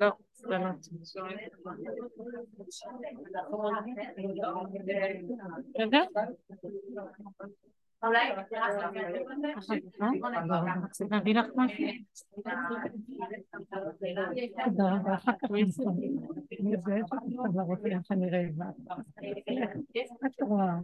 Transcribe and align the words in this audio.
לא, 0.00 0.10
סבלנות. 0.34 0.78
בסדר? 5.74 6.04
נביא 11.10 11.34
לך 11.34 11.46
משהו? 11.56 11.84
תודה 14.64 14.94
רבה, 14.94 15.14
אחר 15.14 15.32
כך 15.42 15.50
אני 18.10 18.30
רעבה. 18.30 18.70
את 20.26 20.42
רואה. 20.42 20.78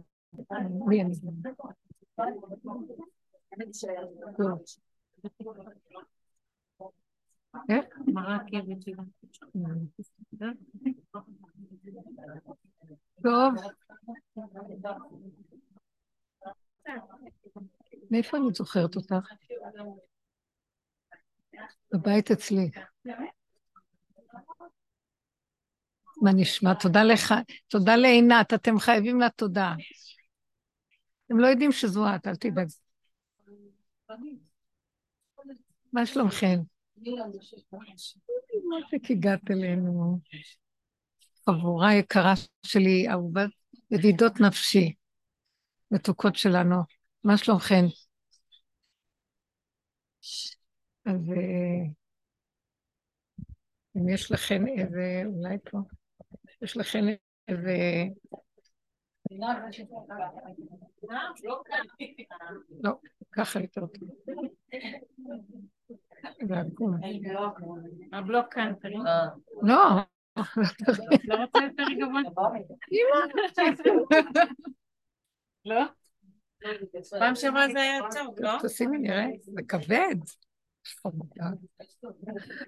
איך? 7.69 7.85
מה 8.13 8.35
הרכבת 8.35 8.81
שלה? 8.81 9.03
טוב. 13.23 13.53
מאיפה 18.11 18.37
אני 18.37 18.45
זוכרת 18.53 18.95
אותך? 18.95 19.15
בבית 21.93 22.31
אצלי. 22.31 22.69
מה 26.21 26.31
נשמע? 26.35 26.73
תודה 26.73 27.03
לך, 27.03 27.33
תודה 27.67 27.95
לעינת, 27.95 28.53
אתם 28.53 28.79
חייבים 28.79 29.19
לה 29.19 29.29
תודה. 29.29 29.73
אתם 31.25 31.39
לא 31.39 31.47
יודעים 31.47 31.71
שזו 31.71 32.15
את, 32.15 32.27
אל 32.27 32.35
תדאג. 32.35 32.67
מה 35.93 36.05
שלומכם? 36.05 36.59
מה 38.69 38.77
שהגעת 38.89 39.51
אלינו. 39.51 40.19
חבורה 41.49 41.93
יקרה 41.93 42.33
שלי, 42.65 43.09
אהובת 43.09 43.49
ידידות 43.91 44.39
נפשי. 44.39 44.93
מתוקות 45.91 46.35
שלנו. 46.35 46.75
מה 47.23 47.37
שלומכן? 47.37 47.85
אז 51.05 51.31
אה, 51.31 51.85
אם 53.97 54.09
יש 54.09 54.31
לכן 54.31 54.67
איזה, 54.67 55.21
אולי 55.25 55.57
פה, 55.71 55.77
יש 56.61 56.77
לכן 56.77 57.05
איזה... 57.47 57.77
לא, 62.83 62.91
ככה 63.31 63.59
יותר 63.59 63.81
טוב. 63.87 64.09
הבלוק 68.13 68.53
כאן, 68.53 68.73
תראי. 68.81 68.95
לא. 69.61 69.75
לא 71.23 71.35
רוצה 71.35 71.59
יותר 71.63 71.83
גבוה. 71.99 72.21
לא? 75.65 75.83
פעם 77.19 77.35
שעברה 77.35 77.67
זה 77.73 77.81
היה 77.81 77.99
טוב, 78.11 78.35
לא? 78.39 78.51
תשימי 78.63 78.97
נראה, 78.97 79.25
זה 79.41 79.61
כבד. 79.67 80.15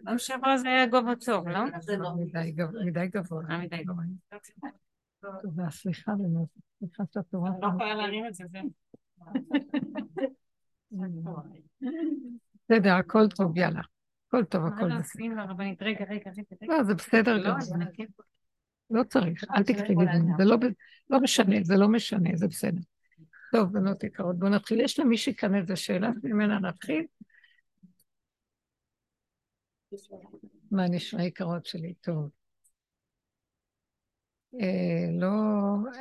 פעם 0.06 0.18
שעברה 0.18 0.58
זה 0.58 0.68
היה 0.68 0.86
גובה 0.88 1.16
טוב, 1.26 1.48
לא? 1.48 1.60
מדי 2.86 3.08
גבוה. 3.08 3.42
אה, 3.50 3.58
מדי 3.58 3.84
גבוה. 3.84 4.04
תודה, 5.42 5.70
סליחה 5.70 6.12
באמת. 6.12 6.48
סליחה 6.80 7.04
שאת 7.14 7.34
רואה. 7.34 7.52
לא 7.62 7.68
יכולה 7.68 7.96
להרים 7.96 8.26
את 8.28 8.34
זה, 8.34 8.44
זהו. 8.52 8.70
בסדר, 12.70 12.94
הכל 12.94 13.28
טוב, 13.36 13.58
יאללה. 13.58 13.82
הכל 14.28 14.44
טוב, 14.44 14.66
הכל 14.66 14.90
בסדר. 15.00 15.24
רגע, 15.82 16.06
רגע, 16.10 16.32
רגע. 16.62 16.78
לא, 16.78 16.84
זה 16.84 16.94
בסדר 16.94 17.38
לא, 17.38 17.50
גם. 17.50 18.06
לא 18.90 19.04
צריך, 19.04 19.44
אל 19.56 19.64
תקחי 19.64 19.96
לי 19.96 20.06
זה 20.38 20.46
לא, 20.46 20.58
לא 21.10 21.20
משנה, 21.20 21.56
זה 21.64 21.76
לא 21.78 21.88
משנה, 21.88 22.30
זה 22.36 22.48
בסדר. 22.48 22.82
טוב, 23.52 23.74
בנות 23.74 24.04
יקרות, 24.04 24.40
בואו 24.40 24.52
נתחיל. 24.52 24.80
יש 24.80 25.00
למישהי 25.00 25.36
כאן 25.36 25.56
איזה 25.56 25.76
שאלה 25.76 26.10
ממנה 26.24 26.60
נתחיל? 26.60 27.06
מה 30.72 30.88
נשמע 30.88 31.24
יקרות 31.24 31.66
שלי? 31.66 31.94
טוב. 32.02 32.30
אה, 34.62 35.20
לא, 35.20 35.30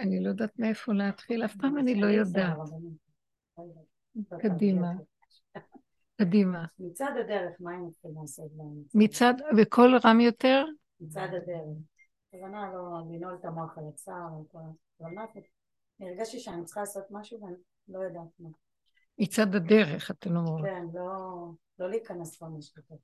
אני 0.01 0.25
לא 0.25 0.29
יודעת 0.29 0.59
מאיפה 0.59 0.93
להתחיל, 0.93 1.45
אף 1.45 1.57
פעם 1.57 1.79
אני 1.79 2.01
לא 2.01 2.07
יודעת. 2.07 2.57
קדימה. 4.39 4.93
קדימה. 6.17 6.65
מצד 6.79 7.13
הדרך, 7.21 7.57
מה 7.61 7.75
הם 7.75 7.89
יכולים 7.89 8.17
לעשות? 8.21 8.51
מצד, 8.95 9.35
וקול 9.57 9.99
רם 10.05 10.21
יותר? 10.21 10.65
מצד 11.01 11.29
הדרך. 11.29 11.96
הכוונה 12.37 12.73
לא 12.73 13.01
לנעול 13.11 13.35
את 13.41 13.45
המוח 13.45 13.79
על 13.79 13.85
מה 15.15 15.25
אני 16.01 16.11
הרגשתי 16.11 16.41
שאני 16.41 16.65
צריכה 16.65 16.81
לעשות 16.81 17.05
משהו 17.11 17.43
ואני 17.43 17.57
לא 17.89 17.99
יודעת 17.99 18.29
מה. 18.39 18.49
מצד 19.19 19.55
הדרך, 19.55 20.11
אתן 20.11 20.37
אומרות. 20.37 20.63
כן, 20.65 20.85
לא, 20.95 21.51
לא 21.79 21.91
להיכנס 21.91 22.43
לתוך 22.43 23.01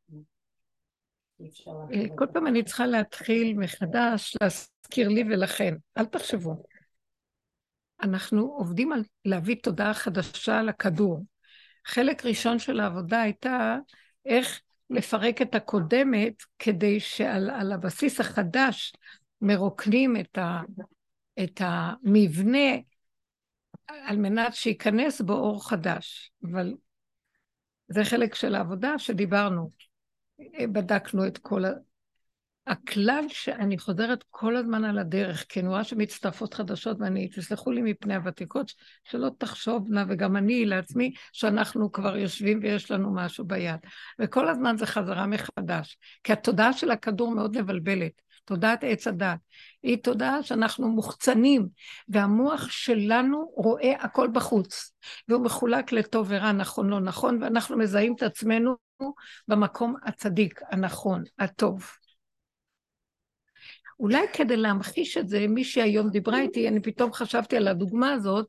אה, 1.92 2.16
כל 2.16 2.26
פעם 2.32 2.46
אני 2.46 2.62
צריכה 2.62 2.86
להתחיל 2.86 3.58
מחדש 3.58 4.36
להזכיר 4.42 5.08
לי 5.08 5.24
ולכן. 5.24 5.74
אל 5.98 6.04
תחשבו. 6.04 6.62
אנחנו 8.02 8.42
עובדים 8.42 8.92
על 8.92 9.02
להביא 9.24 9.56
תודעה 9.62 9.94
חדשה 9.94 10.62
לכדור. 10.62 11.24
חלק 11.86 12.24
ראשון 12.24 12.58
של 12.58 12.80
העבודה 12.80 13.22
הייתה 13.22 13.78
איך 14.24 14.60
לפרק 14.90 15.42
את 15.42 15.54
הקודמת 15.54 16.34
כדי 16.58 17.00
שעל 17.00 17.72
הבסיס 17.72 18.20
החדש 18.20 18.92
מרוקנים 19.42 20.16
את, 20.16 20.38
ה, 20.38 20.60
את 21.44 21.60
המבנה 21.64 22.76
על 23.88 24.16
מנת 24.16 24.54
שייכנס 24.54 25.20
בו 25.20 25.32
אור 25.32 25.68
חדש. 25.68 26.32
אבל 26.50 26.74
זה 27.88 28.04
חלק 28.04 28.34
של 28.34 28.54
העבודה 28.54 28.98
שדיברנו. 28.98 29.70
בדקנו 30.72 31.26
את 31.26 31.38
כל 31.38 31.64
ה... 31.64 31.70
הכלל 32.66 33.24
שאני 33.28 33.78
חוזרת 33.78 34.24
כל 34.30 34.56
הזמן 34.56 34.84
על 34.84 34.98
הדרך, 34.98 35.46
רואה 35.66 35.84
שמצטרפות 35.84 36.54
חדשות, 36.54 36.96
ואני, 37.00 37.28
תסלחו 37.28 37.72
לי 37.72 37.82
מפני 37.82 38.14
הוותיקות, 38.14 38.72
שלא 39.04 39.30
תחשובנה, 39.38 40.04
וגם 40.08 40.36
אני 40.36 40.64
לעצמי, 40.64 41.12
שאנחנו 41.32 41.92
כבר 41.92 42.16
יושבים 42.16 42.60
ויש 42.62 42.90
לנו 42.90 43.14
משהו 43.14 43.44
ביד. 43.44 43.80
וכל 44.18 44.48
הזמן 44.48 44.76
זה 44.76 44.86
חזרה 44.86 45.26
מחדש, 45.26 45.98
כי 46.24 46.32
התודעה 46.32 46.72
של 46.72 46.90
הכדור 46.90 47.34
מאוד 47.34 47.60
מבלבלת. 47.60 48.22
תודעת 48.44 48.84
עץ 48.84 49.06
הדת. 49.06 49.38
היא 49.82 49.96
תודעה 50.02 50.42
שאנחנו 50.42 50.88
מוחצנים, 50.88 51.68
והמוח 52.08 52.70
שלנו 52.70 53.52
רואה 53.56 53.92
הכל 54.00 54.28
בחוץ, 54.32 54.92
והוא 55.28 55.44
מחולק 55.44 55.92
לטוב 55.92 56.26
ורע, 56.30 56.52
נכון, 56.52 56.90
לא 56.90 57.00
נכון, 57.00 57.42
ואנחנו 57.42 57.78
מזהים 57.78 58.14
את 58.14 58.22
עצמנו 58.22 58.74
במקום 59.48 59.94
הצדיק, 60.04 60.60
הנכון, 60.70 61.24
הטוב. 61.38 61.90
אולי 64.00 64.26
כדי 64.32 64.56
להמחיש 64.56 65.16
את 65.16 65.28
זה, 65.28 65.46
מי 65.48 65.64
שהיום 65.64 66.10
דיברה 66.10 66.40
איתי, 66.40 66.68
אני 66.68 66.82
פתאום 66.82 67.12
חשבתי 67.12 67.56
על 67.56 67.68
הדוגמה 67.68 68.12
הזאת, 68.12 68.46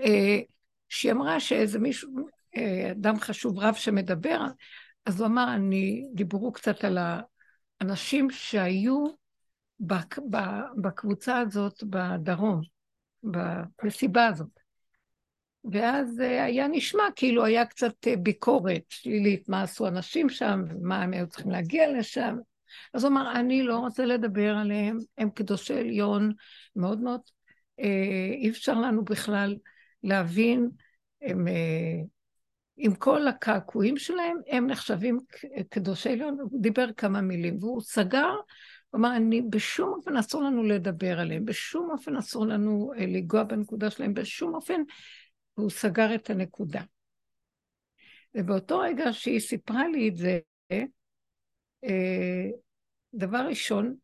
אה, 0.00 0.38
שהיא 0.88 1.12
אמרה 1.12 1.40
שאיזה 1.40 1.78
מישהו, 1.78 2.10
אה, 2.56 2.90
אדם 2.90 3.20
חשוב 3.20 3.58
רב 3.58 3.74
שמדבר, 3.74 4.40
אז 5.06 5.20
הוא 5.20 5.26
אמר, 5.26 5.54
אני, 5.54 6.06
דיברו 6.14 6.52
קצת 6.52 6.84
על 6.84 6.98
האנשים 7.80 8.30
שהיו 8.30 9.04
בקבוצה 10.76 11.38
הזאת 11.38 11.84
בדרום, 11.84 12.60
במסיבה 13.22 14.26
הזאת. 14.26 14.60
ואז 15.72 16.20
אה, 16.20 16.44
היה 16.44 16.68
נשמע 16.68 17.02
כאילו 17.16 17.44
היה 17.44 17.66
קצת 17.66 17.94
ביקורת 18.22 18.82
שלילית, 18.88 19.48
מה 19.48 19.62
עשו 19.62 19.88
אנשים 19.88 20.28
שם, 20.28 20.62
ומה 20.68 21.02
הם 21.02 21.12
היו 21.12 21.26
צריכים 21.26 21.50
להגיע 21.50 21.98
לשם. 21.98 22.36
אז 22.94 23.04
הוא 23.04 23.12
אמר, 23.12 23.32
אני 23.34 23.62
לא 23.62 23.78
רוצה 23.78 24.04
לדבר 24.04 24.56
עליהם, 24.56 24.98
הם 25.18 25.30
קדושי 25.30 25.74
עליון, 25.78 26.32
מאוד 26.76 27.00
מאוד, 27.00 27.20
אה, 27.80 28.30
אי 28.32 28.50
אפשר 28.50 28.74
לנו 28.74 29.04
בכלל 29.04 29.56
להבין, 30.02 30.68
הם, 31.22 31.48
אה, 31.48 32.02
עם 32.76 32.94
כל 32.94 33.28
הקעקועים 33.28 33.96
שלהם, 33.96 34.36
הם 34.48 34.66
נחשבים 34.66 35.18
קדושי 35.68 36.08
עליון, 36.08 36.40
הוא 36.40 36.60
דיבר 36.62 36.92
כמה 36.92 37.20
מילים, 37.20 37.58
והוא 37.60 37.80
סגר, 37.80 38.28
הוא 38.90 38.98
אמר, 38.98 39.16
אני, 39.16 39.42
בשום 39.42 39.92
אופן 39.96 40.16
אסור 40.16 40.42
לנו 40.42 40.62
לדבר 40.62 41.20
עליהם, 41.20 41.44
בשום 41.44 41.90
אופן 41.90 42.16
אסור 42.16 42.46
לנו 42.46 42.92
אה, 42.96 43.06
לנגוע 43.06 43.42
בנקודה 43.42 43.90
שלהם, 43.90 44.14
בשום 44.14 44.54
אופן, 44.54 44.80
והוא 45.56 45.70
סגר 45.70 46.14
את 46.14 46.30
הנקודה. 46.30 46.82
ובאותו 48.34 48.78
רגע 48.78 49.12
שהיא 49.12 49.40
סיפרה 49.40 49.88
לי 49.88 50.08
את 50.08 50.16
זה, 50.16 50.38
דבר 53.14 53.46
ראשון, 53.48 53.96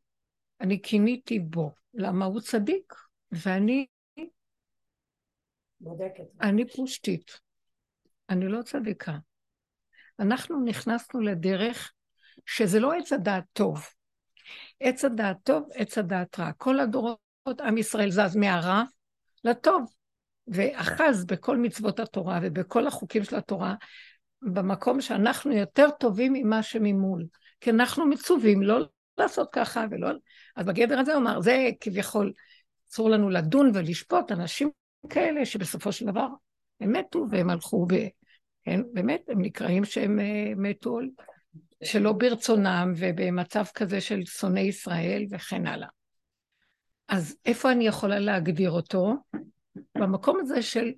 אני 0.61 0.79
קיניתי 0.79 1.39
בו. 1.39 1.71
למה 1.95 2.25
הוא 2.25 2.41
צדיק? 2.41 2.95
ואני... 3.33 3.87
בודקת. 5.81 6.25
אני 6.41 6.69
פושטית. 6.69 7.41
אני 8.33 8.49
לא 8.49 8.63
צדיקה. 8.63 9.17
אנחנו 10.21 10.65
נכנסנו 10.65 11.21
לדרך 11.21 11.93
שזה 12.47 12.81
לא 12.81 12.93
עץ 12.93 13.13
הדעת 13.13 13.45
טוב. 13.53 13.87
עץ 14.81 15.05
הדעת 15.05 15.37
טוב, 15.43 15.69
עץ 15.75 15.99
הדעת 15.99 16.41
רע. 16.41 16.53
כל 16.53 16.81
הדורות, 16.81 17.19
עם 17.61 17.79
ישראל 17.79 18.11
זז 18.11 18.37
מהרע 18.37 18.83
לטוב. 19.45 19.93
ואחז 20.49 21.25
בכל 21.25 21.57
מצוות 21.57 22.01
התורה 22.01 22.39
ובכל 22.43 22.87
החוקים 22.87 23.25
של 23.25 23.37
התורה, 23.37 23.75
במקום 24.43 25.01
שאנחנו 25.01 25.53
יותר 25.53 25.91
טובים 25.91 26.33
ממה 26.33 26.63
שממול. 26.63 27.27
כי 27.61 27.71
אנחנו 27.71 28.07
מצווים 28.07 28.63
לא 28.63 28.87
לעשות 29.19 29.49
ככה 29.53 29.85
ולא... 29.91 30.09
אז 30.57 30.67
בגדר 30.67 30.99
הזה 30.99 31.15
הוא 31.15 31.23
אמר, 31.23 31.41
זה 31.41 31.71
כביכול, 31.81 32.33
אסור 32.93 33.11
לנו 33.11 33.31
לדון 33.31 33.71
ולשפוט 33.75 34.33
אנשים 34.33 34.71
כאלה 35.09 35.47
שבסופו 35.47 35.93
של 35.93 36.07
דבר 36.07 36.27
הם 36.81 36.93
מתו 36.93 37.27
והם 37.31 37.51
הלכו 37.51 37.87
ב... 37.87 37.95
כן, 38.65 38.81
באמת, 38.93 39.29
הם 39.29 39.43
נקראים 39.43 39.85
שהם 39.85 40.19
uh, 40.19 40.23
מתו 40.57 40.99
שלא 41.85 42.13
ברצונם 42.13 42.93
ובמצב 42.97 43.65
כזה 43.75 44.01
של 44.01 44.25
שונאי 44.25 44.63
ישראל 44.63 45.27
וכן 45.31 45.67
הלאה. 45.67 45.89
אז 47.09 47.37
איפה 47.45 47.73
אני 47.73 47.87
יכולה 47.87 48.19
להגדיר 48.19 48.71
אותו? 48.71 49.15
במקום 49.99 50.41
הזה 50.41 50.63
של 50.63 50.93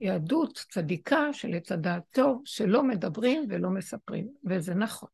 יהדות 0.00 0.64
צדיקה, 0.70 1.32
של 1.32 1.54
עץ 1.54 1.72
הדעת 1.72 2.02
טוב, 2.10 2.42
שלא 2.44 2.82
מדברים 2.82 3.46
ולא 3.48 3.70
מספרים, 3.70 4.28
וזה 4.44 4.74
נכון. 4.74 5.08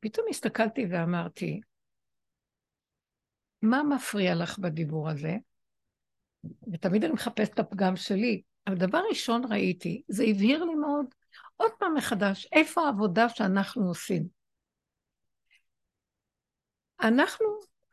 פתאום 0.00 0.26
הסתכלתי 0.30 0.86
ואמרתי, 0.90 1.60
מה 3.62 3.82
מפריע 3.82 4.34
לך 4.34 4.58
בדיבור 4.58 5.10
הזה? 5.10 5.36
ותמיד 6.72 7.04
אני 7.04 7.12
מחפשת 7.12 7.54
את 7.54 7.58
הפגם 7.58 7.96
שלי, 7.96 8.42
אבל 8.66 8.74
דבר 8.74 9.02
ראשון 9.08 9.42
ראיתי, 9.52 10.02
זה 10.08 10.24
הבהיר 10.24 10.64
לי 10.64 10.74
מאוד, 10.74 11.06
עוד 11.56 11.70
פעם 11.78 11.94
מחדש, 11.94 12.48
איפה 12.52 12.82
העבודה 12.82 13.28
שאנחנו 13.28 13.88
עושים? 13.88 14.26
אנחנו 17.00 17.46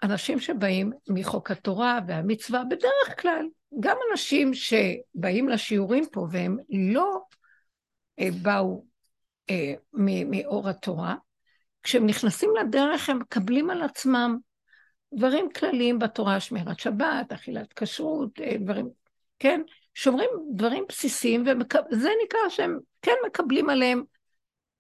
אנשים 0.04 0.40
שבאים 0.40 0.92
מחוק 1.10 1.52
התורה 1.52 2.00
והמצווה, 2.08 2.64
בדרך 2.64 3.22
כלל, 3.22 3.46
גם 3.80 3.98
אנשים 4.12 4.52
שבאים 4.54 5.50
לשיעורים 5.50 6.06
פה 6.12 6.28
והם 6.32 6.58
לא 6.70 7.22
אה, 8.20 8.28
באו 8.42 8.86
אה, 9.50 9.74
מאור 10.26 10.70
התורה, 10.70 11.16
כשהם 11.84 12.06
נכנסים 12.06 12.50
לדרך 12.62 13.10
הם 13.10 13.20
מקבלים 13.20 13.70
על 13.70 13.82
עצמם 13.82 14.38
דברים 15.14 15.50
כלליים 15.56 16.00
בתורה, 16.00 16.40
שמירת 16.40 16.80
שבת, 16.80 17.32
אכילת 17.34 17.74
כשרות, 17.74 18.40
אה, 18.42 18.58
דברים, 18.58 18.90
כן? 19.40 19.62
שומרים 19.94 20.30
דברים 20.56 20.84
בסיסיים, 20.90 21.44
וזה 21.44 22.10
נקרא 22.26 22.40
שהם 22.50 22.80
כן 23.02 23.16
מקבלים 23.28 23.70
עליהם 23.70 24.04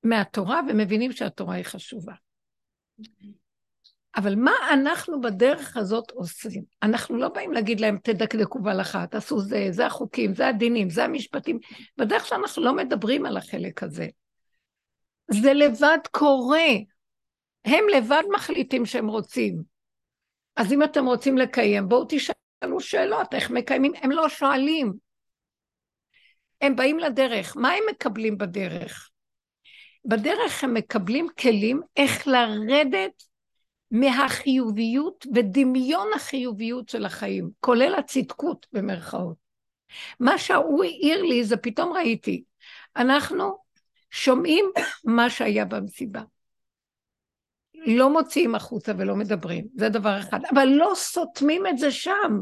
מהתורה 0.03 0.61
ומבינים 0.69 1.11
שהתורה 1.11 1.55
היא 1.55 1.65
חשובה. 1.65 2.13
אבל 4.15 4.35
מה 4.35 4.51
אנחנו 4.73 5.21
בדרך 5.21 5.77
הזאת 5.77 6.11
עושים? 6.11 6.63
אנחנו 6.83 7.17
לא 7.17 7.29
באים 7.29 7.51
להגיד 7.51 7.79
להם, 7.79 7.97
תדקדקו 8.03 8.61
בהלכה, 8.61 9.07
תעשו 9.07 9.39
זה, 9.39 9.67
זה 9.71 9.85
החוקים, 9.85 10.35
זה 10.35 10.47
הדינים, 10.47 10.89
זה 10.89 11.03
המשפטים. 11.03 11.59
בדרך 11.97 12.27
שאנחנו 12.27 12.63
לא 12.63 12.75
מדברים 12.75 13.25
על 13.25 13.37
החלק 13.37 13.83
הזה. 13.83 14.07
זה 15.31 15.53
לבד 15.53 15.97
קורה. 16.11 16.69
הם 17.65 17.83
לבד 17.95 18.23
מחליטים 18.35 18.85
שהם 18.85 19.07
רוצים. 19.07 19.63
אז 20.55 20.73
אם 20.73 20.83
אתם 20.83 21.05
רוצים 21.05 21.37
לקיים, 21.37 21.89
בואו 21.89 22.05
תשאלו 22.09 22.40
שאלות, 22.79 23.33
איך 23.33 23.51
מקיימים? 23.51 23.91
הם 23.95 24.11
לא 24.11 24.29
שואלים. 24.29 24.93
הם 26.61 26.75
באים 26.75 26.99
לדרך, 26.99 27.57
מה 27.57 27.71
הם 27.71 27.83
מקבלים 27.89 28.37
בדרך? 28.37 29.09
בדרך 30.05 30.63
הם 30.63 30.73
מקבלים 30.73 31.27
כלים 31.39 31.81
איך 31.97 32.27
לרדת 32.27 33.23
מהחיוביות 33.91 35.25
ודמיון 35.35 36.07
החיוביות 36.15 36.89
של 36.89 37.05
החיים, 37.05 37.49
כולל 37.59 37.95
הצדקות 37.95 38.67
במרכאות. 38.73 39.37
מה 40.19 40.37
שהוא 40.37 40.83
העיר 40.83 41.21
לי 41.21 41.43
זה 41.43 41.57
פתאום 41.57 41.93
ראיתי, 41.93 42.43
אנחנו 42.95 43.57
שומעים 44.11 44.65
מה 45.03 45.29
שהיה 45.29 45.65
במסיבה. 45.65 46.21
לא 47.85 48.09
מוציאים 48.09 48.55
החוצה 48.55 48.91
ולא 48.97 49.15
מדברים, 49.15 49.65
זה 49.75 49.89
דבר 49.89 50.19
אחד, 50.19 50.39
אבל 50.53 50.65
לא 50.65 50.91
סותמים 50.95 51.67
את 51.67 51.77
זה 51.77 51.91
שם. 51.91 52.39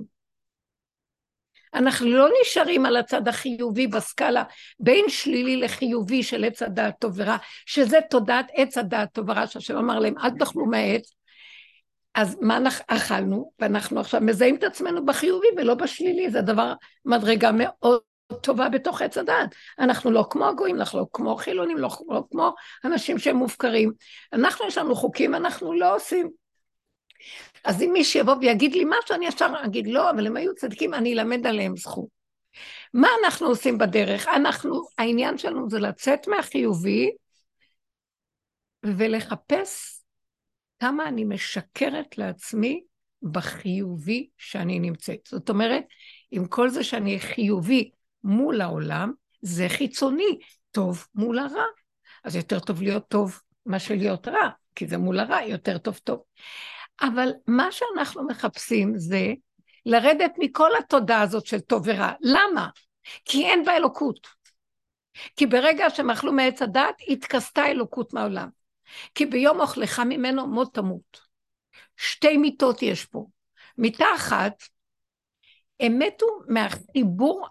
אנחנו 1.73 2.09
לא 2.09 2.29
נשארים 2.41 2.85
על 2.85 2.97
הצד 2.97 3.27
החיובי 3.27 3.87
בסקאלה 3.87 4.43
בין 4.79 5.05
שלילי 5.09 5.57
לחיובי 5.57 6.23
של 6.23 6.43
עץ 6.43 6.61
הדעת 6.61 6.95
טוב 6.99 7.13
ורע, 7.15 7.37
שזה 7.65 7.97
תודעת 8.09 8.47
עץ 8.53 8.77
הדעת 8.77 9.13
טוב 9.13 9.29
ורע, 9.29 9.47
שהשם 9.47 9.77
אמר 9.77 9.99
להם, 9.99 10.13
אל 10.17 10.29
תאכלו 10.29 10.65
מהעץ, 10.65 11.13
אז 12.15 12.37
מה 12.41 12.57
אנחנו 12.57 12.83
אכלנו, 12.87 13.51
ואנחנו 13.59 13.99
עכשיו 13.99 14.21
מזהים 14.21 14.55
את 14.55 14.63
עצמנו 14.63 15.05
בחיובי 15.05 15.47
ולא 15.57 15.73
בשלילי, 15.73 16.29
זה 16.29 16.41
דבר, 16.41 16.73
מדרגה 17.05 17.51
מאוד 17.51 17.99
טובה 18.41 18.69
בתוך 18.69 19.01
עץ 19.01 19.17
הדעת. 19.17 19.55
אנחנו 19.79 20.11
לא 20.11 20.25
כמו 20.29 20.47
הגויים, 20.47 20.75
אנחנו 20.75 20.99
לא 20.99 21.05
כמו 21.13 21.35
חילונים, 21.35 21.77
לא, 21.77 21.89
לא 22.09 22.23
כמו 22.31 22.53
אנשים 22.85 23.19
שהם 23.19 23.35
מופקרים. 23.35 23.91
אנחנו, 24.33 24.67
יש 24.67 24.77
לנו 24.77 24.95
חוקים, 24.95 25.35
אנחנו 25.35 25.73
לא 25.73 25.95
עושים. 25.95 26.29
אז 27.63 27.81
אם 27.81 27.89
מישהו 27.93 28.19
יבוא 28.19 28.35
ויגיד 28.41 28.73
לי 28.73 28.85
משהו, 28.85 29.15
אני 29.15 29.27
ישר 29.27 29.53
אגיד, 29.65 29.87
לא, 29.87 30.09
אבל 30.09 30.27
הם 30.27 30.37
היו 30.37 30.55
צדיקים, 30.55 30.93
אני 30.93 31.13
אלמד 31.13 31.47
עליהם 31.47 31.77
זכות. 31.77 32.07
מה 32.93 33.07
אנחנו 33.23 33.47
עושים 33.47 33.77
בדרך? 33.77 34.27
אנחנו, 34.27 34.81
העניין 34.97 35.37
שלנו 35.37 35.69
זה 35.69 35.79
לצאת 35.79 36.27
מהחיובי 36.27 37.11
ולחפש 38.85 39.99
כמה 40.79 41.07
אני 41.07 41.23
משקרת 41.23 42.17
לעצמי 42.17 42.83
בחיובי 43.23 44.29
שאני 44.37 44.79
נמצאת. 44.79 45.19
זאת 45.27 45.49
אומרת, 45.49 45.83
עם 46.31 46.47
כל 46.47 46.69
זה 46.69 46.83
שאני 46.83 47.19
חיובי 47.19 47.91
מול 48.23 48.61
העולם, 48.61 49.13
זה 49.41 49.65
חיצוני, 49.69 50.39
טוב 50.71 51.07
מול 51.15 51.39
הרע. 51.39 51.65
אז 52.23 52.35
יותר 52.35 52.59
טוב 52.59 52.81
להיות 52.81 53.07
טוב 53.07 53.41
מאשר 53.65 53.93
להיות 53.97 54.27
רע, 54.27 54.49
כי 54.75 54.87
זה 54.87 54.97
מול 54.97 55.19
הרע, 55.19 55.41
יותר 55.41 55.77
טוב 55.77 55.99
טוב. 56.03 56.23
אבל 57.01 57.31
מה 57.47 57.71
שאנחנו 57.71 58.27
מחפשים 58.27 58.97
זה 58.97 59.33
לרדת 59.85 60.31
מכל 60.37 60.69
התודעה 60.79 61.21
הזאת 61.21 61.45
של 61.45 61.59
טוב 61.59 61.83
ורע. 61.85 62.11
למה? 62.21 62.69
כי 63.25 63.45
אין 63.45 63.65
בה 63.65 63.77
אלוקות. 63.77 64.27
כי 65.35 65.45
ברגע 65.45 65.89
שהם 65.89 66.09
אכלו 66.09 66.33
מעץ 66.33 66.61
הדת, 66.61 66.95
התכסתה 67.07 67.65
אלוקות 67.65 68.13
מהעולם. 68.13 68.49
כי 69.15 69.25
ביום 69.25 69.61
אוכלך 69.61 70.01
ממנו 70.05 70.47
מות 70.47 70.73
תמות. 70.73 71.21
שתי 71.97 72.37
מיתות 72.37 72.81
יש 72.81 73.05
פה. 73.05 73.25
מיתה 73.77 74.05
אחת, 74.15 74.63
הם 75.79 75.99
מתו 75.99 76.25
מהחיבור 76.47 77.47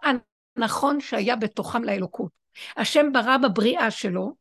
הנכון 0.59 1.01
שהיה 1.01 1.37
בתוכם 1.37 1.85
לאלוקות. 1.85 2.33
השם 2.77 3.13
ברא 3.13 3.37
בבריאה 3.37 3.91
שלו 3.91 4.35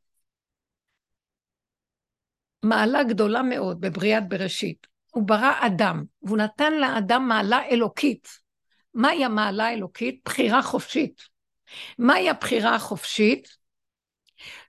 מעלה 2.63 3.03
גדולה 3.03 3.41
מאוד 3.41 3.81
בבריאת 3.81 4.29
בראשית. 4.29 4.87
הוא 5.11 5.23
ברא 5.27 5.53
אדם, 5.59 6.03
והוא 6.21 6.37
נתן 6.37 6.73
לאדם 6.73 7.27
מעלה 7.27 7.65
אלוקית. 7.65 8.27
מהי 8.93 9.25
המעלה 9.25 9.67
האלוקית? 9.67 10.21
בחירה 10.25 10.61
חופשית. 10.61 11.21
מהי 11.97 12.29
הבחירה 12.29 12.75
החופשית? 12.75 13.47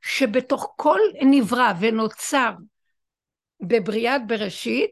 שבתוך 0.03 0.73
כל 0.77 1.01
נברא 1.23 1.73
ונוצר 1.81 2.53
בבריאת 3.61 4.27
בראשית, 4.27 4.91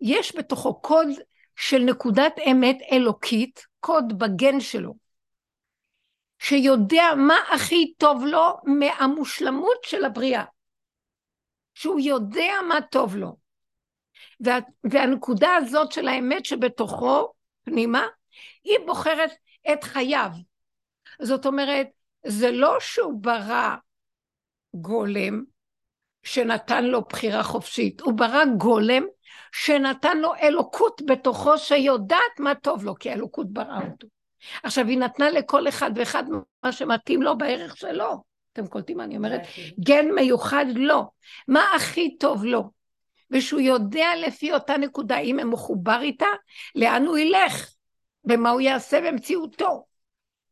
יש 0.00 0.36
בתוכו 0.36 0.80
קוד 0.80 1.08
של 1.56 1.78
נקודת 1.78 2.32
אמת 2.50 2.78
אלוקית, 2.92 3.66
קוד 3.80 4.18
בגן 4.18 4.60
שלו, 4.60 4.94
שיודע 6.38 7.04
מה 7.16 7.38
הכי 7.54 7.94
טוב 7.98 8.24
לו 8.24 8.56
מהמושלמות 8.64 9.78
של 9.82 10.04
הבריאה, 10.04 10.44
שהוא 11.74 12.00
יודע 12.00 12.52
מה 12.68 12.80
טוב 12.90 13.16
לו. 13.16 13.36
וה, 14.40 14.58
והנקודה 14.84 15.54
הזאת 15.54 15.92
של 15.92 16.08
האמת 16.08 16.44
שבתוכו, 16.44 17.32
פנימה, 17.64 18.06
היא 18.64 18.78
בוחרת 18.86 19.30
את 19.72 19.84
חייו. 19.84 20.30
זאת 21.22 21.46
אומרת, 21.46 21.86
זה 22.26 22.50
לא 22.50 22.76
שהוא 22.80 23.22
ברא 23.22 23.76
גולם 24.74 25.44
שנתן 26.22 26.84
לו 26.84 27.02
בחירה 27.02 27.42
חופשית, 27.42 28.00
הוא 28.00 28.12
ברא 28.12 28.44
גולם 28.58 29.02
שנתן 29.52 30.18
לו 30.18 30.34
אלוקות 30.34 31.02
בתוכו 31.06 31.58
שיודעת 31.58 32.38
מה 32.38 32.54
טוב 32.54 32.84
לו, 32.84 32.94
כי 32.94 33.10
האלוקות 33.10 33.52
בראה 33.52 33.80
אותו. 33.90 34.06
עכשיו, 34.62 34.86
היא 34.86 34.98
נתנה 34.98 35.30
לכל 35.30 35.68
אחד 35.68 35.90
ואחד 35.94 36.24
מה 36.62 36.72
שמתאים 36.72 37.22
לו 37.22 37.38
בערך 37.38 37.76
שלו. 37.76 38.22
אתם 38.52 38.66
קולטים 38.66 38.96
מה 38.96 39.04
אני 39.04 39.16
אומרת? 39.16 39.40
גן 39.80 40.10
מיוחד 40.14 40.66
לו. 40.74 41.10
מה 41.48 41.64
הכי 41.76 42.16
טוב 42.18 42.44
לו? 42.44 42.70
ושהוא 43.30 43.60
יודע 43.60 44.08
לפי 44.26 44.52
אותה 44.52 44.76
נקודה, 44.76 45.18
אם 45.18 45.40
הוא 45.40 45.52
מחובר 45.52 45.98
איתה, 46.02 46.26
לאן 46.74 47.06
הוא 47.06 47.18
ילך, 47.18 47.70
ומה 48.24 48.50
הוא 48.50 48.60
יעשה 48.60 49.00
במציאותו. 49.00 49.84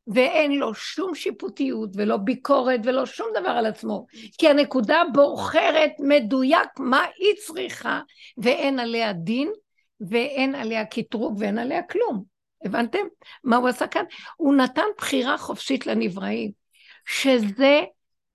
ואין 0.06 0.52
לו 0.52 0.74
שום 0.74 1.14
שיפוטיות 1.14 1.90
ולא 1.94 2.16
ביקורת 2.16 2.80
ולא 2.84 3.06
שום 3.06 3.26
דבר 3.34 3.48
על 3.48 3.66
עצמו, 3.66 4.06
כי 4.38 4.48
הנקודה 4.48 5.02
בוחרת 5.12 5.92
מדויק 5.98 6.68
מה 6.78 7.04
היא 7.18 7.34
צריכה, 7.46 8.00
ואין 8.38 8.78
עליה 8.78 9.12
דין, 9.12 9.52
ואין 10.00 10.54
עליה 10.54 10.84
קטרוג 10.84 11.36
ואין 11.38 11.58
עליה 11.58 11.82
כלום. 11.82 12.33
הבנתם? 12.64 13.06
מה 13.44 13.56
הוא 13.56 13.68
עשה 13.68 13.86
כאן? 13.86 14.04
הוא 14.36 14.54
נתן 14.54 14.86
בחירה 14.98 15.38
חופשית 15.38 15.86
לנבראים, 15.86 16.50
שזה 17.06 17.80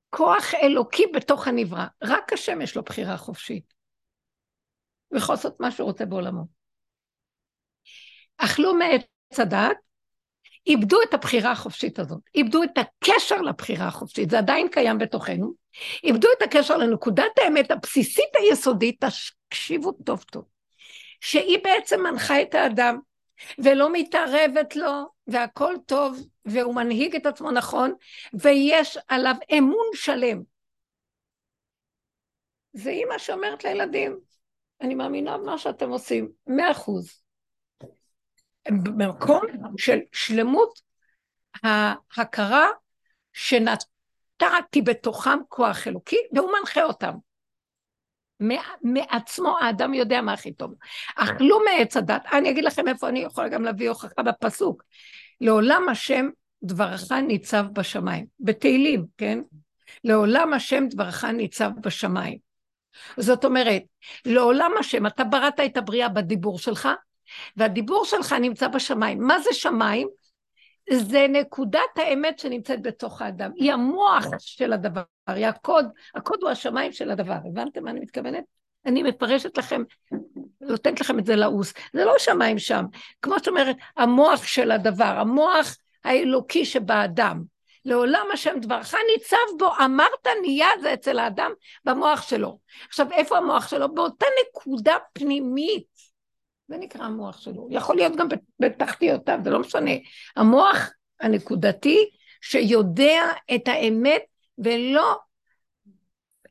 כוח 0.09 0.53
אלוקי 0.63 1.07
בתוך 1.13 1.47
הנברא. 1.47 1.85
רק 2.03 2.33
השם 2.33 2.61
יש 2.61 2.75
לו 2.75 2.83
בחירה 2.83 3.17
חופשית. 3.17 3.73
הוא 5.07 5.17
יכול 5.17 5.35
לעשות 5.35 5.59
מה 5.59 5.71
שהוא 5.71 5.87
רוצה 5.87 6.05
בעולמו. 6.05 6.45
אכלו 8.37 8.73
מעץ 8.73 9.39
הדת, 9.39 9.77
איבדו 10.67 11.01
את 11.01 11.13
הבחירה 11.13 11.51
החופשית 11.51 11.99
הזאת, 11.99 12.19
איבדו 12.35 12.63
את 12.63 12.77
הקשר 12.77 13.41
לבחירה 13.41 13.87
החופשית, 13.87 14.29
זה 14.29 14.37
עדיין 14.37 14.67
קיים 14.71 14.97
בתוכנו, 14.97 15.53
איבדו 16.03 16.27
את 16.37 16.41
הקשר 16.41 16.77
לנקודת 16.77 17.39
האמת 17.43 17.71
הבסיסית 17.71 18.29
היסודית, 18.35 19.03
תקשיבו 19.47 19.91
טוב 19.91 20.23
טוב, 20.23 20.45
שהיא 21.21 21.57
בעצם 21.63 22.03
מנחה 22.03 22.41
את 22.41 22.55
האדם, 22.55 22.99
ולא 23.57 23.89
מתערבת 23.93 24.75
לו, 24.75 25.07
והכל 25.27 25.75
טוב, 25.85 26.27
והוא 26.45 26.75
מנהיג 26.75 27.15
את 27.15 27.25
עצמו 27.25 27.51
נכון, 27.51 27.93
ויש 28.33 28.97
עליו 29.07 29.35
אמון 29.57 29.87
שלם. 29.93 30.41
זה 32.73 32.89
אימא 32.89 33.17
שאומרת 33.17 33.63
לילדים, 33.63 34.19
אני 34.81 34.95
מאמינה 34.95 35.37
במה 35.37 35.57
שאתם 35.57 35.89
עושים, 35.89 36.31
מאה 36.47 36.71
אחוז. 36.71 37.21
במקום 38.71 39.41
של 39.77 39.99
שלמות 40.11 40.79
ההכרה 41.63 42.67
שנתתי 43.33 44.81
בתוכם 44.83 45.39
כוח 45.47 45.87
אלוקי, 45.87 46.17
והוא 46.35 46.51
מנחה 46.59 46.83
אותם. 46.83 47.13
מעצמו 48.83 49.57
האדם 49.61 49.93
יודע 49.93 50.21
מה 50.21 50.33
הכי 50.33 50.53
טוב. 50.53 50.73
אכלו 51.15 51.59
מעץ 51.65 51.97
הדת, 51.97 52.21
אני 52.31 52.49
אגיד 52.49 52.63
לכם 52.63 52.87
איפה 52.87 53.09
אני 53.09 53.19
יכולה 53.19 53.47
גם 53.47 53.63
להביא 53.63 53.89
הוכחה 53.89 54.23
בפסוק. 54.23 54.83
לעולם 55.41 55.89
השם 55.89 56.29
דברך 56.63 57.11
ניצב 57.11 57.65
בשמיים. 57.73 58.25
בתהילים, 58.39 59.05
כן? 59.17 59.39
לעולם 60.03 60.53
השם 60.53 60.87
דברך 60.89 61.23
ניצב 61.23 61.69
בשמיים. 61.81 62.37
זאת 63.17 63.45
אומרת, 63.45 63.83
לעולם 64.25 64.71
השם, 64.79 65.07
אתה 65.07 65.23
בראת 65.23 65.59
את 65.59 65.77
הבריאה 65.77 66.09
בדיבור 66.09 66.59
שלך, 66.59 66.89
והדיבור 67.57 68.05
שלך 68.05 68.33
נמצא 68.33 68.67
בשמיים. 68.67 69.23
מה 69.27 69.39
זה 69.39 69.49
שמיים? 69.53 70.07
זה 70.91 71.25
נקודת 71.29 71.97
האמת 71.97 72.39
שנמצאת 72.39 72.81
בתוך 72.81 73.21
האדם. 73.21 73.51
היא 73.55 73.73
המוח 73.73 74.25
של 74.39 74.73
הדבר, 74.73 75.01
היא 75.27 75.47
הקוד, 75.47 75.85
הקוד 76.15 76.39
הוא 76.41 76.49
השמיים 76.49 76.91
של 76.91 77.11
הדבר. 77.11 77.37
הבנתם 77.45 77.83
מה 77.83 77.91
אני 77.91 77.99
מתכוונת? 77.99 78.43
אני 78.85 79.03
מפרשת 79.03 79.57
לכם, 79.57 79.83
נותנת 80.61 81.01
לכם 81.01 81.19
את 81.19 81.25
זה 81.25 81.35
לעוס. 81.35 81.73
זה 81.93 82.05
לא 82.05 82.13
שמיים 82.17 82.59
שם. 82.59 82.85
כמו 83.21 83.39
שאת 83.39 83.47
אומרת, 83.47 83.75
המוח 83.97 84.43
של 84.43 84.71
הדבר, 84.71 85.13
המוח 85.17 85.77
האלוקי 86.03 86.65
שבאדם. 86.65 87.43
לעולם 87.85 88.25
השם 88.33 88.59
דברך 88.61 88.93
ניצב 89.15 89.57
בו, 89.59 89.71
אמרת 89.85 90.27
נהיה 90.41 90.67
זה 90.81 90.93
אצל 90.93 91.19
האדם 91.19 91.51
במוח 91.85 92.21
שלו. 92.21 92.59
עכשיו, 92.87 93.11
איפה 93.11 93.37
המוח 93.37 93.67
שלו? 93.67 93.93
באותה 93.93 94.25
נקודה 94.41 94.97
פנימית. 95.13 95.98
זה 96.69 96.77
נקרא 96.77 97.03
המוח 97.03 97.41
שלו. 97.41 97.67
יכול 97.71 97.95
להיות 97.95 98.15
גם 98.15 98.27
בתחתיותיו, 98.59 99.39
זה 99.43 99.49
לא 99.49 99.59
משנה. 99.59 99.91
המוח 100.35 100.89
הנקודתי 101.19 102.09
שיודע 102.41 103.21
את 103.55 103.67
האמת 103.67 104.21
ולא, 104.57 105.17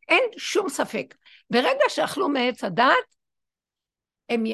אין 0.09 0.23
שום 0.37 0.69
ספק. 0.69 1.15
ברגע 1.51 1.85
שאכלו 1.89 2.29
מעץ 2.29 2.65
הדעת, 2.65 2.97
הם, 4.29 4.45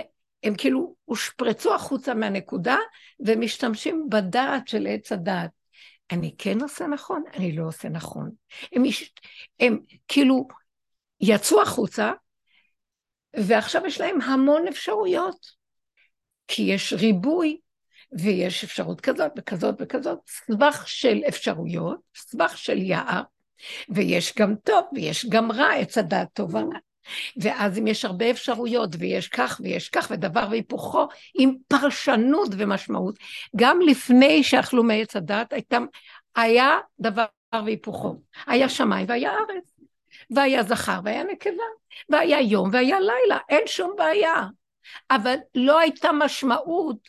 הם 0.42 0.54
כאילו 0.56 0.94
הושפרצו 1.04 1.75
החוצה 1.75 2.14
מהנקודה 2.14 2.76
ומשתמשים 3.21 4.06
בדעת 4.11 4.68
של 4.68 4.87
עץ 4.90 5.12
הדעת. 5.12 5.50
אני 6.11 6.35
כן 6.38 6.61
עושה 6.62 6.87
נכון, 6.87 7.23
אני 7.35 7.56
לא 7.56 7.66
עושה 7.66 7.88
נכון. 7.88 8.30
הם, 8.73 8.83
הם 9.61 9.78
כאילו 10.09 10.49
יצאו 11.21 11.62
החוצה, 11.62 12.12
ועכשיו 13.36 13.86
יש 13.86 14.00
להם 14.00 14.20
המון 14.20 14.68
אפשרויות, 14.68 15.46
כי 16.48 16.62
יש 16.62 16.92
ריבוי, 16.92 17.58
ויש 18.18 18.64
אפשרות 18.64 19.00
כזאת 19.00 19.32
וכזאת 19.36 19.74
וכזאת, 19.78 20.18
סבך 20.26 20.84
של 20.86 21.20
אפשרויות, 21.28 21.98
סבך 22.16 22.58
של 22.58 22.78
יער, 22.78 23.22
ויש 23.88 24.34
גם 24.38 24.54
טוב 24.64 24.84
ויש 24.94 25.26
גם 25.26 25.52
רע, 25.52 25.72
עץ 25.72 25.98
הדעת 25.98 26.28
טוב 26.32 26.54
ורע. 26.54 26.78
ואז 27.36 27.78
אם 27.78 27.86
יש 27.86 28.04
הרבה 28.04 28.30
אפשרויות, 28.30 28.90
ויש 28.98 29.28
כך 29.28 29.60
ויש 29.64 29.88
כך, 29.88 30.08
ודבר 30.10 30.46
והיפוכו, 30.50 31.06
עם 31.34 31.54
פרשנות 31.68 32.48
ומשמעות, 32.58 33.14
גם 33.56 33.80
לפני 33.80 34.44
שאכלו 34.44 34.84
מעץ 34.84 35.16
הדת, 35.16 35.54
היה 36.36 36.70
דבר 37.00 37.24
והיפוכו. 37.64 38.16
היה 38.46 38.68
שמיים 38.68 39.06
והיה 39.08 39.32
ארץ. 39.32 39.73
והיה 40.30 40.62
זכר 40.62 41.00
והיה 41.04 41.24
נקבה, 41.24 41.64
והיה 42.08 42.40
יום 42.40 42.70
והיה 42.72 43.00
לילה, 43.00 43.38
אין 43.48 43.66
שום 43.66 43.94
בעיה. 43.96 44.46
אבל 45.10 45.36
לא 45.54 45.78
הייתה 45.78 46.12
משמעות 46.12 47.08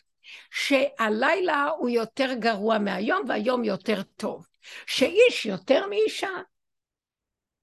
שהלילה 0.50 1.68
הוא 1.78 1.88
יותר 1.88 2.32
גרוע 2.38 2.78
מהיום 2.78 3.22
והיום 3.28 3.64
יותר 3.64 4.02
טוב. 4.02 4.46
שאיש 4.86 5.46
יותר 5.46 5.86
מאישה. 5.86 6.30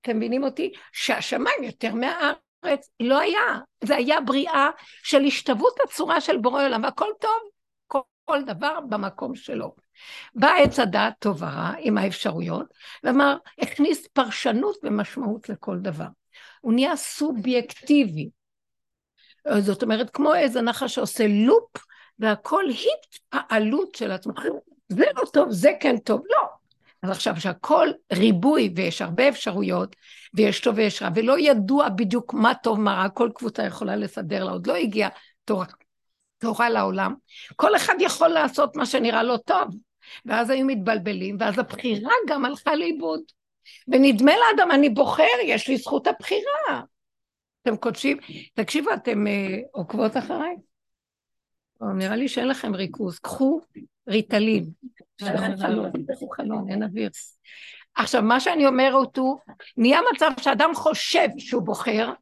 אתם 0.01 0.17
מבינים 0.17 0.43
אותי? 0.43 0.73
שהשמיים 0.91 1.63
יותר 1.63 1.95
מהארץ. 1.95 2.89
לא 2.99 3.19
היה. 3.19 3.59
זה 3.83 3.95
היה 3.95 4.21
בריאה 4.21 4.69
של 5.03 5.23
השתוות 5.25 5.79
הצורה 5.83 6.21
של 6.21 6.37
בורא 6.37 6.65
עולם, 6.65 6.83
והכל 6.83 7.09
טוב, 7.19 7.49
כל, 7.87 7.99
כל 8.25 8.43
דבר 8.43 8.79
במקום 8.89 9.35
שלו. 9.35 9.75
בא 10.35 10.51
עץ 10.63 10.79
הדעת 10.79 11.13
טוב 11.19 11.41
ורע 11.41 11.71
עם 11.79 11.97
האפשרויות, 11.97 12.73
ואמר, 13.03 13.37
הכניס 13.59 14.07
פרשנות 14.07 14.75
ומשמעות 14.83 15.49
לכל 15.49 15.79
דבר. 15.79 16.07
הוא 16.61 16.73
נהיה 16.73 16.95
סובייקטיבי. 16.95 18.29
זאת 19.59 19.83
אומרת, 19.83 20.09
כמו 20.09 20.35
איזה 20.35 20.61
נחש 20.61 20.95
שעושה 20.95 21.27
לופ, 21.27 21.85
והכל 22.19 22.63
התפעלות 22.69 23.95
של 23.95 24.11
עצמו. 24.11 24.33
זה 24.89 25.05
לא 25.15 25.23
טוב, 25.33 25.51
זה 25.51 25.71
כן 25.79 25.97
טוב. 25.97 26.21
לא. 26.29 26.47
אז 27.03 27.09
עכשיו 27.09 27.41
שהכל 27.41 27.87
ריבוי 28.13 28.73
ויש 28.75 29.01
הרבה 29.01 29.29
אפשרויות, 29.29 29.95
ויש 30.33 30.59
טוב 30.59 30.77
ויש 30.77 31.01
רע, 31.01 31.09
ולא 31.15 31.39
ידוע 31.39 31.89
בדיוק 31.89 32.33
מה 32.33 32.53
טוב 32.63 32.79
מה 32.79 32.93
רע, 32.93 33.09
כל 33.09 33.29
קבוצה 33.35 33.63
יכולה 33.63 33.95
לסדר 33.95 34.43
לה, 34.43 34.51
עוד 34.51 34.67
לא 34.67 34.75
הגיעה 34.75 35.09
תורה, 35.45 35.65
תורה 36.43 36.69
לעולם. 36.69 37.13
כל 37.55 37.75
אחד 37.75 37.93
יכול 37.99 38.27
לעשות 38.27 38.75
מה 38.75 38.85
שנראה 38.85 39.23
לו 39.23 39.37
טוב. 39.37 39.67
ואז 40.25 40.49
היו 40.49 40.65
מתבלבלים, 40.65 41.37
ואז 41.39 41.59
הבחירה 41.59 42.11
גם 42.27 42.45
הלכה 42.45 42.75
לאיבוד. 42.75 43.21
ונדמה 43.87 44.31
לאדם, 44.37 44.71
אני 44.71 44.89
בוחר, 44.89 45.23
יש 45.43 45.67
לי 45.67 45.77
זכות 45.77 46.07
הבחירה. 46.07 46.81
אתם 47.61 47.77
קודשים, 47.77 48.17
תקשיבו, 48.53 48.93
אתם 48.93 49.27
uh, 49.27 49.67
עוקבות 49.71 50.17
אחריי? 50.17 50.55
נראה 51.81 52.15
לי 52.15 52.27
שאין 52.27 52.47
לכם 52.47 52.75
ריכוז. 52.75 53.19
קחו 53.19 53.61
ריטלין. 54.07 54.69
קחו 56.13 56.29
חלון, 56.35 56.69
אין 56.69 56.83
אוויר. 56.83 57.09
עכשיו, 57.95 58.21
מה 58.21 58.39
שאני 58.39 58.67
אומרת 58.67 59.17
הוא, 59.17 59.39
נהיה 59.77 59.99
מצב 60.13 60.31
שאדם 60.39 60.71
חושב 60.75 61.27
שהוא 61.37 61.61
בוחר, 61.61 62.13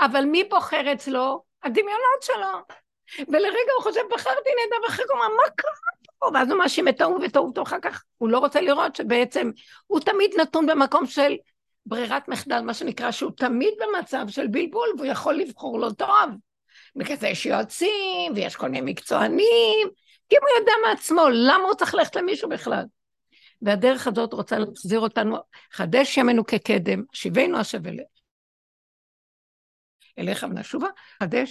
אבל 0.00 0.24
מי 0.24 0.44
בוחר 0.50 0.92
אצלו? 0.92 1.42
הדמיונות 1.62 2.22
שלו. 2.22 2.81
ולרגע 3.18 3.72
הוא 3.76 3.82
חושב, 3.82 4.00
בחרתי 4.14 4.50
נהדר, 4.50 4.84
ואחרי 4.84 5.04
הוא 5.08 5.14
אומר, 5.14 5.28
מה 5.28 5.50
קרה 5.56 5.70
פה? 6.18 6.30
ואז 6.34 6.50
הוא 6.50 6.58
מאשים 6.58 6.88
את 6.88 7.00
ההוא 7.00 7.20
ואת 7.22 7.36
ההוא, 7.36 7.52
אחר 7.62 7.80
כך 7.82 8.02
הוא 8.18 8.28
לא 8.28 8.38
רוצה 8.38 8.60
לראות 8.60 8.96
שבעצם 8.96 9.50
הוא 9.86 10.00
תמיד 10.00 10.30
נתון 10.40 10.66
במקום 10.66 11.06
של 11.06 11.36
ברירת 11.86 12.28
מחדל, 12.28 12.60
מה 12.60 12.74
שנקרא, 12.74 13.10
שהוא 13.10 13.30
תמיד 13.36 13.74
במצב 13.80 14.24
של 14.28 14.46
בלבול, 14.46 14.88
והוא 14.96 15.06
יכול 15.06 15.34
לבחור 15.34 15.80
לו 15.80 15.92
טוב. 15.92 16.30
בגלל 16.96 17.16
יש 17.30 17.46
יועצים, 17.46 18.32
ויש 18.34 18.56
כל 18.56 18.68
מיני 18.68 18.92
מקצוענים, 18.92 19.88
כי 20.28 20.36
אם 20.36 20.40
הוא 20.42 20.58
יודע 20.58 20.72
מעצמו, 20.88 21.22
למה 21.32 21.64
הוא 21.64 21.74
צריך 21.74 21.94
ללכת 21.94 22.16
למישהו 22.16 22.48
בכלל? 22.48 22.84
והדרך 23.62 24.06
הזאת 24.06 24.32
רוצה 24.32 24.58
להחזיר 24.58 25.00
אותנו, 25.00 25.36
חדש 25.72 26.16
ימינו 26.16 26.46
כקדם, 26.46 27.02
שיבנו 27.12 27.58
השב 27.58 27.86
אליך. 30.18 30.46
ונשובה, 30.50 30.86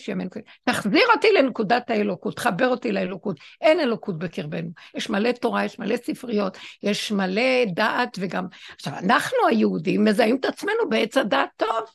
ימינו 0.08 0.30
כקדם. 0.30 0.44
תחזיר 0.64 1.04
אותי 1.16 1.32
לנקודת 1.32 1.90
האלוקות, 1.90 2.40
חבר 2.40 2.68
אותי 2.68 2.92
לאלוקות. 2.92 3.38
אין 3.62 3.80
אלוקות 3.80 4.20
בקרבנו. 4.20 4.70
יש 4.96 5.10
מלא 5.10 5.32
תורה, 5.32 5.66
יש 5.66 5.80
מלא 5.80 5.98
ספריות, 5.98 6.58
יש 6.84 7.12
מלא 7.12 7.66
דעת 7.74 8.18
וגם... 8.20 8.46
עכשיו, 8.76 8.94
אנחנו 8.94 9.38
היהודים 9.50 10.04
מזהים 10.04 10.36
את 10.36 10.46
עצמנו 10.46 10.90
בעץ 10.90 11.18
הדעת 11.18 11.50
טוב. 11.58 11.86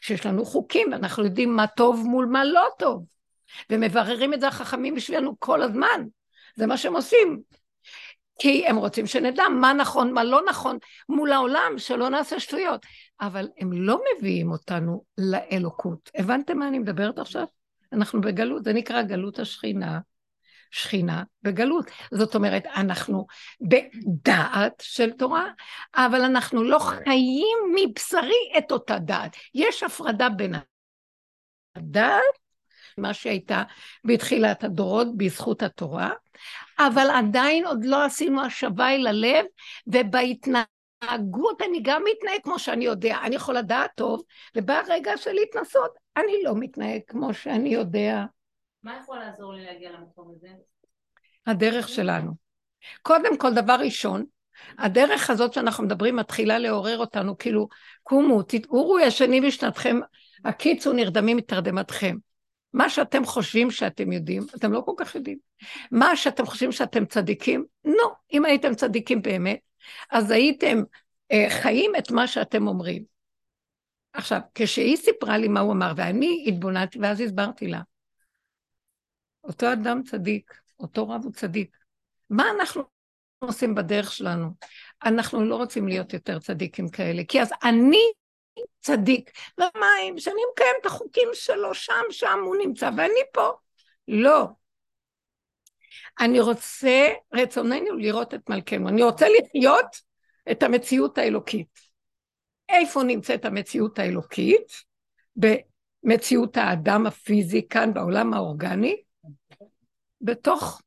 שיש 0.00 0.26
לנו 0.26 0.44
חוקים, 0.44 0.88
ואנחנו 0.92 1.24
יודעים 1.24 1.56
מה 1.56 1.66
טוב 1.66 2.02
מול 2.06 2.26
מה 2.26 2.44
לא 2.44 2.68
טוב. 2.78 3.04
ומבררים 3.70 4.34
את 4.34 4.40
זה 4.40 4.48
החכמים 4.48 4.94
בשבילנו 4.94 5.36
כל 5.38 5.62
הזמן. 5.62 6.04
זה 6.56 6.66
מה 6.66 6.76
שהם 6.76 6.96
עושים. 6.96 7.42
כי 8.38 8.66
הם 8.66 8.76
רוצים 8.76 9.06
שנדע 9.06 9.44
מה 9.60 9.72
נכון, 9.72 10.12
מה 10.12 10.24
לא 10.24 10.40
נכון 10.48 10.78
מול 11.08 11.32
העולם, 11.32 11.72
שלא 11.76 12.08
נעשה 12.08 12.40
שטויות. 12.40 12.86
אבל 13.20 13.48
הם 13.58 13.72
לא 13.72 14.00
מביאים 14.16 14.50
אותנו 14.50 15.04
לאלוקות. 15.18 16.10
הבנתם 16.14 16.58
מה 16.58 16.68
אני 16.68 16.78
מדברת 16.78 17.18
עכשיו? 17.18 17.46
אנחנו 17.92 18.20
בגלות, 18.20 18.64
זה 18.64 18.72
נקרא 18.72 19.02
גלות 19.02 19.38
השכינה. 19.38 19.98
שכינה 20.72 21.22
בגלות. 21.42 21.90
זאת 22.10 22.34
אומרת, 22.34 22.66
אנחנו 22.66 23.26
בדעת 23.60 24.72
של 24.82 25.10
תורה, 25.10 25.46
אבל 25.96 26.20
אנחנו 26.22 26.62
לא 26.64 26.78
חיים 26.78 27.58
מבשרי 27.74 28.52
את 28.58 28.72
אותה 28.72 28.98
דעת. 28.98 29.36
יש 29.54 29.82
הפרדה 29.82 30.28
בין 30.28 30.54
הדעת, 31.76 32.22
מה 32.98 33.14
שהייתה 33.14 33.62
בתחילת 34.04 34.64
הדורות 34.64 35.16
בזכות 35.16 35.62
התורה, 35.62 36.10
אבל 36.86 37.10
עדיין 37.14 37.66
עוד 37.66 37.84
לא 37.84 38.04
עשינו 38.04 38.44
השבה 38.44 38.90
אל 38.90 39.06
הלב, 39.06 39.44
ובהתנהגות 39.86 41.62
אני 41.68 41.80
גם 41.82 42.02
מתנהג 42.10 42.40
כמו 42.42 42.58
שאני 42.58 42.84
יודע. 42.84 43.16
אני 43.22 43.34
יכול 43.34 43.56
לדעת 43.56 43.90
טוב, 43.94 44.22
ובא 44.56 44.80
הרגע 44.86 45.16
של 45.16 45.36
התנסות, 45.42 45.90
אני 46.16 46.42
לא 46.44 46.52
מתנהג 46.56 47.00
כמו 47.06 47.34
שאני 47.34 47.68
יודע. 47.68 48.24
מה 48.82 48.98
יכול 49.02 49.18
לעזור 49.18 49.54
לי 49.54 49.64
להגיע 49.64 49.90
למקום 49.90 50.34
הזה? 50.36 50.48
הדרך 51.46 51.88
שלנו. 51.88 52.32
קודם 53.02 53.38
כל, 53.38 53.54
דבר 53.54 53.76
ראשון, 53.80 54.24
הדרך 54.78 55.30
הזאת 55.30 55.52
שאנחנו 55.52 55.84
מדברים 55.84 56.16
מתחילה 56.16 56.58
לעורר 56.58 56.98
אותנו, 56.98 57.38
כאילו, 57.38 57.68
קומו, 58.02 58.42
תתעורו 58.42 58.98
ישנים 59.00 59.42
בשנתכם, 59.46 60.00
הקיצו 60.44 60.92
נרדמים 60.92 61.36
מתרדמתכם. 61.36 62.16
מה 62.72 62.90
שאתם 62.90 63.24
חושבים 63.24 63.70
שאתם 63.70 64.12
יודעים, 64.12 64.46
אתם 64.56 64.72
לא 64.72 64.82
כל 64.86 64.92
כך 64.96 65.14
יודעים. 65.14 65.38
מה 65.90 66.16
שאתם 66.16 66.46
חושבים 66.46 66.72
שאתם 66.72 67.06
צדיקים, 67.06 67.64
לא. 67.84 68.12
אם 68.32 68.44
הייתם 68.44 68.74
צדיקים 68.74 69.22
באמת, 69.22 69.60
אז 70.10 70.30
הייתם 70.30 70.82
אה, 71.32 71.46
חיים 71.50 71.92
את 71.98 72.10
מה 72.10 72.26
שאתם 72.26 72.66
אומרים. 72.66 73.04
עכשיו, 74.12 74.40
כשהיא 74.54 74.96
סיפרה 74.96 75.38
לי 75.38 75.48
מה 75.48 75.60
הוא 75.60 75.72
אמר, 75.72 75.92
ואני 75.96 76.44
התבוננתי, 76.48 76.98
ואז 76.98 77.20
הסברתי 77.20 77.68
לה, 77.68 77.80
אותו 79.44 79.72
אדם 79.72 80.02
צדיק, 80.02 80.54
אותו 80.80 81.08
רב 81.08 81.24
הוא 81.24 81.32
צדיק. 81.32 81.76
מה 82.30 82.44
אנחנו 82.50 82.82
עושים 83.38 83.74
בדרך 83.74 84.12
שלנו? 84.12 84.50
אנחנו 85.04 85.44
לא 85.44 85.56
רוצים 85.56 85.88
להיות 85.88 86.12
יותר 86.12 86.38
צדיקים 86.38 86.88
כאלה, 86.88 87.22
כי 87.28 87.42
אז 87.42 87.52
אני 87.64 88.12
צדיק. 88.80 89.30
ומה 89.58 89.88
אם 90.02 90.18
שאני 90.18 90.40
מקיים 90.52 90.74
את 90.80 90.86
החוקים 90.86 91.28
שלו 91.32 91.74
שם, 91.74 92.02
שם 92.10 92.38
הוא 92.44 92.56
נמצא, 92.56 92.90
ואני 92.96 93.20
פה? 93.32 93.50
לא. 94.08 94.46
אני 96.20 96.40
רוצה, 96.40 97.08
רצוננו 97.34 97.96
לראות 97.96 98.34
את 98.34 98.50
מלכנו. 98.50 98.88
אני 98.88 99.02
רוצה 99.02 99.26
לחיות 99.28 99.86
את 100.50 100.62
המציאות 100.62 101.18
האלוקית. 101.18 101.80
איפה 102.68 103.02
נמצאת 103.02 103.44
המציאות 103.44 103.98
האלוקית? 103.98 104.72
במציאות 105.36 106.56
האדם 106.56 107.06
הפיזי 107.06 107.68
כאן 107.68 107.94
בעולם 107.94 108.34
האורגני, 108.34 109.02
בתוך... 110.20 110.82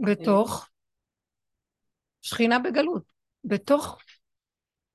בתוך 0.00 0.68
שכינה 2.22 2.58
בגלות, 2.58 3.02
בתוך 3.44 3.98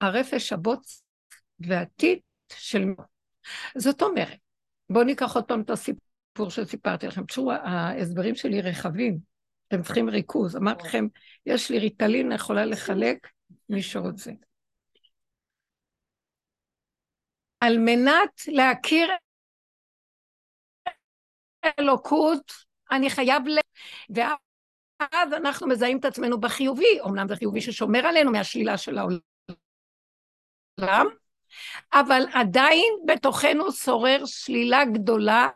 הרפש, 0.02 0.54
הבוץ 0.54 1.04
והטיט 1.60 2.22
של... 2.54 2.84
זאת 3.78 4.02
אומרת, 4.02 4.38
בואו 4.90 5.04
ניקח 5.04 5.36
עוד 5.36 5.44
פעם 5.44 5.62
את 5.62 5.70
הסיפור 5.70 6.50
שסיפרתי 6.50 7.08
לכם. 7.08 7.26
תשמעו, 7.26 7.52
ההסברים 7.52 8.36
שלי 8.36 8.62
רחבים, 8.62 9.18
אתם 9.68 9.84
צריכים 9.84 10.10
ריכוז. 10.10 10.56
אמרתי 10.56 10.84
לכם, 10.84 11.08
יש 11.46 11.72
לי 11.72 11.80
ריטלין, 11.80 12.32
יכולה 12.32 12.66
לחלק 12.66 13.28
מי 13.70 13.82
שרוצה. 13.82 14.32
על 17.60 17.78
מנת 17.78 18.42
להכיר 18.48 19.10
אלוקות, 21.80 22.52
אני 22.92 23.10
חייב 23.10 23.48
ל... 23.48 23.58
ואז 24.10 25.34
אנחנו 25.34 25.68
מזהים 25.68 26.00
את 26.00 26.06
עצמנו 26.06 26.40
בחיובי, 26.40 27.00
אמנם 27.06 27.28
זה 27.28 27.36
חיובי 27.36 27.62
ששומר 27.62 28.06
עלינו 28.06 28.32
מהשלילה 28.32 28.78
של 28.78 28.98
העולם, 28.98 29.31
אבל 31.94 32.24
עדיין 32.34 32.94
בתוכנו 33.06 33.72
שורר 33.72 34.22
שלילה 34.26 34.86
גדולה, 34.86 35.50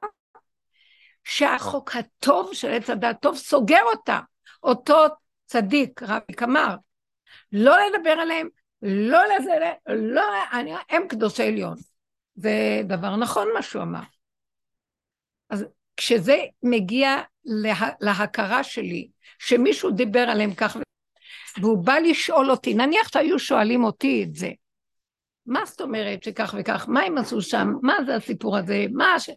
שהחוק 1.23 1.95
הטוב 1.95 2.53
של 2.53 2.71
עץ 2.71 2.89
הדת 2.89 3.15
טוב 3.21 3.35
סוגר 3.37 3.81
אותה. 3.93 4.19
אותו 4.63 4.97
צדיק, 5.45 6.03
רבי 6.03 6.33
קמר, 6.33 6.75
לא 7.51 7.75
לדבר 7.87 8.09
עליהם, 8.09 8.49
לא 8.81 9.19
לזה, 9.25 9.51
לא, 9.87 10.23
אני, 10.51 10.73
הם 10.89 11.07
קדושי 11.07 11.43
עליון. 11.43 11.75
זה 12.35 12.81
דבר 12.87 13.15
נכון 13.15 13.47
מה 13.53 13.61
שהוא 13.61 13.81
אמר. 13.83 13.99
אז 15.49 15.65
כשזה 15.97 16.37
מגיע 16.63 17.17
לה, 17.45 17.89
להכרה 18.01 18.63
שלי, 18.63 19.09
שמישהו 19.39 19.91
דיבר 19.91 20.19
עליהם 20.19 20.53
כך, 20.53 20.77
והוא 21.61 21.85
בא 21.85 21.93
לשאול 21.93 22.51
אותי, 22.51 22.73
נניח 22.73 23.07
שהיו 23.07 23.39
שואלים 23.39 23.83
אותי 23.83 24.23
את 24.23 24.35
זה, 24.35 24.49
מה 25.45 25.65
זאת 25.65 25.81
אומרת 25.81 26.23
שכך 26.23 26.55
וכך, 26.59 26.85
מה 26.87 27.01
הם 27.01 27.17
עשו 27.17 27.41
שם, 27.41 27.73
מה 27.81 27.95
זה 28.05 28.15
הסיפור 28.15 28.57
הזה, 28.57 28.85
מה, 28.91 29.19
ש... 29.19 29.29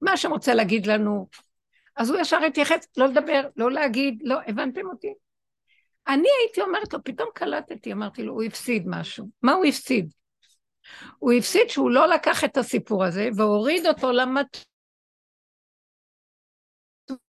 מה 0.00 0.16
שהם 0.16 0.32
רוצה 0.32 0.54
להגיד 0.54 0.86
לנו, 0.86 1.28
אז 1.96 2.10
הוא 2.10 2.20
ישר 2.20 2.44
התייחס, 2.46 2.86
לא 2.96 3.06
לדבר, 3.06 3.42
לא 3.56 3.70
להגיד, 3.70 4.22
לא, 4.22 4.38
הבנתם 4.46 4.86
אותי? 4.86 5.14
אני 6.08 6.28
הייתי 6.40 6.60
אומרת 6.60 6.92
לו, 6.92 7.04
פתאום 7.04 7.28
קלטתי, 7.34 7.92
אמרתי 7.92 8.22
לו, 8.22 8.32
הוא 8.32 8.42
הפסיד 8.42 8.82
משהו. 8.86 9.28
מה 9.42 9.52
הוא 9.52 9.64
הפסיד? 9.64 10.12
הוא 11.18 11.32
הפסיד 11.32 11.70
שהוא 11.70 11.90
לא 11.90 12.08
לקח 12.08 12.44
את 12.44 12.56
הסיפור 12.56 13.04
הזה 13.04 13.28
והוריד 13.36 13.86
אותו 13.86 14.12
למת... 14.12 14.64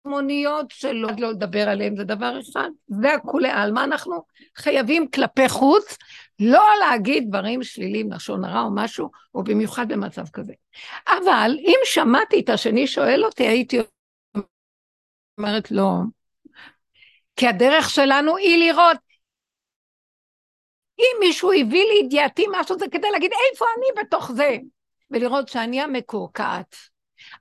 מוניות 0.05 0.71
שלא 0.71 1.09
לא 1.19 1.31
לדבר 1.31 1.69
עליהן, 1.69 1.97
זה 1.97 2.05
דבר 2.05 2.41
אחד, 2.41 2.71
זה 2.87 3.15
הכולי 3.15 3.51
עלמא, 3.51 3.85
אנחנו 3.85 4.23
חייבים 4.57 5.11
כלפי 5.11 5.49
חוץ 5.49 5.99
לא 6.41 6.65
להגיד 6.81 7.25
דברים 7.29 7.62
שליליים, 7.62 8.12
לשון 8.12 8.45
הרע 8.45 8.61
או 8.61 8.75
משהו, 8.75 9.11
או 9.35 9.45
במיוחד 9.45 9.88
במצב 9.88 10.29
כזה. 10.29 10.53
אבל 11.07 11.57
אם 11.59 11.79
שמעתי 11.85 12.41
את 12.41 12.49
השני 12.49 12.87
שואל 12.87 13.25
אותי, 13.25 13.47
הייתי 13.47 13.79
אומרת 15.38 15.71
לא, 15.71 15.91
כי 17.37 17.47
הדרך 17.47 17.91
שלנו 17.91 18.37
היא 18.37 18.59
לראות. 18.59 18.97
אם 20.99 21.17
מישהו 21.21 21.53
הביא 21.53 21.85
לידיעתי 21.85 22.45
משהו, 22.53 22.79
זה 22.79 22.85
כדי 22.93 23.11
להגיד 23.12 23.31
איפה 23.51 23.65
אני 23.79 24.03
בתוך 24.05 24.33
זה, 24.33 24.57
ולראות 25.11 25.49
שאני 25.49 25.81
המקורקעת. 25.81 26.77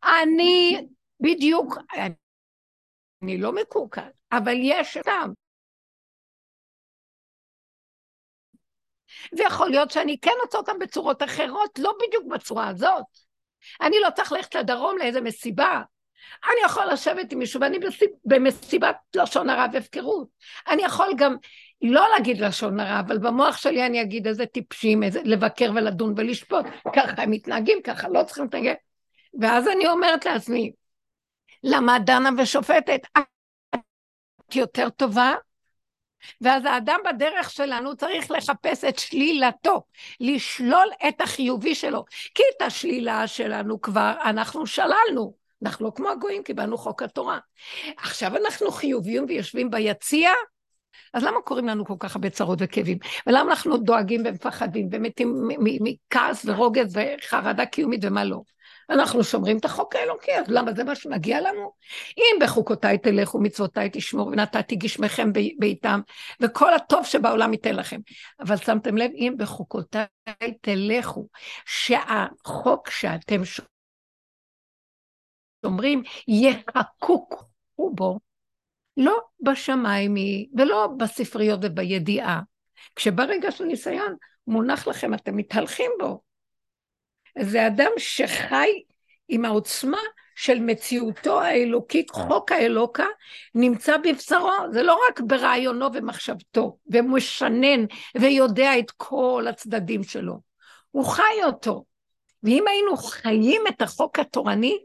אני 0.04 0.86
בדיוק, 1.20 1.78
אני 3.24 3.38
לא 3.38 3.52
מקורקעת, 3.52 4.14
אבל 4.32 4.56
יש 4.56 4.98
טעם. 4.98 5.34
ויכול 9.38 9.70
להיות 9.70 9.92
שאני 9.92 10.18
כן 10.22 10.32
רוצה 10.44 10.58
אותם 10.58 10.80
בצורות 10.80 11.24
אחרות, 11.24 11.80
לא 11.80 11.94
בדיוק 12.08 12.26
בצורה 12.34 12.68
הזאת. 12.68 13.04
אני 13.82 13.96
לא 14.00 14.10
צריך 14.16 14.32
ללכת 14.32 14.56
לדרום 14.56 14.98
לאיזה 14.98 15.22
מסיבה. 15.22 15.82
אני 16.46 16.66
יכול 16.66 16.86
לשבת 16.92 17.32
עם 17.32 17.40
מישהו 17.40 17.62
ואני 17.62 17.80
במסיבת 18.26 18.96
לשון 19.16 19.50
הרע 19.50 19.66
והפקרות. 19.74 20.28
אני 20.68 20.84
יכול 20.84 21.08
גם 21.18 21.36
לא 21.82 22.06
להגיד 22.12 22.38
לשון 22.38 22.80
הרע, 22.80 23.00
אבל 23.00 23.18
במוח 23.18 23.58
שלי 23.58 23.86
אני 23.86 24.02
אגיד 24.02 24.28
איזה 24.28 24.46
טיפשים, 24.46 25.04
איזה 25.04 25.22
לבקר 25.24 25.72
ולדון 25.76 26.14
ולשפוט. 26.18 26.66
ככה 26.96 27.22
הם 27.24 27.32
מתנהגים, 27.32 27.82
ככה 27.84 28.10
לא 28.10 28.24
צריכים 28.24 28.44
להתנהג. 28.44 28.76
ואז 29.42 29.68
אני 29.68 29.88
אומרת 29.88 30.26
לעצמי, 30.26 30.72
למה 31.64 32.00
דנה 32.00 32.30
ושופטת? 32.38 33.02
את 33.18 34.56
יותר 34.56 34.90
טובה? 34.90 35.34
ואז 36.42 36.66
האדם 36.66 37.00
בדרך 37.10 37.50
שלנו 37.50 37.96
צריך 37.96 38.32
לחפש 38.32 38.84
את 38.84 39.00
שלילתו, 39.00 39.82
לשלול 40.20 40.88
את 41.08 41.22
החיובי 41.22 41.76
שלו. 41.76 42.06
כי 42.36 42.44
את 42.58 42.62
השלילה 42.62 43.28
שלנו 43.28 43.82
כבר 43.82 44.14
אנחנו 44.24 44.68
שללנו. 44.68 45.42
אנחנו 45.64 45.86
לא 45.86 45.92
כמו 45.96 46.10
הגויים, 46.10 46.44
קיבלנו 46.44 46.78
חוק 46.78 47.04
התורה. 47.04 47.40
עכשיו 47.98 48.38
אנחנו 48.38 48.72
חיוביים 48.72 49.26
ויושבים 49.28 49.72
ביציע, 49.72 50.30
אז 51.14 51.24
למה 51.24 51.42
קוראים 51.42 51.68
לנו 51.68 51.86
כל 51.86 51.94
כך 52.00 52.16
הרבה 52.16 52.30
צרות 52.30 52.60
וכאבים? 52.62 52.98
ולמה 53.28 53.50
אנחנו 53.52 53.78
דואגים 53.78 54.22
ומפחדים 54.26 54.90
ומתים 54.92 55.48
מכעס 55.60 56.46
ורוגז 56.46 56.98
וחרדה 56.98 57.66
קיומית 57.66 58.00
ומה 58.04 58.24
לא? 58.24 58.42
אנחנו 58.92 59.24
שומרים 59.24 59.58
את 59.58 59.66
החוק 59.66 59.96
האלוקי, 59.96 60.32
אז 60.32 60.46
למה 60.48 60.74
זה 60.74 60.84
מה 60.84 60.96
שמגיע 60.96 61.42
לנו? 61.42 61.72
אם 62.18 62.40
בחוקותיי 62.42 62.98
תלכו, 62.98 63.40
מצוותיי 63.40 63.90
תשמור, 63.94 64.28
ונתתי 64.28 64.76
גשמכם 64.76 65.32
בעיתם, 65.60 66.02
וכל 66.40 66.74
הטוב 66.74 67.06
שבעולם 67.06 67.54
ייתן 67.54 67.76
לכם. 67.76 68.00
אבל 68.40 68.58
שמתם 68.58 68.98
לב, 68.98 69.12
אם 69.16 69.34
בחוקותיי 69.38 70.06
תלכו, 70.62 71.28
שהחוק 71.66 72.90
שאתם 72.90 73.42
שומרים 75.66 76.04
יחקוק 76.28 77.44
בו, 77.78 78.20
לא 78.98 79.20
בשמיים 79.42 80.16
היא, 80.16 80.48
ולא 80.58 80.88
בספריות 80.98 81.60
ובידיעה. 81.64 82.42
כשברגע 82.96 83.52
של 83.52 83.64
ניסיון 83.64 84.16
מונח 84.48 84.88
לכם, 84.88 85.14
אתם 85.14 85.38
מתהלכים 85.38 85.92
בו. 86.00 86.31
זה 87.40 87.68
אדם 87.68 87.92
שחי 87.98 88.70
עם 89.28 89.46
העוצמה 89.46 89.98
של 90.36 90.60
מציאותו 90.60 91.42
האלוקית, 91.42 92.10
חוק 92.10 92.52
האלוקה, 92.52 93.06
נמצא 93.56 93.98
בבשרו, 93.98 94.52
זה 94.72 94.84
לא 94.84 95.00
רק 95.10 95.20
ברעיונו 95.20 95.88
ומחשבתו, 95.94 96.78
ומשנן 96.88 97.86
ויודע 98.18 98.80
את 98.80 98.92
כל 98.92 99.46
הצדדים 99.50 100.04
שלו, 100.04 100.40
הוא 100.92 101.06
חי 101.06 101.44
אותו. 101.46 101.86
ואם 102.44 102.64
היינו 102.68 102.98
חיים 102.98 103.62
את 103.70 103.82
החוק 103.82 104.20
התורני, 104.20 104.78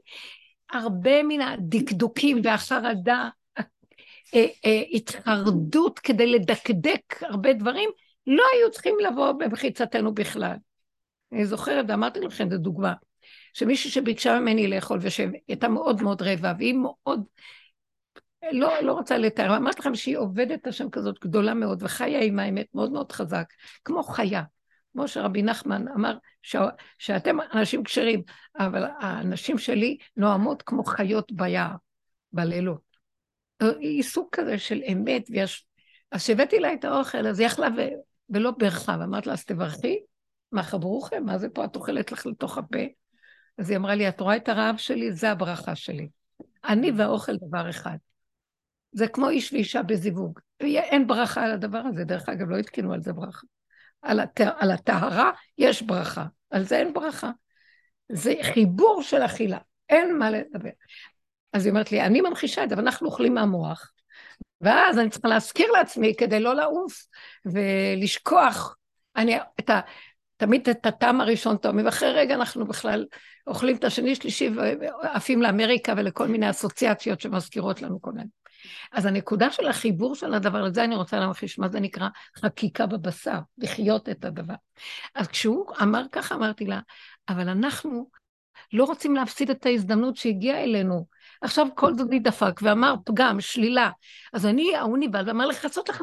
הרבה 0.73 1.23
מן 1.23 1.41
הדקדוקים 1.41 2.41
והחרדה, 2.45 3.29
אה, 4.35 4.47
אה, 4.65 4.83
התחרדות 4.93 5.99
כדי 5.99 6.27
לדקדק 6.27 7.23
הרבה 7.23 7.53
דברים, 7.53 7.91
לא 8.27 8.43
היו 8.55 8.71
צריכים 8.71 8.97
לבוא 9.01 9.33
במחיצתנו 9.33 10.15
בכלל. 10.15 10.57
אני 11.33 11.47
זוכרת, 11.47 11.85
ואמרתי 11.89 12.21
לכם, 12.21 12.51
זו 12.51 12.59
דוגמה, 12.59 12.95
שמישהי 13.53 13.91
שביקשה 13.91 14.41
ממני 14.41 14.69
לאכול, 14.69 14.99
ושהייתה 15.03 15.69
מאוד 15.69 16.03
מאוד 16.03 16.23
רעבה, 16.23 16.53
והיא 16.59 16.75
מאוד, 16.75 17.25
לא, 18.53 18.81
לא 18.83 18.93
רוצה 18.93 19.19
לתאר, 19.19 19.57
אמרתי 19.57 19.81
לכם 19.81 19.95
שהיא 19.95 20.17
עובדת 20.17 20.67
השם 20.67 20.91
כזאת 20.91 21.19
גדולה 21.21 21.55
מאוד, 21.55 21.83
וחיה 21.83 22.21
עם 22.23 22.39
האמת 22.39 22.67
מאוד 22.75 22.93
מאוד 22.93 23.13
חזק, 23.13 23.47
כמו 23.85 24.03
חיה. 24.03 24.43
כמו 24.97 25.09
שרבי 25.09 25.43
נחמן 25.43 25.89
אמר, 25.89 26.17
ש... 26.43 26.57
שאתם 26.99 27.37
אנשים 27.55 27.85
כשרים, 27.85 28.23
אבל 28.59 28.85
הנשים 29.01 29.59
שלי 29.59 29.99
נואמות 30.17 30.63
כמו 30.63 30.85
חיות 30.85 31.33
ביער, 31.33 31.75
בלילות. 32.33 32.81
היא 33.61 34.03
סוג 34.03 34.29
כזה 34.33 34.59
של 34.59 34.83
אמת, 34.93 35.27
ויש... 35.31 35.67
אז 36.13 36.23
כשהבאתי 36.23 36.59
לה 36.59 36.73
את 36.73 36.85
האוכל, 36.85 37.27
אז 37.27 37.41
היא 37.41 37.47
יכלה 37.47 37.69
ו... 37.77 37.81
ולא 38.31 38.51
ברכה, 38.51 38.97
ואמרת 39.01 39.27
לה, 39.27 39.33
אז 39.33 39.45
תברכי, 39.45 39.99
מה 40.57 40.63
חברוכם? 40.63 41.23
מה 41.27 41.39
זה 41.39 41.49
פה 41.49 41.65
את 41.65 41.77
אוכלת 41.77 42.13
לך 42.13 42.27
לתוך 42.27 42.59
הפה? 42.59 42.79
אז 43.59 43.71
היא 43.71 43.79
אמרה 43.79 43.95
לי, 43.95 44.09
את 44.09 44.21
רואה 44.21 44.37
את 44.37 44.49
הרעב 44.49 44.77
שלי? 44.77 45.13
זה 45.13 45.31
הברכה 45.31 45.77
שלי. 45.77 46.09
אני 46.65 46.93
והאוכל 46.97 47.37
דבר 47.37 47.71
אחד. 47.71 47.97
זה 48.93 49.09
כמו 49.09 49.29
איש 49.29 49.53
ואישה 49.53 49.83
בזיווג. 49.83 50.41
אין 50.61 51.07
ברכה 51.07 51.45
על 51.45 51.53
הדבר 51.53 51.79
הזה, 51.79 52.05
דרך 52.05 52.29
אגב, 52.29 52.51
לא 52.51 52.57
התקינו 52.57 52.93
על 52.93 53.03
זה 53.03 53.13
ברכה. 53.13 53.47
על, 54.03 54.21
הת... 54.21 54.41
על 54.41 54.71
הטהרה 54.71 55.31
יש 55.59 55.83
ברכה, 55.83 56.25
על 56.51 56.63
זה 56.63 56.77
אין 56.77 56.93
ברכה. 56.93 57.31
זה 58.13 58.35
חיבור 58.43 59.03
של 59.03 59.23
אכילה, 59.23 59.59
אין 59.89 60.19
מה 60.19 60.31
לדבר. 60.31 60.71
אז 61.53 61.65
היא 61.65 61.71
אומרת 61.71 61.93
לי, 61.93 62.03
אני 62.03 62.21
ממחישה 62.21 62.65
את 62.65 62.69
זה, 62.69 62.75
אבל 62.75 62.83
אנחנו 62.83 63.07
אוכלים 63.07 63.35
מהמוח, 63.35 63.93
ואז 64.61 64.99
אני 64.99 65.11
צריכה 65.11 65.29
להזכיר 65.29 65.73
לעצמי 65.73 66.15
כדי 66.19 66.41
לא 66.41 66.55
לעוף 66.55 67.07
ולשכוח. 67.45 68.77
אני, 69.17 69.37
את 69.61 69.71
ה, 69.71 69.81
תמיד 70.37 70.69
את 70.69 70.87
הטעם 70.87 71.21
הראשון 71.21 71.57
טוב, 71.57 71.75
ואחרי 71.85 72.13
רגע 72.13 72.35
אנחנו 72.35 72.67
בכלל 72.67 73.07
אוכלים 73.47 73.77
את 73.77 73.85
השני, 73.85 74.15
שלישי, 74.15 74.51
ועפים 75.03 75.43
לאמריקה 75.43 75.95
ולכל 75.97 76.29
מיני 76.29 76.51
אסוציאציות 76.51 77.21
שמזכירות 77.21 77.83
לנו 77.83 78.03
כל 78.03 78.13
מיני. 78.13 78.29
אז 78.93 79.07
הנקודה 79.07 79.51
של 79.51 79.67
החיבור 79.67 80.15
של 80.15 80.35
הדבר, 80.35 80.63
לזה 80.63 80.85
אני 80.85 80.97
רוצה 80.97 81.21
להמחיש, 81.21 81.59
מה 81.59 81.69
זה 81.69 81.81
נקרא 81.81 82.09
חקיקה 82.37 82.87
בבשר, 82.87 83.39
לחיות 83.59 84.09
את 84.09 84.25
הדבר. 84.25 84.55
אז 85.15 85.29
כשהוא 85.29 85.67
אמר 85.83 86.03
ככה, 86.13 86.35
אמרתי 86.35 86.65
לה, 86.65 86.81
אבל 87.29 87.49
אנחנו 87.49 88.11
לא 88.73 88.85
רוצים 88.85 89.17
להפסיד 89.17 89.51
את 89.51 89.67
ההזדמנות 89.67 90.17
שהגיעה 90.17 90.63
אלינו. 90.63 91.07
עכשיו 91.43 91.67
כל 91.75 91.95
דודי 91.97 92.19
דפק 92.19 92.61
ואמר 92.63 92.95
פגם, 93.05 93.41
שלילה. 93.41 93.91
אז 94.33 94.47
אני, 94.47 94.77
ההוא 94.77 94.99
ניבל 94.99 95.29
ואמר 95.29 95.47
לעשות 95.47 95.89
לך, 95.89 96.03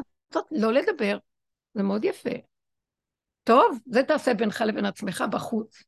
לא 0.50 0.72
לדבר. 0.72 1.18
זה 1.74 1.82
מאוד 1.82 2.04
יפה. 2.04 2.53
טוב, 3.44 3.78
זה 3.86 4.02
תעשה 4.02 4.34
בינך 4.34 4.60
לבין 4.66 4.84
עצמך 4.84 5.24
בחוץ. 5.30 5.82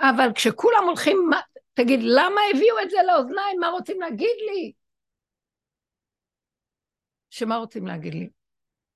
אבל 0.00 0.28
כשכולם 0.34 0.84
הולכים, 0.86 1.26
מה, 1.30 1.40
תגיד, 1.74 2.00
למה 2.02 2.40
הביאו 2.54 2.76
את 2.82 2.90
זה 2.90 2.96
לאוזניים? 3.06 3.60
מה 3.60 3.68
רוצים 3.68 4.00
להגיד 4.00 4.36
לי? 4.50 4.72
שמה 7.30 7.56
רוצים 7.56 7.86
להגיד 7.86 8.14
לי? 8.14 8.28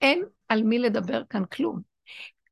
אין 0.00 0.24
על 0.48 0.62
מי 0.62 0.78
לדבר 0.78 1.22
כאן 1.30 1.44
כלום. 1.44 1.80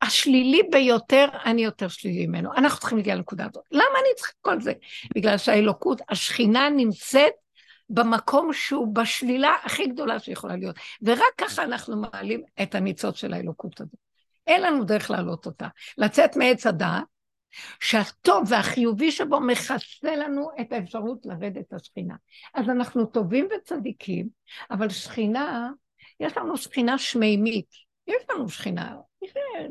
השלילי 0.03 0.63
ביותר, 0.71 1.27
אני 1.45 1.65
יותר 1.65 1.89
שלילי 1.89 2.27
ממנו. 2.27 2.53
אנחנו 2.53 2.81
צריכים 2.81 2.99
להגיע 2.99 3.15
לנקודה 3.15 3.45
הזאת. 3.45 3.65
למה 3.73 3.99
אני 4.01 4.15
צריכה 4.17 4.33
כל 4.41 4.61
זה? 4.61 4.73
בגלל 5.15 5.39
שהאלוקות, 5.39 6.01
השכינה 6.09 6.71
נמצאת 6.71 7.33
במקום 7.91 8.53
שהוא 8.53 8.95
בשלילה 8.95 9.55
הכי 9.65 9.87
גדולה 9.87 10.19
שיכולה 10.19 10.57
להיות. 10.57 10.77
ורק 11.03 11.35
ככה 11.39 11.63
אנחנו 11.63 11.97
מעלים 11.97 12.43
את 12.63 12.75
הניצוץ 12.75 13.17
של 13.17 13.33
האלוקות 13.33 13.81
הזאת. 13.81 14.12
אין 14.47 14.63
לנו 14.63 14.85
דרך 14.85 15.11
להעלות 15.11 15.47
אותה. 15.47 15.69
לצאת 15.99 16.37
מעץ 16.37 16.67
הדעת, 16.67 17.05
שהטוב 17.81 18.45
והחיובי 18.49 19.13
שבו 19.13 19.41
מכסה 19.41 19.77
לנו 20.17 20.51
את 20.61 20.73
האפשרות 20.73 21.27
לרדת 21.27 21.73
השכינה. 21.73 22.15
אז 22.55 22.69
אנחנו 22.69 23.07
טובים 23.07 23.49
וצדיקים, 23.57 24.29
אבל 24.71 24.89
שכינה, 24.89 25.71
יש 26.21 26.37
לנו 26.37 26.57
שכינה 26.57 26.99
שמימית. 26.99 27.69
יש 28.07 28.23
לנו 28.31 28.49
שכינה, 28.49 28.97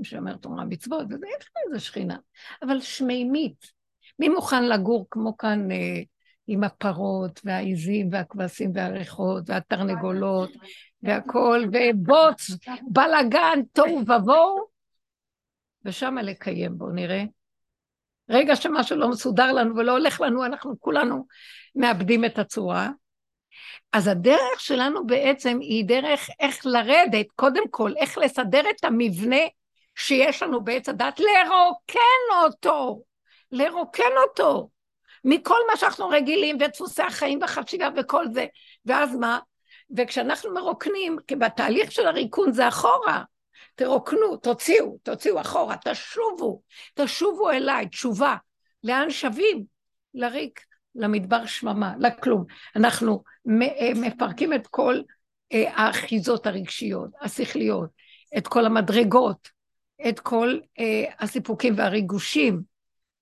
שומר 0.03 0.35
תורה 0.35 0.65
מצוות, 0.65 1.05
וזה, 1.09 1.25
יש 1.39 1.45
לנו 1.55 1.73
איזה 1.73 1.85
שכינה, 1.85 2.17
אבל 2.63 2.79
שמימית. 2.79 3.65
מי 4.19 4.29
מוכן 4.29 4.65
לגור 4.65 5.07
כמו 5.09 5.37
כאן 5.37 5.71
אה, 5.71 6.01
עם 6.47 6.63
הפרות 6.63 7.41
והעיזים 7.43 8.09
והכבשים 8.11 8.71
והריחות 8.73 9.43
והתרנגולות 9.49 10.49
והכול, 11.03 11.69
ובוץ, 11.73 12.51
בלאגן, 12.87 13.59
תוהו 13.73 13.99
ובוהו, 13.99 14.65
ושם 15.85 16.17
לקיים, 16.17 16.77
בואו 16.77 16.91
נראה. 16.91 17.23
רגע 18.29 18.55
שמשהו 18.55 18.97
לא 18.97 19.09
מסודר 19.09 19.51
לנו 19.51 19.75
ולא 19.75 19.91
הולך 19.91 20.21
לנו, 20.21 20.45
אנחנו 20.45 20.79
כולנו 20.79 21.25
מאבדים 21.75 22.25
את 22.25 22.39
הצורה. 22.39 22.89
אז 23.93 24.07
הדרך 24.07 24.59
שלנו 24.59 25.07
בעצם 25.07 25.57
היא 25.61 25.85
דרך 25.85 26.29
איך 26.39 26.65
לרדת, 26.65 27.25
קודם 27.35 27.63
כל, 27.69 27.93
איך 27.97 28.17
לסדר 28.17 28.61
את 28.69 28.83
המבנה 28.83 29.41
שיש 29.95 30.43
לנו 30.43 30.63
בעץ 30.63 30.89
הדת, 30.89 31.19
לרוקן 31.19 32.45
אותו, 32.45 33.03
לרוקן 33.51 34.11
אותו, 34.27 34.69
מכל 35.23 35.59
מה 35.71 35.77
שאנחנו 35.77 36.09
רגילים, 36.09 36.57
ודפוסי 36.61 37.01
החיים 37.01 37.41
והחשיבה 37.41 37.89
וכל 37.97 38.25
זה. 38.31 38.45
ואז 38.85 39.15
מה? 39.15 39.39
וכשאנחנו 39.97 40.53
מרוקנים, 40.53 41.17
כי 41.27 41.35
בתהליך 41.35 41.91
של 41.91 42.07
הריקון 42.07 42.51
זה 42.53 42.67
אחורה, 42.67 43.23
תרוקנו, 43.75 44.37
תוציאו, 44.37 44.97
תוציאו 45.03 45.41
אחורה, 45.41 45.75
תשובו, 45.85 46.61
תשובו 46.93 47.51
אליי, 47.51 47.89
תשובה. 47.89 48.35
לאן 48.83 49.09
שבים? 49.09 49.65
לריק, 50.13 50.65
למדבר 50.95 51.45
שממה, 51.45 51.93
לכלום. 51.99 52.45
אנחנו 52.75 53.23
אה, 53.61 53.91
מפרקים 53.95 54.53
את 54.53 54.67
כל 54.67 55.01
אה, 55.53 55.71
האחיזות 55.73 56.47
הרגשיות, 56.47 57.09
השכליות, 57.21 57.89
את 58.37 58.47
כל 58.47 58.65
המדרגות, 58.65 59.49
את 60.09 60.19
כל 60.19 60.59
אה, 60.79 61.03
הסיפוקים 61.19 61.73
והריגושים, 61.77 62.61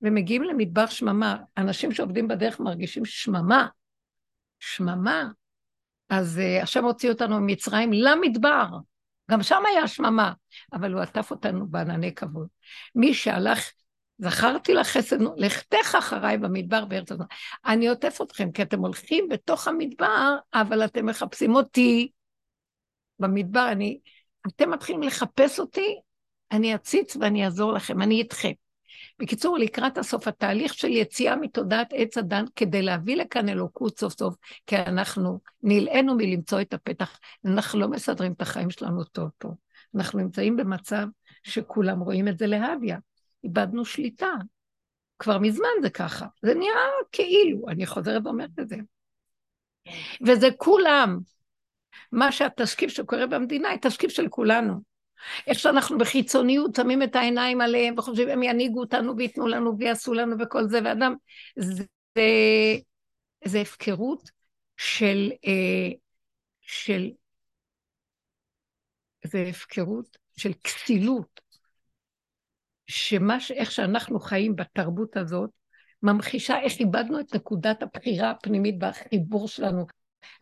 ומגיעים 0.02 0.44
למדבר 0.44 0.86
שממה. 0.86 1.38
אנשים 1.58 1.92
שעובדים 1.92 2.28
בדרך 2.28 2.60
מרגישים 2.60 3.06
שממה, 3.06 3.68
שממה. 4.60 5.30
אז 6.10 6.42
השם 6.64 6.86
הוציא 6.86 7.10
אותנו 7.10 7.40
ממצרים 7.40 7.94
למדבר. 7.94 8.66
גם 9.32 9.44
שם 9.44 9.64
היה 9.68 9.88
שממה, 9.88 10.34
אבל 10.74 10.94
הוא 10.94 11.02
עטף 11.02 11.32
אותנו 11.32 11.68
בענני 11.68 12.16
כבוד. 12.16 12.48
מי 12.96 13.14
שהלך, 13.14 13.72
זכרתי 14.18 14.74
לך 14.74 14.88
חסד, 14.88 15.18
לכתך 15.38 15.96
אחריי 16.00 16.38
במדבר 16.38 16.86
בארץ 16.86 17.12
הזאת. 17.12 17.28
אני 17.66 17.88
עוטף 17.88 18.22
אתכם, 18.22 18.52
כי 18.52 18.62
אתם 18.62 18.80
הולכים 18.80 19.28
בתוך 19.30 19.68
המדבר, 19.68 20.38
אבל 20.54 20.86
אתם 20.86 21.06
מחפשים 21.06 21.56
אותי 21.56 22.12
במדבר. 23.20 23.72
אני, 23.72 24.00
אתם 24.48 24.72
מתחילים 24.72 25.04
לחפש 25.04 25.60
אותי, 25.60 26.00
אני 26.52 26.76
אציץ 26.76 27.16
ואני 27.16 27.46
אעזור 27.46 27.74
לכם, 27.74 28.02
אני 28.02 28.16
איתכם. 28.16 28.52
בקיצור, 29.20 29.58
לקראת 29.58 29.98
הסוף, 29.98 30.28
התהליך 30.28 30.74
של 30.74 30.88
יציאה 30.88 31.36
מתודעת 31.36 31.88
עץ 31.94 32.18
הדן 32.18 32.46
כדי 32.56 32.82
להביא 32.82 33.16
לכאן 33.16 33.50
אלוקות 33.50 34.00
סוף 34.00 34.14
סוף, 34.14 34.36
כי 34.68 34.78
אנחנו 34.78 35.40
נלאינו 35.64 36.16
מלמצוא 36.16 36.62
את 36.62 36.74
הפתח, 36.74 37.20
אנחנו 37.46 37.80
לא 37.80 37.88
מסדרים 37.88 38.32
את 38.32 38.42
החיים 38.42 38.70
שלנו 38.70 39.04
טוב 39.04 39.30
פה. 39.38 39.50
אנחנו 39.96 40.20
נמצאים 40.20 40.58
במצב 40.58 41.08
שכולם 41.44 42.00
רואים 42.00 42.28
את 42.28 42.38
זה 42.40 42.48
להביא. 42.48 42.96
איבדנו 43.44 43.86
שליטה. 43.86 44.32
כבר 45.20 45.40
מזמן 45.40 45.68
זה 45.82 45.90
ככה. 45.90 46.26
זה 46.42 46.54
נראה 46.54 46.82
כאילו, 47.12 47.70
אני 47.70 47.86
חוזרת 47.86 48.22
ואומרת 48.26 48.60
את 48.60 48.70
זה. 48.70 48.76
וזה 50.28 50.48
כולם. 50.58 51.20
מה 52.12 52.32
שהתשקיף 52.32 52.90
שקורה 52.90 53.28
במדינה, 53.28 53.70
היא 53.70 53.80
תשקיף 53.82 54.12
של 54.12 54.28
כולנו. 54.30 54.89
איך 55.48 55.60
שאנחנו 55.60 55.98
בחיצוניות 55.98 56.76
שמים 56.76 57.04
את 57.04 57.16
העיניים 57.16 57.62
עליהם 57.62 57.98
וחושבים, 57.98 58.30
הם 58.30 58.44
ינהיגו 58.44 58.80
אותנו 58.80 59.18
וייתנו 59.18 59.48
לנו 59.48 59.78
ויעשו 59.78 60.14
לנו 60.14 60.36
וכל 60.40 60.68
זה, 60.68 60.80
ואדם, 60.86 61.16
זה, 61.56 61.84
זה 63.46 63.62
הפקרות 63.62 64.30
של, 64.78 65.32
אה, 65.48 65.92
של, 66.62 67.10
זה 69.26 69.46
הפקרות 69.50 70.18
של 70.38 70.52
כסילות, 70.64 71.42
שמה. 72.88 73.38
איך 73.56 73.72
שאנחנו 73.72 74.20
חיים 74.20 74.56
בתרבות 74.56 75.18
הזאת, 75.18 75.50
ממחישה 76.04 76.60
איך 76.60 76.80
איבדנו 76.80 77.20
את 77.20 77.36
נקודת 77.36 77.84
הבחירה 77.84 78.32
הפנימית 78.32 78.76
והחיבור 78.82 79.48
שלנו 79.48 79.86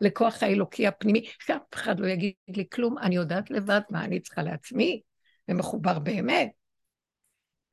לכוח 0.00 0.42
האלוקי 0.42 0.86
הפנימי, 0.86 1.26
שאף 1.38 1.62
אחד 1.74 2.00
לא 2.00 2.06
יגיד 2.06 2.32
לי 2.48 2.64
כלום, 2.72 2.98
אני 2.98 3.16
יודעת 3.16 3.50
לבד 3.50 3.80
מה 3.90 4.04
אני 4.04 4.20
צריכה 4.20 4.42
לעצמי, 4.42 5.00
ומחובר 5.48 5.98
באמת. 5.98 6.50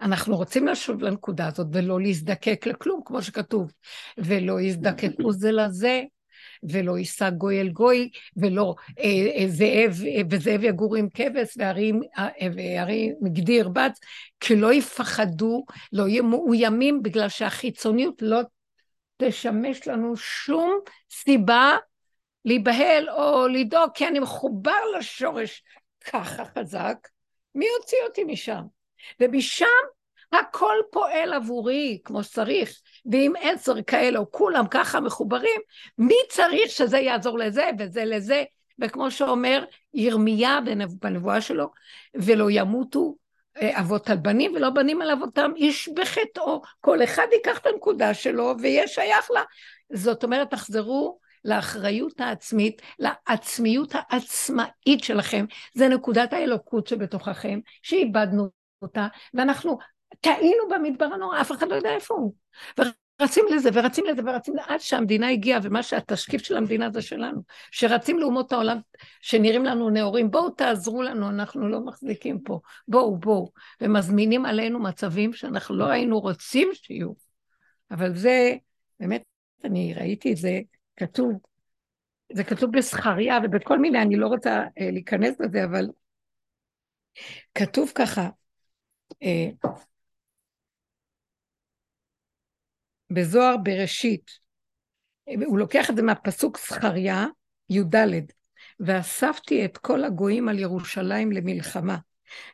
אנחנו 0.02 0.38
רוצים 0.38 0.68
לשוב 0.68 1.02
לנקודה 1.02 1.48
הזאת 1.48 1.68
ולא 1.74 2.02
להזדקק 2.02 2.68
לכלום, 2.68 3.02
כמו 3.06 3.22
שכתוב, 3.22 3.72
ולא 4.18 4.62
יזדקקו 4.62 5.32
זה 5.32 5.52
לזה, 5.52 6.04
ולא 6.63 6.98
יישא 6.98 7.30
גוי 7.30 7.62
אל 7.62 7.70
גוי, 7.70 8.10
ולא 8.38 8.76
אה, 9.00 9.28
אה, 9.38 9.48
זאב, 9.48 10.02
אה, 10.08 10.22
וזאב 10.30 10.63
יגור 10.63 10.96
עם 10.96 11.08
כבש, 11.13 11.58
והרים, 11.58 12.02
אה, 12.18 12.28
והרים 12.56 13.15
גדי 13.24 13.54
ירבץ, 13.54 14.00
כי 14.39 14.56
לא 14.56 14.74
יפחדו, 14.74 15.65
לא 15.94 16.08
יהיו 16.08 16.24
מאוימים, 16.24 17.04
בגלל 17.04 17.30
שהחיצוניות 17.30 18.22
לא 18.22 18.41
תשמש 19.18 19.88
לנו 19.88 20.15
שום 20.18 20.80
סיבה 21.12 21.78
להיבהל 22.45 23.10
או 23.10 23.47
לדאוג, 23.47 23.89
כי 23.93 24.08
אני 24.08 24.19
מחובר 24.19 24.86
לשורש 24.97 25.63
ככה 26.12 26.43
חזק, 26.45 27.08
מי 27.55 27.65
יוציא 27.77 27.97
אותי 28.08 28.23
משם? 28.23 28.62
ומשם 29.19 29.65
הכל 30.31 30.75
פועל 30.91 31.34
עבורי 31.34 31.99
כמו 32.05 32.23
שצריך, 32.23 32.81
ואם 33.12 33.34
עשר 33.41 33.81
כאלה 33.81 34.19
או 34.19 34.31
כולם 34.31 34.67
ככה 34.71 34.99
מחוברים, 34.99 35.62
מי 35.97 36.15
צריך 36.29 36.71
שזה 36.71 36.97
יעזור 36.97 37.38
לזה 37.38 37.69
וזה 37.79 38.05
לזה? 38.05 38.43
וכמו 38.79 39.12
שאומר 39.12 39.63
ירמיה 39.93 40.60
בנבואה 41.01 41.41
שלו, 41.41 41.69
ולא 42.15 42.47
ימותו 42.49 43.15
אה, 43.62 43.79
אבות 43.79 44.10
על 44.10 44.17
בנים 44.17 44.53
ולא 44.55 44.69
בנים 44.69 45.01
על 45.01 45.12
אבותם, 45.12 45.51
איש 45.55 45.89
בחטאו, 45.95 46.62
כל 46.81 47.03
אחד 47.03 47.25
ייקח 47.31 47.58
את 47.58 47.65
הנקודה 47.65 48.13
שלו 48.13 48.55
ויהיה 48.60 48.88
שייך 48.88 49.31
לה. 49.31 49.43
זאת 49.93 50.23
אומרת, 50.23 50.49
תחזרו 50.49 51.19
לאחריות 51.45 52.21
העצמית, 52.21 52.81
לעצמיות 52.99 53.93
העצמאית 53.93 55.03
שלכם. 55.03 55.45
זה 55.73 55.88
נקודת 55.88 56.34
האלוקות 56.34 56.88
שבתוככם, 56.88 57.60
שאיבדנו 57.81 58.49
אותה, 58.81 59.08
ואנחנו 59.34 59.77
טעינו 60.21 60.63
במדבר 60.69 61.05
הנורא, 61.05 61.41
אף 61.41 61.51
אחד 61.51 61.67
לא 61.67 61.75
יודע 61.75 61.89
איפה 61.89 62.13
הוא. 62.13 62.34
ורצים 62.79 63.45
לזה, 63.55 63.69
ורצים 63.73 64.05
לזה, 64.05 64.21
ורצים 64.25 64.53
לזה, 64.53 64.63
עד 64.67 64.79
שהמדינה 64.79 65.29
הגיעה, 65.29 65.60
ומה 65.63 65.84
שהתשקיף 65.84 66.43
של 66.43 66.58
המדינה 66.58 66.89
זה 66.91 67.01
שלנו. 67.01 67.41
שרצים 67.71 68.19
לאומות 68.19 68.51
העולם 68.51 68.77
שנראים 69.21 69.65
לנו 69.65 69.89
נאורים, 69.89 70.31
בואו 70.31 70.49
תעזרו 70.49 71.03
לנו, 71.03 71.29
אנחנו 71.29 71.69
לא 71.69 71.79
מחזיקים 71.86 72.39
פה, 72.39 72.60
בואו, 72.88 73.17
בואו. 73.17 73.51
ומזמינים 73.81 74.45
עלינו 74.45 74.79
מצבים 74.79 75.34
שאנחנו 75.34 75.75
לא 75.75 75.86
היינו 75.86 76.19
רוצים 76.19 76.69
שיהיו. 76.73 77.12
אבל 77.91 78.15
זה, 78.15 78.55
באמת, 78.99 79.23
אני 79.63 79.93
ראיתי 79.93 80.31
את 80.31 80.38
זה 80.38 80.60
כתוב, 80.97 81.31
זה 82.34 82.43
כתוב 82.43 82.77
בזכריה 82.77 83.38
ובכל 83.43 83.79
מיני, 83.79 84.01
אני 84.01 84.15
לא 84.15 84.27
רוצה 84.27 84.63
אה, 84.79 84.91
להיכנס 84.91 85.39
לזה, 85.39 85.63
אבל 85.63 85.86
כתוב 87.55 87.91
ככה, 87.95 88.29
אה, 89.23 89.49
בזוהר 93.10 93.58
בראשית, 93.63 94.31
הוא 95.45 95.58
לוקח 95.58 95.89
את 95.89 95.95
זה 95.95 96.01
מהפסוק 96.01 96.58
זכריה, 96.60 97.25
י"ד, 97.69 97.95
ואספתי 98.79 99.65
את 99.65 99.77
כל 99.77 100.03
הגויים 100.03 100.49
על 100.49 100.60
ירושלים 100.60 101.31
למלחמה. 101.31 101.97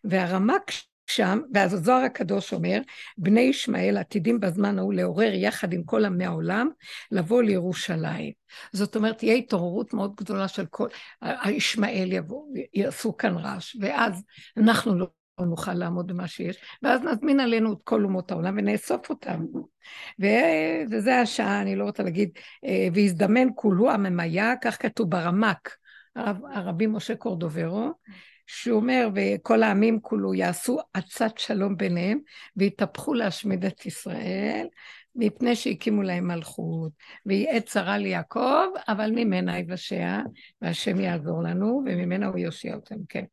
והרמק 0.04 0.72
שם, 1.16 1.40
ואז 1.54 1.74
הזוהר 1.74 2.04
הקדוש 2.04 2.54
אומר, 2.54 2.80
בני 3.18 3.42
ישמעאל 3.42 3.98
עתידים 3.98 4.40
בזמן 4.40 4.80
ההוא 4.80 4.94
לעורר 4.94 5.34
יחד 5.34 5.74
עם 5.74 5.84
כל 5.84 6.06
עמי 6.06 6.26
העולם, 6.26 6.70
לבוא 7.12 7.44
לירושלים. 7.44 8.32
זאת 8.74 8.96
אומרת, 8.96 9.18
תהיה 9.18 9.34
התעוררות 9.34 9.94
מאוד 9.94 10.16
גדולה 10.16 10.48
של 10.48 10.66
כל, 10.66 10.88
הישמעאל 11.22 12.12
יבואו, 12.12 12.54
יעשו 12.74 13.18
כאן 13.18 13.38
רעש, 13.38 13.76
ואז 13.80 14.24
אנחנו 14.58 14.96
לא 14.96 15.08
לא 15.42 15.46
נוכל 15.48 15.74
לעמוד 15.74 16.08
במה 16.08 16.28
שיש, 16.28 16.58
ואז 16.84 17.02
נזמין 17.02 17.40
עלינו 17.40 17.74
את 17.74 17.78
כל 17.84 18.04
אומות 18.04 18.32
העולם 18.32 18.58
ונאסוף 18.58 19.10
אותם. 19.10 19.46
ו... 20.22 20.26
וזה 20.92 21.20
השעה, 21.20 21.62
אני 21.62 21.76
לא 21.76 21.84
רוצה 21.84 22.04
להגיד, 22.04 22.30
אה, 22.66 22.88
והזדמן 22.94 23.48
כולו 23.56 23.92
הממיה, 23.92 24.54
כך 24.64 24.82
כתוב 24.82 25.10
ברמק, 25.10 25.76
הרב, 26.16 26.38
הרבי 26.54 26.88
משה 26.88 27.16
קורדוברו, 27.16 27.92
שהוא 28.54 28.80
אומר, 28.80 29.10
וכל 29.16 29.64
העמים 29.64 30.00
כולו 30.02 30.34
יעשו 30.34 30.78
עצת 30.94 31.38
שלום 31.38 31.78
ביניהם, 31.78 32.20
ויתהפכו 32.56 33.14
להשמיד 33.14 33.66
את 33.66 33.86
ישראל, 33.86 34.68
מפני 35.16 35.56
שהקימו 35.56 36.02
להם 36.02 36.28
מלכות. 36.28 36.92
ויהי 37.26 37.58
עת 37.58 37.66
צרה 37.66 37.98
ליעקב, 37.98 38.68
אבל 38.88 39.12
ממנה 39.12 39.60
יבשע, 39.60 40.20
והשם 40.62 41.00
יעזור 41.00 41.44
לנו, 41.44 41.82
וממנה 41.86 42.28
הוא 42.28 42.38
יושיע 42.38 42.76
אותם, 42.76 42.96
כן. 43.10 43.24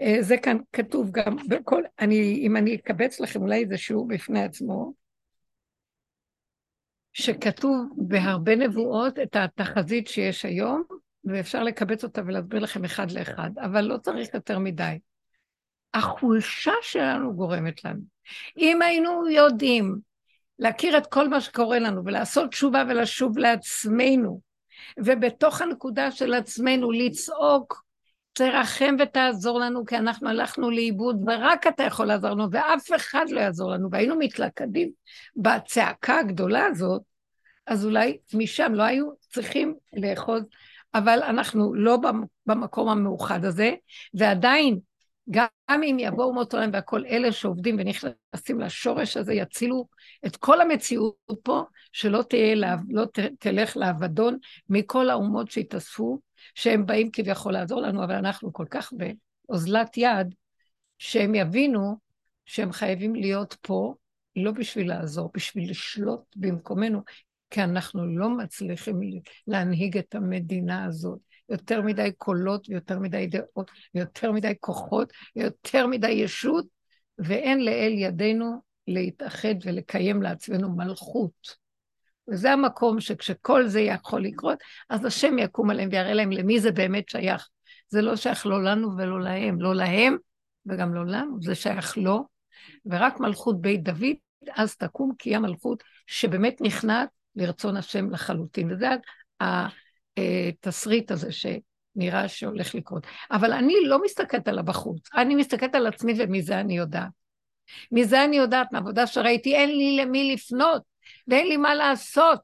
אה, 0.00 0.16
זה 0.20 0.36
כאן 0.36 0.56
כתוב 0.72 1.10
גם 1.10 1.36
בכל, 1.48 1.82
אני, 2.00 2.40
אם 2.42 2.56
אני 2.56 2.74
אקבץ 2.74 3.20
לכם 3.20 3.42
אולי 3.42 3.66
זה 3.66 3.78
שיעור 3.78 4.08
בפני 4.08 4.42
עצמו, 4.42 4.92
שכתוב 7.12 7.88
בהרבה 7.96 8.56
נבואות 8.56 9.18
את 9.18 9.36
התחזית 9.36 10.08
שיש 10.08 10.44
היום, 10.44 10.82
ואפשר 11.26 11.62
לקבץ 11.62 12.04
אותה 12.04 12.22
ולהסביר 12.26 12.60
לכם 12.60 12.84
אחד 12.84 13.10
לאחד, 13.10 13.50
אבל 13.60 13.80
לא 13.80 13.98
צריך 13.98 14.34
יותר 14.34 14.58
מדי. 14.58 14.98
החולשה 15.94 16.72
שלנו 16.82 17.34
גורמת 17.34 17.84
לנו. 17.84 18.00
אם 18.58 18.82
היינו 18.82 19.28
יודעים 19.28 19.96
להכיר 20.58 20.98
את 20.98 21.06
כל 21.06 21.28
מה 21.28 21.40
שקורה 21.40 21.78
לנו 21.78 22.04
ולעשות 22.04 22.50
תשובה 22.50 22.84
ולשוב 22.88 23.38
לעצמנו, 23.38 24.40
ובתוך 24.98 25.60
הנקודה 25.60 26.10
של 26.10 26.34
עצמנו 26.34 26.92
לצעוק 26.92 27.86
תרחם 28.32 28.96
ותעזור 28.98 29.60
לנו, 29.60 29.86
כי 29.86 29.96
אנחנו 29.96 30.28
הלכנו 30.28 30.70
לאיבוד, 30.70 31.24
ורק 31.26 31.66
אתה 31.66 31.82
יכול 31.82 32.06
לעזור 32.06 32.30
לנו, 32.30 32.48
ואף 32.50 32.88
אחד 32.96 33.24
לא 33.30 33.40
יעזור 33.40 33.70
לנו. 33.70 33.88
והיינו 33.92 34.16
מתלכדים 34.18 34.90
בצעקה 35.36 36.18
הגדולה 36.18 36.66
הזאת, 36.66 37.02
אז 37.66 37.84
אולי 37.84 38.18
משם 38.34 38.74
לא 38.74 38.82
היו 38.82 39.10
צריכים 39.20 39.74
לאחוז, 39.96 40.42
אבל 40.98 41.22
אנחנו 41.22 41.74
לא 41.74 41.98
במקום 42.46 42.88
המאוחד 42.88 43.44
הזה, 43.44 43.74
ועדיין, 44.14 44.78
גם 45.30 45.46
אם 45.82 45.96
יבואו 46.00 46.28
אומות 46.28 46.54
עולם 46.54 46.70
והכל, 46.72 47.04
אלה 47.06 47.32
שעובדים 47.32 47.76
ונכנסים 47.78 48.60
לשורש 48.60 49.16
הזה, 49.16 49.34
יצילו 49.34 49.88
את 50.26 50.36
כל 50.36 50.60
המציאות 50.60 51.16
פה, 51.42 51.62
שלא 51.92 52.22
תהיה, 52.22 52.76
לא 52.88 53.04
תלך 53.38 53.76
לאבדון 53.76 54.38
מכל 54.68 55.10
האומות 55.10 55.50
שהתאספו, 55.50 56.20
שהם 56.54 56.86
באים 56.86 57.10
כביכול 57.10 57.52
לעזור 57.52 57.80
לנו, 57.80 58.04
אבל 58.04 58.14
אנחנו 58.14 58.52
כל 58.52 58.66
כך 58.70 58.92
באוזלת 59.48 59.96
יד, 59.96 60.34
שהם 60.98 61.34
יבינו 61.34 61.96
שהם 62.46 62.72
חייבים 62.72 63.14
להיות 63.14 63.56
פה 63.60 63.94
לא 64.36 64.50
בשביל 64.50 64.88
לעזור, 64.88 65.30
בשביל 65.34 65.70
לשלוט 65.70 66.20
במקומנו, 66.36 67.02
כי 67.50 67.62
אנחנו 67.62 68.18
לא 68.18 68.30
מצליחים 68.30 69.00
להנהיג 69.46 69.98
את 69.98 70.14
המדינה 70.14 70.84
הזאת. 70.84 71.18
יותר 71.48 71.82
מדי 71.82 72.12
קולות 72.18 72.68
ויותר 72.68 72.98
מדי 72.98 73.26
דעות 73.26 73.70
ויותר 73.94 74.32
מדי 74.32 74.52
כוחות 74.60 75.12
ויותר 75.36 75.86
מדי 75.86 76.10
ישות, 76.10 76.66
ואין 77.18 77.64
לאל 77.64 77.92
ידינו 77.92 78.60
להתאחד 78.88 79.54
ולקיים 79.64 80.22
לעצמנו 80.22 80.76
מלכות. 80.76 81.66
וזה 82.30 82.52
המקום 82.52 83.00
שכשכל 83.00 83.66
זה 83.66 83.80
יכול 83.80 84.22
לקרות, 84.22 84.58
אז 84.90 85.04
השם 85.04 85.38
יקום 85.38 85.70
עליהם 85.70 85.88
ויראה 85.92 86.14
להם 86.14 86.32
למי 86.32 86.60
זה 86.60 86.72
באמת 86.72 87.08
שייך. 87.08 87.48
זה 87.88 88.02
לא 88.02 88.16
שייך 88.16 88.46
לא 88.46 88.62
לנו 88.62 88.96
ולא 88.96 89.20
להם, 89.20 89.60
לא 89.60 89.74
להם 89.74 90.16
וגם 90.66 90.94
לא 90.94 91.06
לנו, 91.06 91.38
זה 91.42 91.54
שייך 91.54 91.98
לו. 91.98 92.26
ורק 92.86 93.20
מלכות 93.20 93.60
בית 93.60 93.82
דוד, 93.82 94.16
אז 94.56 94.76
תקום, 94.76 95.12
כי 95.18 95.30
היא 95.30 95.36
המלכות 95.36 95.84
שבאמת 96.06 96.60
נכנעת 96.60 97.08
לרצון 97.36 97.76
השם 97.76 98.10
לחלוטין. 98.10 98.72
וזה 98.72 98.88
התסריט 100.16 101.10
הזה 101.10 101.28
שנראה 101.32 102.28
שהולך 102.28 102.74
לקרות. 102.74 103.06
אבל 103.30 103.52
אני 103.52 103.74
לא 103.84 104.02
מסתכלת 104.02 104.48
על 104.48 104.58
הבחוץ, 104.58 105.08
אני 105.14 105.34
מסתכלת 105.34 105.74
על 105.74 105.86
עצמי 105.86 106.12
ומזה 106.18 106.60
אני 106.60 106.76
יודעת. 106.76 107.10
מזה 107.92 108.24
אני 108.24 108.36
יודעת, 108.36 108.72
מעבודה 108.72 109.06
שראיתי, 109.06 109.54
אין 109.54 109.70
לי 109.70 109.96
למי 109.96 110.32
לפנות, 110.32 110.82
ואין 111.28 111.46
לי 111.46 111.56
מה 111.56 111.74
לעשות. 111.74 112.40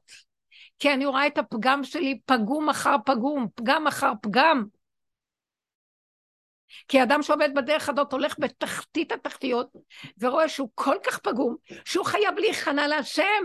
כי 0.79 0.93
אני 0.93 1.05
רואה 1.05 1.27
את 1.27 1.37
הפגם 1.37 1.83
שלי 1.83 2.19
פגום 2.25 2.69
אחר 2.69 2.95
פגום, 3.05 3.47
פגם 3.55 3.87
אחר 3.87 4.11
פגם. 4.21 4.63
כי 6.87 7.03
אדם 7.03 7.21
שעובד 7.21 7.49
בדרך 7.55 7.89
הזאת 7.89 8.13
הולך 8.13 8.35
בתחתית 8.39 9.11
התחתיות, 9.11 9.67
ורואה 10.17 10.49
שהוא 10.49 10.69
כל 10.75 10.95
כך 11.03 11.19
פגום, 11.19 11.55
שהוא 11.85 12.05
חייב 12.05 12.35
להיכנע 12.37 12.87
להשם. 12.87 13.43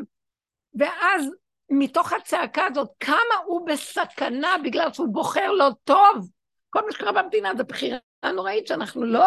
ואז 0.75 1.31
מתוך 1.71 2.13
הצעקה 2.13 2.67
הזאת, 2.67 2.89
כמה 3.01 3.35
הוא 3.45 3.67
בסכנה 3.67 4.57
בגלל 4.65 4.93
שהוא 4.93 5.09
בוחר 5.09 5.53
לא 5.53 5.69
טוב. 5.85 6.29
כל 6.71 6.81
מה 6.87 6.93
שקרה 6.93 7.13
במדינה 7.13 7.53
זה 7.57 7.63
בחירה 7.63 7.99
נוראית 8.35 8.67
שאנחנו 8.67 9.05
לא 9.05 9.27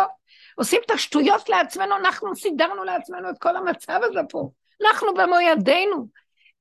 עושים 0.56 0.82
את 0.86 0.91
השטויות 0.91 1.49
לעצמנו, 1.49 1.95
אנחנו 1.95 2.36
סידרנו 2.36 2.84
לעצמנו 2.84 3.30
את 3.30 3.36
כל 3.39 3.56
המצב 3.56 3.99
הזה 4.04 4.19
פה. 4.30 4.49
אנחנו 4.82 5.13
במו 5.13 5.39
ידינו. 5.39 6.08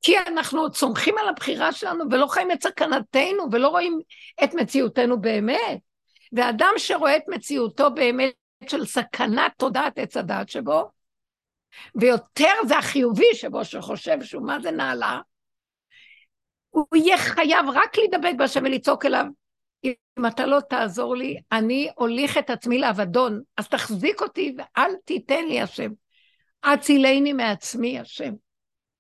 כי 0.03 0.19
אנחנו 0.19 0.71
צומחים 0.71 1.19
על 1.19 1.29
הבחירה 1.29 1.73
שלנו 1.73 2.05
ולא 2.11 2.27
חיים 2.27 2.51
את 2.51 2.63
סכנתנו 2.63 3.47
ולא 3.53 3.69
רואים 3.69 4.01
את 4.45 4.55
מציאותנו 4.55 5.21
באמת. 5.21 5.79
ואדם 6.33 6.73
שרואה 6.77 7.17
את 7.17 7.23
מציאותו 7.29 7.91
באמת 7.91 8.33
של 8.69 8.87
סכנת 8.87 9.53
תודעת 9.57 9.99
עץ 9.99 10.17
הדעת 10.17 10.49
שבו, 10.49 10.91
ויותר 11.95 12.53
זה 12.67 12.79
החיובי 12.79 13.35
שבו, 13.35 13.65
שחושב 13.65 14.23
שהוא 14.23 14.47
מה 14.47 14.61
זה 14.61 14.71
נעלה, 14.71 15.21
הוא 16.71 16.87
יהיה 16.95 17.19
חייב 17.19 17.67
רק 17.75 17.99
להידבק 17.99 18.33
בהשם 18.39 18.65
ולצעוק 18.65 19.07
אליו, 19.07 19.25
אם 19.85 20.27
אתה 20.27 20.47
לא 20.47 20.61
תעזור 20.61 21.17
לי, 21.17 21.37
אני 21.53 21.89
אוליך 21.99 22.39
את 22.39 22.51
עצמי 22.51 22.79
לאבדון, 22.79 23.41
אז 23.57 23.69
תחזיק 23.69 24.23
אותי 24.23 24.57
ואל 24.59 24.91
תיתן 25.05 25.45
לי 25.49 25.61
השם. 25.61 25.91
אצילני 26.63 27.33
מעצמי 27.33 27.99
השם. 27.99 28.33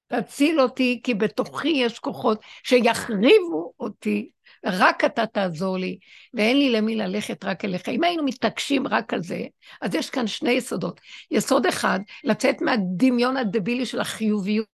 תציל 0.06 0.61
אותי, 0.61 1.00
כי 1.04 1.14
בתוכי 1.14 1.68
יש 1.68 1.98
כוחות 1.98 2.40
שיחריבו 2.62 3.72
אותי, 3.80 4.30
רק 4.64 5.04
אתה 5.04 5.26
תעזור 5.26 5.78
לי, 5.78 5.98
ואין 6.34 6.58
לי 6.58 6.70
למי 6.70 6.96
ללכת 6.96 7.44
רק 7.44 7.64
אליך. 7.64 7.88
אם 7.88 8.04
היינו 8.04 8.22
מתעקשים 8.22 8.86
רק 8.86 9.14
על 9.14 9.22
זה, 9.22 9.40
אז 9.80 9.94
יש 9.94 10.10
כאן 10.10 10.26
שני 10.26 10.50
יסודות. 10.50 11.00
יסוד 11.30 11.66
אחד, 11.66 12.00
לצאת 12.24 12.62
מהדמיון 12.62 13.36
הדבילי 13.36 13.86
של 13.86 14.00
החיוביות 14.00 14.66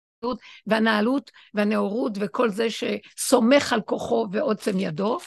והנעלות 0.66 1.30
והנאורות 1.54 2.12
וכל 2.20 2.48
זה 2.48 2.66
שסומך 2.70 3.72
על 3.72 3.80
כוחו 3.80 4.26
ועוצם 4.32 4.78
ידו, 4.78 5.18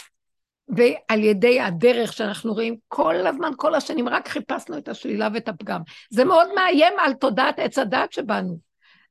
ועל 0.69 1.23
ידי 1.23 1.59
הדרך 1.59 2.13
שאנחנו 2.13 2.53
רואים 2.53 2.75
כל 2.87 3.27
הזמן, 3.27 3.51
כל 3.57 3.75
השנים, 3.75 4.09
רק 4.09 4.27
חיפשנו 4.27 4.77
את 4.77 4.87
השלילה 4.87 5.27
ואת 5.33 5.47
הפגם. 5.47 5.81
זה 6.09 6.25
מאוד 6.25 6.47
מאיים 6.55 6.93
על 6.99 7.13
תודעת 7.13 7.59
עץ 7.59 7.77
הדת 7.77 8.13
שבנו. 8.13 8.68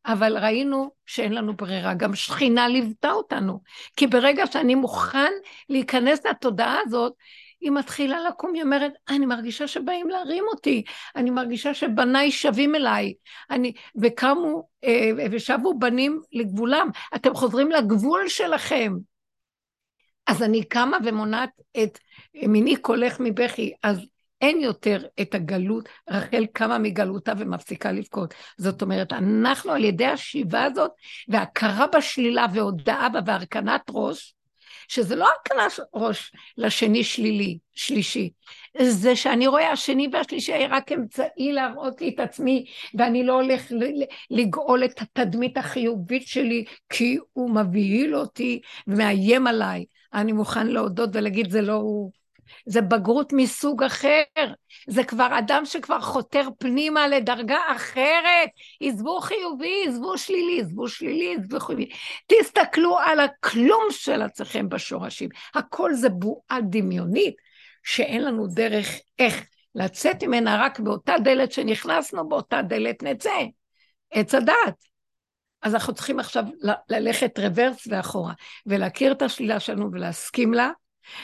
אבל 0.08 0.38
ראינו 0.38 0.90
שאין 1.06 1.32
לנו 1.32 1.56
ברירה, 1.56 1.94
גם 1.94 2.14
שכינה 2.14 2.68
ליוותה 2.68 3.10
אותנו. 3.10 3.60
כי 3.96 4.06
ברגע 4.06 4.46
שאני 4.46 4.74
מוכן 4.74 5.32
להיכנס 5.68 6.26
לתודעה 6.26 6.78
הזאת, 6.86 7.12
היא 7.60 7.70
מתחילה 7.70 8.20
לקום, 8.28 8.54
היא 8.54 8.62
אומרת, 8.62 8.92
אני 9.08 9.26
מרגישה 9.26 9.66
שבאים 9.66 10.08
להרים 10.08 10.44
אותי, 10.48 10.82
אני 11.16 11.30
מרגישה 11.30 11.74
שבניי 11.74 12.30
שווים 12.30 12.74
אליי, 12.74 13.14
אני, 13.50 13.72
וקמו 14.02 14.68
אה, 14.84 15.10
ושבו 15.30 15.78
בנים 15.78 16.20
לגבולם, 16.32 16.88
אתם 17.14 17.34
חוזרים 17.34 17.70
לגבול 17.70 18.28
שלכם. 18.28 18.92
אז 20.26 20.42
אני 20.42 20.64
קמה 20.64 20.98
ומונעת 21.04 21.50
את 21.82 21.98
מיני 22.34 22.76
קולך 22.76 23.16
מבכי, 23.20 23.72
אז 23.82 24.06
אין 24.40 24.60
יותר 24.60 25.04
את 25.20 25.34
הגלות, 25.34 25.88
רחל 26.10 26.46
קמה 26.52 26.78
מגלותה 26.78 27.32
ומפסיקה 27.38 27.92
לבכות. 27.92 28.34
זאת 28.56 28.82
אומרת, 28.82 29.12
אנחנו 29.12 29.70
על 29.70 29.84
ידי 29.84 30.06
השיבה 30.06 30.64
הזאת, 30.64 30.90
והכרה 31.28 31.86
בשלילה 31.96 32.46
והודאה 32.54 33.08
בה 33.08 33.20
והרכנת 33.26 33.82
ראש, 33.90 34.34
שזה 34.88 35.16
לא 35.16 35.26
הרכנת 35.26 35.80
ראש 35.94 36.32
לשני 36.58 37.04
שלילי, 37.04 37.58
שלישי, 37.74 38.30
זה 38.82 39.16
שאני 39.16 39.46
רואה 39.46 39.72
השני 39.72 40.08
והשלישי 40.12 40.66
רק 40.66 40.92
אמצעי 40.92 41.52
להראות 41.52 42.00
לי 42.00 42.08
את 42.08 42.20
עצמי, 42.20 42.64
ואני 42.94 43.24
לא 43.24 43.32
הולך 43.32 43.72
לגאול 44.30 44.84
את 44.84 45.02
התדמית 45.02 45.56
החיובית 45.56 46.26
שלי, 46.26 46.64
כי 46.88 47.18
הוא 47.32 47.50
מבהיל 47.50 48.16
אותי 48.16 48.60
ומאיים 48.86 49.46
עליי. 49.46 49.84
אני 50.14 50.32
מוכן 50.32 50.66
להודות 50.66 51.10
ולהגיד, 51.12 51.50
זה 51.50 51.62
לא 51.62 51.72
הוא. 51.72 52.17
זה 52.66 52.80
בגרות 52.80 53.32
מסוג 53.32 53.82
אחר, 53.82 54.22
זה 54.88 55.04
כבר 55.04 55.38
אדם 55.38 55.64
שכבר 55.64 56.00
חותר 56.00 56.48
פנימה 56.58 57.08
לדרגה 57.08 57.58
אחרת. 57.76 58.48
עזבו 58.80 59.20
חיובי, 59.20 59.84
עזבו 59.88 60.18
שלילי, 60.18 60.60
עזבו 60.60 60.88
שלילי, 60.88 61.36
עזבו 61.36 61.60
חיובי. 61.60 61.90
תסתכלו 62.26 62.98
על 62.98 63.20
הכלום 63.20 63.84
של 63.90 64.22
עצמכם 64.22 64.68
בשורשים. 64.68 65.28
הכל 65.54 65.94
זה 65.94 66.08
בועה 66.08 66.58
דמיונית, 66.70 67.34
שאין 67.82 68.24
לנו 68.24 68.46
דרך 68.46 68.88
איך 69.18 69.44
לצאת 69.74 70.24
ממנה 70.24 70.64
רק 70.64 70.80
באותה 70.80 71.14
דלת 71.24 71.52
שנכנסנו, 71.52 72.28
באותה 72.28 72.62
דלת 72.62 73.02
נצא. 73.02 73.30
עץ 74.10 74.34
הדעת. 74.34 74.88
אז 75.62 75.74
אנחנו 75.74 75.94
צריכים 75.94 76.20
עכשיו 76.20 76.44
ללכת 76.88 77.38
רוורס 77.38 77.86
ואחורה, 77.90 78.32
ולהכיר 78.66 79.12
את 79.12 79.22
השלילה 79.22 79.60
שלנו 79.60 79.92
ולהסכים 79.92 80.54
לה, 80.54 80.70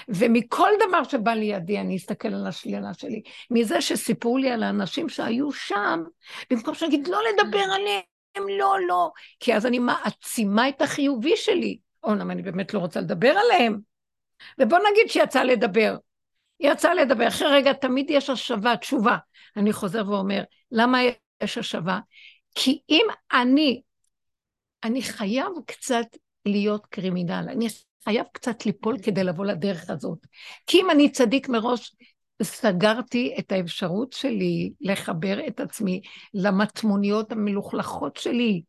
ומכל 0.08 0.70
דבר 0.88 1.04
שבא 1.04 1.30
לידי 1.30 1.80
אני 1.80 1.96
אסתכל 1.96 2.28
על 2.28 2.46
השלילה 2.46 2.94
שלי. 2.94 3.22
מזה 3.50 3.80
שסיפרו 3.80 4.38
לי 4.38 4.50
על 4.50 4.62
האנשים 4.62 5.08
שהיו 5.08 5.52
שם, 5.52 6.04
במקום 6.50 6.74
שאני 6.74 6.88
אגיד 6.88 7.08
לא 7.08 7.20
לדבר 7.32 7.58
עליהם, 7.72 8.58
לא, 8.58 8.76
לא, 8.88 9.10
כי 9.40 9.54
אז 9.54 9.66
אני 9.66 9.78
מעצימה 9.78 10.68
את 10.68 10.82
החיובי 10.82 11.36
שלי. 11.36 11.78
אומנם 12.02 12.30
אני 12.30 12.42
באמת 12.42 12.74
לא 12.74 12.78
רוצה 12.78 13.00
לדבר 13.00 13.34
עליהם. 13.38 13.78
ובוא 14.58 14.78
נגיד 14.90 15.10
שיצא 15.10 15.42
לדבר. 15.42 15.96
יצאה 16.60 16.94
לדבר, 16.94 17.28
אחרי 17.28 17.48
רגע 17.48 17.72
תמיד 17.72 18.06
יש 18.10 18.30
השבה, 18.30 18.76
תשובה. 18.76 19.16
אני 19.56 19.72
חוזר 19.72 20.10
ואומר, 20.10 20.42
למה 20.70 20.98
יש 21.42 21.58
השבה? 21.58 21.98
כי 22.54 22.80
אם 22.90 23.06
אני, 23.32 23.82
אני 24.84 25.02
חייב 25.02 25.52
קצת 25.66 26.06
להיות 26.46 26.86
קרימינל, 26.86 27.46
אני 27.48 27.66
חייב 28.04 28.26
קצת 28.32 28.66
ליפול 28.66 28.98
כדי 29.02 29.24
לבוא 29.24 29.44
לדרך 29.44 29.90
הזאת. 29.90 30.18
כי 30.66 30.80
אם 30.80 30.90
אני 30.90 31.10
צדיק 31.10 31.48
מראש, 31.48 31.96
סגרתי 32.42 33.34
את 33.38 33.52
האפשרות 33.52 34.12
שלי 34.12 34.72
לחבר 34.80 35.46
את 35.48 35.60
עצמי 35.60 36.00
למטמוניות 36.34 37.32
המלוכלכות 37.32 38.16
שלי. 38.16 38.62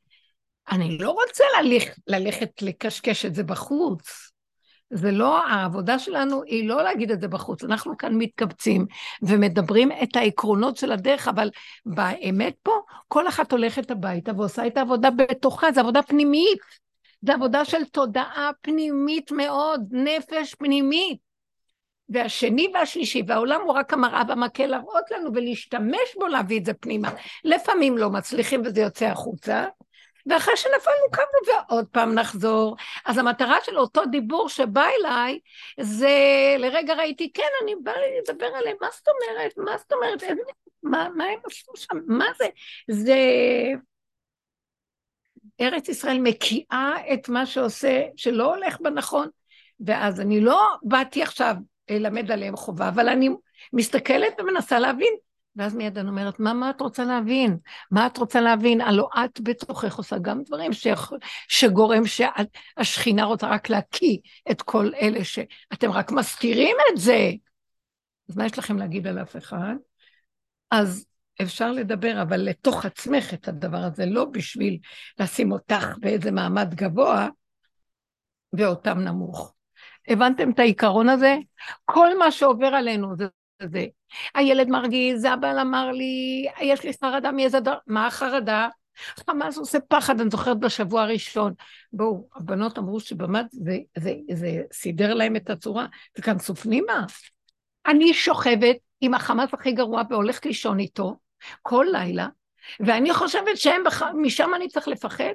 אני 0.72 0.98
לא 0.98 1.12
רוצה 1.12 1.44
ללכ, 1.62 1.90
ללכת 2.08 2.62
לקשקש 2.62 3.26
את 3.26 3.36
זה 3.36 3.44
בחוץ. 3.44 4.32
זה 4.94 5.12
לא, 5.12 5.46
העבודה 5.46 6.00
שלנו 6.00 6.44
היא 6.44 6.68
לא 6.68 6.84
להגיד 6.84 7.12
את 7.12 7.22
זה 7.22 7.28
בחוץ. 7.28 7.64
אנחנו 7.64 7.98
כאן 7.98 8.14
מתקבצים 8.18 8.86
ומדברים 9.22 9.92
את 10.04 10.16
העקרונות 10.16 10.78
של 10.78 10.92
הדרך, 10.92 11.28
אבל 11.28 11.50
באמת 11.86 12.56
פה, 12.64 12.72
כל 13.08 13.28
אחת 13.28 13.52
הולכת 13.52 13.92
הביתה 13.92 14.32
ועושה 14.38 14.68
את 14.68 14.78
העבודה 14.78 15.10
בתוכה, 15.10 15.72
זו 15.72 15.82
עבודה 15.82 16.02
פנימית. 16.02 16.85
זה 17.26 17.34
עבודה 17.34 17.66
של 17.66 17.86
תודעה 17.86 18.52
פנימית 18.62 19.32
מאוד, 19.32 19.82
נפש 19.92 20.56
פנימית. 20.56 21.26
והשני 22.10 22.72
והשלישי, 22.74 23.24
והעולם 23.28 23.62
הוא 23.62 23.74
רק 23.74 23.94
המראה 23.94 24.22
והמקל 24.28 24.66
להראות 24.66 25.12
לנו 25.12 25.30
ולהשתמש 25.34 26.16
בו 26.20 26.28
להביא 26.28 26.60
את 26.60 26.66
זה 26.66 26.74
פנימה. 26.74 27.10
לפעמים 27.44 27.98
לא 27.98 28.10
מצליחים 28.10 28.62
וזה 28.66 28.82
יוצא 28.82 29.06
החוצה, 29.06 29.66
ואחרי 30.26 30.58
שנפלנו 30.58 31.12
קמנו 31.12 31.66
ועוד 31.70 31.86
פעם 31.92 32.14
נחזור. 32.14 32.76
אז 33.06 33.18
המטרה 33.18 33.58
של 33.64 33.78
אותו 33.78 34.06
דיבור 34.06 34.50
שבא 34.50 34.88
אליי, 35.00 35.40
זה 35.80 36.10
לרגע 36.60 36.94
ראיתי, 36.94 37.34
כן, 37.34 37.50
אני 37.64 37.76
באה 37.84 37.96
לדבר 38.22 38.46
עליהם, 38.46 38.78
מה 38.82 38.88
זאת 38.92 39.08
אומרת? 39.08 39.58
מה 39.58 39.78
זאת 39.78 39.94
אומרת? 39.94 40.24
מה, 40.84 41.08
מה 41.16 41.26
הם 41.26 41.40
עשו 41.46 41.72
שם? 41.76 41.98
מה 42.08 42.26
זה? 42.38 42.46
זה 42.88 43.18
ארץ 45.62 45.90
ישראל 45.90 46.20
מקיאה 46.20 46.94
את 47.14 47.30
מה 47.30 47.46
שעושה, 47.46 48.04
שלא 48.16 48.56
הולך 48.56 48.78
בנכון. 48.82 49.28
ואז 49.80 50.22
אני 50.22 50.42
לא 50.42 50.68
באתי 50.84 51.24
עכשיו 51.24 51.56
ללמד 51.90 52.32
עליהם 52.32 52.56
חובה, 52.56 52.90
אבל 52.90 53.10
אני 53.10 53.30
מסתכלת 53.74 54.34
ומנסה 54.40 54.80
להבין. 54.80 55.14
ואז 55.56 55.76
מיד 55.76 55.98
אני 55.98 56.10
אומרת, 56.10 56.40
מה, 56.40 56.54
מה 56.54 56.70
את 56.70 56.82
רוצה 56.82 57.04
להבין? 57.04 57.58
מה 57.92 58.08
את 58.08 58.18
רוצה 58.18 58.42
להבין? 58.42 58.82
הלוא 58.82 59.08
את 59.26 59.42
בתוכך 59.42 59.96
עושה 59.98 60.18
גם 60.18 60.44
דברים 60.44 60.74
ש... 60.74 60.88
שגורם 61.48 62.04
שהשכינה 62.06 63.24
רוצה 63.24 63.48
רק 63.48 63.70
להקיא 63.70 64.18
את 64.52 64.62
כל 64.62 64.92
אלה 65.02 65.24
שאתם 65.24 65.92
רק 65.92 66.12
מזכירים 66.12 66.76
את 66.92 66.98
זה. 66.98 67.32
אז 68.30 68.38
מה 68.38 68.46
יש 68.46 68.60
לכם 68.60 68.78
להגיד 68.78 69.08
על 69.08 69.22
אף 69.22 69.36
אחד? 69.36 69.76
אז 70.72 71.06
אפשר 71.42 71.72
לדבר, 71.72 72.22
אבל 72.22 72.38
לתוך 72.38 72.86
עצמך 72.86 73.34
את 73.34 73.48
הדבר 73.48 73.78
הזה, 73.78 74.06
לא 74.06 74.26
בשביל 74.26 74.78
לשים 75.20 75.52
אותך 75.52 75.98
באיזה 75.98 76.32
מעמד 76.32 76.74
גבוה 76.74 77.28
ואותם 78.54 79.00
נמוך. 79.00 79.54
הבנתם 80.08 80.52
את 80.52 80.60
העיקרון 80.60 81.10
הזה? 81.10 81.36
כל 81.86 82.18
מה 82.18 82.32
שעובר 82.32 82.68
עלינו 82.68 83.16
זה, 83.18 83.26
זה 83.64 83.86
הילד 84.36 84.70
מרגיז, 84.70 85.26
הבעל 85.26 85.60
אמר 85.60 85.92
לי, 85.92 86.46
יש 86.62 86.84
לי 86.84 86.92
חרדה 87.02 87.32
מאיזה 87.32 87.60
דבר, 87.60 87.78
מה 87.88 88.08
החרדה? 88.08 88.70
חמאס 88.98 89.58
עושה 89.58 89.80
פחד, 89.88 90.22
אני 90.22 90.30
זוכרת 90.30 90.60
בשבוע 90.60 91.02
הראשון. 91.02 91.54
בואו, 91.94 92.28
הבנות 92.36 92.78
אמרו 92.78 93.00
שבאמת 93.00 93.46
זה, 93.52 93.78
זה, 93.98 94.14
זה 94.34 94.62
סידר 94.72 95.14
להם 95.14 95.36
את 95.36 95.50
הצורה, 95.50 95.86
תיכנסו 96.14 96.56
פנימה. 96.56 97.06
אני 97.88 98.14
שוכבת 98.14 98.76
עם 99.02 99.14
החמאס 99.14 99.54
הכי 99.54 99.72
גרוע 99.72 100.02
והולכת 100.10 100.46
לישון 100.46 100.80
איתו 100.80 101.16
כל 101.62 101.86
לילה, 101.92 102.28
ואני 102.80 103.14
חושבת 103.14 103.58
שהם, 103.58 103.84
בח... 103.86 104.02
משם 104.04 104.52
אני 104.56 104.68
צריך 104.68 104.88
לפחד. 104.88 105.34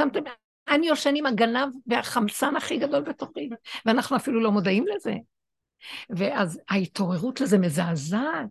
שמתם, 0.00 0.20
אני 0.68 0.86
יושן 0.86 1.14
עם 1.16 1.26
הגנב 1.26 1.68
והחמסן 1.86 2.56
הכי 2.56 2.76
גדול 2.76 3.02
בתוכי, 3.02 3.48
ואנחנו 3.86 4.16
אפילו 4.16 4.40
לא 4.40 4.50
מודעים 4.50 4.84
לזה. 4.86 5.14
ואז 6.10 6.60
ההתעוררות 6.68 7.40
לזה 7.40 7.58
מזעזעת. 7.58 8.46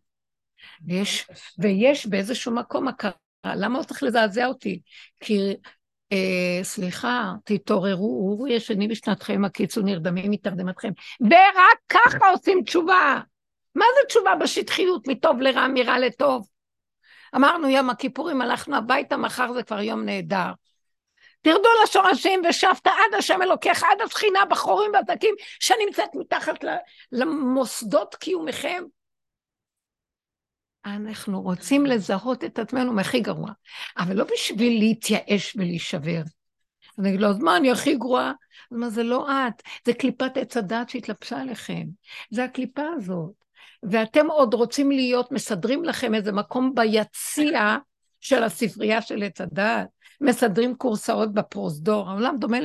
ויש, 0.87 1.27
ויש 1.59 2.07
באיזשהו 2.07 2.55
מקום 2.55 2.87
הכרה, 2.87 3.11
למה 3.45 3.77
הוא 3.77 3.85
צריך 3.85 4.03
לזעזע 4.03 4.45
אותי? 4.45 4.81
כי, 5.19 5.39
אה, 6.11 6.59
סליחה, 6.63 7.33
תתעוררו, 7.43 8.29
אורו 8.29 8.47
ישנים 8.47 8.89
בשנתכם, 8.89 9.45
הקיצו 9.45 9.81
נרדמים 9.81 10.31
מתרדמתכם. 10.31 10.91
ורק 11.21 11.79
ככה 11.89 12.29
עושים 12.29 12.63
תשובה. 12.63 13.19
מה 13.75 13.85
זה 13.95 14.07
תשובה 14.07 14.35
בשטחיות, 14.35 15.07
מטוב 15.07 15.41
לרע, 15.41 15.67
מרע 15.67 15.99
לטוב? 15.99 16.47
אמרנו 17.35 17.69
יום 17.69 17.89
הכיפורים, 17.89 18.41
הלכנו 18.41 18.75
הביתה, 18.75 19.17
מחר 19.17 19.53
זה 19.53 19.63
כבר 19.63 19.81
יום 19.81 20.05
נהדר. 20.05 20.51
תרדו 21.41 21.69
לשורשים 21.83 22.41
ושבת 22.49 22.87
עד 22.87 23.13
השם 23.17 23.41
אלוקיך, 23.41 23.83
עד 23.83 24.01
השכינה 24.01 24.45
בחורים 24.45 24.91
והזקים 24.93 25.35
שנמצאת 25.59 26.09
מתחת 26.15 26.55
למוסדות 27.11 28.15
קיומכם. 28.15 28.83
אנחנו 30.85 31.41
רוצים 31.41 31.85
לזהות 31.85 32.43
את 32.43 32.59
עצמנו 32.59 32.93
מהכי 32.93 33.19
גרוע, 33.19 33.51
אבל 33.97 34.15
לא 34.15 34.25
בשביל 34.33 34.79
להתייאש 34.79 35.55
ולהישבר. 35.55 36.21
אני 36.99 37.09
אגיד 37.09 37.21
לו, 37.21 37.27
אז 37.27 37.39
מה, 37.39 37.57
אני 37.57 37.71
הכי 37.71 37.95
גרועה? 37.95 38.31
אז 38.71 38.77
מה, 38.77 38.89
זה 38.89 39.03
לא 39.03 39.27
את, 39.31 39.63
זה 39.85 39.93
קליפת 39.93 40.37
עץ 40.37 40.57
הדת 40.57 40.89
שהתלבשה 40.89 41.41
עליכם. 41.41 41.83
זה 42.31 42.43
הקליפה 42.43 42.83
הזאת. 42.95 43.46
ואתם 43.91 44.27
עוד 44.29 44.53
רוצים 44.53 44.91
להיות, 44.91 45.31
מסדרים 45.31 45.83
לכם 45.83 46.15
איזה 46.15 46.31
מקום 46.31 46.75
ביציע 46.75 47.77
של 48.21 48.43
הספרייה 48.43 49.01
של 49.01 49.23
עץ 49.23 49.41
הדת. 49.41 49.87
מסדרים 50.21 50.75
קורסאות 50.75 51.33
בפרוזדור, 51.33 52.09
העולם 52.09 52.37
דומה 52.39 52.57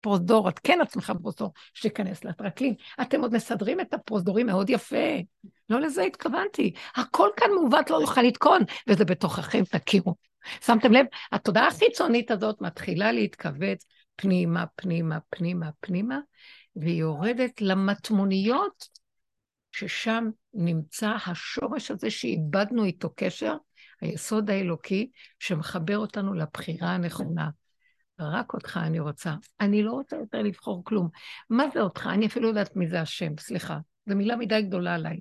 לפרוזדור, 0.00 0.48
את 0.48 0.58
כן 0.58 0.78
עצמך 0.80 1.12
פרוזדור, 1.22 1.52
שתיכנס 1.74 2.24
לטרקלין. 2.24 2.74
אתם 3.02 3.20
עוד 3.20 3.32
מסדרים 3.34 3.80
את 3.80 3.94
הפרוזדורים 3.94 4.46
מאוד 4.46 4.70
יפה. 4.70 5.16
לא 5.68 5.80
לזה 5.80 6.02
התכוונתי. 6.02 6.72
הכל 6.96 7.28
כאן 7.36 7.50
מעוות 7.54 7.90
לא 7.90 7.96
יוכל 8.00 8.22
לתקון, 8.22 8.62
וזה 8.88 9.04
בתוככם, 9.04 9.64
תכירו. 9.64 10.14
שמתם 10.60 10.92
לב? 10.92 11.06
התודעה 11.32 11.66
החיצונית 11.66 12.30
הזאת 12.30 12.60
מתחילה 12.60 13.12
להתכווץ 13.12 13.86
פנימה, 14.16 14.64
פנימה, 14.74 15.18
פנימה, 15.30 15.70
פנימה, 15.80 16.18
והיא 16.76 17.00
יורדת 17.00 17.60
למטמוניות, 17.60 18.99
ששם 19.72 20.30
נמצא 20.54 21.14
השורש 21.26 21.90
הזה 21.90 22.10
שאיבדנו 22.10 22.84
איתו 22.84 23.10
קשר, 23.16 23.56
היסוד 24.00 24.50
האלוקי 24.50 25.10
שמחבר 25.38 25.98
אותנו 25.98 26.34
לבחירה 26.34 26.88
הנכונה. 26.88 27.48
רק 28.20 28.54
אותך 28.54 28.80
אני 28.82 29.00
רוצה. 29.00 29.34
אני 29.60 29.82
לא 29.82 29.92
רוצה 29.92 30.16
יותר 30.16 30.42
לבחור 30.42 30.84
כלום. 30.84 31.08
מה 31.50 31.64
זה 31.74 31.80
אותך? 31.80 32.06
אני 32.12 32.26
אפילו 32.26 32.44
לא 32.44 32.48
יודעת 32.48 32.76
מי 32.76 32.88
זה 32.88 33.00
השם, 33.00 33.32
סליחה. 33.38 33.78
זו 34.06 34.16
מילה 34.16 34.36
מדי 34.36 34.62
גדולה 34.62 34.94
עליי. 34.94 35.20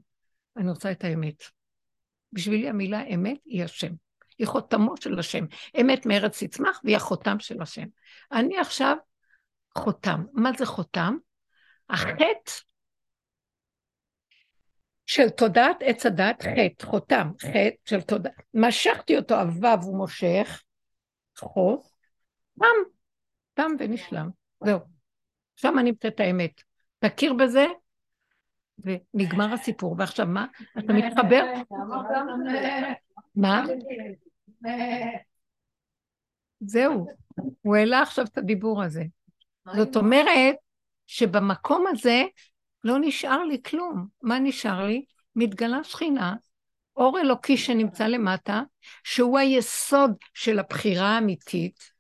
אני 0.58 0.70
רוצה 0.70 0.92
את 0.92 1.04
האמת. 1.04 1.44
בשבילי 2.34 2.70
המילה 2.70 3.04
אמת 3.16 3.38
היא 3.46 3.64
השם. 3.64 3.94
היא 4.38 4.48
חותמו 4.48 4.98
של 4.98 5.20
השם. 5.20 5.46
אמת 5.82 6.06
מארץ 6.06 6.44
תצמח 6.44 6.82
והיא 6.84 6.96
החותם 6.96 7.40
של 7.40 7.62
השם. 7.62 7.86
אני 8.32 8.60
עכשיו 8.60 8.98
חותם. 9.78 10.24
מה 10.34 10.52
זה 10.58 10.66
חותם? 10.66 11.18
החטא 11.90 12.52
של 15.10 15.30
תודעת 15.30 15.78
עץ 15.82 16.06
הדת, 16.06 16.42
חטא, 16.42 16.86
חותם, 16.86 17.32
חטא 17.42 17.76
של 17.86 18.02
תודעת, 18.02 18.34
משכתי 18.54 19.18
אותו, 19.18 19.40
הוו 19.40 19.68
הוא 19.82 19.98
מושך, 19.98 20.64
חוף, 21.38 21.92
תם, 22.60 22.66
תם 23.54 23.72
ונשלם, 23.80 24.30
זהו. 24.64 24.80
שם 25.56 25.80
אני 25.80 25.90
נמצאת 25.90 26.20
האמת. 26.20 26.52
תכיר 27.00 27.34
בזה, 27.34 27.66
ונגמר 28.80 29.54
הסיפור. 29.54 29.96
ועכשיו 29.98 30.28
מה? 30.28 30.46
אתה 30.80 30.94
מתחבר? 30.94 31.44
מה? 33.36 33.66
זהו, 36.60 37.08
הוא 37.62 37.76
העלה 37.76 38.02
עכשיו 38.02 38.26
את 38.26 38.38
הדיבור 38.38 38.84
הזה. 38.84 39.04
זאת 39.76 39.96
אומרת 39.96 40.56
שבמקום 41.08 41.86
הזה 41.88 42.24
לא 42.84 42.98
נשאר 43.02 43.44
לי 43.44 43.64
כלום. 43.64 44.08
מה 44.22 44.40
נשאר 44.40 44.86
לי? 44.86 45.06
מתגלה 45.36 45.84
שכינה, 45.84 46.36
אור 46.96 47.20
אלוקי 47.20 47.58
שנמצא 47.58 48.08
למטה, 48.08 48.62
שהוא 49.04 49.40
היסוד 49.40 50.12
של 50.34 50.60
הבחירה 50.60 51.08
האמיתית, 51.08 51.92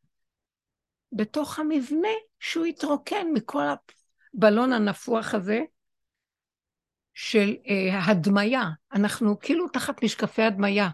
בתוך 1.11 1.59
המבנה 1.59 2.07
שהוא 2.39 2.65
התרוקן 2.65 3.27
מכל 3.34 3.63
הבלון 4.34 4.73
הנפוח 4.73 5.34
הזה 5.34 5.61
של 7.13 7.55
אה, 7.67 8.05
הדמיה. 8.05 8.63
אנחנו 8.93 9.39
כאילו 9.39 9.69
תחת 9.69 10.03
משקפי 10.03 10.41
הדמיה, 10.41 10.89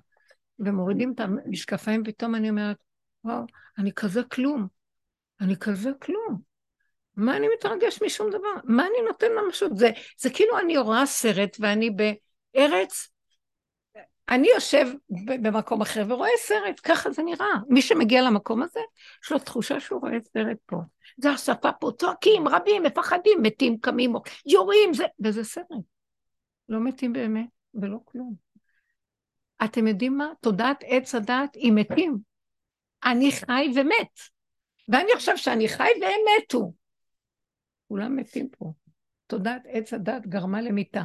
ומורידים 0.60 1.14
את 1.16 1.20
המשקפיים, 1.20 2.04
פתאום 2.04 2.36
אני 2.36 2.50
אומרת, 2.50 2.78
וואו, 3.24 3.46
אני 3.78 3.92
כזה 3.94 4.24
כלום. 4.24 4.68
אני 5.42 5.56
כזה 5.58 5.90
כלום. 6.02 6.55
מה 7.18 7.38
אני 7.38 7.48
מתרגש 7.58 8.02
משום 8.02 8.30
דבר? 8.30 8.54
מה 8.64 8.84
אני 8.88 9.08
נותן 9.08 9.32
למשות? 9.32 9.78
זה, 9.78 9.90
זה 10.20 10.30
כאילו 10.30 10.60
אני 10.60 10.78
רואה 10.78 11.06
סרט 11.06 11.58
ואני 11.60 11.90
בארץ, 11.90 13.10
אני 14.30 14.48
יושב 14.56 14.88
במקום 15.26 15.82
אחר 15.82 16.06
ורואה 16.08 16.30
סרט, 16.38 16.80
ככה 16.84 17.12
זה 17.12 17.24
נראה. 17.24 17.48
מי 17.70 17.82
שמגיע 17.82 18.22
למקום 18.22 18.64
הזה, 18.64 18.80
יש 19.24 19.32
לו 19.32 19.40
תחושה 19.40 19.80
שהוא 19.80 20.02
רואה 20.02 20.18
סרט 20.34 20.58
פה. 20.66 20.78
זה 21.18 21.30
השפה 21.32 21.72
פה, 21.72 21.92
צועקים, 22.00 22.48
רבים, 22.48 22.84
מפחדים, 22.84 23.42
מתים, 23.42 23.78
קמים, 23.78 24.14
יורים, 24.46 24.94
זה, 24.94 25.06
וזה 25.20 25.44
סרט. 25.44 25.68
לא 26.70 26.80
מתים 26.80 27.14
באמת, 27.14 27.46
ולא 27.74 27.98
כלום. 28.06 28.34
אתם 29.64 29.88
יודעים 29.88 30.18
מה? 30.18 30.28
תודעת 30.42 30.84
עץ 30.88 31.16
הדת 31.16 31.56
היא 31.56 31.72
מתים. 31.76 32.18
אני 33.06 33.32
חי 33.32 33.72
ומת. 33.76 34.20
ואני 34.90 35.12
חושב 35.16 35.38
שאני 35.38 35.68
חי 35.68 35.90
והם 36.02 36.20
מתו. 36.38 36.72
כולם 37.88 38.16
מתים 38.16 38.50
פה. 38.58 38.74
תודעת 39.28 39.62
עץ 39.68 39.94
הדת 39.94 40.28
גרמה 40.28 40.62
למיתה. 40.62 41.04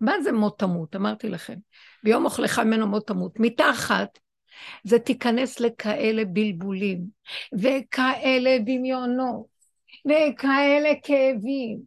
מה 0.00 0.12
זה 0.22 0.32
מות 0.32 0.58
תמות? 0.58 0.96
אמרתי 0.96 1.28
לכם. 1.28 1.56
ביום 2.04 2.24
אוכלך 2.24 2.58
ממנו 2.58 2.86
מות 2.86 3.06
תמות. 3.06 3.40
מיתה 3.40 3.70
אחת, 3.70 4.18
זה 4.84 4.98
תיכנס 4.98 5.60
לכאלה 5.60 6.24
בלבולים, 6.24 7.04
וכאלה 7.52 8.58
דמיונות, 8.58 9.46
וכאלה 10.04 10.88
כאבים, 11.02 11.78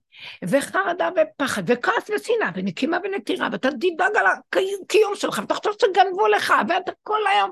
וחרדה 0.44 1.10
ופחד, 1.16 1.64
וכעס 1.68 2.10
ושנאה, 2.16 2.50
ונקימה 2.56 2.98
ונטירה, 3.04 3.50
ואתה 3.52 3.70
תדאג 3.72 4.16
על 4.16 4.26
הקיום 4.26 5.16
שלך, 5.16 5.40
ואתה 5.40 5.54
חושב 5.54 5.72
שגנבו 5.82 6.28
לך, 6.28 6.54
ואתה 6.70 6.92
כל 7.04 7.20
היום 7.34 7.52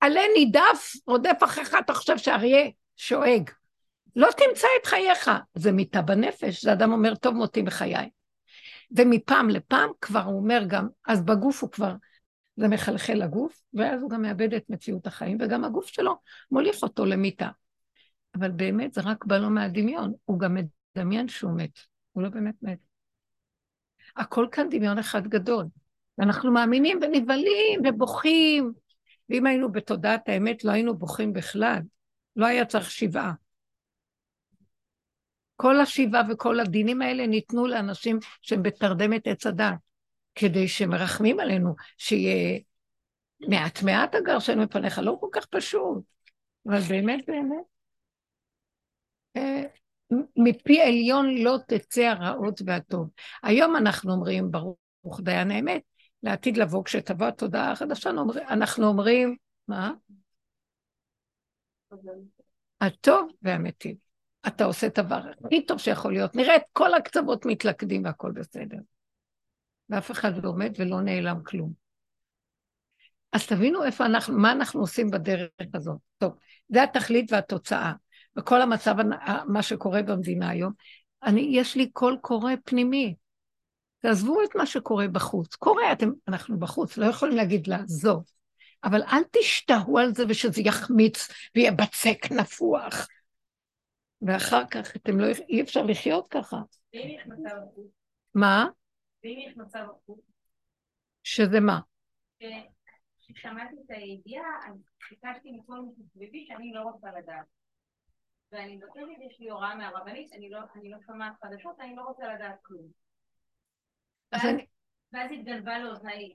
עלה 0.00 0.22
נידף, 0.36 0.92
רודף 1.06 1.36
אחריך, 1.44 1.76
אתה 1.84 1.94
חושב 1.94 2.18
שאריה 2.18 2.70
שואג. 2.96 3.50
לא 4.16 4.28
תמצא 4.30 4.66
את 4.80 4.86
חייך. 4.86 5.30
זה 5.54 5.72
מיטה 5.72 6.02
בנפש, 6.02 6.64
זה 6.64 6.72
אדם 6.72 6.92
אומר, 6.92 7.14
טוב 7.14 7.34
מותי 7.34 7.62
בחיי. 7.62 8.10
ומפעם 8.96 9.50
לפעם 9.50 9.90
כבר 10.00 10.22
הוא 10.22 10.36
אומר 10.40 10.64
גם, 10.66 10.88
אז 11.06 11.24
בגוף 11.24 11.62
הוא 11.62 11.70
כבר, 11.70 11.94
זה 12.56 12.68
מחלחל 12.68 13.14
לגוף, 13.14 13.62
ואז 13.74 14.02
הוא 14.02 14.10
גם 14.10 14.22
מאבד 14.22 14.54
את 14.54 14.64
מציאות 14.68 15.06
החיים, 15.06 15.38
וגם 15.40 15.64
הגוף 15.64 15.86
שלו 15.86 16.16
מוליך 16.50 16.82
אותו 16.82 17.04
למיטה. 17.04 17.48
אבל 18.34 18.50
באמת 18.50 18.94
זה 18.94 19.00
רק 19.00 19.24
בא 19.24 19.38
לו 19.38 19.50
מהדמיון, 19.50 20.12
הוא 20.24 20.38
גם 20.38 20.56
מדמיין 20.96 21.28
שהוא 21.28 21.52
מת, 21.56 21.78
הוא 22.12 22.22
לא 22.22 22.28
באמת 22.28 22.54
מת. 22.62 22.78
הכל 24.16 24.46
כאן 24.52 24.68
דמיון 24.70 24.98
אחד 24.98 25.26
גדול. 25.26 25.64
ואנחנו 26.18 26.52
מאמינים 26.52 26.98
ונבהלים 27.02 27.80
ובוכים, 27.84 28.72
ואם 29.28 29.46
היינו 29.46 29.72
בתודעת 29.72 30.28
האמת 30.28 30.64
לא 30.64 30.72
היינו 30.72 30.98
בוכים 30.98 31.32
בכלל, 31.32 31.78
לא 32.36 32.46
היה 32.46 32.64
צריך 32.64 32.90
שבעה. 32.90 33.32
כל 35.62 35.80
השיבה 35.80 36.22
וכל 36.30 36.60
הדינים 36.60 37.02
האלה 37.02 37.26
ניתנו 37.26 37.66
לאנשים 37.66 38.18
שהם 38.42 38.62
בתרדמת 38.62 39.26
עץ 39.26 39.46
הדת, 39.46 39.74
כדי 40.34 40.68
שמרחמים 40.68 41.40
עלינו, 41.40 41.74
שיהיה 41.96 42.60
מעט 43.48 43.82
מעט 43.82 44.14
הגרשנו 44.14 44.62
מפניך, 44.62 44.98
לא 44.98 45.16
כל 45.20 45.28
כך 45.32 45.46
פשוט, 45.46 46.04
אבל 46.66 46.80
באמת 46.80 47.24
באמת. 47.26 47.64
אה, 49.36 49.62
מפי 50.36 50.80
עליון 50.80 51.34
לא 51.34 51.58
תצא 51.68 52.02
הרעות 52.02 52.60
והטוב. 52.66 53.08
היום 53.42 53.76
אנחנו 53.76 54.12
אומרים, 54.12 54.50
ברוך 54.50 55.20
דיין 55.20 55.50
האמת, 55.50 55.82
לעתיד 56.22 56.56
לבוא, 56.56 56.84
כשתבוא 56.84 57.26
התודעה 57.26 57.72
החדשה, 57.72 58.10
אנחנו 58.48 58.86
אומרים, 58.86 59.36
מה? 59.68 59.92
הטוב 62.80 63.30
והמיטיב. 63.42 64.11
אתה 64.46 64.64
עושה 64.64 64.86
את 64.86 64.98
הדבר 64.98 65.20
הכי 65.46 65.66
טוב 65.66 65.78
שיכול 65.78 66.12
להיות. 66.12 66.36
נראה 66.36 66.56
את 66.56 66.62
כל 66.72 66.94
הקצוות 66.94 67.46
מתלכדים 67.46 68.04
והכל 68.04 68.32
בסדר. 68.32 68.78
ואף 69.88 70.10
אחד 70.10 70.44
לא 70.44 70.48
עומד 70.48 70.72
ולא 70.78 71.00
נעלם 71.00 71.42
כלום. 71.44 71.72
אז 73.32 73.46
תבינו 73.46 73.84
איפה 73.84 74.06
אנחנו, 74.06 74.38
מה 74.38 74.52
אנחנו 74.52 74.80
עושים 74.80 75.10
בדרך 75.10 75.50
הזאת. 75.74 75.98
טוב, 76.18 76.32
זה 76.68 76.82
התכלית 76.82 77.32
והתוצאה. 77.32 77.92
וכל 78.36 78.62
המצב, 78.62 78.94
מה 79.48 79.62
שקורה 79.62 80.02
במדינה 80.02 80.48
היום, 80.48 80.72
אני, 81.22 81.48
יש 81.52 81.76
לי 81.76 81.90
קול 81.90 82.18
קורא 82.20 82.52
פנימי. 82.64 83.14
תעזבו 83.98 84.42
את 84.42 84.56
מה 84.56 84.66
שקורה 84.66 85.08
בחוץ. 85.08 85.54
קורה, 85.54 85.92
אתם, 85.92 86.10
אנחנו 86.28 86.58
בחוץ, 86.58 86.96
לא 86.96 87.06
יכולים 87.06 87.36
להגיד 87.36 87.66
לעזוב. 87.66 88.24
אבל 88.84 89.02
אל 89.02 89.22
תשתהו 89.30 89.98
על 89.98 90.14
זה 90.14 90.24
ושזה 90.28 90.62
יחמיץ 90.64 91.28
ויהיה 91.54 91.72
בצק 91.72 92.30
נפוח. 92.30 93.06
ואחר 94.26 94.66
כך 94.70 94.96
אתם 94.96 95.20
לא, 95.20 95.26
אי 95.48 95.62
אפשר 95.62 95.82
לחיות 95.82 96.28
ככה. 96.28 96.56
ואם 96.94 97.08
יש 97.08 97.26
מצב 97.26 97.56
הפוך? 97.62 97.86
מה? 98.34 98.66
ואם 99.24 99.38
יש 99.48 99.56
מצב 99.56 99.86
הפוך? 99.90 100.18
שזה 101.22 101.60
מה? 101.60 101.80
כששמעתי 103.20 103.76
את 103.86 103.90
הידיעה, 103.90 104.68
אז 104.68 104.74
ביקשתי 105.10 105.52
מכל 105.52 105.80
מי 105.80 105.92
שסביבי 105.96 106.46
שאני 106.46 106.72
לא 106.72 106.80
רוצה 106.80 107.08
לדעת. 107.18 107.46
ואני 108.52 108.76
מבקשת, 108.76 109.30
יש 109.30 109.40
לי 109.40 109.50
הוראה 109.50 109.74
מהרבנית, 109.74 110.32
אני 110.32 110.50
לא, 110.50 110.58
אני 110.74 110.90
לא 110.90 110.98
שומעת 111.06 111.32
חדשות, 111.42 111.80
אני 111.80 111.96
לא 111.96 112.02
רוצה 112.02 112.34
לדעת 112.34 112.58
כלום. 112.62 112.88
ואז, 114.32 114.44
אני... 114.44 114.66
ואז 115.12 115.30
התגלבה 115.32 115.78
לאוזניי. 115.78 116.34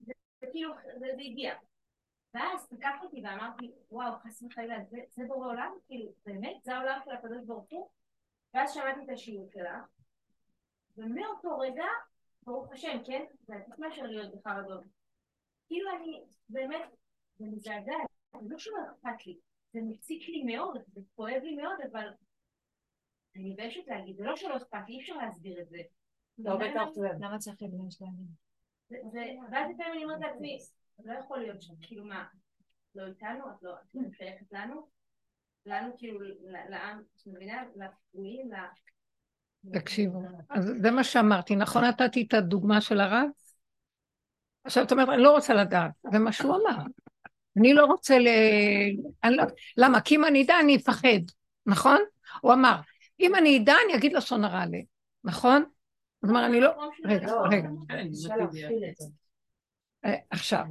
זה, 0.00 0.12
זה 0.40 0.46
כאילו, 0.52 0.74
זה, 0.84 1.06
זה 1.16 1.22
הגיע. 1.22 1.54
ואז 2.34 2.68
תקף 2.68 2.98
אותי 3.02 3.22
ואמרתי, 3.24 3.72
וואו, 3.90 4.12
חס 4.18 4.42
וחלילה, 4.42 4.76
זה, 5.10 5.22
בורא 5.28 5.46
עולם? 5.46 5.72
כאילו, 5.86 6.12
באמת? 6.26 6.56
זה 6.62 6.76
העולם 6.76 7.00
של 7.04 7.10
הקדוש 7.10 7.44
ברוך 7.46 7.66
הוא? 7.70 7.88
ואז 8.54 8.74
שמעתי 8.74 9.04
את 9.04 9.08
השיעור 9.10 9.48
שלה, 9.52 9.82
ומאותו 10.96 11.58
רגע, 11.58 11.84
ברוך 12.42 12.72
השם, 12.72 12.98
כן? 13.06 13.24
זה 13.46 13.54
עדיף 13.54 13.78
מאשר 13.78 14.02
להיות 14.02 14.34
בחרדות. 14.34 14.84
כאילו 15.66 15.90
אני, 15.96 16.24
באמת, 16.48 16.82
זה 17.38 17.46
מזעזע, 17.46 17.92
זה 18.40 18.48
לא 18.48 18.58
שלא 18.58 18.76
אכפת 18.92 19.26
לי, 19.26 19.38
זה 19.72 19.80
מציק 19.82 20.28
לי 20.28 20.42
מאוד, 20.42 20.82
זה 20.86 21.00
כואב 21.16 21.42
לי 21.42 21.56
מאוד, 21.56 21.80
אבל 21.92 22.08
אני 23.36 23.52
מביישת 23.52 23.86
להגיד, 23.86 24.16
זה 24.16 24.24
לא 24.24 24.36
שלא 24.36 24.56
אכפת 24.56 24.78
לי, 24.88 24.94
אי 24.94 25.00
אפשר 25.00 25.16
להסביר 25.16 25.60
את 25.60 25.68
זה. 25.68 25.78
לא 26.38 26.56
בטח. 26.56 26.88
למה 27.20 27.38
צריך 27.38 27.62
לבייש 27.62 28.02
להגיד? 28.02 28.26
ואז 29.52 29.70
לפעמים 29.70 29.92
אני 29.92 30.04
אומרת 30.04 30.20
לעצמי, 30.20 30.58
לא 31.04 31.12
יכול 31.24 31.38
להיות 31.38 31.62
שם, 31.62 31.74
כאילו 31.80 32.04
מה, 32.04 32.24
לא 32.94 33.06
איתנו, 33.06 33.44
את 33.50 33.62
לא, 33.62 33.72
שייכת 34.18 34.52
לנו, 34.52 34.88
לנו 35.66 35.94
כאילו, 35.98 36.20
לעם, 36.68 36.98
את 36.98 37.22
מבינה? 37.26 37.62
לפגועים, 37.76 38.52
ל... 38.52 38.56
תקשיבו, 39.72 40.22
אז 40.50 40.72
זה 40.82 40.90
מה 40.90 41.04
שאמרתי, 41.04 41.56
נכון 41.56 41.84
נתתי 41.84 42.24
את 42.28 42.34
הדוגמה 42.34 42.80
של 42.80 43.00
הרב? 43.00 43.28
עכשיו 44.64 44.84
את 44.84 44.92
אומרת, 44.92 45.08
אני 45.08 45.22
לא 45.22 45.32
רוצה 45.32 45.54
לדעת, 45.54 45.90
זה 46.12 46.18
מה 46.18 46.32
שהוא 46.32 46.54
אמר. 46.54 46.82
אני 47.58 47.74
לא 47.74 47.86
רוצה 47.86 48.18
ל... 48.18 48.28
לא... 49.30 49.44
למה? 49.76 50.00
כי 50.00 50.16
אם 50.16 50.24
אני 50.24 50.44
אדע, 50.44 50.54
אני 50.60 50.76
אפחד, 50.76 51.20
נכון? 51.66 52.02
הוא 52.40 52.52
אמר, 52.52 52.80
אם 53.20 53.34
אני 53.34 53.58
אדע, 53.58 53.74
אני 53.86 53.96
אגיד 53.96 54.12
לשון 54.12 54.44
הרע 54.44 54.62
עליהם, 54.62 54.84
נכון? 55.24 55.64
זאת 56.22 56.30
אומרת, 56.30 56.50
אני 56.50 56.60
לא... 56.60 56.70
רגע, 57.04 57.32
רגע. 57.50 57.68
אה, 60.04 60.14
עכשיו, 60.30 60.64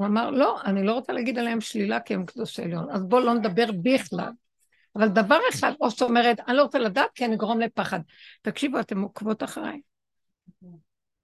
הוא 0.00 0.06
אמר, 0.06 0.30
לא, 0.30 0.60
אני 0.64 0.82
לא 0.82 0.92
רוצה 0.92 1.12
להגיד 1.12 1.38
עליהם 1.38 1.60
שלילה 1.60 2.00
כי 2.00 2.14
הם 2.14 2.26
קדוש 2.26 2.60
עליון, 2.60 2.90
אז 2.90 3.04
בואו 3.04 3.24
לא 3.24 3.34
נדבר 3.34 3.66
בכלל. 3.82 4.32
אבל 4.96 5.08
דבר 5.08 5.38
אחד, 5.50 5.72
או 5.80 5.90
זאת 5.90 6.02
אומרת, 6.02 6.40
אני 6.48 6.56
לא 6.56 6.62
רוצה 6.62 6.78
לדעת 6.78 7.10
כי 7.14 7.24
אני 7.24 7.34
אגרום 7.34 7.60
לפחד. 7.60 8.00
תקשיבו, 8.42 8.80
אתם 8.80 9.00
עוקבות 9.00 9.42
אחריי. 9.42 9.80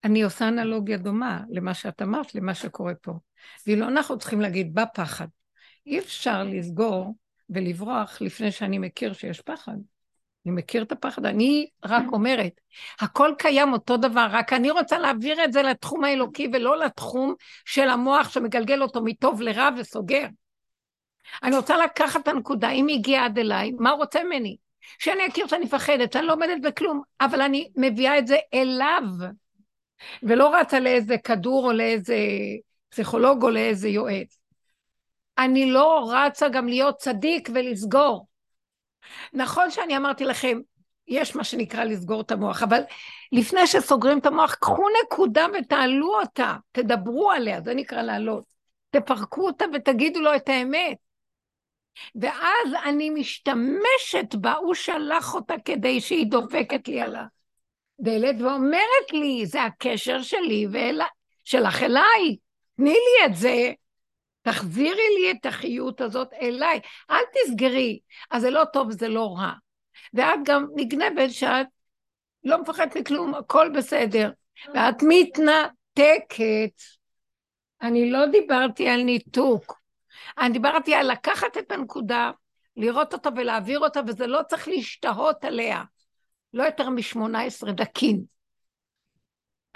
אני 0.04 0.22
עושה 0.22 0.48
אנלוגיה 0.48 0.96
דומה 0.96 1.40
למה 1.50 1.74
שאת 1.74 2.02
אמרת, 2.02 2.34
למה 2.34 2.54
שקורה 2.54 2.94
פה. 2.94 3.12
ואילו 3.66 3.88
אנחנו 3.88 4.18
צריכים 4.18 4.40
להגיד, 4.40 4.74
בפחד. 4.74 5.26
אי 5.86 5.98
אפשר 5.98 6.44
לסגור 6.44 7.16
ולברוח 7.50 8.20
לפני 8.20 8.52
שאני 8.52 8.78
מכיר 8.78 9.12
שיש 9.12 9.40
פחד. 9.40 9.76
אני 10.46 10.54
מכיר 10.54 10.82
את 10.82 10.92
הפחד, 10.92 11.26
אני 11.26 11.66
רק 11.84 12.04
אומרת, 12.12 12.52
הכל 13.00 13.32
קיים 13.38 13.72
אותו 13.72 13.96
דבר, 13.96 14.26
רק 14.30 14.52
אני 14.52 14.70
רוצה 14.70 14.98
להעביר 14.98 15.44
את 15.44 15.52
זה 15.52 15.62
לתחום 15.62 16.04
האלוקי 16.04 16.48
ולא 16.52 16.78
לתחום 16.78 17.34
של 17.64 17.88
המוח 17.88 18.28
שמגלגל 18.28 18.82
אותו 18.82 19.00
מטוב 19.04 19.40
לרע 19.40 19.68
וסוגר. 19.78 20.26
אני 21.42 21.56
רוצה 21.56 21.76
לקחת 21.76 22.22
את 22.22 22.28
הנקודה, 22.28 22.70
אם 22.70 22.86
הגיעה 22.88 23.24
עד 23.24 23.38
אליי, 23.38 23.72
מה 23.78 23.90
הוא 23.90 23.98
רוצה 23.98 24.24
ממני? 24.24 24.56
שאני 24.98 25.26
אכיר 25.26 25.46
שאני 25.46 25.64
מפחדת, 25.64 26.16
אני 26.16 26.26
לא 26.26 26.32
עומדת 26.32 26.62
בכלום, 26.62 27.02
אבל 27.20 27.40
אני 27.40 27.70
מביאה 27.76 28.18
את 28.18 28.26
זה 28.26 28.36
אליו, 28.54 29.02
ולא 30.22 30.54
רצה 30.54 30.80
לאיזה 30.80 31.18
כדור 31.18 31.66
או 31.66 31.72
לאיזה 31.72 32.16
פסיכולוג 32.88 33.42
או 33.42 33.50
לאיזה 33.50 33.88
יועץ. 33.88 34.38
אני 35.38 35.70
לא 35.70 36.12
רצה 36.12 36.48
גם 36.48 36.68
להיות 36.68 36.96
צדיק 36.96 37.48
ולסגור. 37.54 38.25
נכון 39.32 39.70
שאני 39.70 39.96
אמרתי 39.96 40.24
לכם, 40.24 40.60
יש 41.08 41.36
מה 41.36 41.44
שנקרא 41.44 41.84
לסגור 41.84 42.20
את 42.20 42.30
המוח, 42.30 42.62
אבל 42.62 42.80
לפני 43.32 43.66
שסוגרים 43.66 44.18
את 44.18 44.26
המוח, 44.26 44.54
קחו 44.54 44.86
נקודה 45.04 45.46
ותעלו 45.58 46.20
אותה, 46.20 46.56
תדברו 46.72 47.30
עליה, 47.30 47.60
זה 47.60 47.74
נקרא 47.74 48.02
לעלות. 48.02 48.44
תפרקו 48.90 49.46
אותה 49.46 49.64
ותגידו 49.74 50.20
לו 50.20 50.36
את 50.36 50.48
האמת. 50.48 50.96
ואז 52.14 52.74
אני 52.84 53.10
משתמשת 53.10 54.34
בה, 54.34 54.52
הוא 54.52 54.74
שלח 54.74 55.34
אותה 55.34 55.54
כדי 55.64 56.00
שהיא 56.00 56.26
דופקת 56.26 56.88
לי 56.88 57.00
על 57.00 57.16
הדלת 57.16 58.40
ואומרת 58.40 59.12
לי, 59.12 59.46
זה 59.46 59.62
הקשר 59.62 60.22
שלי 60.22 60.66
ואל... 60.72 61.00
שלך 61.44 61.82
אליי, 61.82 62.36
תני 62.76 62.90
לי 62.90 63.26
את 63.26 63.36
זה, 63.36 63.72
תחזירי 64.46 65.08
לי 65.18 65.30
את 65.30 65.46
החיות 65.46 66.00
הזאת 66.00 66.32
אליי, 66.32 66.80
אל 67.10 67.22
תסגרי. 67.34 67.98
אז 68.30 68.42
זה 68.42 68.50
לא 68.50 68.64
טוב, 68.72 68.90
זה 68.90 69.08
לא 69.08 69.34
רע. 69.38 69.52
ואת 70.14 70.38
גם 70.44 70.66
נגנבת 70.76 71.30
שאת 71.30 71.66
לא 72.44 72.62
מפחדת 72.62 72.96
מכלום, 72.96 73.34
הכל 73.34 73.70
בסדר. 73.76 74.30
ואת 74.74 75.02
מתנתקת. 75.02 76.82
אני 77.82 78.10
לא 78.10 78.26
דיברתי 78.26 78.88
על 78.88 79.02
ניתוק. 79.02 79.80
אני 80.38 80.52
דיברתי 80.52 80.94
על 80.94 81.12
לקחת 81.12 81.56
את 81.58 81.72
הנקודה, 81.72 82.30
לראות 82.76 83.12
אותה 83.12 83.28
ולהעביר 83.36 83.80
אותה, 83.80 84.00
וזה 84.06 84.26
לא 84.26 84.40
צריך 84.48 84.68
להשתהות 84.68 85.44
עליה. 85.44 85.82
לא 86.52 86.62
יותר 86.62 86.90
מ-18 86.90 87.72
דקים. 87.72 88.24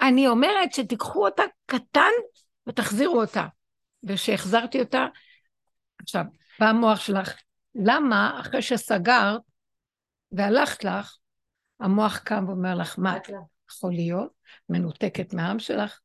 אני 0.01 0.27
אומרת 0.27 0.73
שתיקחו 0.73 1.25
אותה 1.25 1.43
קטן 1.65 2.11
ותחזירו 2.67 3.21
אותה. 3.21 3.45
ושהחזרתי 4.03 4.79
אותה, 4.79 5.05
עכשיו, 6.01 6.25
בא 6.59 6.65
המוח 6.65 6.99
שלך, 6.99 7.35
למה 7.75 8.39
אחרי 8.41 8.61
שסגרת 8.61 9.41
והלכת 10.31 10.83
לך, 10.83 11.17
המוח 11.79 12.17
קם 12.17 12.45
ואומר 12.47 12.75
לך, 12.75 12.99
מה, 12.99 13.17
יכול 13.71 13.91
להיות? 13.91 14.31
מנותקת 14.69 15.33
מהעם 15.33 15.59
שלך? 15.59 15.99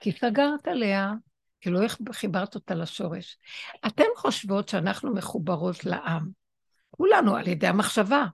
כי 0.00 0.12
סגרת 0.12 0.68
עליה, 0.68 1.12
כי 1.60 1.70
לא 1.70 1.80
חיברת 2.12 2.54
אותה 2.54 2.74
לשורש. 2.74 3.38
אתן 3.86 4.04
חושבות 4.16 4.68
שאנחנו 4.68 5.14
מחוברות 5.14 5.84
לעם, 5.84 6.28
כולנו 6.90 7.36
על 7.36 7.48
ידי 7.48 7.66
המחשבה. 7.66 8.26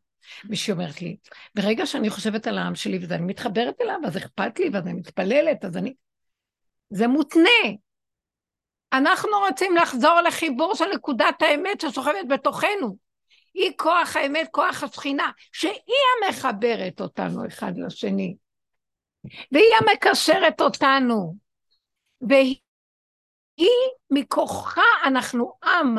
מישהי 0.45 0.73
אומרת 0.73 1.03
לי, 1.03 1.17
ברגע 1.55 1.87
שאני 1.87 2.11
חושבת 2.11 2.47
על 2.47 2.59
העם 2.59 2.75
שלי 2.75 2.99
ואני 3.09 3.25
מתחברת 3.25 3.75
אליו, 3.81 4.01
אז 4.07 4.17
אכפת 4.17 4.59
לי 4.59 4.71
ואני 4.73 4.93
מתפללת, 4.93 5.65
אז 5.65 5.77
אני... 5.77 5.95
זה 6.91 7.07
מותנה. 7.07 7.75
אנחנו 8.95 9.31
רוצים 9.49 9.77
לחזור 9.77 10.21
לחיבור 10.21 10.75
של 10.75 10.85
נקודת 10.95 11.43
האמת 11.43 11.81
ששוכבת 11.81 12.29
בתוכנו. 12.29 12.97
היא 13.55 13.73
כוח 13.77 14.17
האמת, 14.17 14.49
כוח 14.51 14.83
השכינה, 14.83 15.31
שהיא 15.53 15.73
המחברת 16.23 17.01
אותנו 17.01 17.47
אחד 17.47 17.73
לשני. 17.77 18.37
והיא 19.53 19.75
המקשרת 19.81 20.61
אותנו. 20.61 21.37
והיא, 22.21 22.57
מכוחה 24.11 24.83
אנחנו 25.05 25.53
עם. 25.65 25.97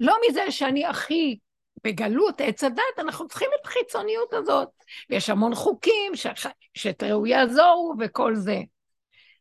לא 0.00 0.16
מזה 0.28 0.50
שאני 0.50 0.86
הכי 0.86 1.38
בגלות 1.84 2.40
עץ 2.40 2.64
הדת, 2.64 2.98
אנחנו 2.98 3.28
צריכים 3.28 3.50
את 3.60 3.66
החיצוניות 3.66 4.32
הזאת. 4.32 4.68
ויש 5.10 5.30
המון 5.30 5.54
חוקים 5.54 6.12
שתראו 6.74 7.26
יעזורו 7.26 7.94
וכל 8.00 8.34
זה. 8.34 8.56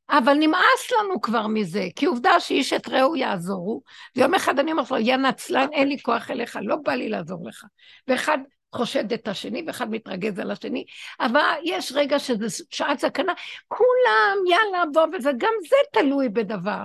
אבל 0.09 0.33
נמאס 0.33 0.91
לנו 0.99 1.21
כבר 1.21 1.47
מזה, 1.47 1.87
כי 1.95 2.05
עובדה 2.05 2.39
שאיש 2.39 2.73
את 2.73 2.87
רעהו 2.87 3.15
יעזורו, 3.15 3.81
ויום 4.15 4.33
אחד 4.33 4.59
אני 4.59 4.71
אומרת 4.71 4.91
לו, 4.91 4.97
יא 4.97 5.15
נצלן, 5.15 5.67
אין 5.73 5.87
לי 5.87 5.99
כוח 5.99 6.31
אליך, 6.31 6.59
לא 6.61 6.75
בא 6.75 6.93
לי 6.93 7.09
לעזור 7.09 7.47
לך. 7.47 7.65
ואחד 8.07 8.37
חושד 8.75 9.13
את 9.13 9.27
השני 9.27 9.63
ואחד 9.67 9.89
מתרגז 9.89 10.39
על 10.39 10.51
השני, 10.51 10.85
אבל 11.19 11.53
יש 11.63 11.91
רגע 11.95 12.19
שזה 12.19 12.63
שעת 12.71 12.99
סכנה, 12.99 13.33
כולם, 13.67 14.37
יאללה, 14.49 14.83
בוא, 14.93 15.17
וזה 15.17 15.31
גם 15.37 15.53
זה 15.69 15.99
תלוי 15.99 16.29
בדבר. 16.29 16.83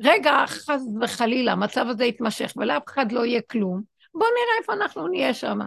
רגע, 0.00 0.44
חס 0.46 0.82
וחלילה, 1.00 1.52
המצב 1.52 1.86
הזה 1.88 2.04
יתמשך 2.04 2.52
ולאף 2.56 2.82
אחד 2.88 3.12
לא 3.12 3.26
יהיה 3.26 3.40
כלום, 3.50 3.82
בואו 4.14 4.30
נראה 4.30 4.58
איפה 4.60 4.72
אנחנו 4.72 5.08
נהיה 5.08 5.34
שם. 5.34 5.58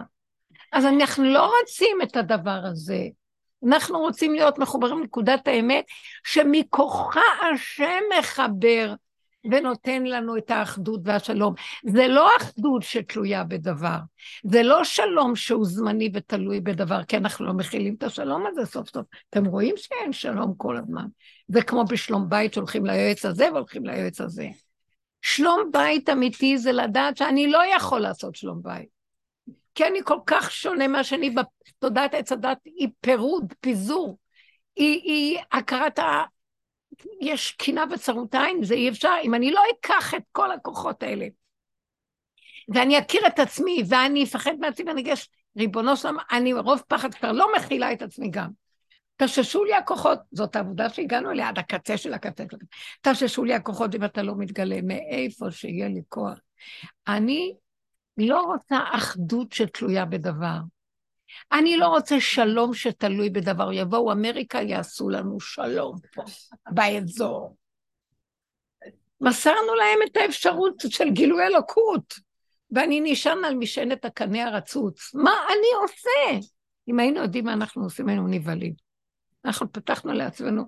אז 0.72 0.86
אנחנו 0.86 1.24
לא 1.24 1.52
רוצים 1.60 2.02
את 2.02 2.16
הדבר 2.16 2.60
הזה. 2.64 3.00
אנחנו 3.66 3.98
רוצים 3.98 4.34
להיות 4.34 4.58
מחוברים 4.58 4.98
לנקודת 4.98 5.48
האמת, 5.48 5.84
שמכוחה 6.24 7.20
השם 7.54 8.00
מחבר 8.18 8.94
ונותן 9.50 10.02
לנו 10.02 10.36
את 10.36 10.50
האחדות 10.50 11.00
והשלום. 11.04 11.54
זה 11.86 12.08
לא 12.08 12.30
אחדות 12.38 12.82
שתלויה 12.82 13.44
בדבר, 13.44 13.98
זה 14.44 14.62
לא 14.62 14.84
שלום 14.84 15.36
שהוא 15.36 15.64
זמני 15.66 16.10
ותלוי 16.14 16.60
בדבר, 16.60 17.04
כי 17.04 17.16
אנחנו 17.16 17.46
לא 17.46 17.52
מכילים 17.52 17.94
את 17.98 18.02
השלום 18.02 18.46
הזה 18.46 18.66
סוף 18.66 18.88
סוף. 18.88 19.06
אתם 19.30 19.44
רואים 19.44 19.74
שאין 19.76 20.12
שלום 20.12 20.54
כל 20.56 20.76
הזמן. 20.76 21.06
זה 21.48 21.62
כמו 21.62 21.84
בשלום 21.84 22.28
בית 22.28 22.54
שהולכים 22.54 22.86
ליועץ 22.86 23.24
הזה 23.24 23.52
והולכים 23.52 23.86
ליועץ 23.86 24.20
הזה. 24.20 24.48
שלום 25.22 25.70
בית 25.72 26.10
אמיתי 26.10 26.58
זה 26.58 26.72
לדעת 26.72 27.16
שאני 27.16 27.50
לא 27.50 27.62
יכול 27.76 28.00
לעשות 28.00 28.34
שלום 28.34 28.62
בית. 28.62 28.93
כי 29.74 29.86
אני 29.86 29.98
כל 30.04 30.18
כך 30.26 30.50
שונה 30.50 30.88
מהשני 30.88 31.30
בתודעת 31.30 32.14
עץ 32.14 32.32
הדת, 32.32 32.58
היא 32.64 32.88
פירוד, 33.00 33.54
פיזור. 33.60 34.18
היא, 34.76 35.02
היא 35.02 35.38
הכרת 35.52 35.98
ה... 35.98 36.22
יש 37.20 37.50
קינה 37.50 37.84
עין, 38.32 38.64
זה 38.64 38.74
אי 38.74 38.88
אפשר. 38.88 39.14
אם 39.22 39.34
אני 39.34 39.50
לא 39.50 39.62
אקח 39.72 40.14
את 40.14 40.22
כל 40.32 40.52
הכוחות 40.52 41.02
האלה, 41.02 41.26
ואני 42.68 42.98
אכיר 42.98 43.26
את 43.26 43.38
עצמי, 43.38 43.82
ואני 43.88 44.24
אפחד 44.24 44.54
מעצמי, 44.60 44.86
ואני 44.88 45.00
אגיד, 45.00 45.14
ריבונו 45.58 45.96
שלמה, 45.96 46.22
אני 46.30 46.52
רוב 46.52 46.82
פחד 46.88 47.14
כבר 47.14 47.32
לא 47.32 47.46
מכילה 47.56 47.92
את 47.92 48.02
עצמי 48.02 48.30
גם. 48.30 48.50
תששו 49.16 49.64
לי 49.64 49.74
הכוחות, 49.74 50.18
זאת 50.32 50.56
העבודה 50.56 50.88
שהגענו 50.88 51.30
אליה 51.30 51.48
עד 51.48 51.58
הקצה 51.58 51.96
של 51.96 52.14
הקצה 52.14 52.44
של 52.50 52.56
הקצה. 52.56 52.66
תששו 53.12 53.44
לי 53.44 53.54
הכוחות 53.54 53.94
אם 53.94 54.04
אתה 54.04 54.22
לא 54.22 54.34
מתגלה, 54.36 54.82
מאיפה 54.82 55.50
שיהיה 55.50 55.88
לי 55.88 56.00
כוח. 56.08 56.38
אני 57.08 57.54
לא 58.18 58.40
רוצה 58.40 58.78
אחדות 58.92 59.52
שתלויה 59.52 60.04
בדבר. 60.04 60.58
אני 61.52 61.76
לא 61.76 61.86
רוצה 61.86 62.20
שלום 62.20 62.74
שתלוי 62.74 63.30
בדבר. 63.30 63.72
יבואו 63.72 64.12
אמריקה, 64.12 64.62
יעשו 64.62 65.08
לנו 65.08 65.40
שלום 65.40 65.96
פה, 66.14 66.22
באזור. 66.70 67.56
מסרנו 69.20 69.74
להם 69.74 69.98
את 70.06 70.16
האפשרות 70.16 70.74
של 70.88 71.10
גילוי 71.10 71.46
אלוקות, 71.46 72.14
ואני 72.70 73.00
נשען 73.04 73.44
על 73.44 73.54
משענת 73.54 74.04
הקנה 74.04 74.44
הרצוץ. 74.44 75.14
מה 75.14 75.32
אני 75.48 75.82
עושה? 75.82 76.46
אם 76.88 77.00
היינו 77.00 77.20
יודעים 77.20 77.44
מה 77.44 77.52
אנחנו 77.52 77.84
עושים, 77.84 78.08
היינו 78.08 78.26
נבהלים. 78.26 78.72
אנחנו 79.44 79.72
פתחנו 79.72 80.12
לעצמנו, 80.12 80.64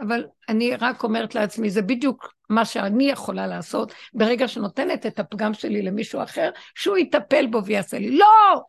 אבל 0.00 0.26
אני 0.48 0.76
רק 0.76 1.04
אומרת 1.04 1.34
לעצמי, 1.34 1.70
זה 1.70 1.82
בדיוק 1.82 2.33
מה 2.48 2.64
שאני 2.64 3.10
יכולה 3.10 3.46
לעשות 3.46 3.92
ברגע 4.14 4.48
שנותנת 4.48 5.06
את 5.06 5.18
הפגם 5.18 5.54
שלי 5.54 5.82
למישהו 5.82 6.22
אחר, 6.22 6.50
שהוא 6.74 6.96
יטפל 6.96 7.46
בו 7.46 7.64
ויעשה 7.64 7.98
לי. 7.98 8.18
לא! 8.18 8.62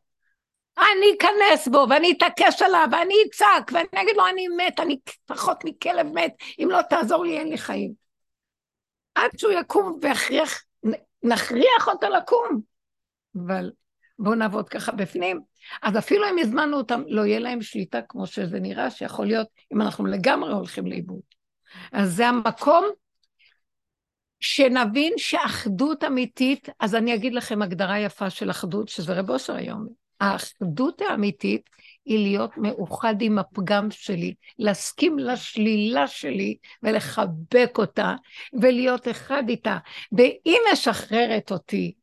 אני 0.78 1.18
אכנס 1.18 1.68
בו, 1.68 1.86
ואני 1.90 2.12
אתעקש 2.18 2.62
עליו, 2.62 2.88
ואני 2.92 3.14
אצעק, 3.28 3.72
ואני 3.74 4.04
אגיד 4.04 4.16
לו, 4.18 4.28
אני 4.28 4.48
מת, 4.48 4.80
אני 4.80 5.00
פחות 5.26 5.58
מכלב 5.66 6.08
מת, 6.14 6.34
אם 6.60 6.68
לא 6.72 6.82
תעזור 6.82 7.24
לי, 7.24 7.40
אין 7.40 7.50
לי 7.50 7.58
חיים. 7.58 7.94
עד 9.16 9.32
שהוא 9.38 9.52
יקום 9.52 10.00
ויכריח, 10.02 10.64
נכריח 11.24 11.88
אותו 11.88 12.10
לקום. 12.10 12.62
אבל 13.46 13.72
בואו 14.20 14.36
נעבוד 14.36 14.70
ככה 14.70 14.92
בפנים. 14.92 15.42
אז 15.82 15.98
אפילו 15.98 16.30
אם 16.30 16.40
הזמנו 16.40 16.78
אותם, 16.78 17.02
לא 17.08 17.26
יהיה 17.26 17.40
להם 17.40 17.62
שליטה 17.62 18.02
כמו 18.10 18.28
שזה 18.28 18.60
נראה, 18.60 18.92
שיכול 18.92 19.26
להיות 19.26 19.48
אם 19.74 19.82
אנחנו 19.82 20.06
לגמרי 20.06 20.54
הולכים 20.54 20.88
לאיבוד. 20.88 21.22
אז 21.92 22.16
זה 22.16 22.28
המקום 22.28 22.86
שנבין 24.46 25.14
שאחדות 25.18 26.04
אמיתית, 26.04 26.70
אז 26.80 26.96
אני 26.96 27.16
אגיד 27.16 27.34
לכם 27.34 27.62
הגדרה 27.62 28.00
יפה 28.00 28.30
של 28.30 28.52
אחדות, 28.52 28.90
שזה 28.90 29.14
רב 29.14 29.30
אושר 29.30 29.56
היום. 29.56 29.88
האחדות 30.20 31.02
האמיתית 31.02 31.70
היא 32.06 32.20
להיות 32.20 32.58
מאוחד 32.58 33.16
עם 33.22 33.40
הפגם 33.40 33.92
שלי, 33.92 34.34
להסכים 34.60 35.20
לשלילה 35.20 36.08
שלי 36.08 36.56
ולחבק 36.84 37.72
אותה 37.78 38.16
ולהיות 38.62 39.08
אחד 39.08 39.44
איתה. 39.50 39.78
והיא 40.12 40.58
משחררת 40.74 41.52
אותי 41.52 41.94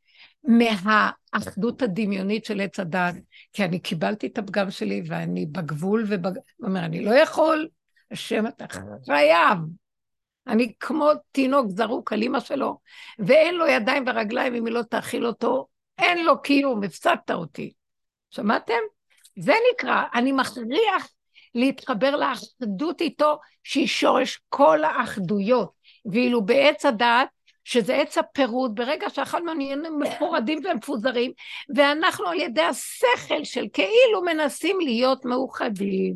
מהאחדות 0.45 1.82
הדמיונית 1.82 2.45
של 2.45 2.61
עץ 2.61 2.80
הדת, 2.80 3.14
כי 3.53 3.64
אני 3.64 3.78
קיבלתי 3.78 4.26
את 4.26 4.38
הפגם 4.38 4.70
שלי 4.70 5.03
ואני 5.07 5.47
בגבול 5.47 6.05
ובג... 6.09 6.36
הוא 6.57 6.68
אומר, 6.68 6.84
אני 6.84 7.05
לא 7.05 7.11
יכול, 7.11 7.68
השם 8.11 8.47
אתה 8.47 8.64
חייב. 9.07 9.59
אני 10.47 10.72
כמו 10.80 11.11
תינוק 11.32 11.66
זרוק 11.68 12.12
על 12.12 12.22
אימא 12.22 12.40
שלו, 12.40 12.78
ואין 13.18 13.55
לו 13.55 13.66
ידיים 13.66 14.05
ורגליים 14.07 14.55
אם 14.55 14.66
היא 14.66 14.74
לא 14.74 14.82
תאכיל 14.82 15.26
אותו, 15.26 15.66
אין 15.99 16.24
לו 16.24 16.43
קיום, 16.43 16.82
הפסדת 16.82 17.30
אותי. 17.30 17.72
שמעתם? 18.30 18.74
זה 19.38 19.53
נקרא, 19.72 20.05
אני 20.14 20.32
מכריח 20.32 21.09
להתחבר 21.55 22.16
לאחדות 22.16 23.01
איתו, 23.01 23.38
שהיא 23.64 23.86
שורש 23.86 24.40
כל 24.49 24.84
האחדויות. 24.84 25.72
ואילו 26.05 26.45
בעץ 26.45 26.86
הדעת, 26.86 27.28
שזה 27.64 27.95
עץ 27.95 28.18
הפירוד, 28.18 28.74
ברגע 28.74 29.11
שאכלנו 29.11 29.55
נהיה 29.55 29.76
מפורדים 29.76 30.59
ומפוזרים, 30.64 31.32
ואנחנו 31.76 32.26
על 32.26 32.40
ידי 32.40 32.62
השכל 32.62 33.45
של 33.45 33.64
כאילו 33.72 34.22
מנסים 34.22 34.80
להיות 34.80 35.24
מאוחדים, 35.24 36.14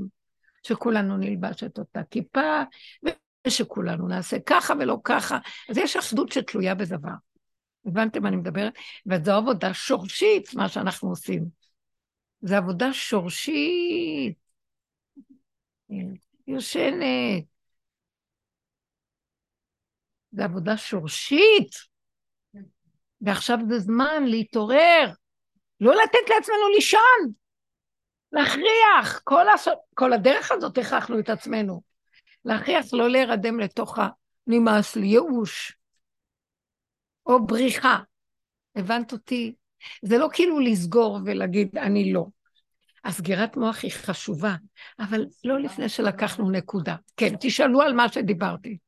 שכולנו 0.63 1.17
נלבש 1.17 1.65
את 1.65 1.79
אותה 1.79 2.01
כיפה, 2.11 2.63
ושכולנו 3.47 4.09
נעשה 4.09 4.37
ככה 4.47 4.75
ולא 4.81 4.99
ככה. 5.05 5.39
אז 5.69 5.79
יש 5.79 5.97
אחדות 5.97 6.33
שתלויה 6.33 6.75
בדבר. 6.75 7.15
הבנתם 7.87 8.23
מה 8.23 8.29
אני 8.29 8.37
מדברת? 8.37 8.73
וזו 9.07 9.33
עבודה 9.33 9.75
שורשית, 9.75 10.55
מה 10.55 10.69
שאנחנו 10.69 11.09
עושים. 11.09 11.45
זו 12.43 12.55
עבודה 12.57 12.93
שורשית. 12.93 14.39
יושנת. 16.47 17.45
זו 20.33 20.43
עבודה 20.43 20.77
שורשית. 20.77 21.71
ועכשיו 23.21 23.59
זה 23.69 23.79
זמן 23.79 24.25
להתעורר, 24.25 25.11
לא 25.81 25.95
לתת 25.95 26.31
לעצמנו 26.35 26.69
לישון, 26.75 27.33
להכריח. 28.33 29.21
כל, 29.25 29.49
הש... 29.49 29.69
כל 29.95 30.13
הדרך 30.13 30.53
הזאת 30.53 30.79
הכרחנו 30.79 31.19
את 31.19 31.31
עצמנו. 31.31 31.83
להכריח 32.47 32.87
לא 32.93 33.11
להירדם 33.11 33.61
לתוך 33.61 33.99
הנמאס 34.47 34.97
לי, 34.97 35.07
ייאוש, 35.07 35.79
או 37.27 37.47
בריחה. 37.47 37.99
הבנת 38.77 39.13
אותי? 39.13 39.55
זה 40.03 40.19
לא 40.19 40.29
כאילו 40.33 40.61
לסגור 40.61 41.19
ולהגיד, 41.25 41.79
אני 41.79 42.13
לא. 42.13 42.27
הסגירת 43.05 43.57
מוח 43.57 43.83
היא 43.83 43.91
חשובה, 43.91 44.55
אבל 44.99 45.27
לא 45.45 45.61
לפני 45.61 45.89
שלקחנו 45.89 46.51
נקודה. 46.51 46.97
כן, 47.17 47.35
תשאלו 47.41 47.83
על 47.83 47.93
מה 47.93 48.09
שדיברתי. 48.09 48.79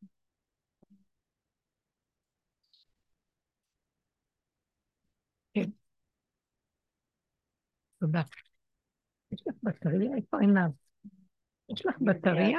כן. 0.00 0.17
תודה. 8.00 8.22
יש 9.32 9.42
לך 9.46 9.54
בטריה? 9.62 10.16
איפה 10.16 10.40
עיניו? 10.40 10.70
יש 11.68 11.86
לך 11.86 11.94
בטריה? 12.00 12.58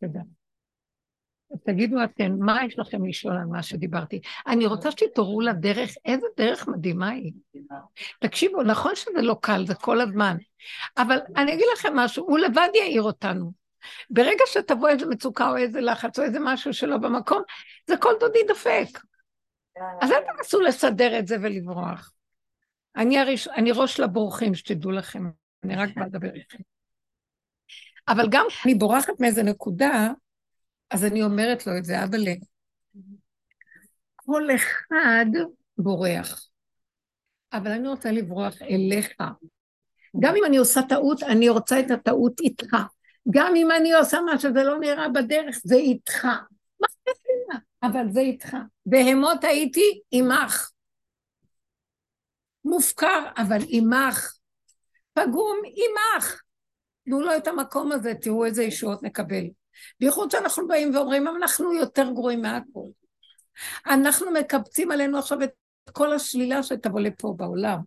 תודה. 0.00 0.20
תגידו 1.64 2.04
אתם, 2.04 2.32
מה 2.38 2.64
יש 2.64 2.78
לכם 2.78 3.06
לשאול 3.06 3.36
על 3.36 3.44
מה 3.44 3.62
שדיברתי? 3.62 4.20
אני 4.46 4.66
רוצה 4.66 4.90
שתתעוררו 4.90 5.40
לדרך, 5.40 5.90
איזה 6.04 6.26
דרך 6.36 6.68
מדהימה 6.68 7.08
היא. 7.08 7.32
תקשיבו, 8.20 8.62
נכון 8.62 8.96
שזה 8.96 9.22
לא 9.22 9.36
קל, 9.40 9.66
זה 9.66 9.74
כל 9.74 10.00
הזמן, 10.00 10.36
אבל 10.96 11.18
אני 11.36 11.54
אגיד 11.54 11.66
לכם 11.74 11.96
משהו, 11.96 12.24
הוא 12.24 12.38
לבד 12.38 12.68
יעיר 12.74 13.02
אותנו. 13.02 13.52
ברגע 14.10 14.44
שתבוא 14.46 14.88
איזה 14.88 15.06
מצוקה 15.06 15.50
או 15.50 15.56
איזה 15.56 15.80
לחץ 15.80 16.18
או 16.18 16.24
איזה 16.24 16.38
משהו 16.40 16.74
שלא 16.74 16.96
במקום, 16.96 17.42
זה 17.86 17.96
כל 17.96 18.12
דודי 18.20 18.38
דופק. 18.48 18.98
אז 20.00 20.10
אל 20.10 20.20
תנסו 20.36 20.60
לסדר 20.60 21.18
את 21.18 21.26
זה 21.26 21.36
ולברוח. 21.42 22.12
אני, 22.96 23.18
הראש, 23.18 23.48
אני 23.48 23.72
ראש 23.72 24.00
לבורחים, 24.00 24.54
שתדעו 24.54 24.90
לכם, 24.90 25.30
אני 25.64 25.76
רק 25.76 25.88
באה 25.96 26.06
לדבר 26.06 26.34
איתכם. 26.34 26.58
אבל 28.08 28.26
גם 28.30 28.46
אני 28.64 28.74
בורחת 28.74 29.20
מאיזה 29.20 29.42
נקודה, 29.42 30.08
אז 30.90 31.04
אני 31.04 31.22
אומרת 31.22 31.66
לו 31.66 31.78
את 31.78 31.84
זה, 31.84 32.04
אבל 32.04 32.24
כל 34.16 34.48
אחד 34.54 35.26
בורח, 35.78 36.48
אבל 37.52 37.70
אני 37.70 37.88
רוצה 37.88 38.10
לברוח 38.10 38.62
אליך. 38.62 39.12
גם 40.20 40.34
אם 40.36 40.44
אני 40.46 40.56
עושה 40.56 40.80
טעות, 40.88 41.22
אני 41.22 41.48
רוצה 41.48 41.80
את 41.80 41.90
הטעות 41.90 42.40
איתך. 42.40 42.76
גם 43.30 43.52
אם 43.56 43.68
אני 43.70 43.92
עושה 43.92 44.20
מה 44.20 44.38
שזה 44.38 44.62
לא 44.62 44.78
נראה 44.78 45.08
בדרך, 45.08 45.60
זה 45.64 45.74
איתך. 45.74 46.24
מה 46.24 46.86
אכפת 46.86 47.20
לי? 47.26 47.56
אבל 47.82 48.12
זה 48.12 48.20
איתך. 48.20 48.56
בהמות 48.86 49.44
הייתי 49.44 50.00
עמך. 50.10 50.71
מופקר, 52.64 53.26
אבל 53.36 53.62
עמך. 53.68 54.32
פגום 55.14 55.56
עמך. 55.64 56.42
תנו 57.04 57.20
לו 57.20 57.36
את 57.36 57.46
המקום 57.46 57.92
הזה, 57.92 58.14
תראו 58.14 58.44
איזה 58.44 58.62
ישועות 58.62 59.02
נקבל. 59.02 59.44
בייחוד 60.00 60.30
שאנחנו 60.30 60.68
באים 60.68 60.94
ואומרים, 60.94 61.28
אנחנו 61.28 61.72
יותר 61.72 62.10
גרועים 62.14 62.42
מהכל. 62.42 62.88
אנחנו 63.86 64.30
מקבצים 64.30 64.90
עלינו 64.90 65.18
עכשיו 65.18 65.42
את 65.42 65.50
כל 65.92 66.12
השלילה 66.12 66.62
שתבוא 66.62 67.00
לפה 67.00 67.34
בעולם. 67.36 67.78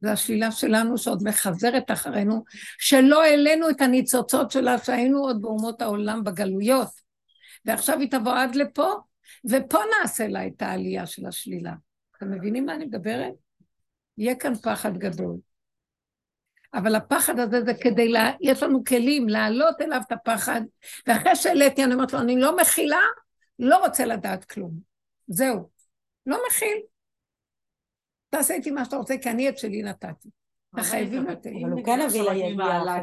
זו 0.00 0.08
השלילה 0.08 0.52
שלנו 0.52 0.98
שעוד 0.98 1.22
מחזרת 1.24 1.90
אחרינו, 1.90 2.44
שלא 2.78 3.22
העלינו 3.22 3.70
את 3.70 3.80
הניצוצות 3.80 4.50
שלה 4.50 4.78
שהיינו 4.78 5.18
עוד 5.18 5.42
באומות 5.42 5.82
העולם 5.82 6.24
בגלויות. 6.24 6.90
ועכשיו 7.64 8.00
היא 8.00 8.10
תבוא 8.10 8.32
עד 8.32 8.54
לפה, 8.54 8.92
ופה 9.50 9.78
נעשה 10.00 10.28
לה 10.28 10.46
את 10.46 10.62
העלייה 10.62 11.06
של 11.06 11.26
השלילה. 11.26 11.72
אתם 12.16 12.30
מבינים 12.30 12.66
מה 12.66 12.74
אני 12.74 12.84
מדברת? 12.84 13.47
יהיה 14.18 14.34
כאן 14.34 14.54
פחד 14.54 14.98
גדול. 14.98 15.36
אבל 16.74 16.94
הפחד 16.94 17.38
הזה 17.38 17.64
זה 17.64 17.72
כדי, 17.80 18.08
לה... 18.08 18.30
יש 18.40 18.62
לנו 18.62 18.84
כלים 18.84 19.28
להעלות 19.28 19.80
אליו 19.80 20.00
את 20.06 20.12
הפחד, 20.12 20.60
ואחרי 21.06 21.36
שהעליתי 21.36 21.84
אני 21.84 21.94
אומרת 21.94 22.12
לו, 22.12 22.20
אני 22.20 22.40
לא 22.40 22.56
מכילה, 22.56 23.00
לא 23.58 23.78
רוצה 23.78 24.06
לדעת 24.06 24.44
כלום. 24.44 24.70
זהו. 25.28 25.68
לא 26.26 26.38
מכיל. 26.48 26.78
תעשה 28.30 28.54
איתי 28.54 28.70
מה 28.70 28.84
שאתה 28.84 28.96
רוצה, 28.96 29.14
כי 29.22 29.30
אני 29.30 29.48
את 29.48 29.58
שלי 29.58 29.82
נתתי. 29.82 30.28
אתה 30.74 30.82
חייבים 30.82 31.24
לתת. 31.24 31.50
אבל 31.62 31.72
הוא 31.72 31.84
כן 31.84 32.00
הביא 32.00 32.22
לידיעה 32.22 33.00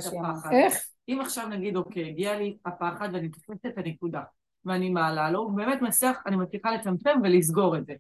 איך? 0.51 0.87
אם 1.09 1.19
עכשיו 1.21 1.47
נגיד, 1.47 1.75
אוקיי, 1.75 2.09
הגיע 2.09 2.39
לי 2.39 2.57
הפחד 2.65 3.09
ואני 3.13 3.29
תופסת 3.29 3.65
את 3.65 3.77
הנקודה, 3.77 4.21
ואני 4.65 4.89
מעלה 4.89 5.31
לו, 5.31 5.39
הוא 5.39 5.57
באמת 5.57 5.81
מצליח, 5.81 6.23
אני 6.25 6.35
מצליחה 6.35 6.71
לצמצם 6.71 7.19
ולסגור 7.23 7.77
את 7.77 7.85
זה. 7.85 7.93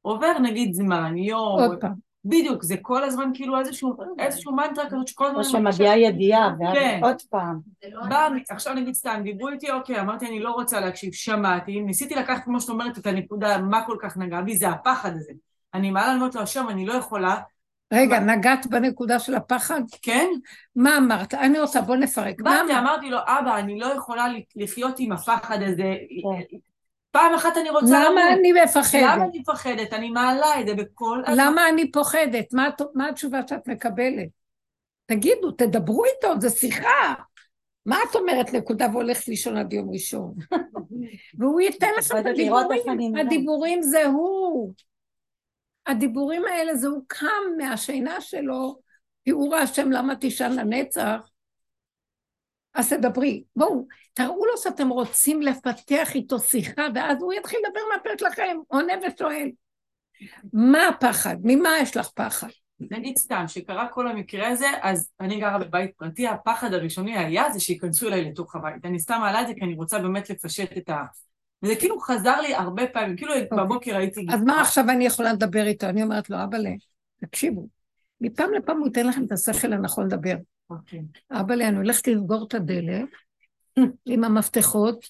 עובר 0.00 0.38
נגיד 0.38 0.72
זמן, 0.72 1.16
יום, 1.16 1.60
עוד 1.60 1.80
פעם. 1.80 2.11
בדיוק, 2.24 2.62
זה 2.62 2.74
כל 2.82 3.04
הזמן 3.04 3.30
כאילו 3.34 3.58
איזשהו, 3.58 3.96
איזשהו 4.18 4.56
מנטרה 4.56 4.90
כזאת 4.90 5.08
שכל 5.08 5.26
הזמן... 5.26 5.38
או 5.38 5.44
שמגיעה 5.44 5.98
ידיעה, 5.98 6.50
ואז 6.60 6.74
כן. 6.74 7.00
עוד 7.02 7.22
פעם. 7.30 7.58
בא, 8.08 8.28
עכשיו 8.50 8.74
נגיד 8.74 8.94
סתם, 8.94 9.20
דיברו 9.24 9.48
איתי, 9.48 9.70
אוקיי, 9.70 10.00
אמרתי 10.00 10.26
אני 10.26 10.40
לא 10.40 10.50
רוצה 10.50 10.80
להקשיב, 10.80 11.12
שמעתי, 11.12 11.80
ניסיתי 11.80 12.14
לקחת 12.14 12.44
כמו 12.44 12.60
שאת 12.60 12.68
אומרת 12.68 12.98
את 12.98 13.06
הנקודה, 13.06 13.58
מה 13.58 13.86
כל 13.86 13.96
כך 14.00 14.16
נגע 14.16 14.40
בי, 14.40 14.56
זה 14.56 14.68
הפחד 14.68 15.10
הזה. 15.16 15.32
אני 15.74 15.90
מעלה, 15.90 16.10
אני 16.10 16.16
אומרת 16.16 16.34
לו, 16.34 16.42
השם, 16.42 16.66
אני 16.68 16.86
לא 16.86 16.92
יכולה, 16.92 17.36
רגע, 17.92 18.20
נגעת 18.20 18.66
בנקודה 18.66 19.18
של 19.18 19.34
הפחד? 19.34 19.80
כן? 20.02 20.26
מה 20.76 20.96
אמרת? 20.98 21.34
אני 21.34 21.60
רוצה, 21.60 21.80
בוא 21.80 21.96
נפרק. 21.96 22.40
מה 22.40 22.50
באתי, 22.50 22.72
אמרת? 22.72 22.82
אמרתי 22.82 23.10
לו, 23.10 23.18
אבא, 23.18 23.58
אני 23.58 23.78
לא 23.78 23.86
יכולה 23.86 24.26
לחיות 24.56 24.94
עם 24.98 25.12
הפחד 25.12 25.58
הזה. 25.62 25.94
פעם 27.12 27.34
אחת 27.34 27.56
אני 27.56 27.70
רוצה 27.70 27.86
למה 27.86 28.32
אני 28.32 28.52
למה 28.52 28.64
מפחדת? 28.64 29.02
אני 29.02 29.38
מפחדת? 29.38 29.92
אני 29.92 30.10
מעלה 30.10 30.60
את 30.60 30.66
זה 30.66 30.74
בכל. 30.74 31.22
למה 31.36 31.68
אני 31.68 31.92
פוחדת? 31.92 32.52
מה, 32.52 32.68
מה 32.94 33.08
התשובה 33.08 33.40
שאת 33.48 33.68
מקבלת? 33.68 34.28
תגידו, 35.06 35.50
תדברו 35.50 36.04
איתו, 36.04 36.40
זו 36.40 36.50
שיחה. 36.50 37.14
מה 37.86 37.98
את 38.10 38.14
אומרת 38.14 38.52
נקודה 38.52 38.86
והולכת 38.92 39.28
לישון 39.28 39.56
עד 39.56 39.72
יום 39.72 39.90
ראשון? 39.92 40.34
והוא 41.38 41.60
ייתן 41.60 41.90
לכם 41.98 42.18
את 42.18 42.26
אני 42.26 42.30
הדיבורים. 42.30 43.16
הדיבורים 43.16 43.82
זה 43.82 44.06
הוא. 44.06 44.72
הדיבורים 45.86 46.44
האלה 46.44 46.74
זה 46.74 46.88
הוא 46.88 47.02
קם 47.06 47.42
מהשינה 47.58 48.20
שלו, 48.20 48.80
תיאור 49.24 49.54
השם 49.56 49.90
למה 49.90 50.16
תישן 50.16 50.52
לנצח. 50.52 51.28
אז 52.74 52.92
תדברי. 52.92 53.44
בואו, 53.56 53.86
תראו 54.14 54.46
לו 54.46 54.56
שאתם 54.56 54.88
רוצים 54.88 55.42
לפתח 55.42 56.14
איתו 56.14 56.38
שיחה, 56.38 56.82
ואז 56.94 57.16
הוא 57.20 57.32
יתחיל 57.32 57.60
לדבר 57.66 57.80
מהפה 57.92 58.10
שלכם, 58.18 58.56
עונה 58.68 58.92
ושואל. 59.06 59.50
מה 60.52 60.88
הפחד? 60.88 61.36
ממה 61.42 61.68
יש 61.82 61.96
לך 61.96 62.08
פחד? 62.08 62.48
נגיד 62.90 63.18
סתם, 63.18 63.44
שקרה 63.46 63.88
כל 63.88 64.08
המקרה 64.08 64.48
הזה, 64.48 64.66
אז 64.82 65.10
אני 65.20 65.40
גרה 65.40 65.58
בבית 65.58 65.90
פרטי, 65.96 66.28
הפחד 66.28 66.74
הראשוני 66.74 67.18
היה 67.18 67.50
זה 67.50 67.60
שייכנסו 67.60 68.08
אליי 68.08 68.24
לתוך 68.24 68.56
הבית. 68.56 68.84
אני 68.84 68.98
סתם 68.98 69.18
מעלה 69.20 69.42
את 69.42 69.46
זה 69.46 69.54
כי 69.54 69.60
אני 69.64 69.74
רוצה 69.74 69.98
באמת 69.98 70.30
לפשט 70.30 70.76
את 70.76 70.88
ה... 70.88 71.02
וזה 71.62 71.76
כאילו 71.76 72.00
חזר 72.00 72.40
לי 72.40 72.54
הרבה 72.54 72.86
פעמים, 72.86 73.16
כאילו 73.16 73.34
בבוקר 73.52 73.96
הייתי... 73.96 74.26
אז 74.30 74.42
מה 74.42 74.60
עכשיו 74.60 74.84
אני 74.90 75.06
יכולה 75.06 75.32
לדבר 75.32 75.66
איתו? 75.66 75.86
אני 75.86 76.02
אומרת 76.02 76.30
לו, 76.30 76.44
אבאלה, 76.44 76.70
תקשיבו, 77.20 77.68
מפעם 78.20 78.52
לפעם 78.52 78.78
הוא 78.78 78.86
ייתן 78.86 79.06
לכם 79.06 79.24
את 79.24 79.32
השכל 79.32 79.72
הנכון 79.72 80.06
לדבר. 80.06 80.34
אוקיי. 80.70 81.02
אבאלה, 81.30 81.68
אני 81.68 81.76
הולכת 81.76 82.08
לסגור 82.08 82.46
את 82.48 82.54
הדלת 82.54 83.04
עם 84.04 84.24
המפתחות, 84.24 85.06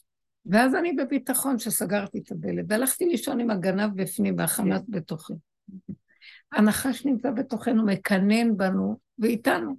ואז 0.47 0.75
אני 0.75 0.93
בביטחון 0.93 1.59
שסגרתי 1.59 2.19
את 2.19 2.33
הדלת, 2.33 2.65
והלכתי 2.69 3.05
לישון 3.05 3.41
עם 3.41 3.51
הגנב 3.51 4.03
בפנים 4.03 4.35
והחמאס 4.39 4.83
בתוכי. 4.89 5.33
הנחש 6.53 7.07
נמצא 7.07 7.31
בתוכנו, 7.31 7.87
מקנן 7.87 8.57
בנו 8.57 8.97
ואיתנו. 9.19 9.75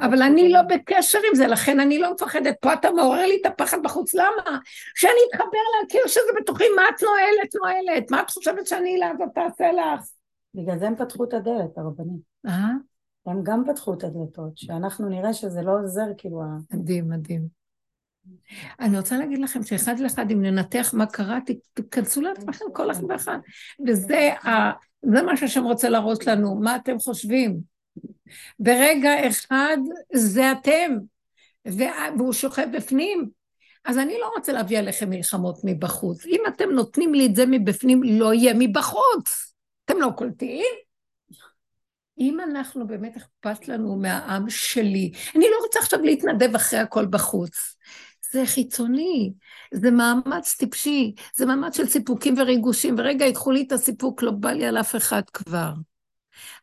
אבל 0.00 0.22
אני 0.22 0.52
לא 0.52 0.62
בקשר 0.62 1.18
עם 1.28 1.34
זה, 1.34 1.46
לכן 1.46 1.80
אני 1.80 1.98
לא 1.98 2.14
מפחדת. 2.14 2.56
פה 2.60 2.72
אתה 2.72 2.90
מעורר 2.90 3.26
לי 3.26 3.38
את 3.40 3.46
הפחד 3.46 3.78
בחוץ, 3.84 4.14
למה? 4.14 4.58
שאני 4.94 5.18
אתחבר 5.30 5.58
להכיר 5.82 6.00
שזה 6.06 6.40
בתוכי, 6.40 6.64
מה 6.76 6.82
את 6.82 7.02
נועלת, 7.02 7.54
נועלת? 7.54 8.10
מה 8.10 8.22
את 8.22 8.30
חושבת 8.30 8.66
שאני 8.66 9.00
אז 9.04 9.28
תעשה 9.34 9.72
לך? 9.72 10.08
בגלל 10.54 10.78
זה 10.78 10.86
הם 10.86 10.96
פתחו 10.96 11.24
את 11.24 11.34
הדלת, 11.34 11.78
הרבנים. 11.78 12.18
אה? 12.46 12.68
הם 13.26 13.40
גם 13.42 13.64
פתחו 13.66 13.94
את 13.94 14.04
הדלתות, 14.04 14.58
שאנחנו 14.58 15.08
נראה 15.08 15.32
שזה 15.32 15.62
לא 15.62 15.72
עוזר, 15.82 16.06
כאילו, 16.18 16.42
מדהים, 16.72 17.08
מדהים. 17.08 17.57
אני 18.80 18.98
רוצה 18.98 19.18
להגיד 19.18 19.38
לכם 19.38 19.62
שאחד 19.62 19.98
לאחד, 20.00 20.30
אם 20.30 20.42
ננתח 20.42 20.94
מה 20.94 21.06
קרה, 21.06 21.38
תיכנסו 21.74 22.20
לעצמכם 22.20 22.64
כל 22.72 22.90
אחד 22.90 23.04
ואחד. 23.08 23.38
וזה 23.86 24.32
ה... 24.32 24.48
זה 25.02 25.22
מה 25.22 25.36
שהשם 25.36 25.64
רוצה 25.64 25.88
להראות 25.88 26.26
לנו, 26.26 26.60
מה 26.60 26.76
אתם 26.76 26.98
חושבים. 26.98 27.60
ברגע 28.58 29.28
אחד 29.28 29.76
זה 30.14 30.52
אתם, 30.52 30.96
וה- 31.66 32.08
והוא 32.18 32.32
שוכב 32.32 32.66
בפנים. 32.72 33.28
אז 33.84 33.98
אני 33.98 34.14
לא 34.20 34.30
רוצה 34.36 34.52
להביא 34.52 34.78
עליכם 34.78 35.10
מלחמות 35.10 35.60
מבחוץ. 35.64 36.26
אם 36.26 36.40
אתם 36.48 36.70
נותנים 36.70 37.14
לי 37.14 37.26
את 37.26 37.34
זה 37.34 37.46
מבפנים, 37.46 38.02
לא 38.02 38.34
יהיה 38.34 38.54
מבחוץ. 38.58 39.54
אתם 39.84 40.00
לא 40.00 40.10
קולטים? 40.16 40.64
אם 42.18 42.40
אנחנו 42.40 42.86
באמת 42.86 43.16
אכפת 43.16 43.68
לנו 43.68 43.96
מהעם 43.96 44.50
שלי, 44.50 45.12
אני 45.36 45.44
לא 45.50 45.56
רוצה 45.64 45.78
עכשיו 45.78 46.00
להתנדב 46.02 46.54
אחרי 46.54 46.78
הכל 46.78 47.06
בחוץ. 47.06 47.76
זה 48.32 48.46
חיצוני, 48.46 49.32
זה 49.74 49.90
מאמץ 49.90 50.56
טיפשי, 50.58 51.14
זה 51.36 51.46
מאמץ 51.46 51.76
של 51.76 51.86
סיפוקים 51.86 52.34
וריגושים, 52.38 52.94
ורגע 52.98 53.24
ייקחו 53.24 53.50
לי 53.50 53.64
את 53.66 53.72
הסיפוק, 53.72 54.22
לא 54.22 54.30
בא 54.30 54.50
לי 54.50 54.66
על 54.66 54.80
אף 54.80 54.96
אחד 54.96 55.22
כבר. 55.32 55.72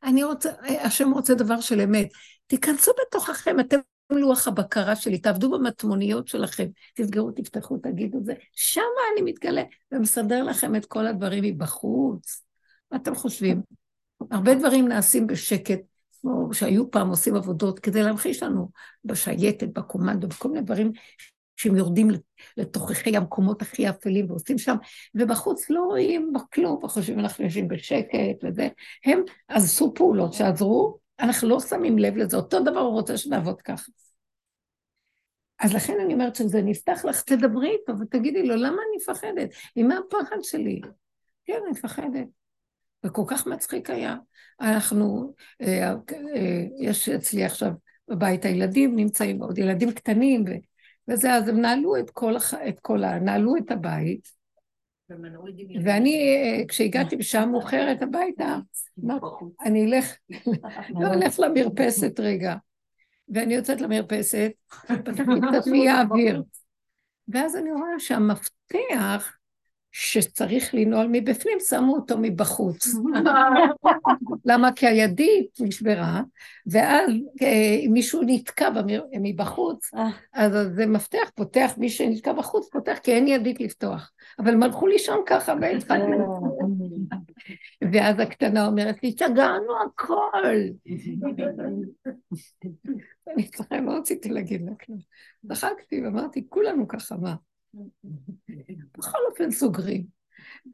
אני 0.04 0.24
רוצה, 0.24 0.50
השם 0.82 1.12
רוצה 1.12 1.34
דבר 1.34 1.62
של 1.62 1.82
אמת. 1.82 2.08
תיכנסו 2.48 2.92
בתוככם, 3.02 3.60
אתם 3.60 3.78
לוח 4.10 4.48
הבקרה 4.48 4.96
שלי, 4.96 5.18
תעבדו 5.18 5.52
במטמוניות 5.52 6.28
שלכם, 6.28 6.68
תסגרו, 6.96 7.32
תפתחו, 7.32 7.78
תגידו 7.78 8.20
זה, 8.24 8.34
שמה 8.52 8.84
אני 9.14 9.32
מתגלה, 9.32 9.64
ומסדר 9.92 10.44
לכם 10.44 10.76
את 10.76 10.86
כל 10.86 11.08
הדברים 11.08 11.44
מבחוץ. 11.44 12.44
מה 12.92 12.98
אתם 12.98 13.16
חושבים? 13.16 13.62
הרבה 14.32 14.56
דברים 14.56 14.88
נעשים 14.88 15.28
בשקט, 15.28 15.80
כמו 16.22 16.54
שהיו 16.54 16.92
פעם 16.92 17.10
עושים 17.10 17.36
עבודות 17.36 17.80
כדי 17.80 18.04
להמחיש 18.04 18.44
לנו 18.44 18.70
בשייטת, 19.06 19.68
בקומנדו, 19.68 20.28
בכל 20.28 20.50
מיני 20.50 20.62
דברים 20.62 20.92
שהם 21.56 21.76
יורדים 21.76 22.08
לתוככי 22.58 23.18
המקומות 23.18 23.62
הכי 23.62 23.90
אפלים 23.90 24.30
ועושים 24.30 24.58
שם, 24.58 24.76
ובחוץ 25.16 25.70
לא 25.70 25.82
רואים 25.82 26.34
כלום, 26.54 26.84
וחושבים 26.84 27.20
אנחנו 27.20 27.44
יושבים 27.44 27.68
בשקט 27.68 28.44
וזה. 28.44 28.68
הם 29.06 29.22
עשו 29.48 29.94
פעולות 29.94 30.34
שעזרו, 30.34 30.98
אנחנו 31.20 31.50
לא 31.50 31.60
שמים 31.60 31.98
לב 31.98 32.18
לזה, 32.18 32.38
אותו 32.38 32.60
דבר 32.60 32.80
הוא 32.80 32.94
רוצה 32.94 33.18
שנעבוד 33.18 33.62
ככה. 33.62 33.92
אז 35.60 35.74
לכן 35.74 35.94
אני 36.06 36.14
אומרת 36.14 36.36
שזה 36.36 36.62
נפתח 36.62 37.06
לך, 37.06 37.22
תדברי 37.22 37.70
איתו 37.70 37.94
ותגידי 38.00 38.44
לו, 38.44 38.56
למה 38.56 38.68
אני 38.68 38.98
מפחדת? 38.98 39.50
ממה 39.76 39.98
הפחד 39.98 40.38
שלי? 40.42 40.82
כן, 41.46 41.60
אני 41.64 41.72
מפחדת. 41.72 42.28
וכל 43.06 43.24
כך 43.28 43.48
מצחיק 43.48 43.90
היה. 43.90 44.16
אנחנו, 44.62 45.34
אה, 45.62 45.92
אה, 46.36 46.66
יש 46.80 47.10
אצלי 47.10 47.44
עכשיו 47.44 47.72
בבית 48.08 48.46
הילדים, 48.46 48.96
נמצאים 48.96 49.44
עוד 49.44 49.58
ילדים 49.58 49.92
קטנים, 49.92 50.44
ו, 50.48 50.52
וזה, 51.08 51.34
אז 51.34 51.48
הם 51.48 51.62
נעלו 51.62 51.98
את 51.98 52.10
כל, 52.10 52.36
הח, 52.36 52.54
את 52.54 52.80
כל 52.80 53.04
ה... 53.04 53.20
נעלו 53.20 53.58
את 53.58 53.72
הבית, 53.72 54.28
ואני, 55.84 56.18
כשהגעתי 56.68 57.16
בשעה 57.16 57.46
מאוחרת 57.46 58.02
הביתה, 58.02 58.58
אמרתי, 59.06 59.46
אני 59.66 59.86
אלך, 59.86 60.16
לא 61.00 61.14
אלך 61.14 61.40
למרפסת 61.40 62.20
רגע. 62.20 62.56
ואני 63.30 63.54
יוצאת 63.54 63.82
למרפסת, 63.82 64.52
פתחתי 64.88 65.42
קצת 65.50 65.68
ויהיה 65.72 66.02
אוויר. 66.02 66.44
ואז 67.28 67.56
אני 67.56 67.72
רואה 67.72 68.00
שהמפתח 68.00 69.35
שצריך 69.98 70.76
לנעול 70.76 71.08
מבפנים, 71.12 71.58
שמו 71.60 71.96
אותו 71.96 72.18
מבחוץ. 72.22 72.88
למה? 74.46 74.72
כי 74.72 74.88
הידית 74.88 75.58
נשברה, 75.60 76.22
ואז 76.68 77.12
אה, 77.42 77.78
מישהו 77.90 78.22
נתקע 78.26 78.70
מבחוץ, 79.22 79.92
אז 80.34 80.52
זה 80.76 80.86
מפתח, 80.86 81.32
פותח, 81.36 81.74
מי 81.78 81.90
שנתקע 81.90 82.34
בחוץ 82.34 82.70
פותח, 82.72 82.98
כי 83.04 83.12
אין 83.12 83.28
ידית 83.28 83.62
לפתוח. 83.62 84.12
אבל 84.40 84.54
הם 84.54 84.64
הלכו 84.64 84.88
לישון 84.88 85.20
ככה 85.26 85.54
והתחלנו. 85.62 86.58
ואז 87.94 88.20
הקטנה 88.20 88.68
אומרת 88.68 89.04
לי, 89.04 89.12
סגרנו 89.12 89.74
הכל. 89.86 90.44
אני 93.72 93.86
לא 93.86 93.92
רציתי 93.92 94.30
להגיד 94.30 94.62
לה 94.62 94.72
כלום. 94.86 95.00
צחקתי 95.48 96.02
ואמרתי, 96.02 96.46
כולנו 96.50 96.88
ככה, 96.88 97.16
מה? 97.18 97.36
בכל 99.06 99.18
אופן 99.32 99.52
סוגרים. 99.52 100.04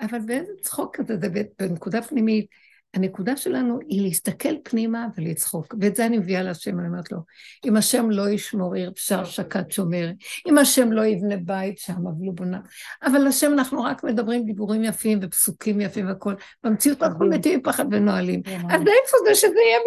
אבל 0.01 0.19
באיזה 0.19 0.51
צחוק 0.61 0.95
כזה, 0.95 1.17
זה 1.21 1.27
בנקודה 1.59 2.01
פנימית, 2.01 2.45
הנקודה 2.93 3.37
שלנו 3.37 3.79
היא 3.87 4.01
להסתכל 4.01 4.53
פנימה 4.63 5.07
ולצחוק. 5.17 5.75
ואת 5.81 5.95
זה 5.95 6.05
אני 6.05 6.17
מביאה 6.17 6.43
להשם, 6.43 6.79
אני 6.79 6.87
אומרת 6.87 7.11
לו, 7.11 7.17
אם 7.65 7.77
השם 7.77 8.09
לא 8.09 8.29
ישמור 8.29 8.75
עיר 8.75 8.91
פשר 8.91 9.25
שקד 9.25 9.71
שומר, 9.71 10.11
אם 10.47 10.57
השם 10.57 10.91
לא 10.91 11.05
יבנה 11.05 11.37
בית 11.37 11.77
שם, 11.77 11.93
אבל 11.93 12.25
הוא 12.25 12.33
בונה. 12.35 12.59
אבל 13.03 13.27
השם, 13.27 13.53
אנחנו 13.53 13.83
רק 13.83 14.03
מדברים 14.03 14.45
דיבורים 14.45 14.83
יפים 14.83 15.19
ופסוקים 15.21 15.81
יפים 15.81 16.07
והכול. 16.07 16.35
במציאות 16.63 17.03
אנחנו 17.03 17.29
מתים 17.29 17.59
מפחד 17.59 17.85
ונועלים. 17.91 18.41
אז 18.45 18.81
איפה 18.81 19.17
זה 19.27 19.35
שזה 19.35 19.59
יהיה 19.67 19.79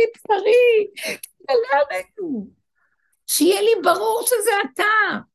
עלינו. 1.91 2.49
שיהיה 3.27 3.61
לי 3.61 3.83
ברור 3.83 4.23
שזה 4.27 4.51
אתה. 4.73 5.34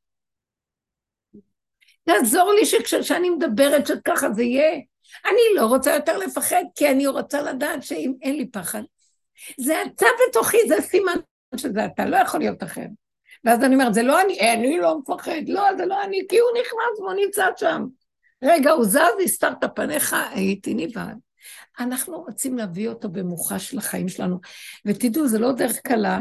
תעזור 2.09 2.53
לי 2.53 2.65
שכשאני 2.65 3.29
מדברת 3.29 3.87
שככה 3.87 4.31
זה 4.31 4.43
יהיה. 4.43 4.79
אני 5.25 5.41
לא 5.55 5.65
רוצה 5.65 5.95
יותר 5.95 6.17
לפחד, 6.17 6.63
כי 6.75 6.89
אני 6.89 7.07
רוצה 7.07 7.41
לדעת 7.41 7.83
שאם 7.83 8.13
אין 8.21 8.35
לי 8.35 8.45
פחד, 8.45 8.81
זה 9.59 9.81
אתה 9.81 10.05
בתוכי, 10.27 10.57
זה 10.67 10.81
סימן 10.81 11.17
שזה 11.55 11.85
אתה, 11.85 12.05
לא 12.05 12.17
יכול 12.17 12.39
להיות 12.39 12.63
אחר. 12.63 12.85
ואז 13.43 13.63
אני 13.63 13.75
אומרת, 13.75 13.93
זה 13.93 14.03
לא 14.03 14.21
אני, 14.21 14.53
אני 14.53 14.77
לא 14.79 14.99
מפחד, 14.99 15.41
לא, 15.47 15.63
זה 15.77 15.85
לא 15.85 16.03
אני, 16.03 16.21
כי 16.29 16.39
הוא 16.39 16.49
נכנס 16.59 16.99
והוא 16.99 17.13
נמצא 17.13 17.45
שם. 17.57 17.85
רגע, 18.43 18.71
הוא 18.71 18.85
זז, 18.85 18.99
הסתרת 19.23 19.75
פניך, 19.75 20.15
הייתי 20.31 20.73
נבהל. 20.73 21.15
אנחנו 21.79 22.21
רוצים 22.21 22.57
להביא 22.57 22.89
אותו 22.89 23.09
במוחש 23.09 23.73
לחיים 23.73 24.07
שלנו, 24.07 24.39
ותדעו, 24.85 25.27
זה 25.27 25.39
לא 25.39 25.51
דרך 25.51 25.79
קלה, 25.79 26.19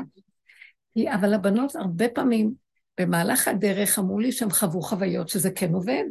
אבל 1.15 1.35
הבנות 1.35 1.77
הרבה 1.77 2.09
פעמים 2.09 2.68
במהלך 3.01 3.49
הדרך 3.49 3.99
אמרו 3.99 4.19
לי 4.21 4.33
שהם 4.33 4.51
חוו 4.51 4.83
חוויות 4.83 5.29
שזה 5.29 5.51
כן 5.51 5.75
עובד, 5.75 6.05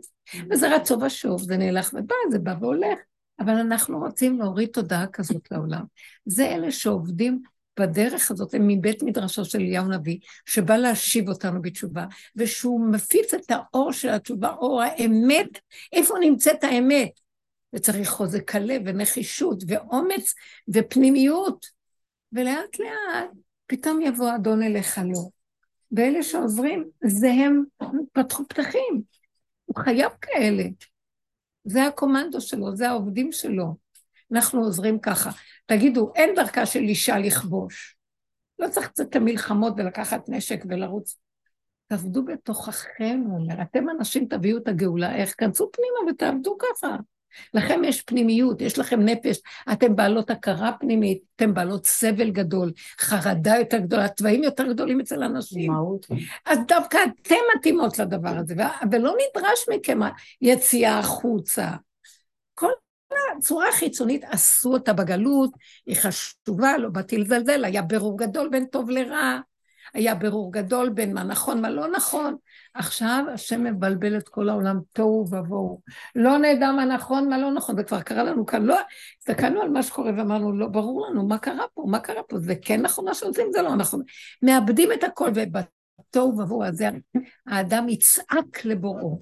וזה 0.52 0.76
רצו 0.76 1.02
ושוב, 1.02 1.42
זה 1.42 1.58
נהלך 1.58 1.94
ובא, 1.94 2.16
זה 2.32 2.40
בא 2.40 2.54
והולך, 2.60 3.00
אבל 3.40 3.54
אנחנו 3.54 4.00
רוצים 4.00 4.40
להוריד 4.40 4.70
תודעה 4.70 5.08
כזאת 5.08 5.52
לעולם. 5.52 5.84
זה 6.26 6.46
אלה 6.46 6.72
שעובדים 6.72 7.42
בדרך 7.80 8.32
הזאת, 8.32 8.54
הם 8.54 8.68
מבית 8.68 9.04
מדרשו 9.04 9.46
של 9.46 9.60
אליהו 9.60 9.88
נביא, 9.88 10.18
שבא 10.46 10.78
להשיב 10.78 11.30
אותנו 11.30 11.62
בתשובה, 11.62 12.06
ושהוא 12.36 12.90
מפיץ 12.92 13.34
את 13.34 13.52
האור 13.52 13.92
של 13.92 14.10
התשובה, 14.10 14.50
אור 14.50 14.82
האמת, 14.82 15.60
איפה 15.94 16.14
נמצאת 16.22 16.64
האמת? 16.64 17.10
וצריך 17.74 18.10
חוזק 18.10 18.56
הלב 18.56 18.82
ונחישות 18.86 19.64
ואומץ 19.68 20.34
ופנימיות, 20.74 21.66
ולאט 22.32 22.80
לאט 22.80 23.30
פתאום 23.68 24.02
יבוא 24.02 24.36
אדון 24.36 24.64
אליך 24.64 25.02
לא. 25.14 25.37
ואלה 25.92 26.24
שעוזרים, 26.24 26.90
זה 27.04 27.28
הם 27.32 27.64
פתחו 28.14 28.44
פתחים. 28.50 29.02
הוא 29.66 29.76
חייב 29.84 30.12
כאלה. 30.22 30.64
זה 31.64 31.86
הקומנדו 31.86 32.42
שלו, 32.42 32.76
זה 32.76 32.90
העובדים 32.90 33.32
שלו. 33.32 33.76
אנחנו 34.32 34.60
עוזרים 34.60 35.00
ככה. 35.00 35.30
תגידו, 35.66 36.12
אין 36.16 36.36
דרכה 36.36 36.66
של 36.66 36.80
אישה 36.80 37.18
לכבוש. 37.18 37.98
לא 38.60 38.68
צריך 38.70 38.88
קצת 38.88 39.10
את 39.10 39.16
המלחמות 39.16 39.74
ולקחת 39.78 40.30
נשק 40.30 40.64
ולרוץ. 40.70 41.18
תעבדו 41.88 42.26
בתוככם, 42.26 43.22
הוא 43.26 43.40
אומר. 43.40 43.62
אתם 43.62 43.90
אנשים 43.90 44.26
תביאו 44.26 44.58
את 44.58 44.68
הגאולה, 44.68 45.16
איך? 45.16 45.36
כנסו 45.38 45.70
פנימה 45.72 46.12
ותעבדו 46.12 46.58
ככה. 46.58 46.96
לכם 47.54 47.82
יש 47.84 48.02
פנימיות, 48.02 48.62
יש 48.62 48.80
לכם 48.80 49.02
נפש, 49.02 49.38
אתם 49.72 49.96
בעלות 49.96 50.30
הכרה 50.30 50.72
פנימית, 50.80 51.22
אתם 51.36 51.54
בעלות 51.54 51.86
סבל 51.86 52.30
גדול, 52.30 52.72
חרדה 53.00 53.56
יותר 53.60 53.78
גדולה, 53.78 54.08
תוואים 54.08 54.44
יותר 54.44 54.68
גדולים 54.68 55.00
אצל 55.00 55.24
אנשים. 55.24 55.72
אז 56.46 56.60
דווקא 56.68 56.98
אתם 57.22 57.36
מתאימות 57.58 58.00
לדבר 58.00 58.38
הזה, 58.38 58.56
ולא 58.92 59.16
נדרש 59.16 59.66
מכם 59.70 60.00
יציאה 60.42 61.00
החוצה. 61.00 61.70
כל 62.54 62.72
הצורה 63.38 63.70
החיצונית 63.70 64.24
עשו 64.24 64.74
אותה 64.74 64.94
בגלות, 64.94 65.52
היא 65.86 65.96
חשובה, 65.96 66.78
לא 66.78 66.90
באתי 66.90 67.18
לזלזל, 67.18 67.66
היה 67.66 67.82
ברור 67.82 68.18
גדול 68.18 68.50
בין 68.50 68.66
טוב 68.66 68.90
לרע, 68.90 69.40
היה 69.94 70.16
ברור 70.16 70.54
גדול 70.54 70.90
בין 70.90 71.14
מה 71.14 71.24
נכון, 71.24 71.62
מה 71.62 71.70
לא 71.70 71.88
נכון. 71.92 72.36
עכשיו 72.78 73.26
השם 73.34 73.64
מבלבל 73.64 74.18
את 74.18 74.30
כל 74.30 74.50
העולם, 74.50 74.80
תוהו 74.94 75.26
ובוהו. 75.32 75.82
לא 76.16 76.38
נדע 76.38 76.72
מה 76.72 76.86
נכון, 76.86 77.30
מה 77.30 77.38
לא 77.38 77.54
נכון, 77.54 77.76
זה 77.76 77.84
כבר 77.84 78.02
קרה 78.02 78.24
לנו 78.24 78.46
כאן. 78.46 78.64
לא, 78.64 78.80
הסתכלנו 79.20 79.62
על 79.62 79.70
מה 79.70 79.84
שקורה 79.84 80.12
ואמרנו, 80.18 80.52
לא, 80.52 80.68
ברור 80.68 81.08
לנו, 81.08 81.28
מה 81.28 81.38
קרה 81.38 81.66
פה, 81.74 81.84
מה 81.88 82.00
קרה 82.00 82.24
פה, 82.24 82.40
זה 82.40 82.56
כן 82.56 82.82
נכון 82.82 83.06
מה 83.06 83.14
שעושים, 83.14 83.48
זה 83.52 83.62
לא 83.62 83.76
נכון. 83.76 84.02
מאבדים 84.42 84.90
את 84.94 85.04
הכל, 85.04 85.30
ובתוהו 85.36 86.40
ובוהו 86.40 86.64
הזה 86.64 86.90
האדם 87.48 87.90
יצעק 87.90 88.66
לבוראו. 88.66 89.22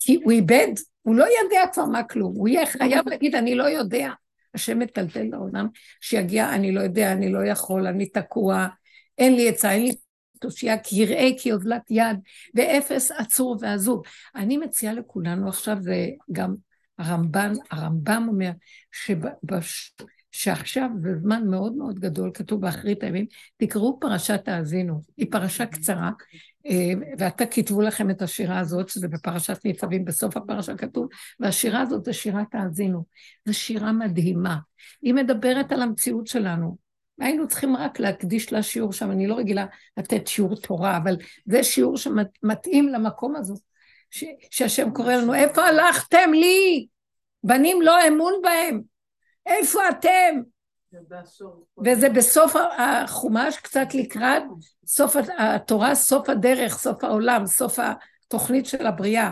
כי 0.00 0.20
הוא 0.24 0.32
איבד, 0.32 0.68
הוא 1.02 1.14
לא 1.14 1.24
יודע 1.42 1.60
כבר 1.72 1.84
מה 1.84 2.02
כלום, 2.02 2.34
הוא 2.36 2.48
יהיה 2.48 2.66
חייב 2.66 3.08
להגיד, 3.08 3.34
אני 3.34 3.54
לא 3.54 3.64
יודע. 3.64 4.10
השם 4.54 4.78
מטלטל 4.78 5.22
לעולם, 5.22 5.68
שיגיע, 6.00 6.54
אני 6.54 6.72
לא 6.72 6.80
יודע, 6.80 7.12
אני 7.12 7.32
לא 7.32 7.44
יכול, 7.44 7.86
אני 7.86 8.06
תקוע, 8.06 8.66
אין 9.18 9.34
לי 9.34 9.48
עצה, 9.48 9.72
אין 9.72 9.82
לי 9.82 9.92
תושייה, 10.40 10.78
כי 10.78 10.96
יראה 10.96 11.28
כי 11.38 11.52
אוזלת 11.52 11.90
יד, 11.90 12.18
ואפס 12.54 13.10
עצור 13.10 13.56
ועזוב. 13.60 14.02
אני 14.34 14.56
מציעה 14.56 14.92
לכולנו 14.94 15.48
עכשיו, 15.48 15.76
זה 15.80 16.06
גם 16.32 16.54
הרמב"ן, 16.98 17.52
הרמב"ם 17.70 18.24
אומר, 18.28 18.50
שבש, 18.92 19.94
שעכשיו 20.32 20.90
זה 21.02 21.18
זמן 21.18 21.42
מאוד 21.46 21.72
מאוד 21.76 21.98
גדול, 21.98 22.30
כתוב 22.34 22.60
באחרית 22.60 23.02
הימים, 23.02 23.26
תקראו 23.56 24.00
פרשת 24.00 24.48
האזינו, 24.48 25.00
היא 25.16 25.26
פרשה 25.30 25.66
קצרה, 25.66 26.10
אה, 26.66 26.92
ועתה 27.18 27.46
כתבו 27.46 27.80
לכם 27.80 28.10
את 28.10 28.22
השירה 28.22 28.58
הזאת, 28.58 28.88
שזה 28.88 29.08
בפרשת 29.08 29.64
ניצבים, 29.64 30.04
בסוף 30.04 30.36
הפרשה 30.36 30.74
כתוב, 30.74 31.08
והשירה 31.40 31.80
הזאת 31.80 32.04
זה 32.04 32.12
שירת 32.12 32.54
האזינו. 32.54 33.04
זו 33.44 33.54
שירה 33.54 33.92
מדהימה. 33.92 34.56
היא 35.02 35.14
מדברת 35.14 35.72
על 35.72 35.82
המציאות 35.82 36.26
שלנו. 36.26 36.87
היינו 37.20 37.48
צריכים 37.48 37.76
רק 37.76 38.00
להקדיש 38.00 38.52
לה 38.52 38.62
שיעור 38.62 38.92
שם, 38.92 39.10
אני 39.10 39.26
לא 39.26 39.34
רגילה 39.34 39.66
לתת 39.96 40.26
שיעור 40.26 40.56
תורה, 40.56 40.96
אבל 40.96 41.16
זה 41.46 41.64
שיעור 41.64 41.96
שמתאים 41.96 42.88
למקום 42.88 43.36
הזה, 43.36 43.54
ש, 44.10 44.24
שהשם 44.50 44.90
קורא 44.90 45.14
לנו, 45.14 45.34
איפה 45.34 45.62
הלכתם 45.62 46.30
לי? 46.32 46.86
בנים 47.44 47.82
לא 47.82 48.08
אמון 48.08 48.32
בהם, 48.42 48.82
איפה 49.46 49.80
אתם? 49.88 50.40
וזה 51.84 52.08
בסוף 52.08 52.54
החומש, 52.78 53.56
קצת 53.56 53.94
לקראת 53.94 54.42
סוף 54.86 55.16
התורה, 55.38 55.94
סוף 55.94 56.30
הדרך, 56.30 56.78
סוף 56.78 57.04
העולם, 57.04 57.46
סוף 57.46 57.78
התוכנית 57.78 58.66
של 58.66 58.86
הבריאה. 58.86 59.30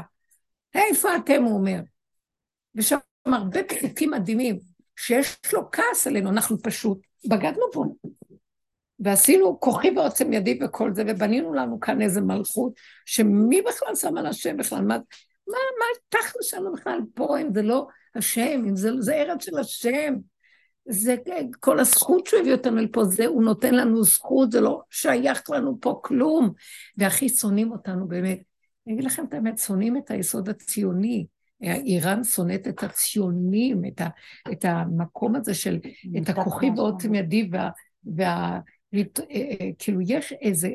איפה 0.74 1.16
אתם, 1.16 1.42
הוא 1.42 1.58
אומר. 1.58 1.78
ושם 2.74 2.98
הרבה 3.26 3.64
פסוקים 3.64 4.10
מדהימים, 4.10 4.58
שיש 4.96 5.38
לו 5.52 5.70
כעס 5.70 6.06
עלינו, 6.06 6.30
אנחנו 6.30 6.62
פשוט 6.62 6.98
בגדנו 7.28 7.64
פה. 7.72 7.84
ועשינו 8.98 9.60
כוחי 9.60 9.90
ועוצם 9.96 10.32
ידי 10.32 10.58
וכל 10.64 10.94
זה, 10.94 11.02
ובנינו 11.06 11.54
לנו 11.54 11.80
כאן 11.80 12.02
איזה 12.02 12.20
מלכות, 12.20 12.72
שמי 13.06 13.62
בכלל 13.62 13.94
שם 13.94 14.16
על 14.16 14.26
השם 14.26 14.56
בכלל? 14.56 14.80
מה, 14.80 14.98
מה, 15.46 15.58
מה 15.78 15.86
תכל'ס 16.08 16.44
שלנו 16.44 16.72
בכלל 16.72 16.98
פה, 17.14 17.38
אם 17.40 17.54
זה 17.54 17.62
לא 17.62 17.86
השם, 18.14 18.64
אם 18.68 18.76
זה, 18.76 18.90
זה 18.98 19.14
ארץ 19.14 19.44
של 19.44 19.58
השם? 19.58 20.14
זה 20.88 21.16
כל 21.60 21.80
הזכות 21.80 22.26
שהוא 22.26 22.40
הביא 22.40 22.52
אותנו 22.52 22.76
לפה, 22.76 23.04
זה, 23.04 23.26
הוא 23.26 23.42
נותן 23.42 23.74
לנו 23.74 24.04
זכות, 24.04 24.52
זה 24.52 24.60
לא 24.60 24.80
שייך 24.90 25.50
לנו 25.50 25.78
פה 25.80 26.00
כלום. 26.04 26.52
והכי 26.98 27.28
שונאים 27.28 27.72
אותנו 27.72 28.08
באמת. 28.08 28.38
אני 28.86 28.94
אגיד 28.94 29.04
לכם 29.04 29.24
את 29.28 29.34
האמת, 29.34 29.58
שונאים 29.58 29.96
את 29.96 30.10
היסוד 30.10 30.48
הציוני. 30.48 31.26
איראן 31.62 32.24
שונאת 32.24 32.68
את 32.68 32.82
הציונים, 32.82 33.82
את, 33.88 34.00
ה, 34.00 34.08
את 34.52 34.64
המקום 34.64 35.36
הזה 35.36 35.54
של, 35.54 35.78
את 36.22 36.28
הכוחי 36.28 36.70
בעוצם 36.70 37.14
ידי, 37.14 37.48
וה, 37.52 37.70
וה, 38.16 38.60
וה, 38.92 39.02
כאילו 39.78 40.00
יש 40.00 40.32
איזה 40.32 40.70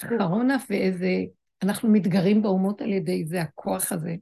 חרונה 0.00 0.56
ואיזה, 0.70 1.24
אנחנו 1.62 1.88
מתגרים 1.88 2.42
באומות 2.42 2.80
על 2.80 2.92
ידי 2.92 3.24
זה, 3.24 3.42
הכוח 3.42 3.92
הזה. 3.92 4.14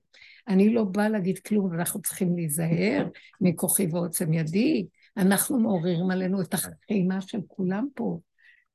אני 0.49 0.75
לא 0.75 0.85
באה 0.85 1.09
להגיד 1.09 1.39
כלום, 1.39 1.75
אנחנו 1.75 2.03
צריכים 2.03 2.37
להיזהר 2.37 3.09
מכוחי 3.41 3.87
ועוצם 3.87 4.33
ידי, 4.33 4.87
אנחנו 5.17 5.61
מעוררים 5.61 6.11
עלינו 6.11 6.41
את 6.41 6.55
החימה 6.55 7.21
של 7.21 7.39
כולם 7.47 7.87
פה. 7.95 8.19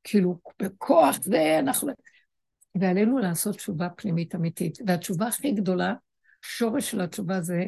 כאילו, 0.04 0.40
בכוח 0.62 1.20
זה 1.24 1.60
אנחנו... 1.60 1.92
ועלינו 2.76 3.18
לעשות 3.18 3.56
תשובה 3.56 3.90
פנימית 3.90 4.36
אמיתית. 4.36 4.78
והתשובה 4.88 5.28
הכי 5.28 5.52
גדולה 5.52 5.94
שורש 6.42 6.92
של 6.92 7.02
התשובה 7.02 7.42
זה 7.42 7.64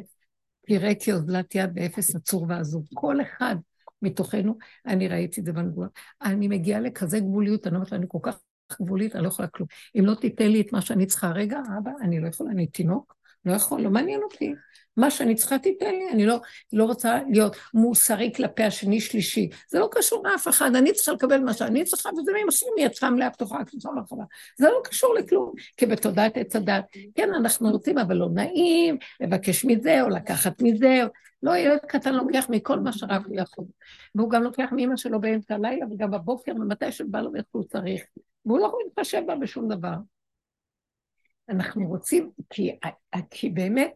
תראה 0.67 0.91
כאוזלת 0.99 1.55
יד 1.55 1.73
באפס 1.73 2.15
עצור 2.15 2.45
ועזוב. 2.49 2.85
כל 2.93 3.21
אחד 3.21 3.55
מתוכנו, 4.01 4.57
אני 4.85 5.07
ראיתי 5.07 5.39
את 5.41 5.45
זה 5.45 5.53
בנבואה, 5.53 5.87
אני 6.21 6.47
מגיעה 6.47 6.79
לכזה 6.79 7.19
גבוליות, 7.19 7.67
אני 7.67 7.75
אומרת 7.75 7.91
לה, 7.91 7.97
אני 7.97 8.05
כל 8.09 8.19
כך 8.21 8.39
גבולית, 8.81 9.15
אני 9.15 9.23
לא 9.23 9.27
יכולה 9.27 9.47
כלום. 9.47 9.67
אם 9.99 10.05
לא 10.05 10.15
תיתן 10.15 10.47
לי 10.47 10.61
את 10.61 10.73
מה 10.73 10.81
שאני 10.81 11.05
צריכה, 11.05 11.31
רגע, 11.31 11.59
אבא, 11.77 11.91
אני 12.01 12.19
לא 12.19 12.27
יכולה, 12.27 12.51
אני 12.51 12.67
תינוק, 12.67 13.15
לא 13.45 13.53
יכול, 13.53 13.81
לא 13.81 13.89
מעניין 13.89 14.21
אותי. 14.23 14.53
מה 14.97 15.11
שאני 15.11 15.35
צריכה 15.35 15.59
תיתן 15.59 15.91
לי, 15.91 16.09
אני 16.11 16.25
לא, 16.25 16.37
לא 16.73 16.85
רוצה 16.85 17.19
להיות 17.29 17.55
מוסרי 17.73 18.31
כלפי 18.35 18.63
השני 18.63 19.01
שלישי. 19.01 19.49
זה 19.69 19.79
לא 19.79 19.89
קשור 19.91 20.27
לאף 20.27 20.47
אחד, 20.47 20.75
אני 20.75 20.93
צריכה 20.93 21.11
לקבל 21.11 21.39
מה 21.39 21.53
שאני 21.53 21.83
צריכה, 21.83 22.09
וזה 22.09 22.31
ממסכים 22.43 22.73
יצאה 22.77 23.09
מלאה 23.09 23.29
פתוחה, 23.29 23.65
כפתוחה 23.65 23.89
ברחבה. 23.95 24.23
זה 24.59 24.67
לא 24.67 24.81
קשור 24.83 25.15
לכלום, 25.15 25.53
כי 25.77 25.85
בתודעת 25.85 26.37
עץ 26.37 26.55
הדת, 26.55 26.83
כן, 27.15 27.33
אנחנו 27.33 27.69
רוצים, 27.69 27.97
אבל 27.97 28.15
לא 28.15 28.27
נעים, 28.33 28.97
לבקש 29.19 29.65
מזה, 29.65 30.01
או 30.01 30.09
לקחת 30.09 30.61
מזה. 30.61 31.01
לא, 31.43 31.57
ילד 31.57 31.79
קטן 31.87 32.13
לוקח 32.13 32.45
מכל 32.49 32.79
מה 32.79 32.93
שרק 32.93 33.25
הוא 33.25 33.35
יכול. 33.39 33.65
והוא 34.15 34.29
גם 34.29 34.43
לוקח 34.43 34.69
מאמא 34.71 34.95
שלו 34.95 35.21
באמצע 35.21 35.55
הלילה, 35.55 35.85
וגם 35.91 36.11
בבוקר, 36.11 36.51
ומתי 36.55 36.91
שבא 36.91 37.21
לו 37.21 37.33
ואיך 37.33 37.45
הוא 37.51 37.63
צריך. 37.63 38.01
והוא 38.45 38.59
לא 38.59 38.77
להתחשב 38.85 39.21
בה 39.27 39.35
בשום 39.35 39.67
דבר. 39.67 39.95
אנחנו 41.49 41.87
רוצים, 41.87 42.31
כי, 42.49 42.71
כי 43.29 43.49
באמת 43.49 43.93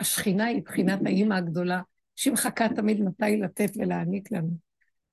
השכינה 0.00 0.44
היא 0.44 0.62
בחינת 0.62 0.98
האימא 1.06 1.34
הגדולה, 1.34 1.80
שהיא 2.16 2.32
מחכה 2.32 2.68
תמיד 2.68 3.00
מתי 3.00 3.36
לתת 3.36 3.70
ולהעניק 3.76 4.32
לנו. 4.32 4.66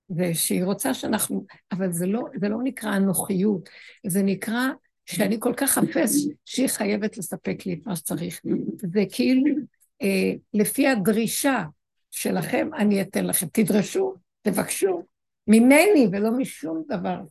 ושהיא 0.10 0.64
רוצה 0.64 0.94
שאנחנו, 0.94 1.46
אבל 1.72 1.92
זה 1.92 2.08
לא, 2.08 2.22
זה 2.40 2.50
לא 2.50 2.58
נקרא 2.64 2.98
אנוכיות, 2.98 3.70
זה 4.08 4.24
נקרא 4.24 4.70
שאני 5.06 5.38
כל 5.40 5.54
כך 5.58 5.78
אפס 5.78 6.28
שהיא 6.46 6.68
חייבת 6.68 7.18
לספק 7.18 7.66
לי 7.66 7.74
את 7.74 7.88
מה 7.88 7.96
שצריך. 7.96 8.42
זה 8.78 9.04
כאילו, 9.12 9.56
אה, 10.02 10.34
לפי 10.54 10.88
הדרישה 10.88 11.64
שלכם, 12.12 12.70
אני 12.78 13.02
אתן 13.02 13.26
לכם. 13.26 13.48
תדרשו, 13.52 14.14
תבקשו, 14.42 15.04
ממני 15.48 16.08
ולא 16.12 16.32
משום 16.32 16.84
דבר 16.88 17.22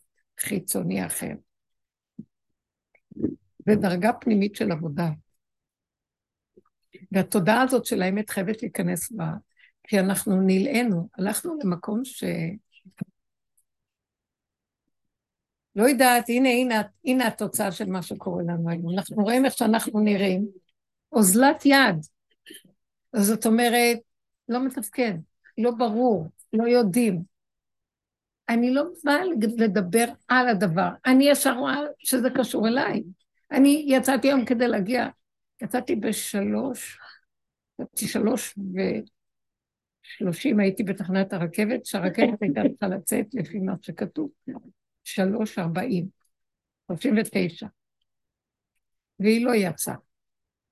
חיצוני 0.40 1.06
אחר. 1.06 1.32
זה 3.66 3.74
דרגה 3.74 4.12
פנימית 4.12 4.56
של 4.56 4.72
עבודה. 4.72 5.08
והתודעה 7.12 7.62
הזאת 7.62 7.84
של 7.84 8.02
האמת 8.02 8.30
חייבת 8.30 8.62
להיכנס 8.62 9.12
בה, 9.12 9.30
כי 9.84 10.00
אנחנו 10.00 10.40
נלאינו, 10.40 11.08
הלכנו 11.18 11.58
למקום 11.64 12.04
ש... 12.04 12.24
לא 15.76 15.88
יודעת, 15.88 16.28
הנה, 16.28 16.48
הנה, 16.48 16.82
הנה 17.04 17.26
התוצאה 17.26 17.72
של 17.72 17.90
מה 17.90 18.02
שקורה 18.02 18.42
לנו 18.42 18.70
היום. 18.70 18.98
אנחנו 18.98 19.22
רואים 19.22 19.44
איך 19.44 19.54
שאנחנו 19.58 20.00
נראים, 20.00 20.46
אוזלת 21.12 21.66
יד. 21.66 21.96
זאת 23.16 23.46
אומרת, 23.46 23.98
לא 24.48 24.64
מתפקד, 24.66 25.14
לא 25.58 25.70
ברור, 25.70 26.28
לא 26.52 26.64
יודעים. 26.64 27.22
אני 28.48 28.74
לא 28.74 28.84
באה 29.04 29.24
לדבר 29.58 30.04
על 30.28 30.48
הדבר, 30.48 30.88
אני 31.06 31.30
ישר 31.30 31.54
רואה 31.58 31.78
שזה 31.98 32.28
קשור 32.30 32.68
אליי. 32.68 33.02
אני 33.50 33.84
יצאתי 33.88 34.28
היום 34.28 34.44
כדי 34.44 34.68
להגיע, 34.68 35.08
יצאתי 35.62 35.96
בשלוש, 35.96 36.98
יצאתי 37.80 38.06
שלוש 38.06 38.58
ושלושים 40.04 40.60
הייתי 40.60 40.82
בתחנת 40.82 41.32
הרכבת, 41.32 41.86
שהרכבת 41.86 42.42
הייתה 42.42 42.60
צריכה 42.70 42.88
לצאת 42.88 43.26
לפי 43.34 43.58
מה 43.58 43.74
שכתוב, 43.82 44.30
שלוש 45.04 45.58
ארבעים, 45.58 46.06
שלושים 46.86 47.14
ותשע. 47.18 47.66
והיא 49.20 49.46
לא 49.46 49.54
יצאה. 49.54 49.94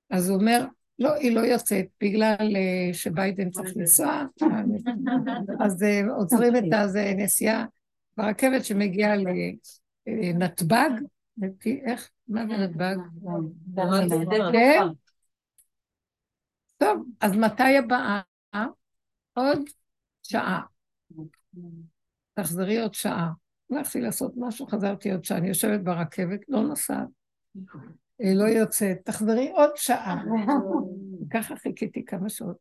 אז 0.09 0.29
הוא 0.29 0.39
אומר, 0.39 0.65
לא, 0.99 1.13
היא 1.13 1.35
לא 1.35 1.39
יוצאת, 1.39 1.85
בגלל 2.01 2.55
אה, 2.55 2.93
שביידן 2.93 3.49
צריך 3.49 3.77
לנסוע, 3.77 4.25
אז 5.59 5.83
אה, 5.83 6.01
עוצרים 6.17 6.55
את 6.55 6.63
הנסיעה 6.95 7.65
ברכבת 8.17 8.65
שמגיעה 8.65 9.15
לנתב"ג, 10.07 10.89
איך? 11.85 12.09
מה 12.27 12.45
זה 12.47 12.57
נתב"ג? 12.57 12.95
כן? 14.51 14.81
טוב, 16.77 17.05
אז 17.21 17.35
מתי 17.35 17.77
הבאה? 17.77 18.21
עוד 19.33 19.59
שעה. 20.23 20.61
תחזרי 22.33 22.81
עוד 22.81 22.93
שעה. 22.93 23.31
הלכתי 23.71 24.01
לעשות 24.01 24.33
משהו, 24.37 24.67
חזרתי 24.67 25.11
עוד 25.11 25.25
שעה, 25.25 25.37
אני 25.37 25.47
יושבת 25.47 25.81
ברכבת, 25.81 26.39
לא 26.47 26.61
נוסעת. 26.61 27.07
לא 28.19 28.43
יוצאת, 28.43 28.97
תחזרי 29.03 29.51
עוד 29.51 29.69
שעה. 29.75 30.23
ככה 31.33 31.55
חיכיתי 31.55 32.05
כמה 32.05 32.29
שעות. 32.29 32.57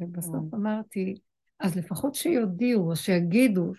ובסוף 0.00 0.54
אמרתי, 0.54 1.14
אז 1.60 1.76
לפחות 1.76 2.14
שיודיעו, 2.14 2.90
או 2.90 2.96
שיגידו, 2.96 3.72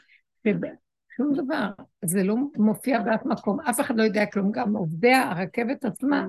שום 1.18 1.34
דבר, 1.34 1.70
זה 2.05 2.24
לא 2.24 2.36
מופיע 2.57 3.01
באף 3.01 3.26
מקום, 3.26 3.59
אף 3.59 3.80
אחד 3.80 3.97
לא 3.97 4.03
יודע 4.03 4.26
כלום, 4.26 4.51
גם 4.51 4.76
עובדי 4.76 5.13
הרכבת 5.13 5.86
עצמה, 5.86 6.26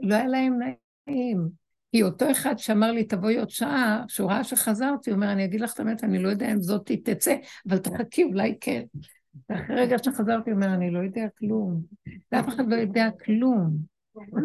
לא 0.00 0.14
היה 0.14 0.26
להם 0.26 0.58
נעים. 1.06 1.48
כי 1.92 2.02
אותו 2.02 2.30
אחד 2.30 2.58
שאמר 2.58 2.92
לי, 2.92 3.04
תבואי 3.04 3.38
עוד 3.38 3.50
שעה, 3.50 4.04
שהוא 4.08 4.30
ראה 4.30 4.44
שחזרתי, 4.44 5.10
הוא 5.10 5.16
אומר, 5.16 5.32
אני 5.32 5.44
אגיד 5.44 5.60
לך 5.60 5.74
את 5.74 5.80
האמת, 5.80 6.04
אני 6.04 6.18
לא 6.18 6.28
יודע 6.28 6.52
אם 6.52 6.60
זאת 6.60 6.90
תצא, 7.04 7.36
אבל 7.68 7.78
תחכי, 7.78 8.24
אולי 8.24 8.54
כן. 8.60 8.82
ואחרי 9.48 9.76
רגע 9.76 9.96
שחזרתי, 9.98 10.50
הוא 10.50 10.56
אומר, 10.56 10.74
אני 10.74 10.90
לא 10.90 10.98
יודע 10.98 11.26
כלום. 11.38 11.82
ואף 12.32 12.48
אחד 12.48 12.68
לא 12.68 12.74
יודע 12.74 13.08
כלום. 13.24 13.76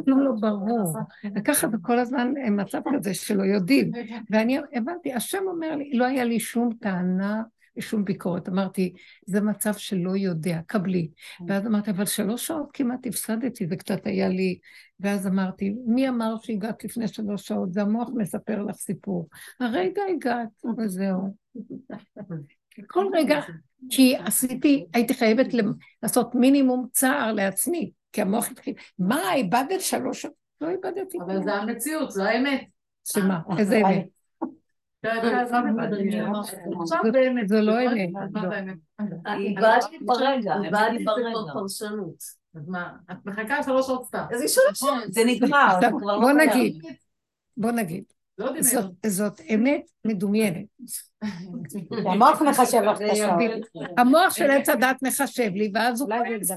כלום 0.05 0.19
לא 0.19 0.31
ברור. 0.39 0.97
וככה 1.35 1.67
זה 1.69 1.77
כל 1.81 1.99
הזמן 1.99 2.33
מצב 2.51 2.81
כזה 2.93 3.13
שלא 3.13 3.43
יודעים. 3.43 3.91
ואני 4.29 4.57
הבנתי, 4.73 5.13
השם 5.13 5.43
אומר 5.47 5.75
לי, 5.75 5.93
לא 5.93 6.05
היה 6.05 6.23
לי 6.23 6.39
שום 6.39 6.69
טענה 6.79 7.43
שום 7.81 8.05
ביקורת. 8.05 8.49
אמרתי, 8.49 8.93
זה 9.25 9.41
מצב 9.41 9.73
שלא 9.73 10.17
יודע, 10.17 10.59
קבלי. 10.67 11.09
ואז 11.47 11.67
אמרתי, 11.67 11.91
אבל 11.91 12.05
שלוש 12.05 12.47
שעות 12.47 12.69
כמעט 12.73 13.07
הפסדתי, 13.07 13.67
זה 13.67 13.75
קצת 13.75 14.05
היה 14.05 14.29
לי... 14.29 14.59
ואז 14.99 15.27
אמרתי, 15.27 15.75
מי 15.85 16.09
אמר 16.09 16.35
שהגעת 16.41 16.83
לפני 16.83 17.07
שלוש 17.07 17.47
שעות? 17.47 17.73
זה 17.73 17.81
המוח 17.81 18.09
מספר 18.15 18.63
לך 18.63 18.75
סיפור. 18.75 19.29
הרגע 19.59 20.01
הגעת, 20.15 20.65
וזהו. 20.77 21.35
כל 22.87 23.05
רגע, 23.13 23.41
כי 23.89 24.15
עשיתי, 24.15 24.85
הייתי 24.93 25.13
חייבת 25.13 25.47
לעשות 26.03 26.35
מינימום 26.35 26.87
צער 26.91 27.33
לעצמי, 27.33 27.91
כי 28.11 28.21
המוח 28.21 28.51
התחיל, 28.51 28.73
מה, 28.99 29.33
איבדת 29.33 29.81
שלוש 29.81 30.21
שעות? 30.21 30.33
לא 30.61 30.69
איבדתי. 30.69 31.17
אבל 31.25 31.43
זה 31.43 31.53
המציאות, 31.53 32.11
זו 32.11 32.23
האמת. 32.23 32.65
שמה? 33.07 33.39
איזה 33.57 33.77
אמת? 33.77 34.14
זה 37.47 37.61
לא 37.61 37.85
אמת. 37.85 38.09
איבדתי 39.27 39.97
ברגע, 40.01 40.55
איבדתי 40.63 41.03
ברגע. 41.03 41.53
אז 42.55 42.67
מה, 42.67 42.91
את 43.11 43.17
מחכה 43.25 43.63
שלוש 43.63 43.85
סתם. 44.05 44.23
איזה 44.31 44.47
שלוש? 44.47 44.83
זה 45.07 45.21
נגמר, 45.25 45.79
לא 45.81 46.19
בוא. 46.19 46.31
נגיד, 46.31 46.81
בוא 47.57 47.71
נגיד, 47.71 48.03
לא 48.37 48.51
זאת- 49.07 49.41
אמת 49.53 49.81
מדומיינת. 50.05 50.65
המוח 52.05 52.41
מחשב 52.41 52.81
לך 52.81 53.01
את. 53.01 53.87
המוח 53.97 54.33
של 54.33 54.51
עץ 54.51 54.69
הדת 54.69 55.03
מחשב 55.03 55.51
לי, 55.55 55.71
ואז 55.73 56.01
הוא 56.01 56.09
כועס. 56.09 56.51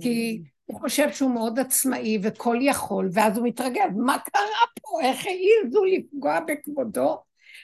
כי 0.00 0.42
הוא 0.66 0.80
חושב 0.80 1.12
שהוא 1.12 1.30
מאוד 1.30 1.58
עצמאי 1.58 2.18
וכל 2.22 2.56
יכול, 2.60 3.08
ואז 3.12 3.38
הוא 3.38 3.46
מתרגל, 3.46 3.88
מה 3.96 4.18
קרה 4.18 4.42
פה? 4.82 5.00
איך 5.00 5.24
העזו 5.26 5.84
לפגוע 5.84 6.40
בכבודו? 6.40 7.18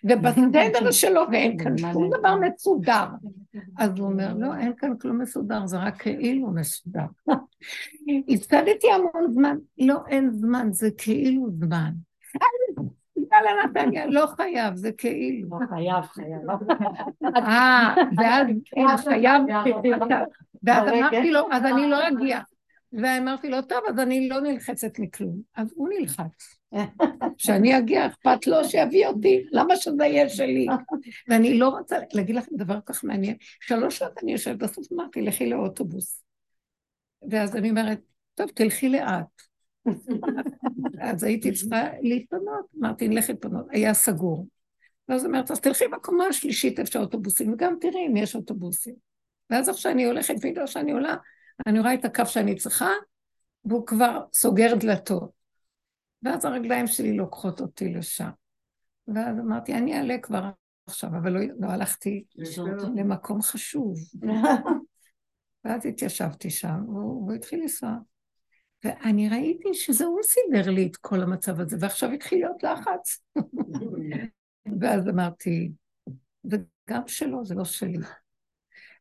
ובסדר 0.05 0.91
שלו, 0.91 1.23
ואין 1.33 1.59
כאן 1.59 1.79
שום 1.79 2.11
דבר 2.19 2.37
מסודר. 2.37 3.07
אז 3.79 3.91
הוא 3.99 4.07
אומר, 4.07 4.35
לא, 4.35 4.57
אין 4.57 4.73
כאן 4.77 4.99
כלום 4.99 5.19
מסודר, 5.19 5.67
זה 5.67 5.79
רק 5.79 6.03
כאילו 6.03 6.51
מסודר. 6.51 7.05
הפסדתי 8.29 8.93
המון 8.93 9.33
זמן. 9.33 9.57
לא, 9.79 9.99
אין 10.09 10.31
זמן, 10.31 10.69
זה 10.73 10.89
כאילו 10.99 11.51
זמן. 11.51 11.91
יאללה, 13.33 13.51
נתניה, 13.65 14.07
לא 14.07 14.27
חייב, 14.37 14.77
זה 14.77 14.93
כאילו. 14.93 15.59
לא 15.61 15.67
חייב, 15.67 16.05
חייב. 16.05 16.41
אה, 17.37 17.95
ואז 18.17 19.05
חייב, 19.05 19.43
ואז. 20.63 20.89
אמרתי 20.93 21.31
לו, 21.31 21.49
אז 21.53 21.65
אני 21.65 21.91
לא 21.91 22.09
אגיע. 22.09 22.41
ואמרתי 22.93 23.49
לו, 23.49 23.63
טוב, 23.63 23.79
אז 23.89 23.99
אני 23.99 24.29
לא 24.29 24.41
נלחצת 24.41 24.99
מכלום. 24.99 25.37
אז 25.57 25.73
הוא 25.77 25.89
נלחץ. 25.89 26.60
שאני 27.39 27.79
אגיע, 27.79 28.07
אכפת 28.07 28.47
לו 28.47 28.65
שיביא 28.65 29.07
אותי, 29.07 29.45
למה 29.53 29.77
שזה 29.77 30.05
יהיה 30.05 30.29
שלי? 30.29 30.67
ואני 31.29 31.59
לא 31.59 31.69
רוצה 31.69 31.97
להגיד 32.13 32.37
לכם 32.37 32.57
דבר 32.57 32.81
כל 32.85 32.93
כך 32.93 33.05
מעניין. 33.05 33.37
שלוש 33.61 33.99
שעות 33.99 34.13
אני 34.23 34.33
יושבת, 34.33 34.59
בסוף 34.59 34.93
אמרתי, 34.93 35.23
לכי 35.23 35.47
לאוטובוס. 35.51 36.23
ואז 37.31 37.57
אני 37.57 37.71
אומרת, 37.71 38.01
טוב, 38.35 38.51
תלכי 38.55 38.89
לאט. 38.89 39.43
אז 41.01 41.25
הייתי 41.25 41.53
צריכה 41.53 41.89
להתפנות, 42.03 42.67
אמרתי, 42.79 43.09
נלך 43.09 43.29
להתפנות, 43.29 43.67
היה 43.71 43.95
סגור. 43.95 44.47
ואז 45.09 45.25
אומרת, 45.25 45.51
אז 45.51 45.61
תלכי 45.61 45.89
בקומה 45.89 46.25
השלישית 46.25 46.79
איפה 46.79 46.91
שהאוטובוסים, 46.93 47.53
וגם 47.53 47.75
תראי 47.81 48.07
אם 48.07 48.17
יש 48.17 48.37
אוטובוסים. 48.37 48.95
ואז 49.51 49.69
עכשיו 49.69 49.93
אני 49.93 50.05
הולכת, 50.05 50.35
ואיתו 50.41 50.67
שאני 50.67 50.93
עולה, 50.93 51.17
אני 51.67 51.81
רואה 51.81 51.95
את 51.95 52.05
הקו 52.05 52.27
שאני 52.27 52.55
צריכה, 52.55 52.91
והוא 53.65 53.87
כבר 53.87 54.21
סוגר 54.33 54.75
דלתות. 54.75 55.40
ואז 56.23 56.45
הרגליים 56.45 56.87
שלי 56.87 57.17
לוקחות 57.17 57.61
אותי 57.61 57.89
לשם. 57.89 58.31
ואז 59.09 59.39
אמרתי, 59.39 59.75
אני 59.75 59.97
אעלה 59.97 60.19
כבר 60.19 60.51
עכשיו, 60.87 61.11
אבל 61.11 61.33
לא, 61.33 61.41
לא 61.59 61.67
הלכתי 61.67 62.25
למקום 62.97 63.43
חשוב. 63.43 63.95
ואז 65.65 65.87
התיישבתי 65.87 66.51
שם, 66.51 66.85
והוא, 66.89 67.23
והוא 67.23 67.33
התחיל 67.33 67.61
לנסוע. 67.61 67.91
ואני 68.85 69.29
ראיתי 69.29 69.75
שזה 69.75 70.05
הוא 70.05 70.21
סידר 70.23 70.71
לי 70.71 70.87
את 70.87 70.97
כל 70.97 71.23
המצב 71.23 71.61
הזה, 71.61 71.77
ועכשיו 71.81 72.11
התחיל 72.11 72.39
להיות 72.39 72.63
לחץ. 72.63 73.23
ואז 74.81 75.09
אמרתי, 75.09 75.73
וגם 76.45 77.03
שלו, 77.07 77.45
זה 77.45 77.55
לא 77.55 77.65
שלי. 77.65 77.99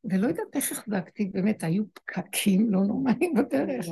ולא 0.04 0.28
יודעת 0.28 0.56
איך 0.56 0.72
החזקתי, 0.72 1.26
באמת, 1.26 1.64
היו 1.64 1.84
פקקים 1.94 2.72
לא 2.72 2.80
נורמליים 2.80 3.34
בדרך. 3.34 3.86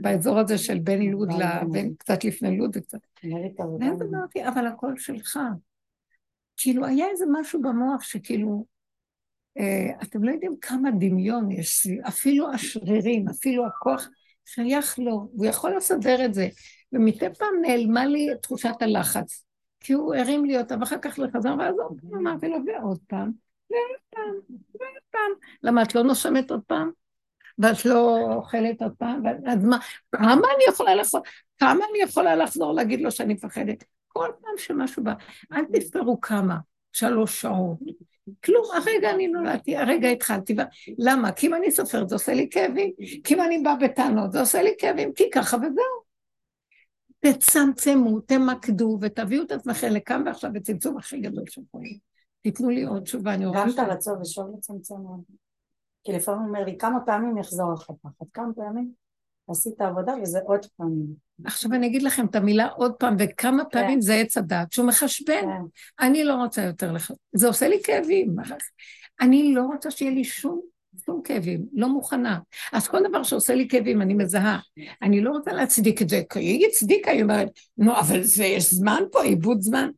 באזור 0.00 0.38
הזה 0.38 0.58
של 0.58 0.78
בין 0.78 1.10
לוד 1.10 1.28
לבין, 1.32 1.94
קצת 1.98 2.24
לפני 2.24 2.58
לוד 2.58 2.76
וקצת. 2.76 2.98
ואז 3.80 4.02
אמרתי, 4.02 4.48
אבל 4.48 4.66
הכל 4.66 4.98
שלך. 4.98 5.38
כאילו, 6.56 6.86
היה 6.86 7.06
איזה 7.08 7.24
משהו 7.32 7.62
במוח 7.62 8.02
שכאילו, 8.02 8.66
אה, 9.58 9.90
אתם 10.02 10.24
לא 10.24 10.30
יודעים 10.30 10.56
כמה 10.60 10.90
דמיון 10.90 11.50
יש 11.50 11.82
סביב, 11.82 12.00
אפילו 12.08 12.52
השרירים, 12.52 13.28
אפילו 13.28 13.66
הכוח 13.66 14.08
שייך 14.44 14.98
לו, 14.98 15.30
והוא 15.34 15.46
יכול 15.46 15.76
לסדר 15.76 16.24
את 16.24 16.34
זה. 16.34 16.48
ומדי 16.92 17.34
פעם 17.38 17.54
נעלמה 17.62 18.06
לי 18.06 18.28
תחושת 18.42 18.74
הלחץ, 18.80 19.44
כי 19.80 19.92
הוא 19.92 20.14
הרים 20.14 20.44
לי 20.44 20.58
אותה, 20.58 20.76
ואחר 20.80 20.98
כך 21.02 21.18
לחזר, 21.18 21.54
ואז 21.58 21.74
עוד 21.78 22.00
פעם 22.00 22.18
אמרתי 22.18 22.48
לו, 22.48 22.56
ועוד 22.66 22.98
פעם, 23.06 23.32
ועוד 23.70 24.00
פעם, 24.10 24.34
ועוד 24.50 25.03
פעם. 25.14 25.48
למה, 25.62 25.82
את 25.82 25.94
לא 25.94 26.02
נושמת 26.02 26.50
עוד 26.50 26.60
פעם? 26.66 26.90
ואת 27.58 27.84
לא 27.84 28.18
אוכלת 28.34 28.82
עוד 28.82 28.92
פעם? 28.98 29.22
אז 29.46 29.64
מה, 29.64 29.78
כמה 30.12 30.46
אני 30.56 30.64
יכולה 30.68 30.94
לעשות? 30.94 31.22
כמה 31.58 31.84
אני 31.90 32.02
יכולה 32.02 32.36
לחזור 32.36 32.72
להגיד 32.72 33.00
לו 33.00 33.10
שאני 33.10 33.34
מפחדת? 33.34 33.84
כל 34.08 34.28
פעם 34.40 34.52
שמשהו 34.56 35.04
בא, 35.04 35.12
אל 35.52 35.64
תספרו 35.72 36.20
כמה, 36.20 36.56
שלוש 36.92 37.40
שעות. 37.40 37.78
כלום, 38.44 38.64
הרגע 38.74 39.10
אני 39.10 39.28
נולדתי, 39.28 39.76
הרגע 39.76 40.08
התחלתי. 40.08 40.56
למה? 40.98 41.32
כי 41.32 41.46
אם 41.46 41.54
אני 41.54 41.70
סופרת 41.70 42.08
זה 42.08 42.14
עושה 42.14 42.34
לי 42.34 42.48
כאבים, 42.50 42.92
כי 43.24 43.34
אם 43.34 43.40
אני 43.40 43.58
באה 43.58 43.76
בטענות 43.76 44.32
זה 44.32 44.40
עושה 44.40 44.62
לי 44.62 44.74
כאבים, 44.78 45.12
כי 45.12 45.30
ככה 45.30 45.56
וזהו. 45.56 46.04
תצמצמו, 47.20 48.20
תמקדו 48.20 48.98
ותביאו 49.00 49.42
את 49.42 49.52
עצמכם 49.52 49.88
לכאן 49.88 50.22
ועכשיו 50.26 50.50
בצמצום 50.52 50.98
הכי 50.98 51.20
גדול 51.20 51.44
שיכולים. 51.48 52.13
תיתנו 52.44 52.70
לי 52.70 52.82
עוד 52.82 53.02
תשובה, 53.02 53.34
אני 53.34 53.44
גם 53.54 53.70
את 53.70 53.78
הרצון 53.78 54.20
ושוב 54.20 54.56
לצמצם 54.56 54.94
עוד. 54.94 55.20
כי 56.04 56.12
לפעמים 56.12 56.40
הוא 56.40 56.48
אומר 56.48 56.64
לי, 56.64 56.78
כמה 56.78 57.00
פעמים 57.06 57.38
יחזור 57.38 57.72
לך 57.72 57.90
פחד? 58.02 58.26
כמה 58.32 58.52
פעמים? 58.56 58.90
עשית 59.48 59.80
עבודה 59.80 60.14
וזה 60.22 60.38
עוד 60.44 60.66
פעמים. 60.76 61.06
עכשיו 61.44 61.72
אני 61.72 61.86
אגיד 61.86 62.02
לכם 62.02 62.26
את 62.26 62.36
המילה 62.36 62.66
עוד 62.66 62.92
פעם, 62.92 63.16
וכמה 63.18 63.64
כן. 63.64 63.70
פעמים 63.70 64.00
זה 64.00 64.14
עץ 64.14 64.36
הדת, 64.36 64.72
שהוא 64.72 64.86
מחשבן. 64.86 65.40
כן. 65.40 66.04
אני 66.06 66.24
לא 66.24 66.34
רוצה 66.34 66.62
יותר 66.62 66.92
לך, 66.92 67.10
זה 67.32 67.46
עושה 67.46 67.68
לי 67.68 67.82
כאבים. 67.82 68.36
אני 69.20 69.54
לא 69.54 69.62
רוצה 69.62 69.90
שיהיה 69.90 70.10
לי 70.10 70.24
שום, 70.24 70.60
שום 71.06 71.20
כאבים, 71.24 71.66
לא 71.72 71.88
מוכנה. 71.88 72.38
אז 72.72 72.88
כל 72.88 72.98
דבר 73.08 73.22
שעושה 73.22 73.54
לי 73.54 73.68
כאבים, 73.68 74.02
אני 74.02 74.14
מזהה. 74.14 74.58
אני 75.02 75.20
לא 75.20 75.30
רוצה 75.30 75.52
להצדיק 75.52 76.02
את 76.02 76.08
זה, 76.08 76.22
כי 76.30 76.38
היא 76.38 76.66
הצדיקה, 76.66 77.10
היא 77.10 77.22
אומרת, 77.22 77.48
נו, 77.78 77.98
אבל 77.98 78.22
זה, 78.22 78.44
יש 78.44 78.74
זמן 78.74 79.02
פה, 79.12 79.22
עיבוד 79.22 79.60
זמן. 79.60 79.90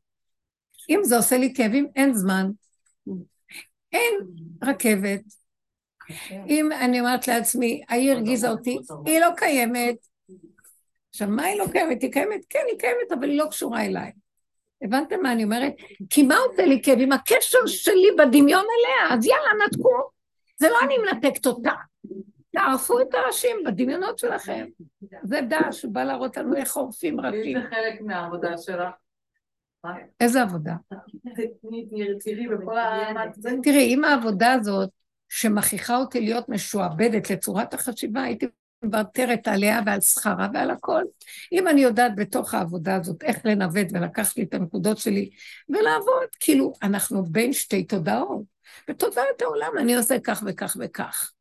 אם 0.89 1.01
זה 1.03 1.17
עושה 1.17 1.39
לי 1.39 1.55
כאבים, 1.55 1.89
אין 1.97 2.15
זמן. 2.15 2.51
אין 3.93 4.15
רכבת, 4.63 5.23
אם 6.47 6.69
אני 6.81 7.01
אומרת 7.01 7.29
לעצמי, 7.29 7.83
העיר 7.89 8.17
הרגיזה 8.17 8.51
אותי, 8.51 8.79
היא 9.05 9.21
לא 9.21 9.29
קיימת. 9.37 9.97
עכשיו, 11.11 11.29
מה 11.29 11.45
היא 11.45 11.59
לא 11.59 11.65
קיימת? 11.73 12.03
היא 12.03 12.13
קיימת? 12.13 12.41
כן, 12.49 12.65
היא 12.71 12.79
קיימת, 12.79 13.13
אבל 13.13 13.31
היא 13.31 13.39
לא 13.39 13.47
קשורה 13.51 13.85
אליי. 13.85 14.13
הבנתם 14.83 15.17
מה 15.23 15.33
אני 15.33 15.45
אומרת? 15.45 15.73
כי 16.11 16.23
מה 16.23 16.37
עושה 16.39 16.67
לי 16.67 16.83
כאב? 16.83 16.99
עם 17.01 17.13
הקשר 17.13 17.67
שלי 17.67 18.09
בדמיון 18.19 18.65
אליה, 18.65 19.15
אז 19.15 19.27
יאללה, 19.27 19.67
נתקו. 19.67 20.11
זה 20.57 20.69
לא 20.69 20.79
אני 20.83 20.95
מנתקת 20.99 21.47
אותה. 21.47 21.73
תערפו 22.53 23.01
את 23.01 23.15
הראשים 23.15 23.57
בדמיונות 23.67 24.19
שלכם. 24.19 24.67
זה 25.23 25.41
דש, 25.49 25.83
הוא 25.83 25.93
בא 25.93 26.05
להראות 26.05 26.37
לנו 26.37 26.57
איך 26.57 26.77
עורפים 26.77 27.21
ראשים. 27.21 27.61
זה 27.61 27.67
חלק 27.71 28.01
מהעבודה 28.01 28.59
שלך. 28.59 28.89
איזה 30.21 30.43
עבודה? 30.43 30.75
תראי 33.63 33.95
אם 33.95 34.05
העבודה 34.05 34.53
הזאת 34.53 34.91
שמכריחה 35.29 35.97
אותי 35.97 36.21
להיות 36.21 36.49
משועבדת 36.49 37.31
לצורת 37.31 37.75
החשיבה, 37.75 38.23
הייתי 38.23 38.47
מוותרת 38.83 39.49
עליה 39.49 39.81
ועל 39.87 40.01
שכרה 40.01 40.49
ועל 40.55 40.71
הכל. 40.71 41.03
אם 41.53 41.69
אני 41.69 41.81
יודעת 41.81 42.17
בתוך 42.17 42.55
העבודה 42.55 42.97
הזאת 42.97 43.23
איך 43.23 43.47
לנווט 43.47 43.87
ולקחת 43.93 44.37
לי 44.37 44.43
את 44.43 44.55
הנקודות 44.55 44.99
שלי 44.99 45.31
ולעבוד, 45.69 46.29
כאילו, 46.41 46.73
אנחנו 46.83 47.23
בין 47.25 47.53
שתי 47.53 47.85
תודעות. 47.85 48.43
בתודעת 48.89 49.43
העולם 49.43 49.73
אני 49.79 49.97
עושה 49.97 50.19
כך 50.25 50.43
וכך 50.47 50.77
וכך. 50.81 51.33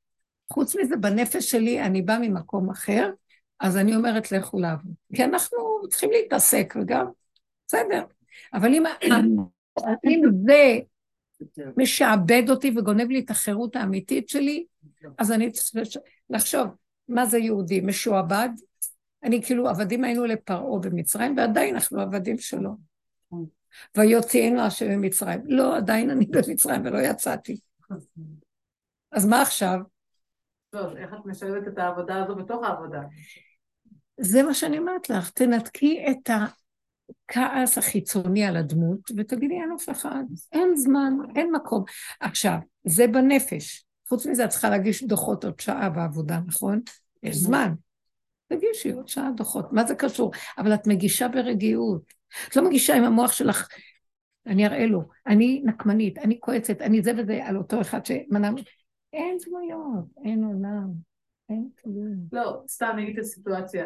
חוץ 0.52 0.76
מזה, 0.76 0.98
בנפש 0.98 1.52
שלי 1.52 1.82
אני 1.82 2.02
באה 2.02 2.20
ממקום 2.20 2.70
אחר, 2.70 3.12
אז 3.60 3.78
אני 3.78 3.96
אומרת 3.96 4.32
לכו 4.32 4.60
לעבוד. 4.60 4.94
כי 5.16 5.24
אנחנו 5.24 5.58
צריכים 5.90 6.12
להתעסק 6.12 6.74
וגם, 6.82 7.06
בסדר. 7.68 8.04
אבל 8.54 8.74
אם, 8.74 8.84
אם 10.06 10.22
זה 10.48 10.80
משעבד 11.78 12.44
אותי 12.50 12.74
וגונב 12.78 13.10
לי 13.10 13.20
את 13.20 13.30
החירות 13.30 13.76
האמיתית 13.76 14.30
שלי, 14.30 14.66
אז 15.18 15.32
אני 15.32 15.52
צריכה 15.52 16.00
לחשוב, 16.30 16.68
מה 17.08 17.26
זה 17.26 17.38
יהודי? 17.38 17.82
משועבד? 17.82 18.50
אני 19.24 19.44
כאילו, 19.44 19.70
עבדים 19.70 20.04
היינו 20.04 20.26
לפרעה 20.26 20.80
במצרים, 20.80 21.38
ועדיין 21.38 21.76
אנחנו 21.76 22.02
עבדים 22.02 22.38
שלו. 22.38 22.70
ויוציאנו 23.98 24.62
השם 24.62 24.90
ממצרים. 24.90 25.42
לא, 25.46 25.78
עדיין 25.78 26.10
אני 26.10 26.26
במצרים 26.26 26.86
ולא 26.86 26.98
יצאתי. 26.98 27.60
אז 29.12 29.26
מה 29.26 29.42
עכשיו? 29.42 29.80
טוב, 30.70 30.96
איך 30.96 31.14
את 31.14 31.26
משלבת 31.26 31.68
את 31.68 31.78
העבודה 31.78 32.24
הזו 32.24 32.36
בתוך 32.36 32.64
העבודה? 32.64 33.02
זה 34.18 34.44
מה 34.44 34.54
שאני 34.54 34.78
אומרת 34.78 35.10
לך, 35.10 35.30
תנתקי 35.30 36.06
את 36.12 36.30
ה... 36.30 36.46
הכעס 37.30 37.78
החיצוני 37.78 38.46
על 38.46 38.58
הדמות, 38.58 39.12
ותגידי, 39.18 39.54
אין 39.54 39.72
אף 39.76 39.90
אחד, 39.90 40.24
אין 40.52 40.76
זמן, 40.76 41.14
אין 41.36 41.52
מקום. 41.52 41.84
עכשיו, 42.20 42.58
זה 42.86 43.08
בנפש. 43.08 43.86
חוץ 44.10 44.26
מזה, 44.26 44.46
את 44.46 44.50
צריכה 44.50 44.70
להגיש 44.70 45.04
דוחות 45.04 45.46
עוד 45.46 45.60
שעה 45.60 45.90
בעבודה, 45.90 46.40
נכון? 46.48 46.82
יש 47.24 47.36
זמן. 47.36 47.74
תגישי 48.48 48.92
עוד 48.92 49.08
שעה 49.08 49.30
דוחות, 49.36 49.74
מה 49.74 49.86
זה 49.86 49.96
קשור? 49.96 50.32
אבל 50.58 50.74
את 50.74 50.88
מגישה 50.88 51.28
ברגיעות. 51.28 52.14
את 52.50 52.56
לא 52.56 52.66
מגישה 52.66 52.96
עם 52.96 53.04
המוח 53.04 53.32
שלך, 53.32 53.68
אני 54.46 54.68
אראה 54.68 54.86
לו, 54.86 55.02
אני 55.28 55.62
נקמנית, 55.66 56.18
אני 56.18 56.40
כועצת, 56.40 56.82
אני 56.82 57.02
זה 57.02 57.12
וזה, 57.18 57.46
על 57.46 57.58
אותו 57.58 57.82
אחד 57.82 58.06
שמנע... 58.06 58.50
אין 59.14 59.38
דמויות, 59.48 60.06
אין 60.26 60.44
עולם, 60.44 60.88
אין 61.50 61.70
כלום. 61.82 62.16
לא, 62.32 62.62
סתם 62.68 62.94
נגיד 62.98 63.20
את 63.20 63.24
הסיטואציה. 63.24 63.86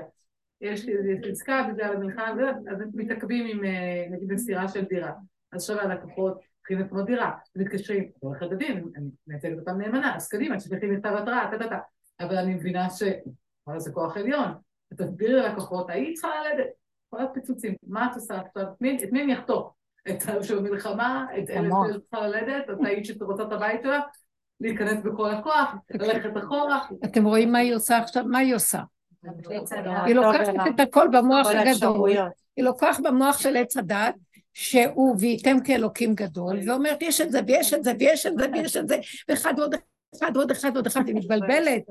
יש 0.62 0.86
לי 0.86 1.32
עסקה 1.32 1.68
בגלל 1.74 1.96
המלחמה 1.96 2.52
אז 2.72 2.82
הם 2.82 2.90
מתעכבים 2.94 3.46
עם 3.46 3.66
אה, 3.66 4.06
נגיד 4.10 4.34
מסירה 4.34 4.68
של 4.68 4.86
דירה. 4.86 5.12
אז 5.52 5.62
עכשיו 5.62 5.80
הלקוחות 5.80 6.40
צריכים 6.58 6.80
לקנות 6.80 7.06
דירה, 7.06 7.32
מתקשרים, 7.56 8.10
עורכת 8.20 8.52
הדין, 8.52 8.90
אני 8.96 9.10
מייצגת 9.28 9.60
אותם 9.60 9.78
נאמנה, 9.78 10.16
אז 10.16 10.28
קדימה, 10.28 10.58
תשלחי 10.58 10.88
מכתב 10.88 11.16
התראה, 11.18 11.48
טה 11.52 11.58
טה 11.58 11.70
טה. 11.70 11.80
אבל 12.20 12.38
אני 12.38 12.54
מבינה 12.54 12.90
ש... 12.90 13.04
אבל 13.68 13.80
זה 13.80 13.92
כוח 13.92 14.18
עליון. 14.18 14.52
תסבירי 14.96 15.34
ללקוחות, 15.34 15.90
היית 15.90 16.14
צריכה 16.14 16.30
ללדת. 16.44 16.68
כל 17.10 17.22
הפיצוצים, 17.22 17.76
מה 17.88 18.08
את 18.12 18.16
עושה 18.16 18.36
עכשיו? 18.36 18.64
את 18.64 19.12
מי 19.12 19.24
אני 19.24 19.34
אחתוך? 19.40 19.76
את 20.10 20.24
המלחמה, 20.58 21.26
את 21.38 21.50
אלה 21.50 21.70
שצריכה 21.94 22.28
ללדת, 22.28 22.70
את 22.70 22.78
האיש 22.86 23.08
שרוצה 23.08 23.44
את 23.44 23.52
הבית 23.52 23.82
שלה, 23.84 24.00
להיכנס 24.60 25.04
בכל 25.04 25.30
הכוח, 25.30 25.76
ללכת 25.94 26.38
אחורה. 26.38 26.80
אתם 27.06 27.26
רואים 27.26 27.52
מה 27.52 27.58
היא 27.58 27.76
עושה 27.76 27.98
עכשיו? 27.98 28.26
מה 28.26 28.40
היא 28.40 28.56
עושה? 28.56 28.80
היא 30.06 30.16
לוקחת 30.16 30.54
את 30.76 30.80
הכל 30.80 31.08
במוח 31.12 31.48
הגדול, 31.48 32.12
היא 32.58 32.66
לוקחת 32.66 33.04
במוח 33.04 33.38
של 33.38 33.58
עץ 33.58 33.78
הדת, 33.78 34.16
שהוא 34.54 35.16
וייתם 35.20 35.58
כאלוקים 35.64 36.16
גדול, 36.16 36.60
ואומרת 36.68 37.02
יש 37.02 37.22
את 37.22 37.32
זה 37.32 37.40
ויש 37.48 37.74
את 37.74 37.84
זה 37.84 37.92
ויש 38.00 38.26
את 38.26 38.34
זה 38.38 38.46
ויש 38.54 38.78
את 38.78 38.88
זה, 38.88 38.98
ואחד 39.30 39.54
ועוד 39.58 39.76
אחד 40.16 40.32
ועוד 40.36 40.52
אחד 40.52 40.72
ועוד 40.74 40.88
אחד, 40.88 41.08
היא 41.08 41.16
מתבלבלת. 41.16 41.82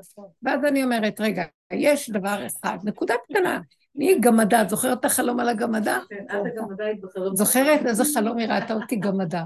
ואז 0.43 0.65
אני 0.65 0.85
אומרת, 0.85 1.21
רגע, 1.21 1.45
יש 1.73 2.11
דבר 2.11 2.47
אחד, 2.47 2.79
נקודה 2.85 3.15
קטנה, 3.29 3.61
מי 3.95 4.19
גמדה? 4.21 4.63
את 4.63 4.69
זוכרת 4.69 5.01
את 5.01 5.05
החלום 5.05 5.41
על 5.41 5.49
הגמדה? 5.49 5.99
כן, 6.09 6.25
את 6.25 6.47
הגמדה 6.47 6.85
בחלום. 7.03 7.37
זוכרת 7.37 7.87
איזה 7.87 8.05
חלום 8.15 8.39
היא 8.39 8.49
ראתה 8.49 8.75
אותי 8.75 8.97
גמדה. 8.97 9.45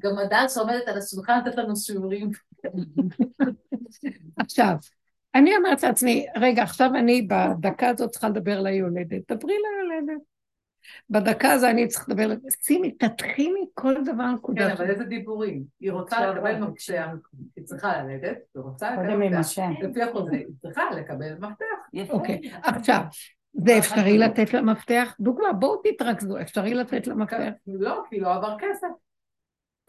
גמדה 0.00 0.48
שעומדת 0.48 0.88
על 0.88 0.98
השולחן 0.98 1.38
לתת 1.38 1.58
לנו 1.58 1.76
שיעורים. 1.76 2.30
עכשיו, 4.36 4.74
אני 5.34 5.56
אומרת 5.56 5.82
לעצמי, 5.82 6.26
רגע, 6.36 6.62
עכשיו 6.62 6.90
אני 6.94 7.22
בדקה 7.22 7.88
הזאת 7.88 8.10
צריכה 8.10 8.28
לדבר 8.28 8.60
ליולדת, 8.60 9.32
דברי 9.32 9.54
ליולדת. 9.54 10.22
בדקה 11.10 11.52
הזו 11.52 11.66
אני 11.66 11.88
צריכה 11.88 12.04
לדבר, 12.08 12.34
שימי, 12.62 12.90
תתחילי 12.92 13.64
כל 13.74 13.94
דבר 14.04 14.26
נקודה. 14.26 14.68
כן, 14.68 14.70
אבל 14.70 14.90
איזה 14.90 15.04
דיבורים? 15.04 15.62
היא 15.80 15.92
רוצה 15.92 16.26
לקבל 16.26 16.58
מפתח, 16.58 17.06
היא 17.56 17.64
צריכה 17.64 18.02
ללדת, 18.02 18.38
היא 18.54 18.62
רוצה 18.62 18.90
לקבל 18.90 19.28
מפתח. 19.28 19.60
לפי 19.82 20.02
החוזה, 20.02 20.36
היא 20.36 20.46
צריכה 20.62 20.82
לקבל 20.96 21.34
מפתח. 21.34 22.10
אוקיי, 22.10 22.40
עכשיו, 22.62 23.00
זה 23.52 23.78
אפשרי 23.78 24.18
לתת 24.18 24.54
לה 24.54 24.62
מפתח? 24.62 25.16
דוגמה, 25.20 25.52
בואו 25.52 25.82
תתרכזו, 25.84 26.40
אפשרי 26.40 26.74
לתת 26.74 27.06
לה 27.06 27.14
מפתח? 27.14 27.50
לא, 27.66 28.02
כי 28.10 28.20
לא 28.20 28.34
עבר 28.34 28.56
כסף. 28.58 28.88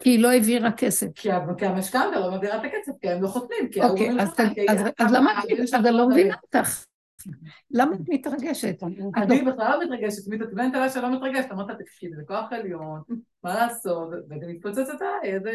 כי 0.02 0.10
היא 0.10 0.18
לא 0.22 0.30
העבירה 0.30 0.72
כסף. 0.72 1.06
כי 1.14 1.30
המשכנתה 1.66 2.20
לא 2.20 2.30
מעבירה 2.30 2.56
את 2.56 2.62
הכסף, 2.64 2.92
כי 3.00 3.08
הם 3.10 3.22
לא 3.22 3.28
חותמים, 3.28 3.68
כי 3.72 3.82
אוקיי, 3.82 4.08
ההוא 4.08 4.20
מלחמה, 4.20 4.46
אז- 4.68 4.80
אז 4.98 5.12
למה, 5.12 5.40
אז 5.74 5.74
אני 5.74 5.90
לא 5.96 6.08
מבינה 6.08 6.34
אותך. 6.42 6.84
למה 7.70 7.94
את 7.94 8.00
מתרגשת? 8.08 8.82
אני 9.16 9.42
בכלל 9.42 9.78
לא 9.78 9.84
מתרגשת, 9.84 10.28
מי 10.28 10.38
תתבנת 10.38 10.74
עליי 10.74 10.90
שלא 10.90 11.16
מתרגשת, 11.16 11.52
אמרת, 11.52 11.66
תקשיבי, 11.78 12.16
זה 12.16 12.22
כוח 12.26 12.52
עליון, 12.52 13.00
מה 13.44 13.54
לעשות, 13.54 14.08
וזה 14.08 14.46
מתפוצץ 14.48 14.78
עליי, 14.78 15.34
איזה, 15.34 15.50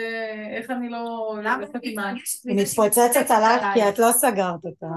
איך 0.58 0.72
אני 0.72 0.90
לא... 0.90 1.36
למה 1.44 1.54
עם 1.84 1.96
מים? 1.96 2.16
היא 2.46 2.62
מתפוצצת 2.62 3.32
עלייך 3.32 3.64
כי 3.74 3.90
את 3.90 4.00
לא 4.00 4.12
סגרת 4.12 4.66
את 4.68 4.84
ה... 4.84 4.88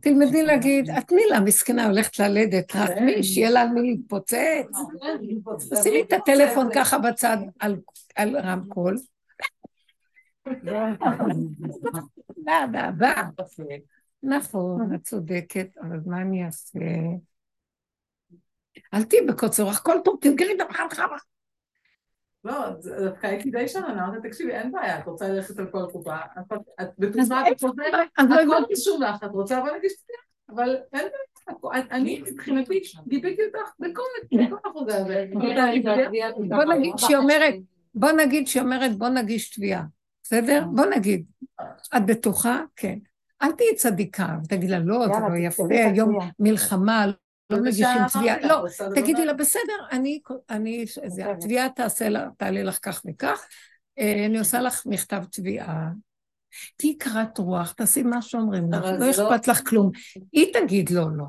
תלמדי 0.00 0.42
להגיד, 0.42 0.90
את 0.90 1.08
תני 1.08 1.22
לה, 1.30 1.40
מסכנה, 1.40 1.86
הולכת 1.86 2.18
ללדת, 2.18 2.76
רחמי, 2.76 3.22
שיהיה 3.22 3.50
לה 3.50 3.60
על 3.62 3.68
מי 3.68 3.82
להתפוצץ. 3.82 4.34
שימי 5.82 6.02
את 6.02 6.12
הטלפון 6.12 6.68
ככה 6.74 6.98
בצד 6.98 7.36
על- 7.60 7.80
על 8.16 8.36
רמקול. 8.38 8.96
בא, 12.46 12.66
בא, 12.72 12.90
בא. 12.90 13.22
נכון, 14.26 14.94
את 14.94 15.02
צודקת, 15.02 15.68
אבל 15.80 15.98
מה 16.06 16.20
אני 16.22 16.44
אעשה? 16.44 16.78
אל 18.94 19.02
תהיי 19.04 19.26
בקוצר 19.26 19.62
רוח, 19.62 19.78
כל 19.78 19.96
טוב, 20.04 20.18
תסגרי 20.20 20.54
את 20.56 20.60
המחר 20.60 20.86
חמה. 20.90 21.16
לא, 22.44 22.70
דווקא 23.04 23.26
הייתי 23.26 23.50
די 23.50 23.68
שנה, 23.68 23.92
אמרתי, 23.92 24.28
תקשיבי, 24.28 24.52
אין 24.52 24.72
בעיה, 24.72 24.98
את 24.98 25.06
רוצה 25.06 25.28
ללכת 25.28 25.58
על 25.58 25.66
כל 25.70 25.86
קופה, 25.92 26.16
את- 26.16 26.52
את 26.80 26.88
בטוחה, 26.98 27.50
את 27.50 27.60
חוזרת, 27.60 28.08
לא 28.18 28.34
הכל. 28.34 28.64
רשום 28.72 29.02
לך, 29.02 29.24
את 29.24 29.30
רוצה 29.30 29.60
בוא 29.60 29.68
נגיש 29.78 29.92
תביעה, 29.92 30.20
אבל 30.48 30.76
אין 30.92 31.08
בעיה, 31.62 31.82
אני 31.90 32.22
מבחינתי 32.30 32.82
גיביתי 33.08 33.42
אותך 33.46 33.70
בכל 33.78 34.02
בכל 34.32 34.56
החוזה 34.68 34.96
הזה. 34.96 35.26
בוא 36.48 36.64
נגיד 36.74 36.98
שהיא 36.98 37.16
אומרת, 37.16 37.54
בוא 37.94 38.12
נגיד 38.12 38.46
שהיא 38.48 38.62
אומרת, 38.62 38.98
בוא 38.98 39.08
נגיש 39.08 39.50
תביעה, 39.56 39.82
בסדר? 40.22 40.64
בוא 40.74 40.84
נגיד. 40.86 41.24
את 41.96 42.06
בטוחה? 42.06 42.62
כן. 42.76 42.98
אל 43.42 43.52
תהיי 43.52 43.74
צדיקה, 43.76 44.28
ותגיד 44.44 44.70
לה, 44.70 44.78
לא, 44.78 45.06
זה 45.06 45.20
לא 45.32 45.36
יפה, 45.36 45.62
היום. 45.70 46.18
מלחמה, 46.38 47.06
לא 47.50 47.58
מגישים 47.62 47.86
תביעה. 48.12 48.40
לא, 48.40 48.64
תגידי 48.94 49.24
לה, 49.24 49.32
בסדר, 49.32 49.60
אני, 49.92 50.20
אני, 50.50 50.84
בסדר. 50.84 51.30
התביעה 51.30 51.68
תעשה 51.68 52.08
לה, 52.08 52.28
תעלה 52.36 52.62
לך 52.62 52.78
כך 52.82 53.02
וכך, 53.10 53.46
אה, 53.98 54.26
אני 54.26 54.38
עושה 54.38 54.60
לך 54.60 54.82
מכתב 54.86 55.24
תביעה. 55.32 55.90
תהיי 56.76 56.98
קרת 56.98 57.38
רוח, 57.38 57.72
תעשי 57.72 58.02
מה 58.02 58.22
שאומרים 58.22 58.72
לך, 58.72 58.84
לא 58.84 58.98
לא- 58.98 59.10
אכפת 59.10 59.48
לך 59.48 59.68
כלום. 59.68 59.90
היא 60.32 60.52
תגיד 60.54 60.90
לא, 60.90 61.06
לא. 61.16 61.24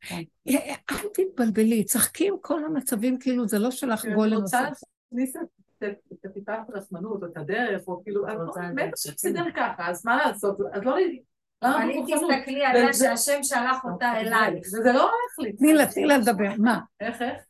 כן. 0.00 0.22
אה, 0.48 0.74
אל 0.90 0.96
תתבלבלי, 1.14 1.84
צחקי 1.84 2.28
עם 2.28 2.34
כל 2.40 2.64
המצבים 2.64 3.18
כאילו 3.18 3.48
זה 3.48 3.58
לא 3.58 3.70
שלך 3.70 4.04
אני 4.04 4.14
גולם. 4.14 4.36
רוצה 4.40 4.68
נוסף. 4.68 4.82
להכניס 5.12 5.36
את- 5.36 5.61
את 5.84 5.94
את 6.26 6.32
טיפת 6.34 6.52
הרחמנות, 6.68 7.22
או 7.22 7.28
את 7.28 7.36
הדרך, 7.36 7.88
או 7.88 8.02
כאילו, 8.04 8.20
רוצה 8.20 8.60
בטח 8.60 8.82
לדעת. 8.82 8.98
שתסתדר 8.98 9.44
ככה, 9.56 9.88
אז 9.90 10.06
מה 10.06 10.16
לעשות? 10.16 10.56
אז 10.72 10.82
לא... 10.82 10.96
אבל 11.62 11.90
אם 11.90 12.02
בכוחנות? 12.06 12.30
תסתכלי 12.30 12.64
עליה 12.64 12.88
וזה- 12.90 13.16
שהשם 13.16 13.42
שלח 13.42 13.84
אותה 13.84 14.12
אלייך. 14.20 14.66
וזה 14.66 14.92
לא 14.92 15.00
הולך 15.02 15.38
לי. 15.38 15.52
תני 15.52 15.74
לה, 15.74 15.86
תני 15.86 16.04
לה 16.06 16.18
לדבר. 16.18 16.50
מה? 16.58 16.78
איך, 17.00 17.22
איך? 17.22 17.42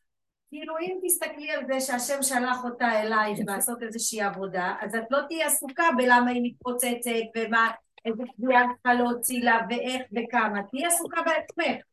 כאילו 0.51 0.75
אם 0.81 0.99
תסתכלי 1.07 1.51
על 1.51 1.65
זה 1.67 1.81
שהשם 1.81 2.23
שלח 2.23 2.65
אותה 2.65 3.03
אלייך 3.03 3.39
לעשות 3.47 3.83
איזושהי 3.83 4.21
עבודה, 4.23 4.75
אז 4.81 4.95
את 4.95 5.05
לא 5.11 5.19
תהיי 5.29 5.43
עסוקה 5.43 5.85
בלמה 5.97 6.31
היא 6.31 6.43
מתפוצצת 6.45 7.11
ומה, 7.37 7.71
איזה 8.05 8.23
קביעה 8.37 8.63
צריכה 8.75 8.95
להוציא 8.95 9.45
לה 9.45 9.61
ואיך 9.69 10.03
וכמה, 10.13 10.63
תהיי 10.71 10.87
עסוקה 10.87 11.21
בעצמך. 11.23 11.85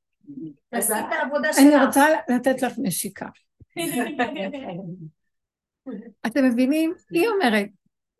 תעשי 0.70 0.94
את 0.94 1.14
העבודה 1.20 1.50
אני 1.60 1.72
שלך. 1.72 1.86
רוצה 1.86 2.06
לתת 2.30 2.62
לך 2.62 2.74
נשיקה. 2.78 3.26
אתם 6.28 6.46
מבינים? 6.46 6.94
היא 7.12 7.28
אומרת, 7.28 7.68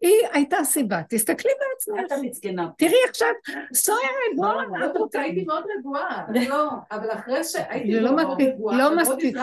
היא 0.02 0.28
הייתה 0.34 0.58
סיבה, 0.64 1.02
תסתכלי 1.10 1.52
בעצמך. 1.60 2.06
אתה 2.06 2.16
מסכנה. 2.22 2.70
תראי 2.78 2.98
עכשיו, 3.10 3.28
סוערת, 3.74 4.02
בואו 4.36 4.86
את 4.86 4.98
רוצה, 4.98 5.22
הייתי 5.22 5.44
מאוד 5.46 5.64
רגועה, 5.78 6.28
לא, 6.50 6.70
אבל 6.92 7.12
אחרי 7.12 7.44
שהייתי 7.44 8.00
לא 8.00 8.16
מאוד 8.16 8.42
רגועה, 8.42 8.78
לא 8.78 8.98
מספיק 8.98 9.36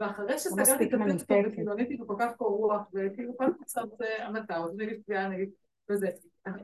ואחרי 0.00 0.38
שסגרתי 0.38 0.72
את 0.72 0.80
הטלפון 0.80 1.08
מנותקת. 1.08 1.36
וכאילו 1.46 1.72
עניתי 1.72 1.96
בכל 1.96 2.14
כך 2.18 2.32
קור 2.36 2.56
רוח, 2.56 2.82
וכאילו 2.94 3.36
כל 3.36 3.46
מצב 3.60 3.82
זה 3.98 4.06
אז 4.48 4.76
נגיד 4.76 5.00
תביעה 5.04 5.28
נגיד, 5.28 5.50
וזה, 5.90 6.08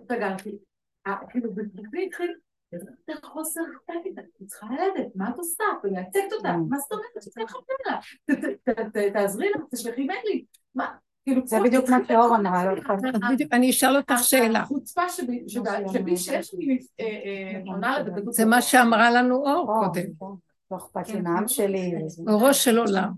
סגרתי, 0.09 0.59
אה, 1.07 1.17
כאילו 1.31 1.55
בגבי 1.55 2.07
התחיל, 2.07 2.35
איזה 2.75 3.21
חוסר 3.25 3.61
חטאת, 3.75 4.19
את 4.19 4.47
צריכה 4.47 4.67
ללדת, 4.71 5.13
מה 5.15 5.31
את 5.31 5.39
עושה? 5.39 5.65
ומייצגת 5.85 6.33
אותה, 6.33 6.57
מה 6.69 6.79
זאת 6.79 6.93
אומרת 6.93 7.07
שאת 7.15 7.23
צריכה 7.23 7.43
לחפש 7.43 7.75
לה? 7.87 7.99
ת- 8.31 8.69
ת- 8.69 8.97
ת- 8.97 9.13
תעזרי 9.13 9.51
לה, 9.51 9.61
תשלחי 9.71 10.07
מיילים, 10.07 10.45
מה? 10.75 10.95
כאילו, 11.25 11.47
זה 11.47 11.57
בדיוק 11.65 11.89
מה 11.89 11.99
שאור 12.09 12.37
אמרה, 12.37 12.75
לא 12.75 12.83
בדיוק, 13.31 13.53
אני 13.53 13.71
אשאל 13.71 13.97
אותך 13.97 14.15
שאלה. 14.23 14.61
החוצפה 14.61 15.09
שבי, 15.09 16.17
שיש 16.17 16.55
לי 16.55 16.79
אה, 17.01 17.05
אה, 17.07 17.61
עונה 17.67 17.99
לזה, 17.99 18.21
זה 18.31 18.45
מה 18.45 18.63
שאמרה 18.63 19.11
לנו 19.11 19.37
אור 19.37 19.69
או, 19.69 19.85
קודם, 19.85 20.03
כן. 20.03 20.25
לא 20.71 20.77
אכפת 20.77 21.09
לי 21.09 21.21
מהעם 21.21 21.49
שלי. 21.49 21.93
אורו 22.29 22.55
של 22.55 22.79
עולם. 22.79 23.13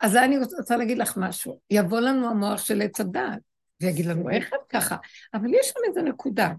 אז 0.00 0.16
אני 0.16 0.38
רוצה 0.38 0.76
להגיד 0.76 0.98
לך 0.98 1.16
משהו. 1.16 1.58
יבוא 1.70 2.00
לנו 2.00 2.28
המוח 2.30 2.60
של 2.60 2.82
עץ 2.82 3.00
הדעת, 3.00 3.40
ויגיד 3.82 4.06
לנו, 4.06 4.30
איך 4.30 4.54
את 4.54 4.68
ככה? 4.68 4.96
אבל 5.34 5.54
יש 5.54 5.66
שם 5.66 5.80
איזה 5.88 6.02
נקודה. 6.02 6.52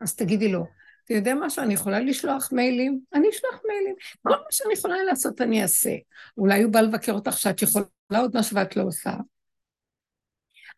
אז 0.00 0.16
תגידי 0.16 0.52
לו, 0.52 0.64
אתה 1.04 1.14
יודע 1.14 1.34
משהו, 1.34 1.62
אני 1.62 1.74
יכולה 1.74 2.00
לשלוח 2.00 2.52
מיילים? 2.52 3.00
אני 3.14 3.28
אשלח 3.28 3.60
מיילים. 3.68 3.94
כל 4.22 4.30
מה 4.30 4.36
שאני 4.50 4.72
יכולה 4.72 5.04
לעשות 5.04 5.40
אני 5.40 5.62
אעשה. 5.62 5.90
אולי 6.38 6.62
הוא 6.62 6.72
בא 6.72 6.80
לבקר 6.80 7.12
אותך 7.12 7.38
שאת 7.38 7.62
יכולה 7.62 7.84
עוד 8.18 8.36
משהו 8.36 8.56
ואת 8.56 8.76
לא 8.76 8.82
עושה. 8.82 9.10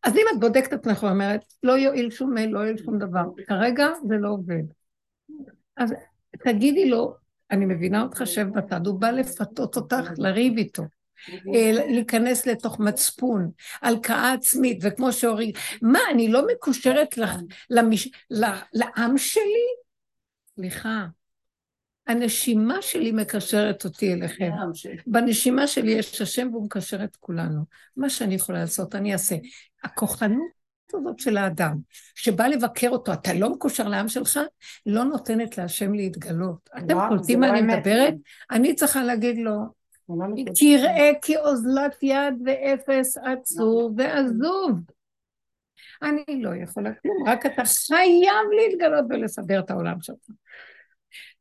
אז 0.02 0.16
אם 0.16 0.24
את 0.34 0.40
בודקת 0.40 0.68
את 0.68 0.72
עצמך 0.72 1.02
ואומרת, 1.02 1.44
לא 1.62 1.72
יועיל 1.72 2.10
שום 2.10 2.34
מייל, 2.34 2.50
לא 2.50 2.58
יועיל 2.58 2.76
שום 2.76 2.98
דבר, 2.98 3.24
כרגע 3.46 3.88
זה 4.08 4.14
לא 4.20 4.28
עובד. 4.28 4.62
אז 5.76 5.94
תגידי 6.44 6.90
לו, 6.90 7.14
אני 7.50 7.64
מבינה 7.64 8.02
אותך, 8.02 8.22
שב 8.24 8.46
בצד, 8.54 8.86
הוא 8.86 9.00
בא 9.00 9.10
לפתות 9.10 9.76
אותך, 9.76 10.10
לריב 10.18 10.58
איתו. 10.58 10.82
אה, 11.54 11.72
להיכנס 11.72 12.46
לתוך 12.46 12.80
מצפון, 12.80 13.50
הלקאה 13.82 14.32
עצמית, 14.32 14.78
וכמו 14.82 15.12
שאורי, 15.12 15.52
מה, 15.82 15.98
אני 16.10 16.28
לא 16.28 16.46
מקושרת 16.46 17.18
לעם 18.72 19.18
שלי? 19.18 19.85
סליחה, 20.56 21.06
הנשימה 22.06 22.82
שלי 22.82 23.12
מקשרת 23.12 23.84
אותי 23.84 24.12
אליכם. 24.12 24.50
בנשימה 25.06 25.66
שלי 25.66 25.90
יש 25.90 26.20
השם 26.20 26.48
והוא 26.52 26.64
מקשר 26.64 27.04
את 27.04 27.16
כולנו. 27.16 27.62
מה 27.96 28.10
שאני 28.10 28.34
יכולה 28.34 28.60
לעשות, 28.60 28.94
אני 28.94 29.12
אעשה. 29.12 29.36
הכוחנות 29.84 30.56
הזאת 30.94 31.18
של 31.18 31.36
האדם, 31.36 31.76
שבא 32.14 32.46
לבקר 32.46 32.88
אותו, 32.88 33.12
אתה 33.12 33.34
לא 33.34 33.50
מקושר 33.50 33.88
לעם 33.88 34.08
שלך, 34.08 34.40
לא 34.86 35.04
נותנת 35.04 35.58
להשם 35.58 35.94
להתגלות. 35.94 36.70
אתם 36.78 37.08
קולטים 37.08 37.40
מה 37.40 37.46
לא 37.52 37.58
אני. 37.58 37.76
מדברת? 37.76 38.14
אני 38.50 38.74
צריכה 38.74 39.04
להגיד 39.04 39.38
לו, 39.38 39.60
לא. 40.08 40.26
תראה 40.54 41.10
כי 41.22 41.36
אוזלת 41.36 42.02
יד 42.02 42.34
ואפס 42.44 43.16
עצוב 43.18 43.94
ועזוב. 43.98 44.70
אני 46.02 46.42
לא 46.42 46.56
יכולה 46.56 46.90
כלום, 47.02 47.28
רק 47.28 47.46
אתה 47.46 47.62
חייב 47.86 48.46
להתגלות 48.56 49.04
ולסדר 49.10 49.60
את 49.60 49.70
העולם 49.70 50.00
שלך. 50.00 50.16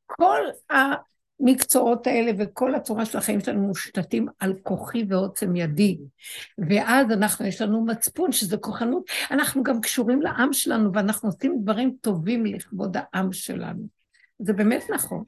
כל 0.06 0.40
המקצועות 0.69 2.07
האלה 2.07 2.32
וכל 2.38 2.76
הצורה 2.76 3.06
של 3.06 3.18
החיים 3.18 3.40
שלנו 3.40 3.61
מושתתים 3.68 4.27
על 4.40 4.53
כוחי 4.64 5.06
ועוצם 5.10 5.56
ידי. 5.56 5.98
ואז 6.69 7.11
אנחנו, 7.11 7.45
יש 7.45 7.61
לנו 7.61 7.86
מצפון 7.86 8.32
שזה 8.32 8.57
כוחנות, 8.57 9.03
אנחנו 9.32 9.64
גם 9.64 9.82
קשורים 9.82 10.22
לעם 10.22 10.53
שלנו 10.53 10.94
ואנחנו 10.94 11.30
עושים 11.30 11.57
דברים 11.64 11.95
טובים 12.02 12.45
לכבוד 12.45 12.98
העם 12.99 13.34
שלנו. 13.34 13.88
זה 14.40 14.53
באמת 14.53 14.84
נכון. 14.94 15.23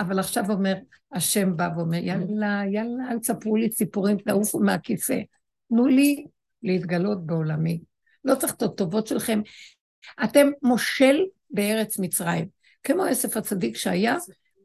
אבל 0.00 0.18
עכשיו 0.18 0.50
אומר, 0.50 0.74
השם 1.12 1.56
בא 1.56 1.68
ואומר, 1.76 1.98
יאללה, 1.98 2.62
יאללה, 2.70 3.10
אל 3.10 3.18
תספרו 3.18 3.56
לי 3.56 3.70
סיפורים, 3.70 4.16
תעופו 4.16 4.60
מהכיסא. 4.60 5.20
תנו 5.68 5.86
לי 5.86 6.26
להתגלות 6.62 7.26
בעולמי. 7.26 7.80
לא 8.24 8.34
צריך 8.34 8.54
את 8.54 8.62
הטובות 8.62 9.06
שלכם. 9.06 9.40
אתם 10.24 10.50
מושל 10.62 11.24
בארץ 11.50 11.98
מצרים. 11.98 12.48
כמו 12.82 13.06
יוסף 13.06 13.36
הצדיק 13.36 13.76
שהיה 13.76 14.16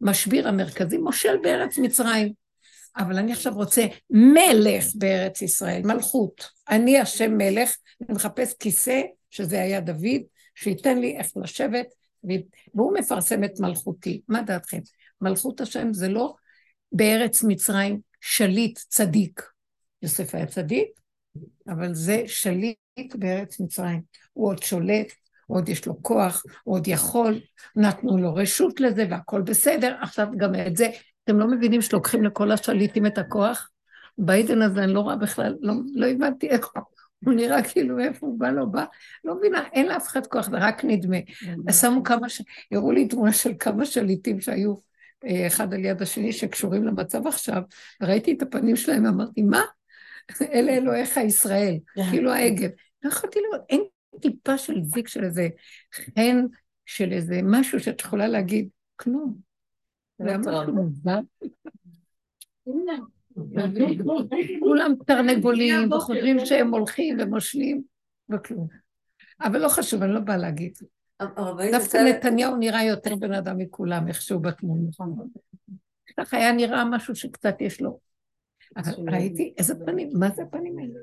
משביר 0.01 0.47
המרכזי, 0.47 0.97
מושל 0.97 1.37
בארץ 1.43 1.77
מצרים. 1.77 2.33
אבל 2.97 3.17
אני 3.17 3.31
עכשיו 3.31 3.53
רוצה 3.53 3.85
מלך 4.09 4.85
בארץ 4.95 5.41
ישראל, 5.41 5.81
מלכות. 5.85 6.49
אני 6.69 6.99
השם 6.99 7.37
מלך, 7.37 7.75
אני 8.01 8.15
מחפש 8.15 8.53
כיסא, 8.53 9.01
שזה 9.29 9.61
היה 9.61 9.81
דוד, 9.81 10.21
שייתן 10.55 10.99
לי 10.99 11.17
איך 11.17 11.27
לשבת, 11.35 11.85
והוא 12.73 12.93
מפרסם 12.93 13.43
את 13.43 13.59
מלכותי. 13.59 14.21
מה 14.27 14.41
דעתכם? 14.41 14.79
מלכות 15.21 15.61
השם 15.61 15.93
זה 15.93 16.07
לא 16.07 16.33
בארץ 16.91 17.43
מצרים 17.43 17.99
שליט 18.21 18.79
צדיק. 18.79 19.41
יוסף 20.01 20.35
היה 20.35 20.45
צדיק, 20.45 20.87
אבל 21.67 21.93
זה 21.93 22.23
שליט 22.27 23.15
בארץ 23.15 23.59
מצרים. 23.59 24.01
הוא 24.33 24.47
עוד 24.47 24.63
שולט, 24.63 25.07
הוא 25.47 25.57
עוד 25.57 25.69
יש 25.69 25.85
לו 25.85 26.03
כוח, 26.03 26.43
הוא 26.63 26.75
עוד 26.75 26.87
יכול, 26.87 27.39
נתנו 27.75 28.17
לו 28.17 28.35
רשות 28.35 28.79
לזה 28.79 29.05
והכל 29.09 29.41
בסדר, 29.41 29.95
עכשיו 30.01 30.27
גם 30.37 30.55
את 30.55 30.77
זה, 30.77 30.89
אתם 31.23 31.39
לא 31.39 31.47
מבינים 31.47 31.81
שלוקחים 31.81 32.23
לכל 32.23 32.51
השליטים 32.51 33.05
את 33.05 33.17
הכוח? 33.17 33.69
בעידן 34.17 34.61
הזה 34.61 34.83
אני 34.83 34.93
לא 34.93 34.99
רואה 34.99 35.15
בכלל, 35.15 35.55
לא, 35.61 35.73
לא 35.95 36.05
הבנתי 36.05 36.49
איך 36.49 36.69
הוא 37.25 37.33
נראה 37.33 37.63
כאילו 37.63 37.99
איפה 37.99 38.27
הוא 38.27 38.39
בא, 38.39 38.49
לא 38.49 38.65
בא, 38.65 38.85
לא 39.23 39.35
מבינה, 39.35 39.63
אין 39.73 39.87
לאף 39.87 40.07
אחד 40.07 40.27
כוח, 40.27 40.49
זה 40.49 40.57
רק 40.57 40.85
נדמה. 40.85 41.17
אז 41.67 41.81
שמו 41.81 42.03
כמה, 42.03 42.29
ש... 42.29 42.41
הראו 42.71 42.91
לי 42.91 43.07
תמונה 43.07 43.33
של 43.33 43.51
כמה 43.59 43.85
שליטים 43.85 44.41
שהיו 44.41 44.75
אה, 45.25 45.47
אחד 45.47 45.73
על 45.73 45.85
יד 45.85 46.01
השני 46.01 46.31
שקשורים 46.31 46.83
למצב 46.83 47.27
עכשיו, 47.27 47.61
וראיתי 48.01 48.33
את 48.33 48.41
הפנים 48.41 48.75
שלהם 48.75 49.05
ואמרתי, 49.05 49.41
מה? 49.41 49.61
אלה 50.41 50.71
אלוהיך 50.71 51.17
ישראל, 51.17 51.77
כאילו 52.11 52.31
העגל. 52.31 52.69
לא 53.03 53.09
יכולתי 53.09 53.39
לראות, 53.39 53.61
אין 53.69 53.83
טיפה 54.21 54.57
של 54.57 54.81
זיק 54.83 55.07
של 55.07 55.23
איזה 55.23 55.47
חן, 55.93 56.45
של 56.85 57.11
איזה 57.11 57.39
משהו 57.43 57.79
שאת 57.79 58.01
יכולה 58.01 58.27
להגיד, 58.27 58.67
כלום. 58.95 59.37
זה 60.19 60.37
משהו 60.37 60.73
מוזר. 60.73 61.19
כולם 64.59 64.93
תרנגולים, 65.05 65.91
וחושבים 65.91 66.45
שהם 66.45 66.73
הולכים 66.73 67.17
ומושלים, 67.19 67.81
וכלום. 68.29 68.67
אבל 69.41 69.61
לא 69.61 69.69
חשוב, 69.69 70.03
אני 70.03 70.13
לא 70.13 70.19
באה 70.19 70.37
להגיד. 70.37 70.77
דווקא 71.71 71.97
נתניהו 71.97 72.55
נראה 72.55 72.83
יותר 72.83 73.15
בן 73.15 73.33
אדם 73.33 73.57
מכולם, 73.57 74.07
איכשהו 74.07 74.39
בתמונה. 74.39 74.89
ככה 76.17 76.37
היה 76.37 76.51
נראה 76.51 76.85
משהו 76.85 77.15
שקצת 77.15 77.61
יש 77.61 77.81
לו. 77.81 77.99
ראיתי 79.11 79.53
איזה 79.57 79.75
פנים, 79.85 80.09
מה 80.13 80.29
זה 80.35 80.43
הפנים 80.43 80.79
האלה? 80.79 80.99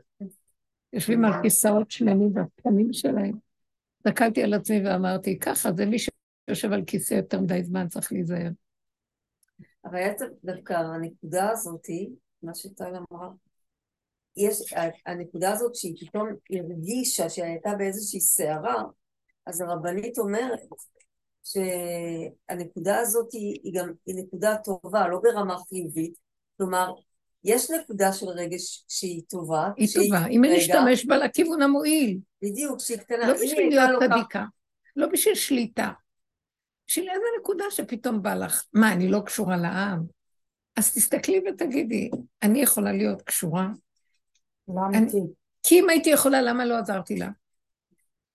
יושבים 0.92 1.24
על 1.24 1.32
כיסאות 1.42 1.90
שלמים 1.90 2.30
והפנים 2.34 2.92
שלהם. 2.92 3.32
הסתכלתי 3.97 4.42
על 4.42 4.55
עצמי 4.55 4.86
ואמרתי, 4.86 5.38
ככה, 5.38 5.72
זה 5.76 5.86
מי 5.86 5.97
שיושב 5.98 6.72
על 6.72 6.84
כיסא 6.86 7.14
יותר 7.14 7.40
מדי 7.40 7.62
זמן 7.62 7.88
צריך 7.88 8.12
להיזהר. 8.12 8.51
אבל 9.84 9.92
בעצם 9.92 10.26
דווקא 10.44 10.72
הנקודה 10.72 11.51
הזאתי, 11.51 12.10
מה 12.42 12.55
שטל 12.55 12.92
אמרה, 12.97 13.28
יש, 14.36 14.72
הנקודה 15.06 15.52
הזאת 15.52 15.74
שהיא 15.74 15.94
פתאום 16.01 16.28
הרגישה 16.51 17.28
שהיא 17.28 17.44
הייתה 17.44 17.74
באיזושהי 17.78 18.20
סערה, 18.20 18.82
אז 19.47 19.60
הרבנית 19.60 20.18
אומרת 20.18 20.60
שהנקודה 21.44 22.98
הזאת 22.98 23.32
היא, 23.32 23.60
היא 23.62 23.72
גם 23.74 23.92
היא 24.06 24.14
נקודה 24.24 24.56
טובה, 24.64 25.09
לא 25.09 25.20
ברמה 25.22 25.56
חיובית, 25.68 26.14
כלומר, 26.56 26.92
יש 27.44 27.70
נקודה 27.70 28.12
של 28.12 28.26
רגש 28.26 28.84
שהיא 28.88 29.22
טובה. 29.28 29.68
היא 29.76 29.88
שהיא, 29.88 30.10
טובה, 30.12 30.26
אם 30.26 30.44
אני 30.44 30.58
אשתמש 30.58 31.06
בה 31.06 31.16
לכיוון 31.16 31.62
המועיל. 31.62 32.18
בדיוק, 32.42 32.80
שהיא 32.80 32.98
קטנה. 32.98 33.28
לא 33.28 33.34
בשביל 33.34 33.68
להיות 33.68 34.02
צדיקה, 34.02 34.44
לא 34.96 35.06
בשביל 35.06 35.34
שליטה. 35.34 35.90
בשביל 36.88 37.10
איזה 37.10 37.24
נקודה 37.40 37.64
שפתאום 37.70 38.22
בא 38.22 38.34
לך, 38.34 38.64
מה, 38.72 38.92
אני 38.92 39.08
לא 39.08 39.20
קשורה 39.26 39.56
לעם? 39.56 40.02
אז 40.76 40.94
תסתכלי 40.94 41.40
ותגידי, 41.48 42.10
אני 42.42 42.62
יכולה 42.62 42.92
להיות 42.92 43.22
קשורה? 43.22 43.68
לא 44.68 44.80
אמיתי. 44.86 45.20
כי 45.62 45.80
אם 45.80 45.88
הייתי 45.88 46.10
יכולה, 46.10 46.42
למה 46.42 46.64
לא 46.64 46.78
עזרתי 46.78 47.16
לה? 47.16 47.28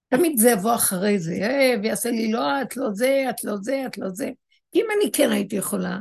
תמיד 0.09 0.37
זה 0.37 0.49
יבוא 0.49 0.75
אחרי 0.75 1.19
זה, 1.19 1.33
אה, 1.33 1.73
ויעשה 1.83 2.11
לי 2.11 2.31
לא, 2.31 2.61
את 2.61 2.77
לא 2.77 2.93
זה, 2.93 3.25
את 3.29 3.43
לא 3.43 3.57
זה, 3.61 3.83
את 3.87 3.97
לא 3.97 4.09
זה. 4.09 4.29
כי 4.71 4.79
אם 4.79 4.85
אני 4.97 5.11
כן 5.11 5.31
הייתי 5.31 5.55
יכולה, 5.55 5.99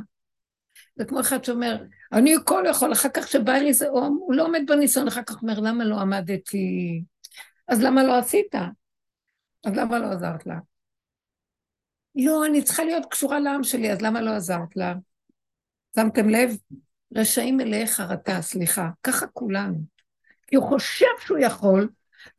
זה 0.95 1.05
כמו 1.05 1.19
אחד 1.19 1.43
שאומר, 1.43 1.83
אני 2.13 2.35
כל 2.45 2.63
יכול, 2.69 2.93
אחר 2.93 3.09
כך 3.13 3.27
שבא 3.27 3.53
לי 3.53 3.73
זה 3.73 3.87
אום, 3.89 4.17
הוא 4.21 4.33
לא 4.33 4.45
עומד 4.45 4.61
בניסיון, 4.67 5.07
אחר 5.07 5.23
כך 5.23 5.41
אומר, 5.41 5.59
למה 5.59 5.83
לא 5.83 5.99
עמדתי? 5.99 7.03
אז 7.67 7.83
למה 7.83 8.03
לא 8.03 8.17
עשית? 8.17 8.55
אז 9.65 9.73
למה 9.75 9.99
לא 9.99 10.11
עזרת 10.11 10.45
לה? 10.45 10.55
לא, 12.15 12.45
אני 12.45 12.63
צריכה 12.63 12.83
להיות 12.83 13.05
קשורה 13.09 13.39
לעם 13.39 13.63
שלי, 13.63 13.91
אז 13.91 14.01
למה 14.01 14.21
לא 14.21 14.31
עזרת 14.31 14.75
לה? 14.75 14.93
שמתם 15.95 16.29
לב? 16.29 16.57
רשעים 17.15 17.57
מלאי 17.57 17.87
חרטה, 17.87 18.41
סליחה. 18.41 18.89
ככה 19.03 19.27
כולנו. 19.27 19.77
כי 20.47 20.55
הוא 20.55 20.65
חושב 20.65 21.05
שהוא 21.19 21.37
יכול, 21.37 21.89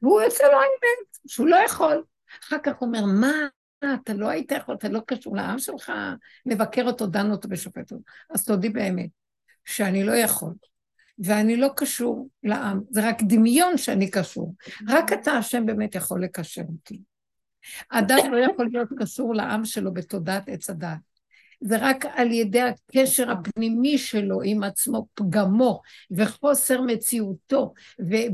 והוא 0.02 0.22
יוצא 0.22 0.44
לו 0.44 0.52
האמת, 0.52 1.16
שהוא 1.26 1.46
לא 1.46 1.56
יכול. 1.56 2.04
אחר 2.42 2.56
כך 2.62 2.72
הוא 2.78 2.86
אומר, 2.86 3.04
מה, 3.20 3.32
אתה 3.84 4.14
לא 4.14 4.28
היית 4.28 4.52
יכול, 4.52 4.74
אתה 4.74 4.88
לא 4.88 5.00
קשור 5.06 5.36
לעם 5.36 5.58
שלך, 5.58 5.92
מבקר 6.46 6.86
אותו, 6.86 7.06
דן 7.06 7.30
אותו 7.30 7.48
ושופט 7.50 7.92
אותו. 7.92 8.02
אז 8.30 8.44
תודי 8.44 8.68
באמת, 8.68 9.10
שאני 9.64 10.04
לא 10.04 10.12
יכול, 10.12 10.52
ואני 11.18 11.56
לא 11.56 11.68
קשור 11.76 12.28
לעם, 12.42 12.80
זה 12.90 13.08
רק 13.08 13.22
דמיון 13.22 13.78
שאני 13.78 14.10
קשור. 14.10 14.54
רק 14.88 15.12
אתה, 15.12 15.32
השם, 15.32 15.66
באמת 15.66 15.94
יכול 15.94 16.24
לקשר 16.24 16.62
אותי. 16.68 17.02
אדם 17.90 18.32
לא 18.32 18.36
יכול 18.52 18.68
להיות 18.72 18.88
קשור 18.98 19.34
לעם 19.34 19.64
שלו 19.64 19.94
בתודעת 19.94 20.48
עץ 20.48 20.70
הדת. 20.70 20.98
זה 21.60 21.76
רק 21.80 22.06
על 22.06 22.32
ידי 22.32 22.60
הקשר 22.60 23.30
הפנימי 23.30 23.98
שלו 23.98 24.42
עם 24.42 24.62
עצמו, 24.62 25.06
פגמו 25.14 25.82
וחוסר 26.10 26.80
מציאותו 26.80 27.74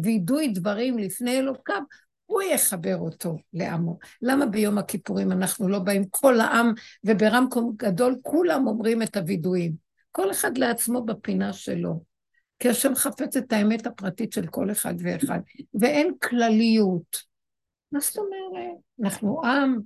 ווידוי 0.03 0.49
דברים 0.49 0.99
לפני 0.99 1.39
אלוקיו, 1.39 1.83
הוא 2.27 2.43
יחבר 2.43 2.97
אותו 2.97 3.37
לעמו. 3.53 3.99
למה 4.23 4.47
ביום 4.47 4.79
הכיפורים 4.79 5.33
אנחנו 5.33 5.69
לא 5.69 5.79
באים 5.79 6.05
כל 6.11 6.41
העם 6.41 6.73
וברמקום 7.05 7.75
גדול 7.77 8.17
כולם 8.23 8.67
אומרים 8.67 9.03
את 9.03 9.17
הווידויים? 9.17 9.73
כל 10.13 10.31
אחד 10.31 10.59
לעצמו 10.59 11.05
בפינה 11.05 11.53
שלו. 11.53 12.03
כי 12.59 12.69
השם 12.69 12.95
חפץ 12.95 13.37
את 13.37 13.53
האמת 13.53 13.87
הפרטית 13.87 14.33
של 14.33 14.47
כל 14.47 14.71
אחד 14.71 14.95
ואחד, 14.99 15.41
ואין 15.81 16.15
כלליות. 16.23 17.17
מה 17.93 18.01
זאת 18.01 18.17
אומרת? 18.17 18.77
אנחנו 19.03 19.45
עם. 19.45 19.79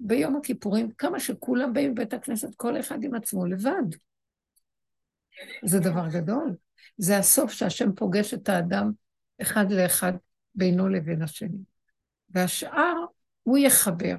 ביום 0.00 0.36
הכיפורים, 0.36 0.90
כמה 0.98 1.20
שכולם 1.20 1.72
באים 1.72 1.90
לבית 1.90 2.14
הכנסת, 2.14 2.54
כל 2.56 2.80
אחד 2.80 2.98
עם 3.02 3.14
עצמו 3.14 3.46
לבד. 3.46 3.82
זה 5.64 5.78
דבר 5.78 6.08
גדול. 6.08 6.54
זה 6.96 7.18
הסוף 7.18 7.52
שהשם 7.52 7.92
פוגש 7.92 8.34
את 8.34 8.48
האדם 8.48 8.90
אחד 9.42 9.72
לאחד 9.72 10.12
בינו 10.54 10.88
לבין 10.88 11.22
השני. 11.22 11.58
והשאר, 12.30 12.94
הוא 13.42 13.58
יחבר. 13.58 14.14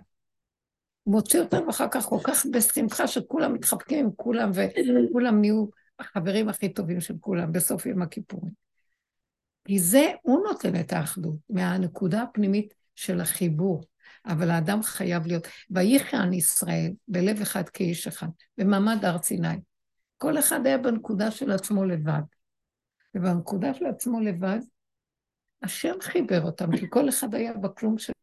מוציא 1.07 1.39
אותם 1.39 1.69
אחר 1.69 1.87
כך 1.91 2.03
כל 2.03 2.19
כך 2.23 2.45
בשמחה 2.51 3.07
שכולם 3.07 3.53
מתחבקים 3.53 4.05
עם 4.05 4.11
כולם, 4.15 4.51
וכולם 4.53 5.41
נהיו 5.41 5.65
החברים 5.99 6.49
הכי 6.49 6.73
טובים 6.73 7.01
של 7.01 7.13
כולם 7.19 7.51
בסוף 7.51 7.85
יום 7.85 8.01
הכיפורים. 8.01 8.51
כי 9.65 9.79
זה, 9.79 10.11
הוא 10.21 10.43
נותן 10.47 10.79
את 10.79 10.93
האחדות, 10.93 11.35
מהנקודה 11.49 12.21
הפנימית 12.21 12.73
של 12.95 13.21
החיבור. 13.21 13.83
אבל 14.25 14.49
האדם 14.49 14.83
חייב 14.83 15.27
להיות, 15.27 15.47
ויחן 15.69 16.33
ישראל 16.33 16.91
בלב 17.07 17.41
אחד 17.41 17.69
כאיש 17.69 18.07
אחד, 18.07 18.27
במעמד 18.57 19.05
הר 19.05 19.21
סיני. 19.21 19.57
כל 20.17 20.39
אחד 20.39 20.65
היה 20.65 20.77
בנקודה 20.77 21.31
של 21.31 21.51
עצמו 21.51 21.85
לבד. 21.85 22.21
ובנקודה 23.15 23.73
של 23.73 23.85
עצמו 23.85 24.19
לבד, 24.19 24.59
השם 25.63 25.95
חיבר 26.01 26.41
אותם, 26.41 26.77
כי 26.77 26.85
כל 26.89 27.09
אחד 27.09 27.35
היה 27.35 27.53
בכלום 27.53 27.97
של 27.97 28.13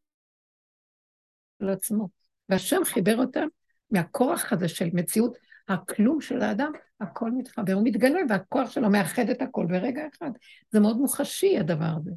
עצמו. 1.60 2.08
והשם 2.48 2.80
חיבר 2.84 3.16
אותם 3.18 3.46
מהכוח 3.90 4.52
הזה 4.52 4.68
של 4.68 4.88
מציאות 4.92 5.36
הכלום 5.68 6.20
של 6.20 6.40
האדם, 6.40 6.72
הכל 7.00 7.30
מתחבר, 7.30 7.72
הוא 7.72 7.82
מתגלה, 7.84 8.20
והכוח 8.28 8.70
שלו 8.70 8.90
מאחד 8.90 9.28
את 9.30 9.42
הכל 9.42 9.66
ברגע 9.68 10.02
אחד. 10.14 10.30
זה 10.70 10.80
מאוד 10.80 10.96
מוחשי 10.96 11.58
הדבר 11.58 11.92
הזה. 12.00 12.10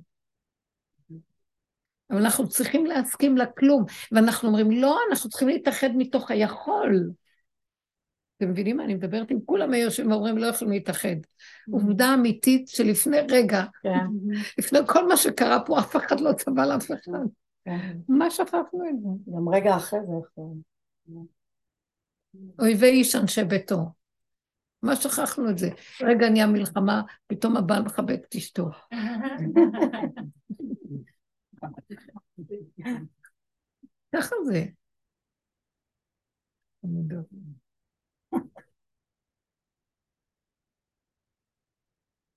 אבל 2.10 2.20
אנחנו 2.20 2.50
צריכים 2.50 2.86
להסכים 2.86 3.38
לכלום, 3.38 3.86
ואנחנו 4.12 4.48
אומרים, 4.48 4.72
לא, 4.72 5.00
אנחנו 5.10 5.30
צריכים 5.30 5.48
להתאחד 5.48 5.90
מתוך 5.98 6.32
היכול. 6.32 7.12
אתם 8.42 8.50
מבינים 8.50 8.78
מה? 8.78 8.84
אני 8.84 8.94
מדברת 8.94 9.32
עם 9.32 9.40
כולם 9.46 9.74
היושבים 9.74 10.12
ואומרים, 10.12 10.38
לא 10.38 10.48
יכולים 10.48 10.74
להתאחד. 10.74 11.10
Mm-hmm. 11.10 11.72
עובדה 11.72 12.14
אמיתית 12.14 12.68
שלפני 12.68 13.18
רגע, 13.30 13.64
כן. 13.84 14.06
לפני 14.60 14.80
כל 14.88 15.08
מה 15.08 15.18
שקרה 15.18 15.66
פה, 15.66 15.80
אף 15.80 15.96
אחד 15.96 16.20
לא 16.20 16.34
צבע 16.34 16.66
לאף 16.66 16.92
אחד. 16.92 17.20
כן. 17.66 17.98
מה 18.10 18.32
שכחנו 18.32 18.90
את 18.90 19.02
זה? 19.02 19.10
גם 19.36 19.50
רגע 19.50 19.76
אחרי 19.76 20.00
זה. 20.36 20.42
אויבי 22.60 22.88
איש 22.88 23.16
אנשי 23.16 23.44
ביתו. 23.44 23.86
מה 24.84 24.96
שכחנו 24.96 25.50
את 25.50 25.58
זה? 25.58 25.70
רגע 26.02 26.30
נהיה 26.30 26.48
מלחמה, 26.48 27.02
פתאום 27.28 27.58
הבעל 27.58 27.84
מחבק 27.84 28.20
את 28.30 28.36
אשתו. 28.36 28.70
ככה 34.16 34.36
זה. 34.46 34.66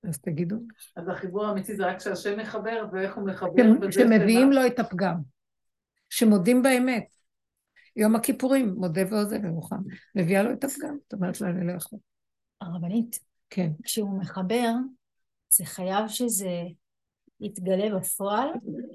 אז 0.08 0.18
תגידו. 0.18 0.56
אז 0.96 1.08
החיבור 1.08 1.46
האמיתי 1.46 1.76
זה 1.76 1.86
רק 1.86 1.98
כשהשם 1.98 2.38
מחבר, 2.40 2.86
ואיך 2.92 3.16
הוא 3.16 3.26
מחבר. 3.26 3.88
כשמביאים 3.90 4.52
לו 4.52 4.66
את 4.66 4.78
הפגם. 4.78 5.16
שמודים 6.10 6.62
באמת. 6.62 7.06
יום 7.96 8.16
הכיפורים, 8.16 8.74
מודה 8.74 9.02
ועוזב 9.10 9.38
ומוכן. 9.42 9.76
מביאה 10.14 10.42
לו 10.42 10.52
את 10.52 10.64
הפגם, 10.64 10.96
זאת 11.02 11.12
אומרת 11.12 11.40
לו, 11.40 11.48
אני 11.48 11.66
לא 11.66 11.72
יכול. 11.72 11.98
הרבנית. 12.60 13.18
כן. 13.50 13.70
כשהוא 13.82 14.20
מחבר, 14.20 14.72
זה 15.50 15.64
חייב 15.64 16.08
שזה 16.08 16.60
יתגלה 17.40 17.98
בפועל, 17.98 18.48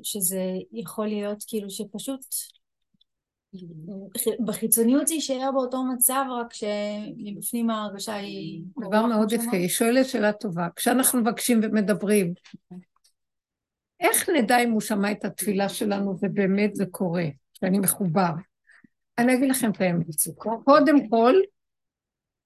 שזה 0.03 0.43
יכול 0.71 1.07
להיות 1.07 1.43
כאילו 1.47 1.69
שפשוט 1.69 2.25
בחיצוניות 4.45 5.07
זה 5.07 5.13
יישאר 5.13 5.51
באותו 5.53 5.83
מצב, 5.83 6.23
רק 6.39 6.53
שמבפנים 6.53 7.69
ההרגשה 7.69 8.13
היא... 8.13 8.63
דבר 8.87 9.05
מאוד 9.05 9.31
יפה, 9.31 9.57
היא 9.57 9.69
שואלת 9.69 10.05
שאלה 10.05 10.33
טובה. 10.33 10.67
כשאנחנו 10.75 11.21
מבקשים 11.21 11.59
ומדברים, 11.63 12.33
איך 13.99 14.29
נדע 14.29 14.63
אם 14.63 14.71
הוא 14.71 14.81
שמע 14.81 15.11
את 15.11 15.25
התפילה 15.25 15.69
שלנו 15.69 16.17
ובאמת 16.21 16.75
זה 16.75 16.85
קורה, 16.85 17.25
שאני 17.53 17.79
מחובר? 17.79 18.31
אני 19.17 19.35
אגיד 19.35 19.49
לכם 19.49 19.71
את 19.71 19.81
האמת. 19.81 20.05
קודם 20.63 21.09
כל, 21.09 21.33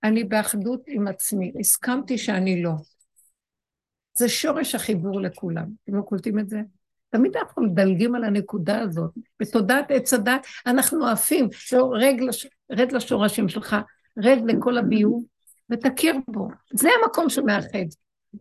אני 0.04 0.24
באחדות 0.24 0.82
עם 0.88 1.08
עצמי. 1.08 1.54
הסכמתי 1.60 2.18
שאני 2.18 2.64
לא. 2.64 2.72
זה 4.18 4.30
שורש 4.30 4.76
החיבור 4.76 5.22
לכולם. 5.22 5.70
אתם 5.84 5.96
לא 5.96 6.02
קולטים 6.02 6.40
את 6.40 6.50
זה? 6.50 6.62
תמיד 7.14 7.38
אנחנו 7.38 7.64
מדלגים 7.64 8.16
על 8.16 8.24
הנקודה 8.24 8.80
הזאת. 8.80 9.12
בתודעת 9.40 9.92
עץ 9.92 10.14
הדת 10.14 10.46
אנחנו 10.66 11.08
עפים, 11.08 11.50
רד, 11.74 12.22
לש... 12.22 12.48
רד 12.72 12.92
לשורשים 12.92 13.50
שלך, 13.50 13.76
רד 14.24 14.38
לכל 14.46 14.78
הביוב 14.78 15.24
ותכיר 15.70 16.16
בו. 16.28 16.48
זה 16.74 16.90
המקום 17.02 17.30
שמאחד. 17.30 17.86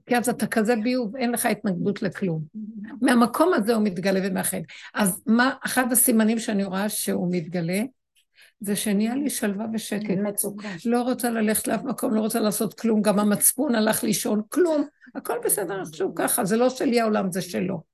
כי 0.07 0.16
אז 0.16 0.28
אתה 0.28 0.47
כזה 0.47 0.77
ביוב, 0.77 1.16
אין 1.16 1.32
לך 1.32 1.47
התנגדות 1.47 2.03
לכלום. 2.03 2.43
מהמקום 3.03 3.55
הזה 3.55 3.74
הוא 3.74 3.82
מתגלה 3.82 4.20
ומאחד. 4.24 4.61
אז 4.94 5.23
מה, 5.27 5.55
אחד 5.65 5.93
הסימנים 5.93 6.39
שאני 6.39 6.65
רואה 6.65 6.89
שהוא 6.89 7.28
מתגלה, 7.31 7.82
זה 8.61 8.77
שנהיה 8.77 9.15
לי 9.15 9.31
שלווה 9.31 9.66
ושקט. 9.74 10.19
מצוקה. 10.23 10.69
לא 10.85 11.03
רוצה 11.03 11.31
ללכת 11.31 11.69
לאף 11.69 11.82
מקום, 11.82 12.15
לא 12.15 12.20
רוצה 12.20 12.40
לעשות 12.40 12.81
כלום, 12.81 13.03
גם 13.03 13.19
המצפון 13.19 13.74
הלך 13.74 14.05
לישון, 14.05 14.43
כלום. 14.49 14.86
הכל 15.15 15.35
בסדר 15.44 15.81
איכשהו 15.81 16.15
ככה, 16.15 16.44
זה 16.44 16.57
לא 16.57 16.70
שלי 16.70 17.01
העולם, 17.01 17.32
זה 17.32 17.43
שלו. 17.43 17.91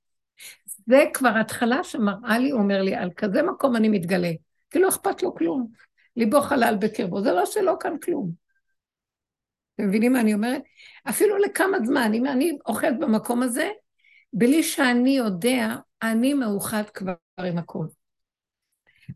זה 0.89 1.03
כבר 1.13 1.29
התחלה 1.41 1.83
שמראה 1.83 2.39
לי, 2.39 2.51
אומר 2.51 2.81
לי, 2.81 2.95
על 2.95 3.09
כזה 3.15 3.43
מקום 3.43 3.75
אני 3.75 3.89
מתגלה. 3.89 4.31
כי 4.71 4.79
לא 4.79 4.89
אכפת 4.89 5.23
לו 5.23 5.35
כלום. 5.35 5.67
ליבו 6.15 6.41
חלל 6.41 6.75
בקרבו, 6.79 7.21
זה 7.21 7.31
לא 7.31 7.45
שלא 7.45 7.75
כאן 7.79 7.97
כלום. 8.03 8.31
אתם 9.75 9.87
מבינים 9.87 10.13
מה 10.13 10.21
אני 10.21 10.33
אומרת? 10.33 10.61
אפילו 11.09 11.37
לכמה 11.37 11.77
זמן, 11.85 12.11
אם 12.13 12.25
אני 12.25 12.57
אוחז 12.65 12.93
במקום 12.99 13.43
הזה, 13.43 13.69
בלי 14.33 14.63
שאני 14.63 15.17
יודע, 15.17 15.75
אני 16.01 16.33
מאוחד 16.33 16.83
כבר 16.93 17.13
עם 17.39 17.57
הכול. 17.57 17.87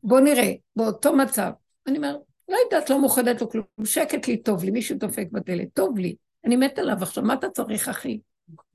בואו 0.04 0.20
נראה, 0.20 0.54
באותו 0.76 1.16
מצב, 1.16 1.52
אני 1.88 1.98
אומר, 1.98 2.18
לא 2.50 2.58
יודעת, 2.64 2.90
לא 2.90 3.02
מאוחדת 3.02 3.42
לו 3.42 3.50
כלום, 3.50 3.66
שקט 3.84 4.28
לי, 4.28 4.38
טוב 4.38 4.64
לי, 4.64 4.72
מישהו 4.72 4.98
דופק 4.98 5.28
בדלת, 5.32 5.68
טוב 5.74 5.98
לי, 5.98 6.16
אני 6.46 6.56
מת 6.56 6.80
עליו 6.80 6.98
עכשיו, 7.02 7.24
מה 7.24 7.34
אתה 7.34 7.50
צריך, 7.50 7.90
אחי? 7.90 8.20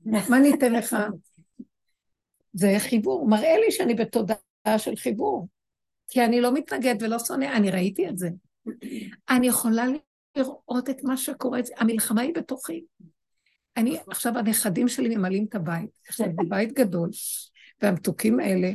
מה 0.05 0.37
אני 0.37 0.53
אתן 0.53 0.73
לך? 0.73 0.95
זה 2.53 2.75
חיבור, 2.79 3.27
מראה 3.27 3.57
לי 3.57 3.71
שאני 3.71 3.93
בתודעה 3.93 4.77
של 4.77 4.95
חיבור, 4.95 5.47
כי 6.07 6.25
אני 6.25 6.41
לא 6.41 6.53
מתנגד 6.53 6.95
ולא 6.99 7.19
שונא, 7.19 7.45
אני 7.45 7.71
ראיתי 7.71 8.09
את 8.09 8.17
זה. 8.17 8.29
אני 9.29 9.47
יכולה 9.47 9.85
לראות 10.35 10.89
את 10.89 11.03
מה 11.03 11.17
שקורה, 11.17 11.59
המלחמה 11.77 12.21
היא 12.21 12.33
בתוכי. 12.35 12.85
אני, 13.77 13.97
עכשיו 14.07 14.37
הנכדים 14.37 14.87
שלי 14.87 15.15
ממלאים 15.15 15.45
את 15.49 15.55
הבית, 15.55 15.89
עכשיו 16.07 16.27
זה 16.27 16.49
בית 16.49 16.73
גדול, 16.73 17.09
והמתוקים 17.81 18.39
האלה, 18.39 18.71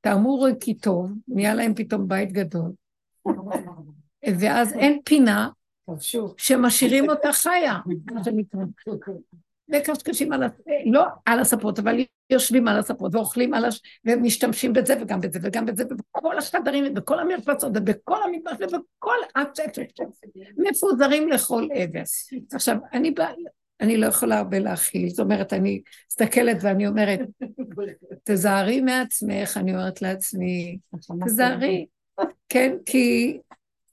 טעמו 0.00 0.46
כי 0.60 0.74
טוב, 0.74 1.12
נהיה 1.28 1.54
להם 1.54 1.74
פתאום 1.74 2.08
בית 2.08 2.32
גדול, 2.32 2.72
ואז 4.40 4.72
אין 4.72 5.00
פינה 5.04 5.48
שמשאירים 6.36 7.10
אותה 7.10 7.32
חיה. 7.32 7.78
מקשקשים 9.70 10.32
על, 10.32 10.42
לא 10.86 11.04
על 11.26 11.40
הספות, 11.40 11.78
אבל 11.78 12.04
יושבים 12.30 12.68
על 12.68 12.78
הספות 12.78 13.14
ואוכלים 13.14 13.54
על 13.54 13.64
הש... 13.64 13.82
ומשתמשים 14.04 14.72
בזה 14.72 14.94
וגם 15.00 15.20
בזה 15.20 15.38
וגם 15.42 15.66
בזה, 15.66 15.84
ובכל 15.90 16.38
החדרים 16.38 16.84
ובכל 16.90 17.18
המרפסות 17.18 17.72
ובכל 17.74 18.22
המטבח 18.22 18.52
ובכל 18.60 19.16
מפוזרים 20.56 21.28
לכל 21.28 21.68
עבר. 21.74 22.02
עכשיו, 22.52 22.76
אני 22.92 23.10
באה, 23.10 23.32
אני 23.80 23.96
לא 23.96 24.06
יכולה 24.06 24.38
הרבה 24.38 24.58
להכיל, 24.58 25.08
זאת 25.08 25.20
אומרת, 25.20 25.52
אני 25.52 25.82
מסתכלת 26.10 26.56
ואני 26.62 26.86
אומרת, 26.86 27.20
תזהרי 28.24 28.80
מעצמך, 28.80 29.56
אני 29.56 29.72
אומרת 29.72 30.02
לעצמי, 30.02 30.78
תזהרי, 31.26 31.86
כן, 32.48 32.76
כי 32.86 33.38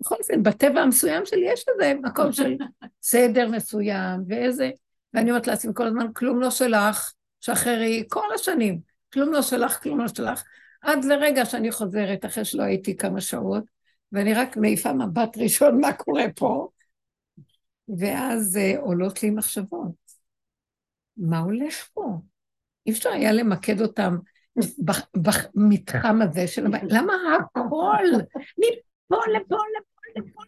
בכל 0.02 0.16
אופן, 0.20 0.44
בטבע 0.44 0.82
המסוים 0.82 1.26
שלי 1.26 1.46
יש 1.52 1.66
איזה 1.68 1.94
מקום 2.04 2.32
של 2.32 2.58
סדר 3.02 3.50
מסוים, 3.50 4.22
ואיזה... 4.28 4.70
ואני 5.18 5.30
אומרת 5.32 5.48
לעצמי 5.48 5.74
כל 5.76 5.88
הזמן, 5.88 6.14
כלום 6.14 6.42
לא 6.42 6.52
שלך, 6.52 7.14
שחררי 7.42 8.04
כל 8.10 8.34
השנים, 8.36 8.82
כלום 9.14 9.34
לא 9.34 9.42
שלך, 9.42 9.84
כלום 9.84 10.00
לא 10.00 10.08
שלך, 10.08 10.44
עד 10.82 11.06
לרגע 11.06 11.46
שאני 11.46 11.72
חוזרת, 11.72 12.26
אחרי 12.26 12.46
שלא 12.46 12.64
הייתי 12.64 12.98
כמה 12.98 13.22
שעות, 13.22 13.64
ואני 14.12 14.34
רק 14.34 14.58
מעיפה 14.58 14.94
מבט 14.94 15.38
ראשון 15.38 15.82
מה 15.82 15.94
קורה 15.94 16.24
פה, 16.36 16.68
ואז 17.98 18.56
uh, 18.58 18.80
עולות 18.80 19.24
לי 19.24 19.30
מחשבות. 19.30 19.96
מה 21.18 21.40
הולך 21.40 21.88
פה? 21.94 22.20
אי 22.86 22.92
אפשר 22.92 23.10
היה 23.10 23.32
למקד 23.32 23.82
אותם 23.82 24.18
במתחם 25.16 26.22
הזה 26.22 26.48
של. 26.48 26.66
למה 26.84 27.14
הכל? 27.36 27.96
מפה 28.58 29.18
לפה 29.34 29.58
לפה 30.16 30.42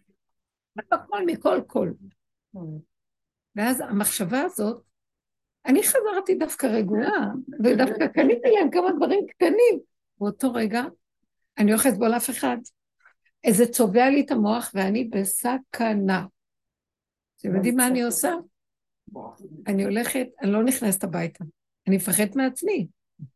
לפה, 0.77 0.95
הכל 0.95 1.25
מכל 1.25 1.61
כל. 1.67 1.91
ואז 3.60 3.81
המחשבה 3.81 4.41
הזאת, 4.41 4.81
אני 5.65 5.84
חזרתי 5.84 6.36
דווקא 6.36 6.65
רגועה, 6.65 7.31
ודווקא 7.64 8.07
קניתי 8.07 8.49
להם 8.49 8.72
כמה 8.72 8.91
דברים 8.98 9.19
קטנים. 9.27 9.80
באותו 10.19 10.53
רגע, 10.53 10.84
אני 11.57 11.72
הולכת 11.72 11.94
בו 11.98 12.06
לאף 12.06 12.30
אחד. 12.30 12.57
איזה 13.44 13.65
צובע 13.65 14.10
לי 14.10 14.22
את 14.22 14.31
המוח, 14.31 14.72
ואני 14.73 15.03
בסכנה. 15.03 16.26
אתם 17.38 17.56
יודעים 17.56 17.76
מה 17.76 17.88
אני 17.88 18.03
עושה? 18.03 18.34
אני 19.68 19.84
הולכת, 19.84 20.27
אני 20.41 20.52
לא 20.52 20.64
נכנסת 20.64 21.03
הביתה. 21.03 21.44
אני 21.88 21.95
מפחדת 21.95 22.36
מעצמי. 22.36 22.88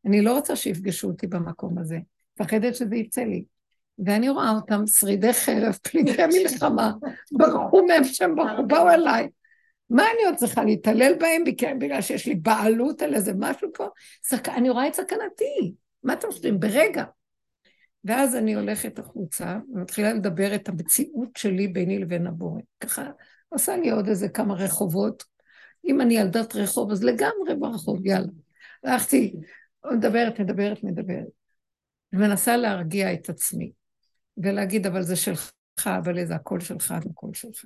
אני 0.05 0.21
לא 0.21 0.35
רוצה 0.35 0.55
שיפגשו 0.55 1.07
אותי 1.07 1.27
במקום 1.27 1.77
הזה. 1.77 1.97
מפחדת 2.39 2.75
שזה 2.75 2.95
יצא 2.95 3.21
לי. 3.21 3.43
ואני 4.05 4.29
רואה 4.29 4.49
אותם 4.49 4.87
שרידי 4.87 5.33
חרב, 5.33 5.77
פליטי 5.81 6.21
מלחמה, 6.41 6.93
ברחו 7.31 7.85
מהם 7.87 8.03
שהם 8.03 8.35
ברחו, 8.35 8.67
באו 8.67 8.89
אליי. 8.89 9.29
מה 9.93 10.03
אני 10.03 10.25
עוד 10.25 10.35
צריכה 10.35 10.63
להתעלל 10.63 11.13
בהם 11.19 11.43
בגלל 11.79 12.01
שיש 12.01 12.27
לי 12.27 12.35
בעלות 12.35 13.01
על 13.01 13.15
איזה 13.15 13.31
משהו 13.37 13.69
פה? 13.73 13.87
סק... 14.23 14.49
אני 14.49 14.69
רואה 14.69 14.87
את 14.87 14.93
סכנתי. 14.93 15.73
מה 16.03 16.13
אתם 16.13 16.27
חושבים? 16.31 16.59
ברגע. 16.59 17.03
ואז 18.05 18.35
אני 18.35 18.53
הולכת 18.53 18.99
החוצה 18.99 19.59
ומתחילה 19.73 20.13
לדבר 20.13 20.55
את 20.55 20.69
המציאות 20.69 21.29
שלי 21.37 21.67
ביני 21.67 21.99
לבין 21.99 22.27
הבורא. 22.27 22.61
ככה 22.79 23.11
עושה 23.49 23.77
לי 23.77 23.89
עוד 23.89 24.07
איזה 24.07 24.29
כמה 24.29 24.53
רחובות. 24.53 25.23
אם 25.85 26.01
אני 26.01 26.13
ילדת 26.13 26.55
רחוב, 26.55 26.91
אז 26.91 27.03
לגמרי 27.03 27.55
ברחוב, 27.59 28.05
יאללה. 28.05 28.31
הלכתי, 28.83 29.33
מדברת, 29.91 30.39
מדברת, 30.39 30.83
מדברת. 30.83 31.27
ומנסה 32.13 32.57
להרגיע 32.57 33.13
את 33.13 33.29
עצמי, 33.29 33.71
ולהגיד, 34.37 34.87
אבל 34.87 35.01
זה 35.01 35.15
שלך, 35.15 35.51
אבל 35.85 36.25
זה 36.25 36.35
הכל 36.35 36.59
שלך, 36.59 36.93
זה 37.03 37.09
הכל 37.11 37.33
שלך. 37.33 37.65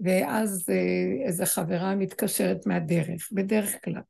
ואז 0.00 0.66
אה, 0.70 1.26
איזו 1.26 1.44
חברה 1.46 1.94
מתקשרת 1.94 2.66
מהדרך, 2.66 3.28
בדרך 3.32 3.84
כלל. 3.84 4.02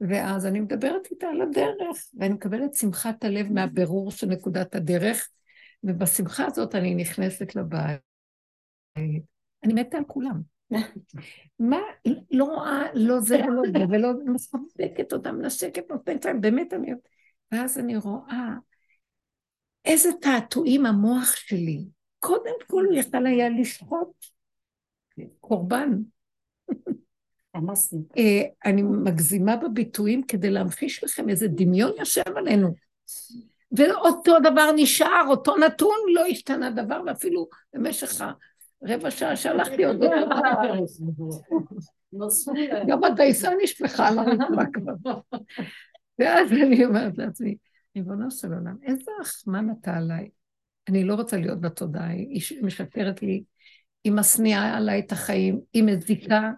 ואז 0.00 0.46
אני 0.46 0.60
מדברת 0.60 1.06
איתה 1.10 1.26
על 1.26 1.42
הדרך, 1.42 2.06
ואני 2.18 2.34
מקבלת 2.34 2.74
שמחת 2.74 3.24
הלב 3.24 3.52
מהבירור 3.52 4.10
של 4.10 4.26
נקודת 4.26 4.74
הדרך, 4.74 5.28
ובשמחה 5.84 6.46
הזאת 6.46 6.74
אני 6.74 6.94
נכנסת 6.94 7.56
לבית. 7.56 8.00
אני 9.64 9.74
מתה 9.74 9.98
על 9.98 10.04
כולם. 10.06 10.40
מה, 11.58 11.78
לא 12.30 12.44
רואה, 12.44 12.82
לא 12.94 13.20
זה 13.20 13.36
ולא 13.36 13.62
זה, 13.72 13.84
ולא 13.90 14.12
מספקת 14.26 15.12
אותם, 15.12 15.40
נשקת, 15.40 15.90
נותנת 15.90 16.24
להם, 16.24 16.40
באמת 16.40 16.72
אני... 16.72 16.92
ואז 17.52 17.78
אני 17.78 17.96
רואה 17.96 18.48
איזה 19.84 20.08
תעתועים 20.20 20.86
המוח 20.86 21.36
שלי. 21.36 21.84
קודם 22.18 22.54
כל 22.66 22.84
הוא 22.84 22.94
יכל 22.94 23.26
היה 23.26 23.48
לשחוט 23.48 24.26
קורבן. 25.40 25.98
אה, 28.18 28.42
אני 28.64 28.82
מגזימה 28.82 29.56
בביטויים 29.56 30.22
כדי 30.22 30.50
להמחיש 30.50 31.04
לכם 31.04 31.28
איזה 31.28 31.48
דמיון 31.48 31.92
יושב 31.98 32.36
עלינו. 32.36 32.74
ואותו 33.72 34.36
דבר 34.42 34.70
נשאר, 34.76 35.24
אותו 35.28 35.56
נתון, 35.56 35.96
לא 36.14 36.26
השתנה 36.26 36.70
דבר, 36.70 37.02
ואפילו 37.06 37.48
במשך 37.74 38.22
הרבע 38.82 39.10
שעה 39.10 39.36
שהלכתי 39.36 39.84
עוד 39.84 40.00
גם 42.88 43.04
הדייסה 43.04 43.50
נשפכה 43.62 44.08
על 44.08 44.18
הרצפה 44.18 44.62
כבר. 44.72 45.18
ואז 46.18 46.52
אני 46.52 46.84
אומרת 46.84 47.18
לעצמי, 47.18 47.56
ריבונו 47.96 48.30
של 48.30 48.52
עולם, 48.52 48.76
איזה 48.82 49.10
רחמן 49.20 49.70
אתה 49.70 49.96
עליי. 49.96 50.28
אני 50.88 51.04
לא 51.04 51.14
רוצה 51.14 51.36
להיות 51.36 51.60
בתודעה, 51.60 52.08
היא 52.08 52.42
משפרת 52.62 53.22
לי 53.22 53.42
היא 54.04 54.12
משניאה 54.12 54.76
עליי 54.76 55.00
את 55.00 55.12
החיים, 55.12 55.60
היא 55.72 55.82
מזיקה, 55.82 56.50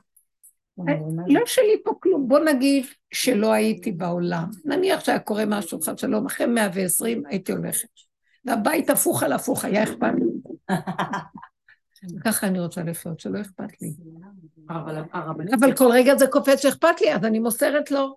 לא 1.29 1.47
שלי 1.47 1.83
פה 1.85 1.93
כלום, 2.01 2.29
בוא 2.29 2.39
נגיד 2.39 2.85
שלא 3.11 3.53
הייתי 3.53 3.93
בעולם. 3.93 4.45
נניח 4.65 5.05
שהיה 5.05 5.19
קורה 5.19 5.45
משהו, 5.47 5.81
חד 5.81 5.99
שלום, 5.99 6.27
אחרי 6.27 6.47
120 6.47 7.23
הייתי 7.27 7.53
הולכת. 7.53 7.89
והבית 8.45 8.91
הפוך 8.91 9.23
על 9.23 9.33
הפוך, 9.33 9.65
היה 9.65 9.83
אכפת 9.83 10.13
לי. 10.19 10.77
ככה 12.25 12.47
אני 12.47 12.61
רוצה 12.61 12.83
לחיות, 12.83 13.21
שלא 13.21 13.41
אכפת 13.41 13.83
לי. 13.83 13.93
אבל 15.61 15.77
כל 15.77 15.89
רגע 15.93 16.17
זה 16.17 16.27
קופץ 16.27 16.63
שאכפת 16.63 17.01
לי, 17.01 17.15
אז 17.15 17.25
אני 17.25 17.39
מוסרת 17.39 17.91
לו. 17.91 18.17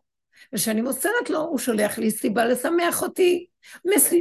וכשאני 0.54 0.82
מוסרת 0.82 1.30
לו, 1.30 1.40
הוא 1.40 1.58
שולח 1.58 1.98
לי 1.98 2.12
סיבה 2.12 2.46
לשמח 2.46 3.02
אותי, 3.02 3.46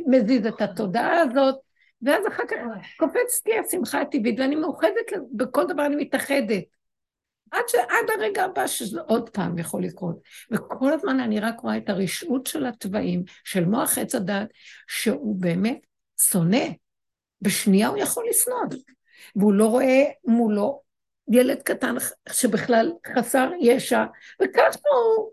מזיז 0.06 0.46
את 0.46 0.62
התודעה 0.62 1.20
הזאת, 1.20 1.56
ואז 2.02 2.26
אחר 2.28 2.42
כך 2.48 2.56
קופצת 2.96 3.46
לי 3.46 3.58
השמחה 3.58 4.00
הטבעית, 4.00 4.40
ואני 4.40 4.56
מאוחדת, 4.56 5.12
בכל 5.32 5.66
דבר 5.66 5.86
אני 5.86 5.96
מתאחדת. 5.96 6.64
עד, 7.50 7.68
ש... 7.68 7.74
עד 7.74 8.10
הרגע 8.18 8.44
הבא 8.44 8.66
שזה 8.66 9.00
עוד 9.00 9.30
פעם 9.30 9.58
יכול 9.58 9.84
לקרות. 9.84 10.22
וכל 10.50 10.92
הזמן 10.92 11.20
אני 11.20 11.40
רק 11.40 11.60
רואה 11.60 11.76
את 11.76 11.88
הרשעות 11.88 12.46
של 12.46 12.66
התוואים, 12.66 13.24
של 13.44 13.64
מוח 13.64 13.98
עץ 13.98 14.14
הדת, 14.14 14.48
שהוא 14.86 15.36
באמת 15.40 15.78
שונא. 16.20 16.64
בשנייה 17.42 17.88
הוא 17.88 17.98
יכול 17.98 18.24
לשנוא. 18.30 18.80
והוא 19.36 19.52
לא 19.52 19.66
רואה 19.66 20.04
מולו 20.24 20.82
ילד 21.30 21.62
קטן 21.62 21.94
שבכלל 22.32 22.92
חסר 23.16 23.50
ישע, 23.60 24.04
וככה 24.42 24.78
הוא, 24.90 25.30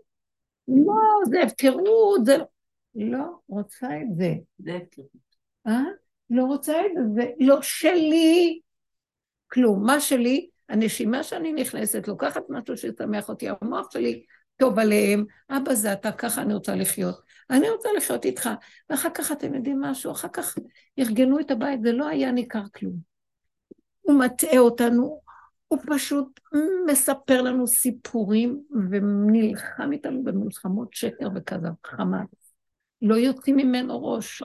לא, 0.68 0.94
זה 1.30 1.42
הפקרות, 1.42 2.26
זה 2.26 2.36
לא... 2.36 2.44
לא 2.94 3.24
רוצה 3.48 3.86
את 3.86 4.16
זה. 4.16 4.34
זה 4.58 4.76
הפקרות. 4.76 5.08
אה? 5.66 5.82
לא 6.30 6.44
רוצה 6.44 6.80
את 6.86 6.90
זה, 6.94 7.02
זה 7.14 7.30
לא 7.40 7.62
שלי. 7.62 8.60
כלום. 9.52 9.86
מה 9.86 10.00
שלי? 10.00 10.48
הנשימה 10.68 11.22
שאני 11.22 11.52
נכנסת, 11.52 12.08
לוקחת 12.08 12.42
משהו 12.48 12.76
שישמח 12.76 13.28
אותי, 13.28 13.46
המוח 13.48 13.90
שלי 13.90 14.24
טוב 14.56 14.78
עליהם, 14.78 15.24
אבא 15.50 15.74
זה 15.74 15.92
אתה, 15.92 16.12
ככה 16.12 16.42
אני 16.42 16.54
רוצה 16.54 16.74
לחיות. 16.74 17.20
אני 17.50 17.70
רוצה 17.70 17.88
לחיות 17.96 18.24
איתך. 18.24 18.50
ואחר 18.90 19.08
כך 19.14 19.32
אתם 19.32 19.54
יודעים 19.54 19.80
משהו, 19.80 20.12
אחר 20.12 20.28
כך 20.32 20.54
ארגנו 20.98 21.40
את 21.40 21.50
הבית, 21.50 21.82
זה 21.82 21.92
לא 21.92 22.08
היה 22.08 22.32
ניכר 22.32 22.62
כלום. 22.74 22.96
הוא 24.00 24.18
מטעה 24.18 24.58
אותנו, 24.58 25.20
הוא 25.68 25.78
פשוט 25.86 26.40
מספר 26.86 27.42
לנו 27.42 27.66
סיפורים 27.66 28.62
ונלחם 28.90 29.92
איתנו 29.92 30.24
במלחמות 30.24 30.94
שקר 30.94 31.28
וכזב, 31.34 31.72
חמה. 31.86 32.22
לא 33.02 33.14
יוצאים 33.14 33.56
ממנו 33.56 34.04
ראש. 34.04 34.42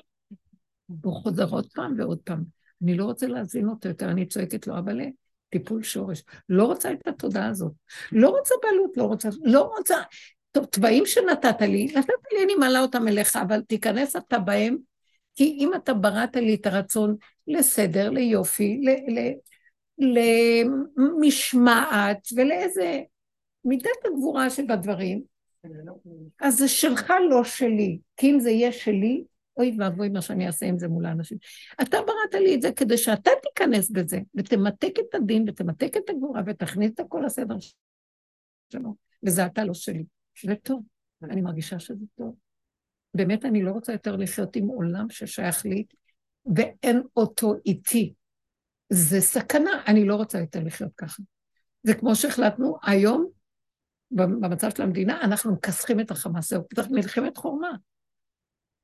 הוא 1.03 1.13
חוזר 1.13 1.49
עוד 1.49 1.68
פעם 1.73 1.95
ועוד 1.97 2.19
פעם. 2.23 2.43
אני 2.84 2.97
לא 2.97 3.05
רוצה 3.05 3.27
להזין 3.27 3.68
אותו 3.68 3.88
יותר, 3.88 4.11
אני 4.11 4.26
צועקת 4.26 4.68
לו, 4.68 4.77
אבל 4.77 4.99
טיפול 5.49 5.84
שורש. 5.84 6.23
לא 6.49 6.65
רוצה 6.65 6.91
את 6.91 7.07
התודעה 7.07 7.47
הזאת. 7.47 7.72
לא 8.11 8.30
רוצה 8.30 8.55
בעלות, 8.63 8.97
לא 8.97 9.03
רוצה, 9.03 9.30
לא 9.43 9.61
רוצה... 9.77 9.95
טוב, 10.51 10.65
תוואים 10.65 11.05
שנתת 11.05 11.61
לי, 11.61 11.85
נתת 11.85 12.13
לי, 12.34 12.43
אני 12.43 12.55
מעלה 12.55 12.81
אותם 12.81 13.07
אליך, 13.07 13.35
אבל 13.35 13.61
תיכנס 13.61 14.15
אתה 14.15 14.39
בהם, 14.39 14.77
כי 15.35 15.57
אם 15.59 15.72
אתה 15.76 15.93
בראת 15.93 16.35
לי 16.35 16.55
את 16.55 16.65
הרצון 16.65 17.15
לסדר, 17.47 18.09
ליופי, 18.09 18.81
ל, 18.84 18.89
ל, 18.89 19.34
למשמעת 20.97 22.27
ולאיזה 22.35 23.01
מידת 23.65 24.05
הגבורה 24.05 24.49
שבדברים, 24.49 25.22
אז 26.41 26.57
זה 26.57 26.68
שלך, 26.68 27.13
לא 27.30 27.43
שלי. 27.43 27.99
כי 28.18 28.31
אם 28.31 28.39
זה 28.39 28.51
יהיה 28.51 28.72
שלי, 28.72 29.23
אוי 29.57 29.76
ואבוי 29.80 30.10
מה 30.10 30.22
שאני 30.22 30.48
אעשה 30.48 30.65
עם 30.65 30.80
זה 30.80 30.88
מול 30.88 31.06
האנשים. 31.06 31.38
אתה 31.82 31.98
בראת 31.98 32.41
לי 32.41 32.56
את 32.56 32.61
זה 32.61 32.72
כדי 32.72 32.98
שאתה 32.98 33.32
תיכנס 33.44 33.90
בזה, 33.90 34.19
ותמתק 34.36 34.94
את 34.99 35.15
הדין, 35.15 35.45
ותמתק 35.49 35.98
את 35.98 36.10
הגבורה, 36.10 36.41
ותכניס 36.45 36.91
את 36.94 36.99
הכל 36.99 37.22
לסדר 37.26 37.56
שלו. 38.72 38.95
וזה 39.26 39.45
אתה 39.45 39.64
לא 39.64 39.73
שלי. 39.73 40.03
זה 40.44 40.56
טוב, 40.56 40.84
אני 41.23 41.41
מרגישה 41.41 41.80
שזה 41.80 42.06
טוב. 42.15 42.36
באמת, 43.14 43.45
אני 43.45 43.64
לא 43.64 43.72
רוצה 43.72 43.91
יותר 43.91 44.15
לחיות 44.15 44.56
עם 44.56 44.68
עולם 44.68 45.10
ששייך 45.10 45.65
לי, 45.65 45.86
ואין 46.56 47.02
אותו 47.15 47.53
איתי. 47.65 48.14
זה 48.90 49.22
סכנה, 49.22 49.72
אני 49.88 50.06
לא 50.06 50.15
רוצה 50.15 50.40
יותר 50.40 50.60
לחיות 50.64 50.91
ככה. 50.98 51.23
זה 51.84 51.94
כמו 51.94 52.15
שהחלטנו 52.15 52.78
היום, 52.84 53.30
במצב 54.11 54.69
של 54.69 54.84
המדינה, 54.84 55.22
אנחנו 55.22 55.53
מכסחים 55.53 55.99
את 55.99 56.11
החמאס, 56.11 56.49
זהו, 56.49 56.64
צריך 56.76 56.88
מלחמת 56.91 57.38
חורמה. 57.38 57.72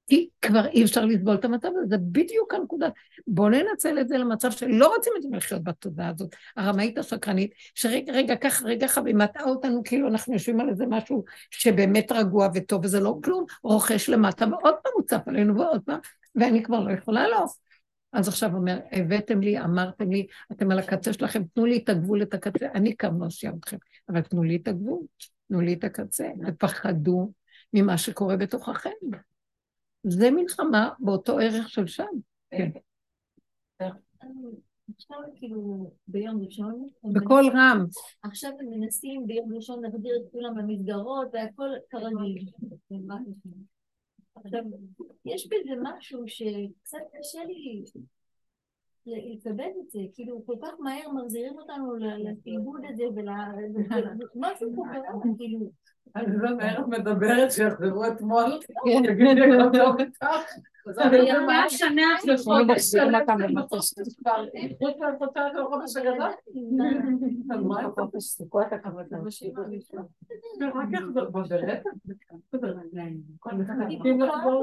כי 0.08 0.30
כבר 0.42 0.66
אי 0.68 0.84
אפשר 0.84 1.06
לסבול 1.06 1.36
את 1.36 1.46
המצב 1.46 1.68
הזה, 1.68 1.86
זה 1.90 1.98
בדיוק 1.98 2.54
הנקודה. 2.54 2.88
בואו 3.28 3.50
ננצל 3.50 4.00
את 4.00 4.08
זה 4.08 4.18
למצב 4.18 4.52
שלא 4.52 4.96
רוצים 4.96 5.14
את 5.18 5.22
זה 5.22 5.30
לחיות 5.32 5.64
בתודעה 5.64 6.10
הזאת, 6.10 6.36
הרמאית 6.58 6.98
השקרנית, 6.98 7.52
שרגע, 7.76 8.14
רגע, 8.14 8.36
ככה, 8.36 8.66
רגע 8.66 8.88
חבי, 8.88 9.14
מטעה 9.14 9.44
אותנו 9.44 9.82
כאילו 9.84 10.08
אנחנו 10.08 10.34
יושבים 10.34 10.60
על 10.60 10.70
איזה 10.70 10.86
משהו 10.90 11.24
שבאמת 11.52 12.12
רגוע 12.12 12.50
וטוב, 12.56 12.86
וזה 12.86 13.00
לא 13.00 13.18
כלום, 13.24 13.46
רוכש 13.64 14.10
למטה, 14.10 14.46
ועוד 14.46 14.76
פעם 14.84 14.94
הוא 14.96 15.04
צף 15.06 15.22
עלינו 15.28 15.58
ועוד 15.58 15.82
פעם, 15.86 16.00
ואני 16.36 16.64
כבר 16.64 16.80
לא 16.80 16.92
יכולה 16.92 17.28
לא. 17.28 17.46
אז 18.14 18.28
עכשיו 18.28 18.56
אומר, 18.56 18.80
הבאתם 18.92 19.42
לי, 19.42 19.60
אמרתם 19.60 20.12
לי, 20.12 20.28
אתם 20.52 20.72
על 20.72 20.80
הקצה 20.80 21.14
שלכם, 21.14 21.44
תנו 21.54 21.66
לי 21.66 21.78
את 21.78 21.90
הגבול, 21.90 22.22
את 22.22 22.34
הקצה, 22.34 22.68
אני 22.76 22.96
כאן 22.96 23.14
מושיע 23.14 23.52
אתכם, 23.60 23.78
אבל 24.10 24.22
תנו 24.22 24.44
לי 24.44 24.56
את 24.56 24.68
הגבול, 24.68 25.00
תנו 25.48 25.62
לי 25.62 25.74
את 25.74 25.84
הקצה, 25.84 26.28
ופחדו 26.48 27.32
ממה 27.74 27.98
שקורה 27.98 28.38
בתוככם. 28.38 28.90
זה 30.10 30.32
מלחמה 30.32 30.90
באותו 31.00 31.40
ערך 31.40 31.70
של 31.70 31.88
שם. 31.88 32.06
כן. 32.52 32.70
עכשיו 34.96 35.18
כאילו 35.36 35.92
ביום 36.08 36.46
ראשון, 36.46 36.88
בקול 37.14 37.46
רם. 37.54 37.86
עכשיו 38.24 38.52
הם 38.60 38.70
מנסים 38.70 39.28
ביום 39.28 39.56
ראשון 39.56 39.84
להחזיר 39.84 40.16
את 40.16 40.32
כולם 40.32 40.58
למסגרות 40.58 41.28
והכל 41.34 41.70
כרגיל. 41.90 42.50
עכשיו, 44.36 44.64
יש 45.26 45.48
בזה 45.48 45.74
משהו 45.82 46.24
שקצת 46.28 46.98
קשה 47.20 47.44
לי 47.44 47.84
לקבל 49.06 49.70
את 49.82 49.90
זה, 49.90 50.00
כאילו 50.14 50.46
כל 50.46 50.56
כך 50.62 50.74
מהר 50.80 51.12
מחזירים 51.12 51.58
אותנו 51.58 51.96
לתלבוד 51.96 52.82
הזה 52.90 53.04
ולמשהו 53.16 54.76
פה 54.76 54.84
קרה, 54.94 55.22
כאילו 55.38 55.72
אני 56.16 56.38
לא 56.38 56.50
בערב 56.58 56.90
מדברת 56.90 57.52
שיחזרו 57.52 58.08
אתמול. 58.08 58.44
מה 61.48 61.64
השנה 61.64 62.02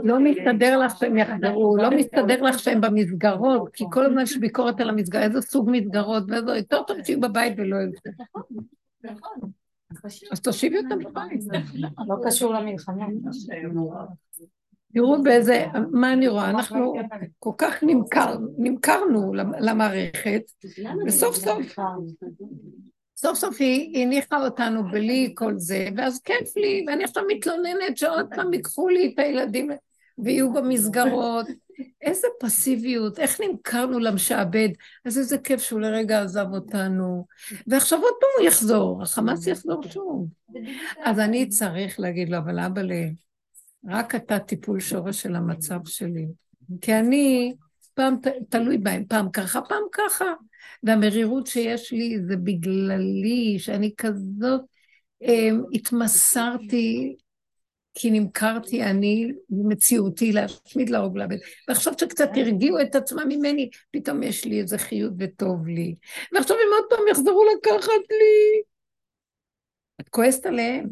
לא 0.05 0.21
מסתדר 0.21 0.79
לך 0.79 0.99
שהם 0.99 1.17
יחזרו, 1.19 1.77
לא 1.77 1.91
מסתדר 1.91 2.43
לך 2.43 2.59
שהם 2.59 2.81
במסגרות, 2.81 3.69
כי 3.73 3.85
כל 3.91 4.07
הזמן 4.07 4.23
יש 4.23 4.37
ביקורת 4.37 4.81
על 4.81 4.89
המסגרות, 4.89 5.25
איזה 5.25 5.41
סוג 5.41 5.71
מסגרות, 5.73 6.23
ואיזה 6.29 6.57
יותר 6.57 6.83
טוב 6.83 6.97
שיהיו 7.05 7.21
בבית 7.21 7.55
ולא 7.57 7.77
ילכו. 7.77 8.41
אז 10.33 10.41
תושיבי 10.41 10.79
אותם 10.79 10.99
בבית. 10.99 11.41
לא 12.09 12.17
קשור 12.25 12.55
למלחמה. 12.55 13.07
תראו 14.95 15.23
באיזה, 15.23 15.65
מה 15.91 16.13
אני 16.13 16.29
רואה, 16.29 16.51
אנחנו 16.51 16.95
כל 17.39 17.51
כך 17.59 17.83
נמכר, 17.83 18.37
נמכרנו 18.59 19.35
למערכת, 19.61 20.43
וסוף 21.07 21.37
סוף, 21.37 21.77
סוף 23.17 23.39
סוף 23.39 23.57
היא 23.61 24.03
הניחה 24.03 24.45
אותנו 24.45 24.91
בלי 24.91 25.33
כל 25.35 25.55
זה, 25.57 25.89
ואז 25.97 26.21
כיף 26.21 26.57
לי, 26.57 26.85
ואני 26.89 27.05
עכשיו 27.05 27.23
מתלוננת 27.29 27.97
שעוד 27.97 28.27
פעם 28.35 28.55
ייקחו 28.55 28.89
לי 28.89 29.13
את 29.15 29.19
הילדים 29.19 29.71
ויהיו 30.19 30.53
במסגרות. 30.53 31.47
איזה 32.01 32.29
פסיביות, 32.41 33.19
איך 33.19 33.41
נמכרנו 33.41 33.99
למשעבד, 33.99 34.69
אז 35.05 35.19
איזה 35.19 35.39
כיף 35.39 35.61
שהוא 35.61 35.81
לרגע 35.81 36.23
עזב 36.23 36.47
אותנו. 36.53 37.27
ועכשיו 37.67 37.99
עוד 37.99 38.15
פעם 38.21 38.31
הוא 38.39 38.47
יחזור, 38.47 39.03
החמאס 39.03 39.47
יחזור 39.47 39.83
שוב. 39.83 40.29
אז 41.05 41.19
אני 41.19 41.49
צריך 41.49 42.01
להגיד 42.01 42.29
לו, 42.29 42.39
אבל 42.39 42.61
אבא 42.61 42.83
רק 43.89 44.15
אתה 44.15 44.39
טיפול 44.39 44.81
שורש 44.81 45.23
של 45.23 45.35
המצב 45.37 45.79
שלי. 45.85 46.27
כי 46.81 46.95
אני, 46.95 47.55
פעם 47.95 48.17
תלוי 48.49 48.79
בהם, 48.79 49.05
פעם 49.09 49.31
ככה, 49.31 49.61
פעם 49.61 49.83
ככה. 49.93 50.25
והמרירות 50.83 51.47
שיש 51.47 51.93
לי 51.93 52.19
זה 52.27 52.37
בגללי, 52.37 53.57
שאני 53.59 53.91
כזאת 53.97 54.61
אה, 55.23 55.49
התמסרתי 55.73 57.17
כי 57.95 58.11
נמכרתי 58.11 58.83
אני 58.83 59.33
מציאותי 59.51 60.33
להשמיד 60.33 60.91
להרוג 60.91 61.19
לאבד. 61.19 61.37
ועכשיו 61.69 61.93
שקצת 62.01 62.29
הרגיעו 62.37 62.81
את 62.81 62.95
עצמם 62.95 63.25
ממני, 63.29 63.71
פתאום 63.91 64.23
יש 64.23 64.45
לי 64.45 64.61
איזה 64.61 64.79
חיות 64.79 65.13
וטוב 65.19 65.67
לי. 65.67 65.95
ועכשיו 66.33 66.57
הם 66.57 66.73
עוד 66.79 66.85
פעם 66.91 67.09
יחזרו 67.11 67.45
לקחת 67.57 68.11
לי. 68.11 68.63
את 70.01 70.09
כועסת 70.09 70.47
עליהם, 70.47 70.89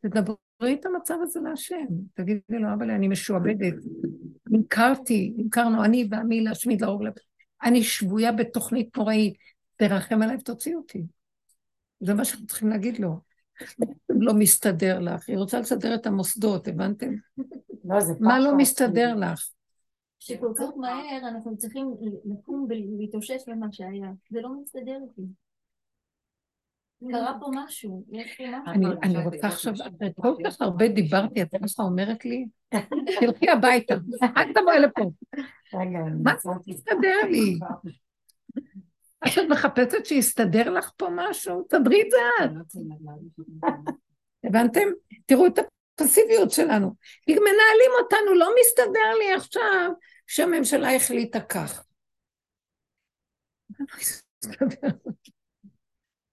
תדברי 0.00 0.74
את 0.74 0.86
המצב 0.86 1.14
הזה 1.22 1.40
להשם. 1.40 1.86
תגידי 2.14 2.40
לו, 2.48 2.68
אבל 2.78 2.90
אני 2.90 3.08
משועבדת. 3.08 3.74
נמכרתי, 4.46 5.32
נמכרנו 5.36 5.84
אני 5.84 6.08
ועמי 6.10 6.40
להשמיד 6.40 6.80
להרוג 6.80 7.02
לאבד. 7.02 7.16
אני 7.62 7.82
שבויה 7.82 8.32
בתוכנית 8.32 8.96
נוראית, 8.96 9.34
תרחם 9.76 10.22
עליי 10.22 10.36
ותוציא 10.36 10.76
אותי. 10.76 11.02
זה 12.00 12.14
מה 12.14 12.24
שאנחנו 12.24 12.46
צריכים 12.46 12.68
להגיד 12.68 12.98
לו. 12.98 13.33
לא 14.08 14.34
מסתדר 14.34 14.98
לך, 15.00 15.28
היא 15.28 15.38
רוצה 15.38 15.60
לסדר 15.60 15.94
את 15.94 16.06
המוסדות, 16.06 16.68
הבנתם? 16.68 17.14
לא, 17.84 18.00
זה 18.00 18.14
מה. 18.20 18.38
לא 18.38 18.56
מסתדר 18.56 19.14
לך? 19.14 19.48
שכל 20.18 20.52
כך 20.58 20.76
מהר 20.76 21.28
אנחנו 21.28 21.56
צריכים 21.56 21.94
לקום 22.24 22.66
ולהתאושש 22.68 23.48
ממה 23.48 23.66
שהיה. 23.72 24.10
זה 24.30 24.40
לא 24.40 24.48
מסתדר 24.62 24.98
איתי. 25.02 25.22
קרה 27.10 27.36
פה 27.40 27.46
משהו, 27.54 28.04
יש 28.12 28.36
פה 28.36 28.44
משהו. 28.72 28.92
אני, 29.02 29.24
רוצה 29.24 29.46
עכשיו, 29.46 29.74
כל 30.16 30.34
כך 30.44 30.60
הרבה 30.60 30.88
דיברתי, 30.88 31.42
את 31.42 31.48
ככה 31.50 31.82
אומרת 31.82 32.24
לי, 32.24 32.46
תלכי 33.20 33.50
הביתה, 33.50 33.94
אל 34.36 34.52
תבואי 34.52 34.78
לפה. 34.78 35.10
מה 35.74 36.32
מצאתי. 36.32 36.72
מסתדר 36.72 37.16
לי? 37.30 37.58
את 39.26 39.42
מחפשת 39.50 40.06
שיסתדר 40.06 40.70
לך 40.70 40.90
פה 40.96 41.08
משהו? 41.12 41.62
תדרי 41.68 42.02
את 42.02 42.10
זה 42.10 42.18
את. 42.44 42.50
הבנתם? 44.44 44.88
תראו 45.26 45.46
את 45.46 45.58
הפסיביות 46.00 46.50
שלנו. 46.50 46.94
מנהלים 47.40 47.90
אותנו, 48.02 48.34
לא 48.34 48.50
מסתדר 48.60 49.14
לי 49.18 49.34
עכשיו 49.34 49.90
שהממשלה 50.26 50.94
החליטה 50.96 51.40
כך. 51.40 51.84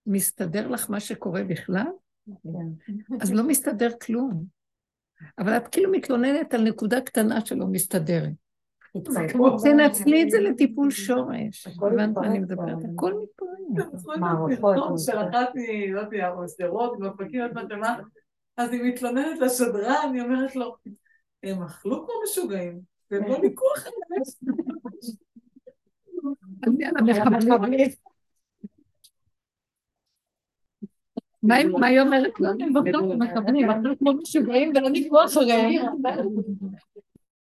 מסתדר 0.05 0.67
לך 0.67 0.89
מה 0.89 0.99
שקורה 0.99 1.43
בכלל? 1.43 1.87
אז 3.21 3.33
לא 3.33 3.43
מסתדר 3.43 3.89
כלום. 4.01 4.45
אבל 5.39 5.57
את 5.57 5.67
כאילו 5.67 5.91
מתלוננת 5.91 6.53
על 6.53 6.61
נקודה 6.61 7.01
קטנה 7.01 7.45
שלא 7.45 7.65
מסתדרת. 7.71 8.31
תנצלי 9.63 10.23
את 10.23 10.29
זה 10.31 10.39
לטיפול 10.39 10.91
שורש. 10.91 11.67
הכל 11.67 11.87
הבנת 11.93 12.15
מה 12.17 12.27
אני 12.27 12.39
מתפרק 12.39 12.59
מדברת? 12.59 12.77
הכל 12.93 13.13
מתפרק. 13.23 14.17
מערכות. 14.19 14.75
נכון, 14.77 14.97
של 14.97 15.17
אחת 15.17 15.49
מ... 15.55 15.93
לא 15.93 15.99
יודע, 16.01 16.29
או 16.29 16.47
שדרות, 16.47 16.99
באופקים, 16.99 17.41
עוד 17.41 17.53
מעט 17.53 17.71
מה, 17.71 17.99
אז 18.57 18.71
היא 18.73 18.81
מתלוננת 18.83 19.39
לשדרן, 19.39 19.95
אני 20.09 20.21
אומרת 20.21 20.55
לו, 20.55 20.75
הם 21.43 21.63
אכלו 21.63 22.05
כמו 22.05 22.13
משוגעים, 22.23 22.79
והם 23.11 23.23
לא 23.27 23.37
ניקו 23.37 23.65
אחרי. 23.77 23.91
מה 31.43 31.55
היא- 31.55 31.67
היא 31.87 31.99
אומרת? 32.01 32.31
לא, 32.39 32.49
הם 32.49 32.77
אכלו 33.71 33.97
כמו 33.99 34.13
משוגעים 34.13 34.71
ולא 34.75 34.89
נקבעו 34.89 35.25
אחריהם. 35.25 35.85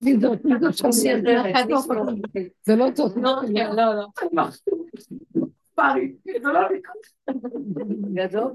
מי 0.01 0.19
זאת? 0.19 0.45
מי 0.45 0.53
זאת 0.59 0.73
את 0.85 0.91
זה? 0.91 2.41
זה 2.65 2.75
לא 2.75 2.87
זאת. 2.95 3.17
לא, 3.17 3.41
לא, 3.75 4.07
לא. 4.33 4.47
פארי, 5.75 6.15
זה 6.41 6.47
לא 6.47 6.69
ניקו. 6.69 6.93
גדול. 8.13 8.53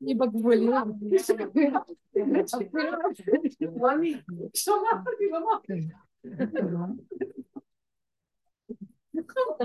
היא 0.00 0.16
בגבוליה. 0.16 0.82
שומעת 4.54 5.06
אותי 5.06 5.24
במוח. 5.32 5.62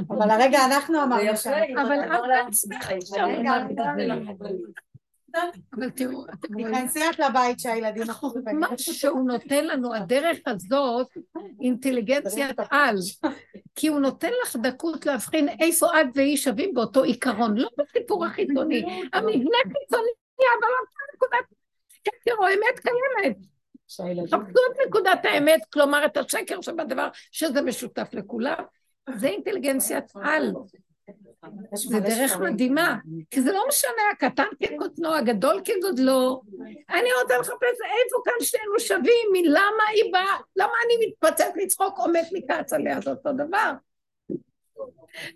אבל 0.09 0.29
הרגע 0.29 0.65
אנחנו 0.65 1.03
אמרנו 1.03 1.37
שם. 1.37 1.51
אבל 1.81 1.99
את 1.99 2.21
בעצמך 2.27 2.89
עכשיו 2.91 3.25
אמרת 3.25 3.71
את 3.71 3.77
זה. 3.97 4.49
אבל 5.73 5.89
תראו, 5.89 6.25
תיכנסי 6.41 7.09
את 7.09 7.19
לבית 7.19 7.59
שהילדים 7.59 8.09
החוכמה 8.09 8.67
שהוא 8.77 9.27
נותן 9.27 9.65
לנו, 9.65 9.95
הדרך 9.95 10.37
הזאת, 10.45 11.07
אינטליגנציית 11.61 12.59
על, 12.69 12.95
כי 13.75 13.87
הוא 13.87 13.99
נותן 13.99 14.29
לך 14.43 14.55
דקות 14.55 15.05
להבחין 15.05 15.49
איפה 15.49 16.01
את 16.01 16.07
והיא 16.15 16.37
שווים 16.37 16.73
באותו 16.73 17.03
עיקרון, 17.03 17.57
לא 17.57 17.69
בסיפור 17.77 18.25
החיצוני. 18.25 18.81
המבנה 19.13 19.57
חיצוני, 19.63 20.11
אבל 20.59 20.69
אותה 20.79 20.99
נקודת 21.13 21.45
שקר 21.93 22.35
או 22.39 22.47
אמת 22.47 22.79
קיימת. 22.79 23.37
חפשו 24.27 24.59
את 24.71 24.87
נקודת 24.87 25.19
האמת, 25.23 25.61
כלומר 25.73 26.05
את 26.05 26.17
השקר 26.17 26.61
שבדבר, 26.61 27.07
שזה 27.31 27.61
משותף 27.61 28.07
לכולם. 28.13 28.63
זה 29.15 29.27
אינטליגנציית 29.27 30.11
על. 30.23 30.53
יש 31.73 31.85
זה 31.85 31.99
דרך. 31.99 32.37
מדהימה, 32.37 32.97
כי 33.31 33.41
זה 33.41 33.51
לא 33.51 33.65
משנה, 33.67 34.01
הקטן 34.11 34.47
כקוטנו, 34.63 35.15
הגדול 35.15 35.61
כגודלו. 35.65 36.41
אני 36.89 37.09
רוצה 37.21 37.37
לחפש 37.37 37.77
איפה 37.81 38.17
כאן 38.25 38.33
שנינו 38.39 38.79
שווים, 38.79 39.27
מלמה 39.33 39.83
היא 39.93 40.13
באה, 40.13 40.37
למה 40.55 40.73
אני 40.85 41.07
מתפוצץ 41.07 41.51
לצחוק 41.55 41.99
או 41.99 42.07
מת 42.07 42.27
מכעס 42.31 42.73
עליה, 42.73 43.01
זה 43.01 43.09
אותו 43.09 43.31
דבר. 43.33 43.71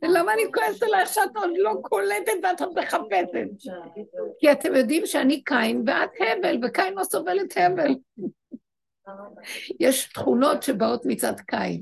למה 0.04 0.34
אני 0.34 0.44
כועסת 0.54 0.84
עלייך 0.84 1.10
שאת 1.10 1.36
עוד 1.36 1.50
לא 1.58 1.74
קולטת 1.82 2.32
ואת 2.44 2.62
עוד 2.62 2.80
מחפשת? 2.80 3.72
כי 4.40 4.52
אתם 4.52 4.76
יודעים 4.76 5.06
שאני 5.06 5.44
קין 5.44 5.84
ואת 5.88 6.10
הבל, 6.20 6.60
וקין 6.66 6.94
לא 6.94 7.04
סובל 7.04 7.40
את 7.40 7.54
הבל. 7.58 7.95
יש 9.80 10.14
תכונות 10.14 10.64
שבאות 10.64 11.06
מצד 11.06 11.40
קין, 11.40 11.82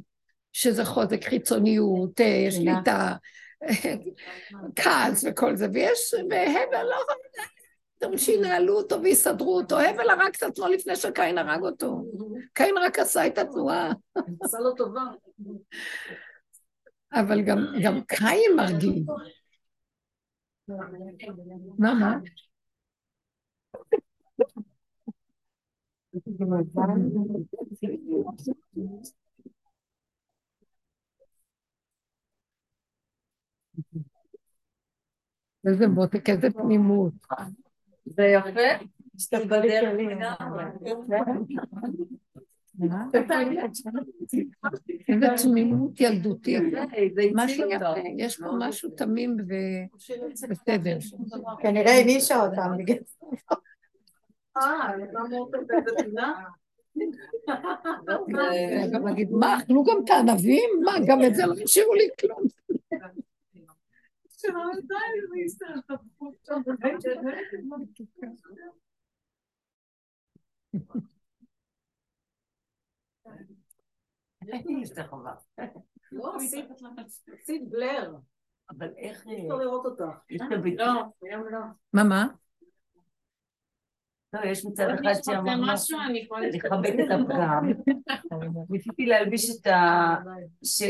שזה 0.53 0.85
חוזק 0.85 1.23
חיצוניות, 1.23 2.21
אה, 2.21 2.47
שליטה, 2.51 3.15
כעס 4.75 5.25
וכל 5.29 5.55
זה, 5.55 5.67
ויש, 5.73 6.13
והבל 6.29 6.83
לא 6.83 6.95
יכולים 6.95 8.17
שינהלו 8.17 8.77
אותו 8.77 9.01
ויסדרו 9.01 9.55
אותו. 9.55 9.79
הבל 9.79 10.09
הרג 10.09 10.35
את 10.37 10.43
עצמו 10.43 10.67
לפני 10.67 10.95
שקין 10.95 11.37
הרג 11.37 11.61
אותו. 11.61 12.03
קין 12.53 12.75
רק 12.77 12.99
עשה 12.99 13.27
את 13.27 13.37
התנועה, 13.37 13.91
עשה 14.43 14.59
לו 14.59 14.75
טובה. 14.75 15.03
אבל 17.13 17.41
גם, 17.41 17.57
גם 17.83 18.01
קין 18.03 18.55
מרגיז. 18.55 19.05
מה, 21.79 21.93
מה? 21.93 22.17
איזה 35.67 35.87
מותק, 35.87 36.29
איזה 36.29 36.49
תמימות. 36.49 37.13
זה 38.05 38.23
יפה. 38.23 38.49
איזה 45.09 45.27
תמימות 45.43 46.01
ילדותית. 46.01 46.63
זה 47.15 47.23
משהו 47.33 47.69
יפה. 47.69 47.93
יש 48.17 48.37
פה 48.39 48.51
משהו 48.59 48.89
תמים 48.89 49.37
ובסדר. 50.41 50.97
כנראה 51.61 51.99
הנישה 51.99 52.41
אותם 52.45 52.71
בגלל 52.77 52.97
זה. 53.05 53.25
אה, 54.57 54.91
פינה? 55.97 56.33
גם 58.93 59.07
להגיד, 59.07 59.31
מה, 59.31 59.57
אכלו 59.57 59.83
גם 59.83 59.97
את 60.05 60.09
הענבים? 60.09 60.69
מה, 60.83 60.91
גם 61.07 61.23
את 61.23 61.35
זה 61.35 61.45
לא 61.45 61.53
השאירו 61.63 61.93
לי 61.93 62.07
כלום. 62.19 62.43
שלא 62.77 62.99
ידע 63.01 63.09
איזה 63.11 63.19
הסתעפות 63.51 63.59
שם. 63.59 64.30
מה, 81.93 82.03
מה? 82.03 82.27
לא, 84.33 84.39
יש 84.45 84.65
מצד 84.65 84.87
אחד 84.89 85.13
שאמרנו 85.23 85.65
לכבד 86.53 86.99
את 86.99 87.11
הפגם. 87.11 87.71
ניסיתי 88.69 89.05
להלביש 89.05 89.49
את 89.49 89.67
ה... 89.67 90.15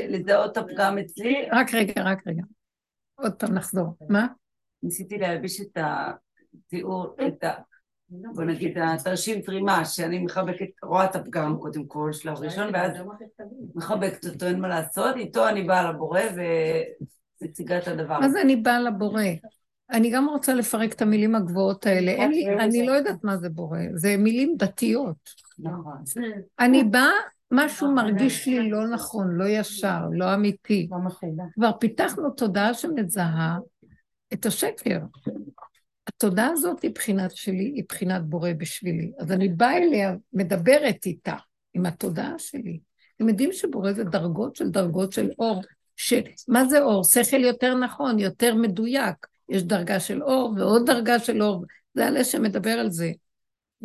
לזהות 0.10 0.52
את 0.52 0.57
הפגם 0.57 0.98
אצלי, 0.98 1.49
רק 1.52 1.73
רגע, 1.73 2.03
רק 2.03 2.28
רגע. 2.28 2.44
עוד 3.22 3.34
פעם 3.34 3.53
נחזור. 3.53 3.95
מה? 4.10 4.27
ניסיתי 4.84 5.18
להלביש 5.18 5.61
את 5.61 5.77
התיאור, 5.77 7.15
את 7.27 7.43
ה... 7.43 7.52
בוא 8.10 8.43
נגיד, 8.43 8.77
התרשים 8.77 9.41
טרימה, 9.41 9.85
שאני 9.85 10.19
מחבקת, 10.19 10.65
רואה 10.84 11.06
את 11.06 11.15
הפגם 11.15 11.57
קודם 11.60 11.85
כל, 11.85 12.14
שלב 12.14 12.38
ראשון, 12.38 12.69
ואז 12.73 12.91
מחבקת 13.76 14.26
אותו, 14.26 14.45
אין 14.45 14.60
מה 14.60 14.68
לעשות, 14.68 15.15
איתו 15.15 15.49
אני 15.49 15.64
באה 15.64 15.91
לבורא 15.91 16.22
ומציגה 17.41 17.77
את 17.77 17.88
הדבר. 17.88 18.19
מה 18.19 18.30
זה 18.30 18.41
אני 18.41 18.56
באה 18.56 18.80
לבורא? 18.80 19.23
אני 19.91 20.11
גם 20.11 20.30
רוצה 20.30 20.53
לפרק 20.53 20.93
את 20.93 21.02
המילים 21.02 21.35
הגבוהות 21.35 21.85
האלה. 21.85 22.11
אין 22.11 22.31
לי, 22.31 22.49
אני 22.49 22.85
לא 22.85 22.91
יודעת 22.91 23.23
מה 23.23 23.38
זה 23.38 23.49
בורא, 23.49 23.80
זה 23.93 24.18
מילים 24.18 24.56
דתיות. 24.57 25.30
נכון. 25.60 26.03
אני 26.60 26.84
באה, 26.84 27.11
משהו 27.52 27.91
מרגיש 27.91 28.48
לי 28.48 28.69
לא 28.69 28.88
נכון, 28.88 29.28
לא 29.32 29.45
ישר, 29.45 29.99
לא 30.11 30.34
אמיתי. 30.34 30.88
לא. 31.38 31.44
כבר 31.53 31.72
פיתחנו 31.80 32.30
תודעה 32.30 32.73
שמזהה 32.73 33.57
את 34.34 34.45
השקר. 34.45 34.99
התודעה 36.07 36.49
הזאת 36.52 36.82
היא 36.82 36.91
בחינת 36.95 37.32
שלי, 37.32 37.72
היא 37.76 37.84
בחינת 37.90 38.22
בורא 38.26 38.49
בשבילי. 38.57 39.11
אז 39.19 39.32
אני 39.32 39.49
באה 39.49 39.78
אליה, 39.78 40.15
מדברת 40.34 41.06
איתה, 41.06 41.36
עם 41.73 41.86
התודעה 41.86 42.34
שלי, 42.38 42.80
אתם 43.15 43.30
יודעים 43.30 43.53
שבורא 43.53 43.91
זה 43.91 44.03
דרגות 44.03 44.56
של 44.56 44.69
דרגות 44.69 45.14
של 45.14 45.30
אור. 45.40 45.61
ש... 45.95 46.14
מה 46.48 46.65
זה 46.65 46.82
אור? 46.82 47.03
שכל 47.03 47.44
יותר 47.44 47.76
נכון, 47.76 48.19
יותר 48.19 48.56
מדויק. 48.56 49.28
יש 49.49 49.64
דרגה 49.64 49.99
של 49.99 50.23
אור 50.23 50.53
ועוד 50.57 50.86
דרגה 50.86 51.19
של 51.19 51.44
אור. 51.44 51.65
זה 51.94 52.07
הלב 52.07 52.23
שמדבר 52.23 52.72
על 52.72 52.91
זה. 52.91 53.11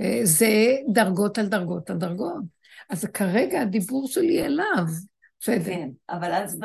אה, 0.00 0.20
זה 0.22 0.76
דרגות 0.92 1.38
על 1.38 1.46
דרגות 1.46 1.90
על 1.90 1.96
דרגות. 1.96 2.55
אז 2.90 3.04
כרגע 3.04 3.60
הדיבור 3.60 4.08
שלי 4.08 4.42
אליו. 4.42 4.84
בסדר. 5.40 5.64
כן, 5.64 5.88
אבל 6.10 6.32
אז 6.32 6.60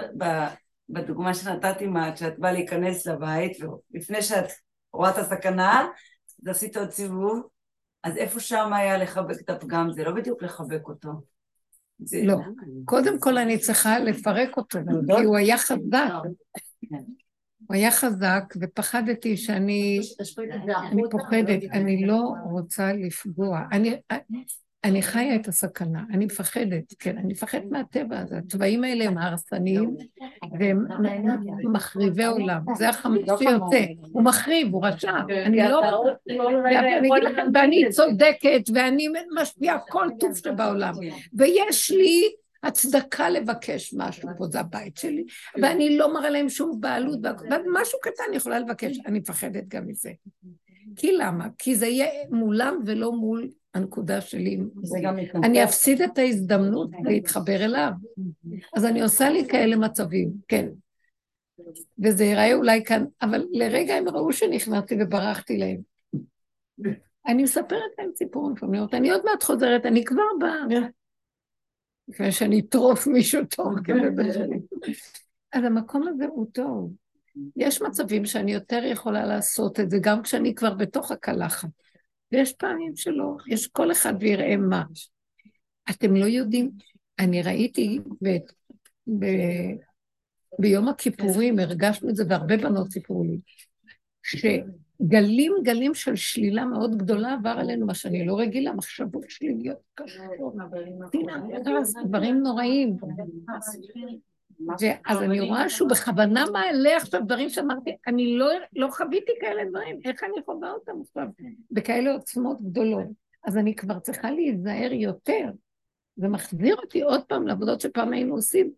בדוגמה 0.90 1.34
שנתתי, 1.34 1.88
מה, 1.88 2.12
כשאת 2.16 2.40
באה 2.40 2.52
להיכנס 2.52 3.08
לבית, 3.08 3.58
ולפני 3.94 4.22
שאת 4.22 4.46
רואה 4.94 5.10
את 5.10 5.18
הסכנה, 5.18 5.88
אז 6.42 6.48
עשית 6.48 6.78
עוד 6.78 6.92
סיבוב, 6.92 7.42
אז 8.04 8.18
איפה 8.18 8.40
שם 8.40 8.74
היה 8.74 8.98
לחבק 8.98 9.40
את 9.40 9.50
הפגם? 9.50 9.92
זה 9.92 10.04
לא 10.04 10.12
בדיוק 10.12 10.44
לחבק 10.44 10.88
אותו. 10.88 11.10
זה... 12.00 12.22
לא. 12.24 12.36
קודם 12.86 13.20
כל 13.20 13.38
אני 13.38 13.58
צריכה 13.58 14.00
לפרק 14.00 14.58
אותו, 14.58 14.80
כי 15.18 15.24
הוא 15.24 15.38
היה 15.38 15.58
חזק. 15.58 16.10
הוא 17.68 17.76
היה 17.76 17.92
חזק, 17.92 18.44
ופחדתי 18.62 19.38
שאני... 19.38 20.00
אני 20.92 21.02
פוחדת, 21.12 21.64
אני 21.72 22.06
לא 22.06 22.34
רוצה 22.52 22.94
לפגוע. 22.94 23.60
אני, 23.72 24.02
אני 24.84 25.02
חיה 25.02 25.36
את 25.36 25.48
הסכנה, 25.48 26.04
אני 26.14 26.26
מפחדת, 26.26 26.94
כן, 27.00 27.18
אני 27.18 27.34
מפחדת 27.34 27.66
מהטבע 27.70 28.20
הזה. 28.20 28.38
הצבעים 28.38 28.84
האלה 28.84 29.06
הם 29.06 29.18
הרסניים 29.18 29.96
והם 30.60 30.86
מחריבי 31.74 32.26
עולם. 32.26 32.62
זה 32.78 32.90
החמישי 32.90 33.26
שיוצא, 33.38 33.86
הוא 34.02 34.24
מחריב, 34.24 34.74
הוא 34.74 34.86
רשע. 34.86 35.12
אני 35.46 35.58
לא... 35.58 36.06
ואני 36.64 37.10
ואני 37.54 37.90
צודקת, 37.90 38.62
ואני 38.74 39.08
משפיעה 39.42 39.80
כל 39.90 40.08
טוב 40.20 40.36
שבעולם. 40.36 40.94
ויש 41.34 41.92
לי 41.92 42.32
הצדקה 42.64 43.30
לבקש 43.30 43.94
משהו 43.98 44.30
פה, 44.38 44.46
זה 44.46 44.60
הבית 44.60 44.98
שלי, 44.98 45.24
ואני 45.62 45.98
לא 45.98 46.14
מראה 46.14 46.30
להם 46.30 46.50
שום 46.50 46.82
בעלות, 46.82 47.20
ומשהו 47.24 48.00
קטן 48.02 48.24
אני 48.28 48.38
יכולה 48.38 48.60
לבקש, 48.60 49.00
אני 49.06 49.20
מפחדת 49.20 49.68
גם 49.68 49.88
מזה. 49.88 50.12
כי 50.96 51.12
למה? 51.12 51.48
כי 51.58 51.76
זה 51.76 51.88
יהיה 51.88 52.08
מולם 52.30 52.80
ולא 52.86 53.12
מול 53.12 53.50
הנקודה 53.74 54.22
שלי. 54.22 54.60
אני 55.36 55.64
אפסיד 55.64 56.02
את 56.02 56.18
ההזדמנות 56.18 56.90
להתחבר 57.04 57.66
אליו. 57.66 57.92
אז 58.76 58.86
אני 58.86 59.02
עושה 59.02 59.30
לי 59.30 59.48
כאלה 59.48 59.76
מצבים, 59.76 60.32
כן. 60.48 60.68
וזה 62.04 62.24
ייראה 62.24 62.54
אולי 62.54 62.86
כאן, 62.86 63.06
אבל 63.22 63.46
לרגע 63.52 63.94
הם 63.94 64.10
ראו 64.10 64.34
שנכנסתי 64.34 64.96
וברחתי 65.00 65.58
להם. 65.58 65.78
אני 67.28 67.44
מספרת 67.44 67.92
להם 67.98 68.10
סיפור 68.16 68.52
לפעמים, 68.56 68.84
אני 68.94 69.12
עוד 69.12 69.22
מעט 69.26 69.44
חוזרת, 69.44 69.86
אני 69.86 70.06
כבר 70.06 70.24
באה. 70.40 70.80
לפני 72.08 72.32
שאני 72.32 72.60
אטרוף 72.60 73.08
מישהו 73.08 73.46
טוב 73.46 73.76
כדי 73.84 74.10
בשני. 74.18 74.60
אז 75.54 75.64
המקום 75.64 76.08
הזה 76.08 76.26
הוא 76.26 76.48
טוב. 76.52 76.92
יש 77.56 77.82
מצבים 77.82 78.26
שאני 78.26 78.54
יותר 78.54 78.84
יכולה 78.84 79.26
לעשות 79.26 79.80
את 79.80 79.90
זה, 79.90 79.98
גם 80.02 80.22
כשאני 80.22 80.56
כבר 80.56 80.74
בתוך 80.74 81.12
הקלחת. 81.12 81.70
ויש 82.32 82.54
פעמים 82.54 82.96
שלא, 82.96 83.36
יש 83.48 83.68
כל 83.68 83.92
אחד 83.92 84.14
ויראה 84.20 84.58
מה. 84.58 84.84
אתם 85.90 86.16
לא 86.16 86.26
יודעים, 86.26 86.72
אני 87.20 87.42
ראיתי 87.42 88.00
ב, 88.24 88.30
ב, 89.20 89.26
ביום 90.60 90.88
הכיפורים, 90.88 91.60
הרגשנו 91.60 92.10
את 92.10 92.16
זה, 92.16 92.24
והרבה 92.30 92.58
בנות 92.58 92.92
סיפרו 92.92 93.24
לי, 93.24 93.38
שגלים 94.24 95.54
גלים 95.64 95.94
של 95.94 96.16
שלילה 96.16 96.66
מאוד 96.66 96.98
גדולה 96.98 97.34
עבר 97.34 97.56
עלינו, 97.58 97.86
מה 97.86 97.94
שאני 97.94 98.26
לא 98.26 98.40
רגילה, 98.40 98.74
מחשבות 98.74 99.24
שליליות 99.30 99.78
קשות, 99.96 100.56
דברים 102.06 102.38
נוראים. 102.38 102.98
ואז 104.68 105.22
אני 105.22 105.40
רואה 105.40 105.70
שהוא 105.70 105.90
בכוונה 105.90 106.46
מעלה 106.52 106.98
עכשיו 106.98 107.22
דברים 107.26 107.50
שאמרתי, 107.50 107.96
אני 108.08 108.38
לא, 108.38 108.50
לא 108.76 108.88
חוויתי 108.92 109.32
כאלה 109.42 109.66
דברים, 109.70 110.00
איך 110.06 110.24
אני 110.24 110.44
חווה 110.46 110.72
אותם 110.72 110.92
עכשיו 111.02 111.26
בכאלה 111.72 112.12
עוצמות 112.12 112.62
גדולות? 112.62 113.08
אז 113.48 113.58
אני 113.58 113.76
כבר 113.76 114.00
צריכה 114.00 114.32
להיזהר 114.32 114.94
יותר. 114.94 115.50
זה 116.16 116.28
מחזיר 116.28 116.76
אותי 116.76 117.02
עוד 117.02 117.24
פעם 117.24 117.48
לעבודות 117.48 117.82
שפעם 117.82 118.14
היינו 118.14 118.36
עושים. 118.36 118.72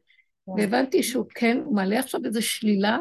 והבנתי 0.57 1.03
שהוא 1.03 1.25
כן, 1.35 1.57
הוא 1.65 1.75
מעלה 1.75 1.99
עכשיו 1.99 2.21
איזו 2.25 2.41
שלילה 2.41 2.99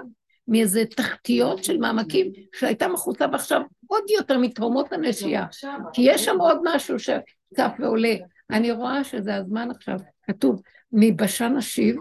מאיזה 0.49 0.85
תחתיות 0.85 1.65
של 1.65 1.79
מעמקים 1.79 2.33
שהייתה 2.55 2.89
מחוצה 2.89 3.27
ועכשיו 3.33 3.61
עוד 3.87 4.03
יותר 4.11 4.39
מתרומות 4.39 4.93
הנשייה. 4.93 5.47
כי 5.93 6.03
יש 6.05 6.25
שם 6.25 6.41
עוד 6.41 6.59
משהו 6.65 6.99
שצף 6.99 7.73
ועולה. 7.79 8.15
אני 8.51 8.73
רואה 8.73 9.05
שזה 9.05 9.37
הזמן 9.37 9.71
עכשיו, 9.71 9.99
כתוב, 10.23 10.63
מבשן 10.93 11.57
השיב, 11.57 11.97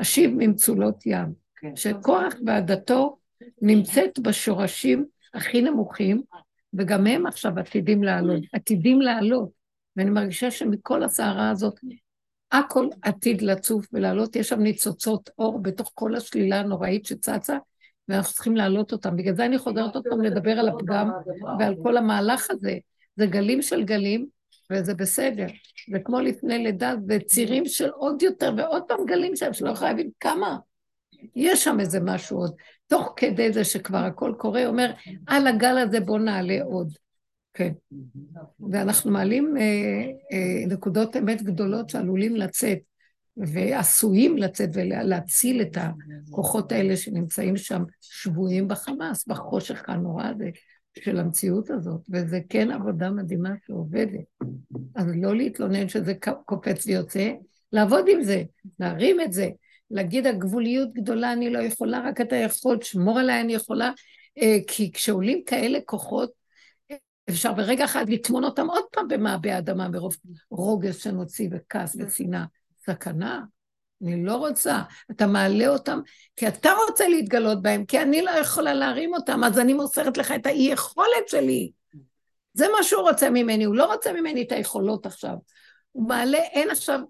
אשיב 0.00 0.30
ממצולות 0.34 1.06
ים, 1.06 1.32
כן. 1.56 1.76
שכוח 1.76 2.34
ועדתו 2.46 3.16
נמצאת 3.62 4.18
בשורשים 4.18 5.06
הכי 5.34 5.62
נמוכים, 5.62 6.22
וגם 6.74 7.06
הם 7.06 7.26
עכשיו 7.26 7.58
עתידים 7.58 8.02
לעלות, 8.02 8.42
עתידים 8.52 9.00
לעלות, 9.00 9.50
ואני 9.96 10.10
מרגישה 10.10 10.50
שמכל 10.50 11.02
הסערה 11.02 11.50
הזאת, 11.50 11.80
הכל 12.52 12.88
עתיד 13.02 13.42
לצוף 13.42 13.86
ולעלות, 13.92 14.36
יש 14.36 14.48
שם 14.48 14.60
ניצוצות 14.60 15.30
אור 15.38 15.62
בתוך 15.62 15.90
כל 15.94 16.14
השלילה 16.14 16.60
הנוראית 16.60 17.06
שצצה, 17.06 17.58
ואנחנו 18.08 18.34
צריכים 18.34 18.56
להעלות 18.56 18.92
אותם. 18.92 19.16
בגלל 19.16 19.34
זה 19.34 19.46
אני 19.46 19.58
חוזרת 19.58 19.94
עוד 19.94 20.04
פעם 20.10 20.22
לדבר 20.22 20.50
על 20.50 20.68
הפגם 20.68 21.10
ועל 21.58 21.74
כל 21.82 21.96
המהלך 21.96 22.50
הזה. 22.50 22.78
זה 23.16 23.26
גלים 23.26 23.62
של 23.62 23.84
גלים, 23.84 24.26
וזה 24.70 24.94
בסדר. 24.94 25.46
זה 25.92 25.98
כמו 26.04 26.20
לפני 26.20 26.58
לידה, 26.58 26.94
זה 27.06 27.18
צירים 27.26 27.66
של 27.66 27.88
עוד 27.90 28.22
יותר, 28.22 28.54
ועוד 28.56 28.82
פעם 28.88 29.06
גלים 29.06 29.36
שם, 29.36 29.52
שלא 29.52 29.74
חייבים 29.74 30.10
כמה. 30.20 30.58
יש 31.36 31.64
שם 31.64 31.80
איזה 31.80 32.00
משהו 32.00 32.38
עוד. 32.38 32.54
תוך 32.86 33.12
כדי 33.16 33.52
זה 33.52 33.64
שכבר 33.64 33.98
הכל 33.98 34.34
קורה, 34.38 34.66
אומר, 34.66 34.92
על 35.26 35.46
הגל 35.46 35.78
הזה 35.78 36.00
בוא 36.00 36.18
נעלה 36.18 36.62
עוד. 36.62 36.92
כן. 37.54 37.72
ואנחנו 38.70 39.10
מעלים 39.10 39.56
אה, 39.56 39.62
אה, 40.32 40.66
נקודות 40.66 41.16
אמת 41.16 41.42
גדולות 41.42 41.90
שעלולים 41.90 42.36
לצאת, 42.36 42.78
ועשויים 43.36 44.38
לצאת 44.38 44.68
ולהציל 44.72 45.62
את 45.62 45.76
הכוחות 45.76 46.72
האלה 46.72 46.96
שנמצאים 46.96 47.56
שם 47.56 47.82
שבויים 48.00 48.68
בחמאס, 48.68 49.26
בחושך 49.28 49.84
הנורא 49.88 50.24
הזה. 50.24 50.50
של 50.98 51.18
המציאות 51.18 51.70
הזאת, 51.70 52.00
וזה 52.10 52.40
כן 52.48 52.70
עבודה 52.70 53.10
מדהימה 53.10 53.50
שעובדת. 53.66 54.24
אז 54.94 55.06
לא 55.22 55.36
להתלונן 55.36 55.88
שזה 55.88 56.14
קופץ 56.44 56.86
ויוצא, 56.86 57.32
לעבוד 57.72 58.04
עם 58.08 58.22
זה, 58.22 58.42
להרים 58.80 59.20
את 59.20 59.32
זה, 59.32 59.48
להגיד 59.90 60.26
הגבוליות 60.26 60.92
גדולה 60.92 61.32
אני 61.32 61.50
לא 61.50 61.58
יכולה, 61.58 62.00
רק 62.08 62.20
אתה 62.20 62.36
יכול, 62.36 62.78
שמור 62.82 63.18
עליי 63.18 63.40
אני 63.40 63.54
יכולה, 63.54 63.92
אה, 64.38 64.56
כי 64.66 64.92
כשעולים 64.92 65.42
כאלה 65.46 65.78
כוחות, 65.84 66.30
אפשר 67.30 67.52
ברגע 67.52 67.84
אחד 67.84 68.08
לטמון 68.08 68.44
אותם 68.44 68.66
עוד 68.70 68.84
פעם 68.92 69.08
במעבה 69.08 69.54
האדמה 69.54 69.88
מרוב 69.88 70.16
רוגז 70.50 70.96
שנוציא 70.96 71.48
וכעס 71.52 71.96
ושנאה. 71.98 72.44
סכנה. 72.86 73.44
אני 74.02 74.24
לא 74.24 74.36
רוצה. 74.36 74.82
אתה 75.10 75.26
מעלה 75.26 75.68
אותם, 75.68 76.00
כי 76.36 76.48
אתה 76.48 76.70
רוצה 76.88 77.08
להתגלות 77.08 77.62
בהם, 77.62 77.84
כי 77.84 78.02
אני 78.02 78.22
לא 78.22 78.30
יכולה 78.30 78.74
להרים 78.74 79.14
אותם, 79.14 79.44
אז 79.44 79.58
אני 79.58 79.72
מוסרת 79.72 80.16
לך 80.16 80.32
את 80.32 80.46
האי-יכולת 80.46 81.28
שלי. 81.28 81.70
זה 82.54 82.66
מה 82.76 82.82
שהוא 82.82 83.02
רוצה 83.02 83.30
ממני, 83.30 83.64
הוא 83.64 83.74
לא 83.74 83.92
רוצה 83.92 84.12
ממני 84.12 84.42
את 84.42 84.52
היכולות 84.52 85.06
עכשיו. 85.06 85.34
הוא 85.92 86.08
מעלה, 86.08 86.38
אין 86.38 86.70
עכשיו, 86.70 87.00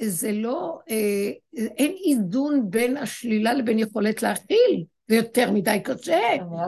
זה 0.00 0.32
לא, 0.32 0.78
אה, 0.90 1.30
אין 1.56 1.94
איזון 2.04 2.70
בין 2.70 2.96
השלילה 2.96 3.54
לבין 3.54 3.78
יכולת 3.78 4.22
להכיל, 4.22 4.84
זה 5.08 5.16
יותר 5.16 5.50
מדי 5.50 5.78
קשה. 5.84 6.20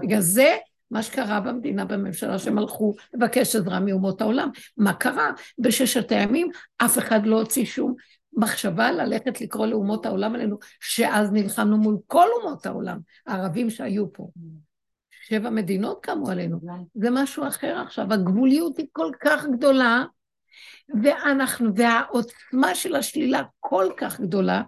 בגלל 0.03 0.21
זה, 0.21 0.57
מה 0.91 1.03
שקרה 1.03 1.41
במדינה, 1.41 1.85
בממשלה, 1.85 2.39
שהם 2.39 2.59
הלכו 2.59 2.95
לבקש 3.15 3.57
עזרה 3.57 3.81
מאומות 3.81 4.21
העולם. 4.21 4.51
מה 4.77 4.93
קרה? 4.93 5.31
בששת 5.59 6.13
הימים 6.13 6.51
אף 6.79 6.99
אחד 6.99 7.27
לא 7.27 7.37
הוציא 7.41 7.65
שום 7.65 7.95
מחשבה 8.33 8.93
ללכת 8.93 9.41
לקרוא 9.41 9.67
לאומות 9.67 10.07
העולם 10.07 10.35
עלינו, 10.35 10.59
שאז 10.81 11.33
נלחמנו 11.33 11.77
מול 11.77 11.99
כל 12.07 12.27
אומות 12.43 12.67
העולם, 12.67 12.99
הערבים 13.27 13.71
שהיו 13.71 14.13
פה. 14.13 14.29
שבע 15.23 15.51
מדינות 15.51 15.99
קמו 16.03 16.31
עלינו. 16.31 16.61
זה 16.95 17.09
משהו 17.11 17.47
אחר 17.49 17.79
עכשיו. 17.87 18.13
הגבוליות 18.13 18.77
היא 18.79 18.87
כל 18.93 19.11
כך 19.21 19.47
גדולה, 19.47 20.05
ואנחנו, 21.03 21.71
והעוצמה 21.77 22.75
של 22.75 22.95
השלילה 22.95 23.43
כל 23.61 23.87
כך 23.97 24.21
גדולה, 24.21 24.63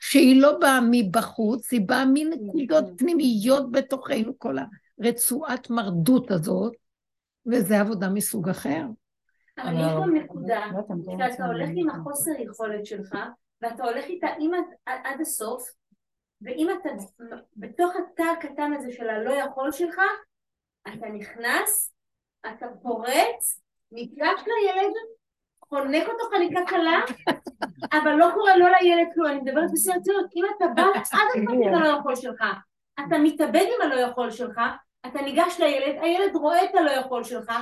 שהיא 0.00 0.40
לא 0.40 0.58
באה 0.58 0.80
מבחוץ, 0.90 1.72
היא 1.72 1.80
באה 1.86 2.04
מנקודות 2.14 2.84
פנימיות 2.98 3.72
בתוכנו, 3.72 4.38
כל 4.38 4.56
הרצועת 5.02 5.70
מרדות 5.70 6.30
הזאת, 6.30 6.72
וזה 7.46 7.80
עבודה 7.80 8.08
מסוג 8.08 8.48
אחר. 8.48 8.82
אבל 9.62 9.74
יש 9.80 9.92
גם 10.02 10.14
נקודה, 10.14 10.66
שאתה 11.32 11.46
הולך 11.46 11.68
עם 11.76 11.90
החוסר 11.90 12.30
יכולת 12.38 12.86
שלך, 12.86 13.16
ואתה 13.62 13.84
הולך 13.84 14.04
איתה 14.04 14.26
עד 14.86 15.20
הסוף, 15.20 15.68
ואם 16.42 16.68
אתה 16.80 16.88
בתוך 17.56 17.92
התא 17.96 18.22
הקטן 18.22 18.72
הזה 18.72 18.92
של 18.92 19.08
הלא 19.10 19.30
יכול 19.30 19.72
שלך, 19.72 20.00
אתה 20.88 21.08
נכנס, 21.08 21.94
אתה 22.46 22.66
פורץ, 22.82 23.60
ניגש 23.92 24.40
לילד, 24.46 24.92
חונק 25.64 26.08
אותו 26.08 26.24
חניקה 26.34 26.60
קלה, 26.66 27.00
אבל 27.92 28.12
לא 28.12 28.30
קורה 28.34 28.56
לא 28.56 28.66
לילד 28.80 29.06
כלום, 29.14 29.26
אני 29.26 29.40
מדברת 29.40 29.70
בסרטיות, 29.72 30.26
אם 30.36 30.44
אתה 30.56 30.64
בא 30.76 30.82
עד 30.82 31.00
הסוף 31.00 31.20
עם 31.34 31.74
הלא 31.74 31.98
יכול 31.98 32.16
שלך, 32.16 32.44
אתה 32.94 33.18
מתאבד 33.22 33.66
עם 33.76 33.82
הלא 33.82 34.00
יכול 34.00 34.30
שלך, 34.30 34.60
אתה 35.06 35.22
ניגש 35.22 35.56
לילד, 35.60 35.96
הילד 36.02 36.36
רואה 36.36 36.64
את 36.64 36.74
הלא 36.74 36.90
יכול 36.90 37.24
שלך, 37.24 37.52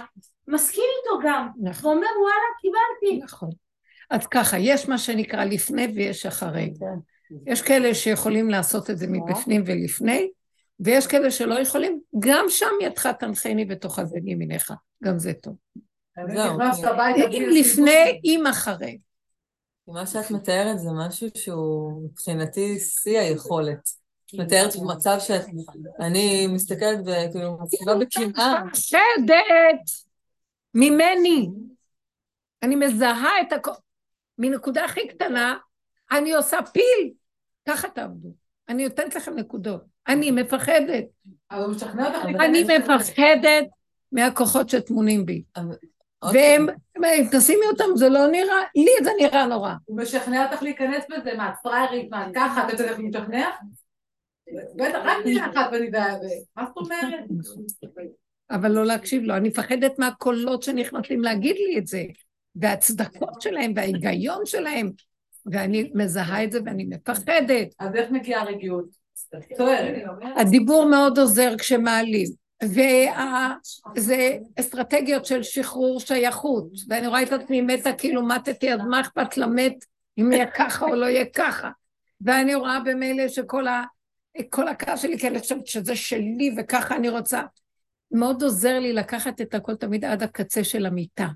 מסכים 0.49 0.85
איתו 0.99 1.29
גם, 1.29 1.49
נכון. 1.63 1.91
ואומר 1.91 2.07
וואלה 2.23 2.49
קיבלתי. 2.61 3.25
נכון. 3.25 3.51
אז 4.11 4.27
ככה, 4.27 4.59
יש 4.59 4.89
מה 4.89 4.99
שנקרא 4.99 5.45
לפני 5.45 5.87
ויש 5.95 6.27
אחרי. 6.27 6.73
יש 7.47 7.63
כאלה 7.63 7.95
שיכולים 7.95 8.51
לעשות 8.51 8.91
את 8.91 8.99
זה 8.99 9.07
מבפנים 9.07 9.63
ולפני, 9.67 10.31
ויש 10.81 11.07
כאלה 11.07 11.31
שלא 11.31 11.61
יכולים, 11.61 12.01
גם 12.19 12.45
שם 12.49 12.71
ידך 12.83 13.07
תנחני 13.07 13.67
ותאכל 13.69 14.03
מימינך, 14.23 14.73
גם 15.05 15.19
זה 15.19 15.33
טוב. 15.33 15.55
הביתה 16.85 17.29
אם 17.31 17.49
לפני, 17.53 18.21
אם 18.25 18.47
אחרי. 18.51 18.99
מה 19.89 20.07
שאת 20.07 20.31
מתארת 20.31 20.79
זה 20.79 20.89
משהו 20.95 21.29
שהוא 21.35 22.03
מבחינתי 22.05 22.79
שיא 22.79 23.19
היכולת. 23.19 23.89
את 24.35 24.41
מתארת 24.41 24.73
מצב 24.87 25.17
שאני 25.19 26.47
מסתכלת 26.47 26.99
וכאילו 27.01 27.59
מציבה 27.63 27.95
בקנאה. 27.95 28.65
מפחדת 28.65 29.81
ממני. 30.75 31.49
אני 32.63 32.77
מזהה 32.77 33.41
את 33.41 33.53
הכל. 33.53 33.71
מנקודה 34.39 34.85
הכי 34.85 35.09
קטנה, 35.09 35.57
אני 36.11 36.33
עושה 36.33 36.59
פיל. 36.73 37.13
ככה 37.69 37.89
תעבדו. 37.89 38.29
אני 38.69 38.85
נותנת 38.85 39.15
לכם 39.15 39.35
נקודות. 39.35 39.83
אני 40.09 40.31
מפחדת. 40.31 41.05
אני. 41.51 42.65
מפחדת 42.79 43.67
מהכוחות 44.13 44.69
שטמונים 44.69 45.27
בי. 45.27 45.43
והם, 46.23 46.67
אם 46.97 47.27
תשימי 47.33 47.67
אותם, 47.73 47.85
זה 47.97 48.09
לא 48.09 48.27
נראה, 48.27 48.57
לי 48.77 49.05
זה 49.05 49.11
נראה 49.21 49.47
נורא. 49.47 49.75
הוא 49.85 49.97
משכנע 49.97 50.51
אותך 50.51 50.63
להיכנס 50.63 51.05
בזה, 51.11 51.35
מה, 51.37 51.49
את 51.49 51.55
פריירית, 51.63 52.11
מה, 52.11 52.27
את 52.27 52.33
ככה, 52.35 52.65
אתה 52.65 52.73
יודע 52.73 52.85
איך 52.85 52.99
הוא 52.99 53.09
משכנע? 53.09 53.49
בטח, 54.77 54.99
רק 55.05 55.17
מילה 55.25 55.47
אחת 55.47 55.71
ואני 55.73 55.87
יודע, 55.87 56.05
מה 56.57 56.65
זאת 56.67 56.77
אומרת? 56.77 57.25
אבל 58.51 58.73
לא 58.73 58.87
להקשיב 58.87 59.23
לו. 59.23 59.37
אני 59.37 59.49
מפחדת 59.49 59.99
מהקולות 59.99 60.63
שנכנסים 60.63 61.23
להגיד 61.23 61.57
לי 61.57 61.79
את 61.79 61.87
זה, 61.87 62.05
וההצדקות 62.57 63.43
שלהם, 63.43 63.73
וההיגיון 63.77 64.47
שלהם, 64.47 64.91
ואני 65.47 65.91
מזהה 65.95 66.45
את 66.45 66.53
זה 66.53 66.61
ואני 66.65 66.85
מפחדת. 66.85 67.75
אז 67.79 67.95
איך 67.95 68.11
מגיעה 68.11 68.43
הרגיעות? 68.43 68.85
הדיבור 70.37 70.89
מאוד 70.91 71.19
עוזר 71.19 71.55
כשמעלים. 71.59 72.27
וזה 72.65 74.37
אסטרטגיות 74.61 75.27
של 75.27 75.43
שחרור 75.43 76.01
שייכות, 76.01 76.71
ואני 76.89 77.07
רואה 77.07 77.23
את 77.23 77.33
עצמי 77.33 77.61
מתה 77.61 77.93
כאילו 77.93 78.27
מתתי, 78.27 78.75
אז 78.75 78.81
מה 78.91 79.01
אכפת 79.01 79.37
למת 79.37 79.85
אם 80.19 80.33
יהיה 80.33 80.47
ככה 80.47 80.87
או 80.87 80.95
לא 80.95 81.07
יהיה 81.07 81.25
ככה. 81.25 81.71
ואני 82.21 82.55
רואה 82.55 82.81
במילא 82.81 83.29
שכל 83.29 83.67
ה... 83.67 83.83
כל 84.51 84.69
הכעס 84.69 85.03
שלי, 85.03 85.19
כי 85.19 85.29
אני 85.29 85.39
חושבת 85.39 85.67
שזה 85.67 85.97
שלי 85.97 86.55
וככה 86.57 86.97
אני 86.97 87.09
רוצה. 87.09 87.43
מאוד 88.11 88.43
עוזר 88.43 88.79
לי 88.79 88.93
לקחת 88.93 89.41
את 89.41 89.55
הכל 89.55 89.75
תמיד 89.75 90.05
עד 90.05 90.23
הקצה 90.23 90.65
של 90.65 90.87
המיטה. 90.87 91.27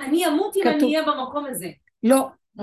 אני 0.00 0.26
אמות 0.26 0.56
אם. 0.56 0.68
אני 0.68 0.84
אהיה 0.84 1.02
במקום 1.02 1.46
הזה. 1.46 1.70
לא, 2.02 2.28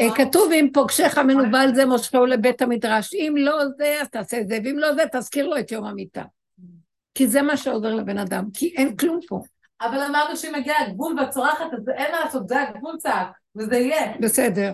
אה, 0.00 0.14
כתוב 0.16 0.52
אם 0.52 0.68
פוגשך 0.74 1.18
מנוול 1.18 1.74
זה 1.74 1.86
מושכו 1.86 2.26
לבית 2.26 2.62
המדרש, 2.62 3.14
אם 3.14 3.34
לא 3.38 3.64
זה 3.78 3.98
אז 4.00 4.08
תעשה 4.08 4.40
את 4.40 4.48
זה, 4.48 4.58
ואם 4.64 4.78
לא 4.78 4.94
זה 4.94 5.02
תזכיר 5.12 5.46
לו 5.46 5.58
את 5.58 5.72
יום 5.72 5.84
המיטה. 5.84 6.22
כי 7.14 7.26
זה 7.26 7.42
מה 7.42 7.56
שעוזר 7.56 7.94
לבן 7.94 8.18
אדם, 8.18 8.44
כי 8.54 8.74
אין 8.76 8.96
כלום 8.96 9.20
פה. 9.28 9.40
אבל 9.80 10.02
אמרנו 10.02 10.36
שאם 10.36 10.54
מגיע 10.58 10.74
הגבול 10.86 11.20
ואת 11.20 11.30
צורחת, 11.30 11.66
אז 11.72 11.88
אין 11.88 12.12
מה 12.12 12.20
לעשות, 12.24 12.48
זה 12.48 12.62
הגבול 12.62 12.96
צעק, 12.98 13.28
וזה 13.56 13.76
יהיה. 13.76 14.12
בסדר. 14.20 14.72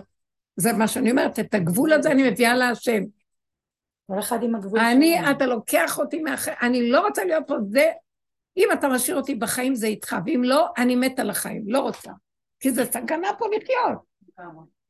זה 0.56 0.72
מה 0.72 0.88
שאני 0.88 1.10
אומרת, 1.10 1.38
את 1.38 1.54
הגבול 1.54 1.92
הזה 1.92 2.10
אני 2.10 2.30
מביאה 2.30 2.54
להשם. 2.54 3.02
כל 4.06 4.18
אחד 4.18 4.42
עם 4.42 4.54
הגבול 4.54 4.80
אני, 4.80 5.16
שלו. 5.22 5.30
אתה 5.30 5.46
לוקח 5.46 5.98
אותי 5.98 6.22
מהחיים, 6.22 6.56
אני 6.62 6.90
לא 6.90 7.00
רוצה 7.06 7.24
להיות 7.24 7.44
פה, 7.46 7.54
זה, 7.70 7.90
אם 8.56 8.68
אתה 8.72 8.88
משאיר 8.88 9.16
אותי 9.16 9.34
בחיים 9.34 9.74
זה 9.74 9.86
איתך, 9.86 10.16
ואם 10.26 10.42
לא, 10.44 10.66
אני 10.78 10.96
מתה 10.96 11.22
לחיים, 11.22 11.64
לא 11.66 11.78
רוצה. 11.80 12.10
כי 12.60 12.70
זה 12.70 12.84
סכנה 12.84 13.28
פה 13.38 13.46
לחיות. 13.56 14.12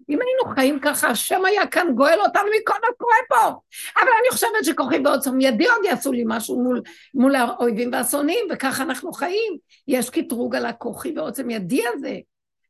אם 0.09 0.19
היינו 0.21 0.55
חיים 0.55 0.79
ככה, 0.83 1.09
השם 1.09 1.45
היה 1.45 1.67
כאן 1.67 1.87
גואל 1.95 2.19
אותנו 2.27 2.43
מכל 2.61 2.75
מה 2.83 2.89
שקורה 2.95 3.15
פה. 3.29 3.59
אבל 4.01 4.09
אני 4.21 4.31
חושבת 4.33 4.65
שכוחי 4.65 4.99
בעוצם 4.99 5.41
ידי 5.41 5.67
עוד 5.69 5.85
יעשו 5.85 6.13
לי 6.13 6.25
משהו 6.27 6.63
מול, 6.63 6.83
מול 7.15 7.35
האויבים 7.35 7.93
והשונאים, 7.93 8.47
וככה 8.53 8.83
אנחנו 8.83 9.13
חיים. 9.13 9.57
יש 9.89 10.11
קטרוג 10.11 10.57
על 10.57 10.67
הכוחי 10.67 11.13
ועוצם 11.17 11.51
ידי 11.51 11.83
הזה. 11.95 12.19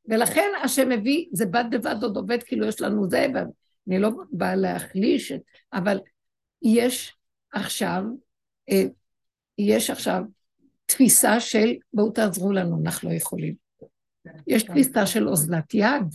ולכן 0.08 0.50
השם 0.62 0.88
מביא, 0.88 1.26
זה 1.32 1.46
בד 1.46 1.64
בבד 1.70 2.02
עוד 2.02 2.16
עובד 2.16 2.42
כאילו 2.42 2.66
יש 2.66 2.80
לנו 2.80 3.10
זה, 3.10 3.26
ואני 3.34 4.00
לא 4.00 4.10
באה 4.30 4.54
להחליש, 4.56 5.32
את- 5.32 5.40
אבל 5.72 6.00
יש 6.62 7.16
עכשיו, 7.52 8.02
אה, 8.70 8.82
יש 9.58 9.90
עכשיו 9.90 10.22
תפיסה 10.86 11.40
של 11.40 11.72
בואו 11.92 12.10
תעזרו 12.10 12.52
לנו, 12.52 12.80
אנחנו 12.84 13.08
לא 13.08 13.14
יכולים. 13.14 13.62
יש 14.46 14.62
תפיסה 14.62 15.06
של 15.06 15.28
אוזלת 15.28 15.74
יד. 15.74 16.14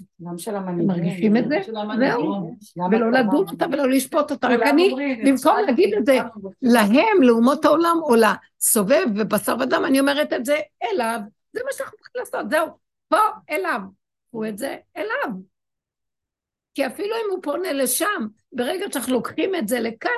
מרגישים 0.87 1.37
את 1.37 1.43
זה? 1.49 1.59
זהו. 1.99 2.55
ולא. 2.91 3.11
לדון 3.11 3.45
אותה 3.51 3.65
ולא 3.71 3.89
לשפוט 3.89 4.31
אותה, 4.31 4.47
רק 4.47 4.59
אני, 4.61 4.95
במקום 5.25 5.57
להגיד 5.65 5.93
את 5.93 6.05
זה 6.05 6.17
להם, 6.61 7.21
לאומות 7.21 7.65
העולם, 7.65 7.97
או 8.01 8.15
לסובב 8.15 9.05
ובשר 9.15 9.55
ודם, 9.59 9.83
אני 9.85 9.99
אומרת 9.99 10.33
את 10.33 10.45
זה 10.45 10.57
אליו, 10.83 11.19
זה 11.53 11.61
מה 11.65 11.71
שאנחנו 11.71 11.97
צריכים 11.97 12.19
לעשות, 12.19 12.49
זהו, 12.49 12.67
פה 13.07 13.17
אליו, 13.49 13.79
הוא 14.29 14.45
את 14.45 14.57
זה 14.57 14.77
אליו. 14.97 15.37
כי 16.75 16.87
אפילו 16.87 17.15
אם 17.15 17.31
הוא 17.31 17.43
פונה 17.43 17.73
לשם, 17.73 18.27
ברגע 18.53 18.85
שאנחנו 18.93 19.13
לוקחים 19.13 19.55
את 19.55 19.67
זה 19.67 19.79
לכאן, 19.79 20.11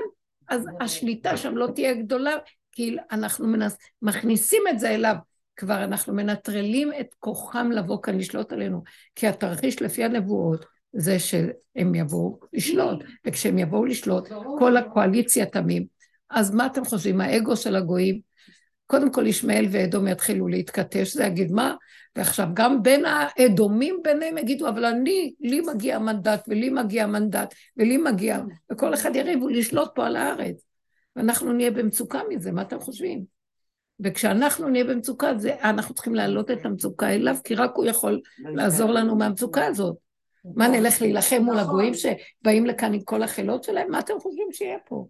אז 0.50 0.66
השליטה 0.80 1.38
שם 1.38 1.58
לא 1.58 1.68
תהיה 1.76 1.94
גדולה, 1.94 2.32
כי 2.72 2.96
אנחנו 3.12 3.48
מנס, 3.48 3.78
מכניסים 4.02 4.64
את 4.70 4.80
זה 4.80 4.90
אליו. 4.90 5.16
כבר 5.56 5.84
אנחנו 5.84 6.14
מנטרלים 6.14 6.92
את 7.00 7.16
כוחם 7.20 7.72
לבוא 7.72 7.98
כאן 8.02 8.18
לשלוט 8.18 8.54
עלינו, 8.54 8.84
כי 9.16 9.28
התרחיש 9.28 9.82
לפי 9.82 10.04
הנבואות 10.04 10.66
זה 10.94 11.20
שהם 11.20 11.96
יבואו 11.96 12.40
לשלוט, 12.54 13.04
וכשהם 13.28 13.58
יבואו 13.58 13.86
לשלוט, 13.86 14.30
כל 14.60 14.78
הקואליציה 14.78 15.46
תמים. 15.46 15.86
אז 16.30 16.52
מה 16.52 16.66
אתם 16.66 16.86
חושבים, 16.86 17.22
האגו 17.22 17.56
של 17.56 17.76
הגויים? 17.76 18.29
קודם 18.90 19.12
כל 19.12 19.28
ישמעאל 19.28 19.66
ואדום 19.72 20.08
יתחילו 20.08 20.48
להתכתש, 20.48 21.14
זה 21.14 21.24
יגיד 21.24 21.52
מה? 21.52 21.76
ועכשיו 22.16 22.48
גם 22.54 22.84
בין 22.84 23.06
האדומים 23.06 24.00
ביניהם 24.04 24.38
יגידו, 24.38 24.70
אבל 24.70 24.86
אני, 24.86 25.34
לי 25.40 25.62
מגיע 25.62 26.00
מנדט, 26.00 26.46
ולי 26.48 26.70
מגיע 26.70 27.08
מנדט, 27.08 27.54
ולי 27.78 27.98
מגיע, 27.98 28.40
וכל 28.72 28.94
אחד 28.94 29.16
יריבו 29.16 29.50
לשלוט 29.50 29.90
פה 29.96 30.06
על 30.06 30.16
הארץ. 30.16 30.56
ואנחנו 31.16 31.54
נהיה 31.54 31.72
במצוקה 31.72 32.22
מזה, 32.30 32.52
מה 32.52 32.62
אתם 32.62 32.80
חושבים? 32.80 33.24
וכשאנחנו 34.00 34.70
נהיה 34.70 34.84
במצוקה, 34.84 35.38
זה, 35.38 35.56
אנחנו 35.64 35.96
צריכים 35.96 36.16
להעלות 36.16 36.52
את 36.52 36.66
המצוקה 36.66 37.10
אליו, 37.10 37.36
כי 37.44 37.56
רק 37.56 37.72
הוא 37.76 37.86
יכול 37.86 38.22
לעזור 38.40 38.92
לנו 38.92 39.16
מהמצוקה 39.16 39.66
הזאת. 39.66 39.96
מה, 40.56 40.68
נלך 40.68 41.02
להילחם 41.02 41.42
מול 41.42 41.60
הגויים 41.60 41.94
שבאים 41.94 42.66
לכאן 42.66 42.94
עם 42.94 43.02
כל 43.02 43.24
החילות 43.24 43.64
שלהם? 43.64 43.92
מה 43.92 44.00
אתם 44.00 44.20
חושבים 44.20 44.48
שיהיה 44.52 44.78
פה? 44.88 45.08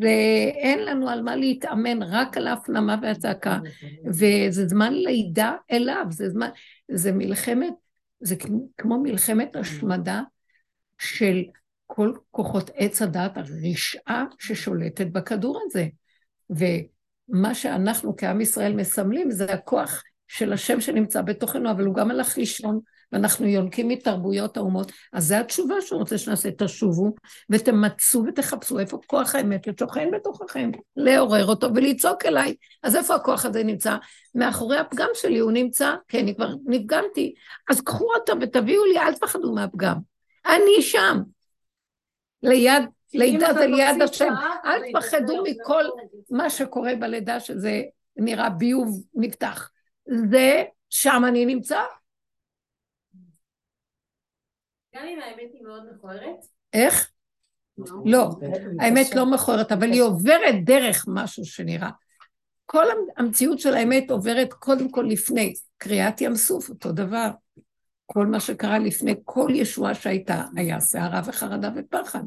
ואין 0.00 0.84
לנו 0.84 1.08
על 1.08 1.22
מה 1.22 1.36
להתאמן, 1.36 2.02
רק 2.02 2.36
על 2.36 2.46
ההפנמה 2.46 2.96
והצעקה. 3.02 3.58
וזה 4.06 4.68
זמן 4.68 4.92
לידה 4.94 5.54
אליו, 5.70 6.04
זה 6.10 6.28
זמן, 6.28 6.48
זה 6.90 7.12
מלחמת, 7.12 7.72
זה 8.20 8.36
כמו- 8.78 9.02
מלחמת 9.02 9.56
השמדה 9.56 10.22
של 10.98 11.42
כל 11.86 12.12
כוחות 12.30 12.70
עץ 12.74 13.02
הדת, 13.02 13.36
הרשעה 13.36 14.24
ששולטת 14.38 15.06
בכדור 15.06 15.62
הזה. 15.66 15.86
ומה 16.50 17.54
שאנחנו 17.54 18.16
כעם 18.16 18.40
ישראל 18.40 18.72
מסמלים 18.72 19.30
זה 19.30 19.52
הכוח 19.52 20.02
של 20.28 20.52
השם 20.52 20.80
שנמצא 20.80 21.22
בתוכנו, 21.22 21.70
אבל 21.70 21.84
הוא 21.84 21.94
גם 21.94 22.10
הלך 22.10 22.38
לישון, 22.38 22.80
ואנחנו 23.12 23.46
יונקים 23.46 23.88
מתרבויות 23.88 24.56
האומות. 24.56 24.92
אז 25.12 25.24
זו 25.28 25.34
התשובה 25.34 25.74
שהוא 25.80 25.98
רוצה 25.98 26.18
שנעשה, 26.18 26.48
תשובו 26.58 27.14
ותמצו 27.50 28.24
ותחפשו 28.26 28.78
איפה 28.78 28.98
כוח 29.06 29.34
האמת 29.34 29.64
ששוכן 29.64 30.08
בתוככם, 30.14 30.70
לעורר 30.96 31.46
אותו 31.46 31.68
ולצעוק 31.74 32.26
אליי. 32.26 32.54
אז 32.82 32.96
איפה 32.96 33.14
הכוח 33.14 33.44
הזה 33.44 33.64
נמצא? 33.64 33.96
מאחורי 34.34 34.78
הפגם 34.78 35.08
שלי 35.14 35.38
הוא 35.38 35.52
נמצא, 35.52 35.94
כי 36.08 36.20
אני 36.20 36.34
כבר 36.34 36.48
נפגמתי. 36.66 37.34
אז 37.70 37.80
קחו 37.80 38.08
אותו 38.14 38.32
ותביאו 38.40 38.84
לי, 38.84 38.98
אל 38.98 39.14
תפחדו 39.14 39.54
מהפגם. 39.54 39.96
אני 40.46 40.82
שם. 40.82 41.18
ליד, 42.42 42.82
לידה 43.14 43.54
זה 43.54 43.66
ליד 43.66 44.02
השם. 44.02 44.34
אל 44.64 44.80
תפחדו 44.92 45.44
מכל 45.44 45.84
מה 46.30 46.50
שקורה 46.50 46.96
בלידה, 46.96 47.40
שזה 47.40 47.82
נראה 48.16 48.50
ביוב 48.50 49.02
נפתח. 49.14 49.70
זה, 50.30 50.64
שם 50.90 51.22
אני 51.28 51.46
נמצא. 51.46 51.80
גם 54.96 55.06
אם 55.06 55.20
האמת 55.20 55.50
היא 55.52 55.62
מאוד 55.62 55.82
מכוערת, 55.94 56.36
איך? 56.72 57.10
לא, 58.04 58.30
האמת 58.80 59.14
לא 59.14 59.26
מכוערת, 59.26 59.72
אבל 59.72 59.90
היא 59.90 60.02
עוברת 60.02 60.64
דרך 60.64 61.04
משהו 61.08 61.44
שנראה. 61.44 61.90
כל 62.66 62.84
המציאות 63.16 63.58
של 63.58 63.74
האמת 63.74 64.10
עוברת 64.10 64.52
קודם 64.52 64.90
כל 64.90 65.06
לפני. 65.08 65.54
קריעת 65.78 66.20
ים 66.20 66.34
סוף, 66.34 66.68
אותו 66.68 66.92
דבר. 66.92 67.28
כל 68.06 68.26
מה 68.26 68.40
שקרה 68.40 68.78
לפני 68.78 69.14
כל 69.24 69.48
ישועה 69.54 69.94
שהייתה, 69.94 70.44
היה 70.56 70.80
סערה 70.80 71.22
וחרדה 71.26 71.70
ופחד. 71.76 72.22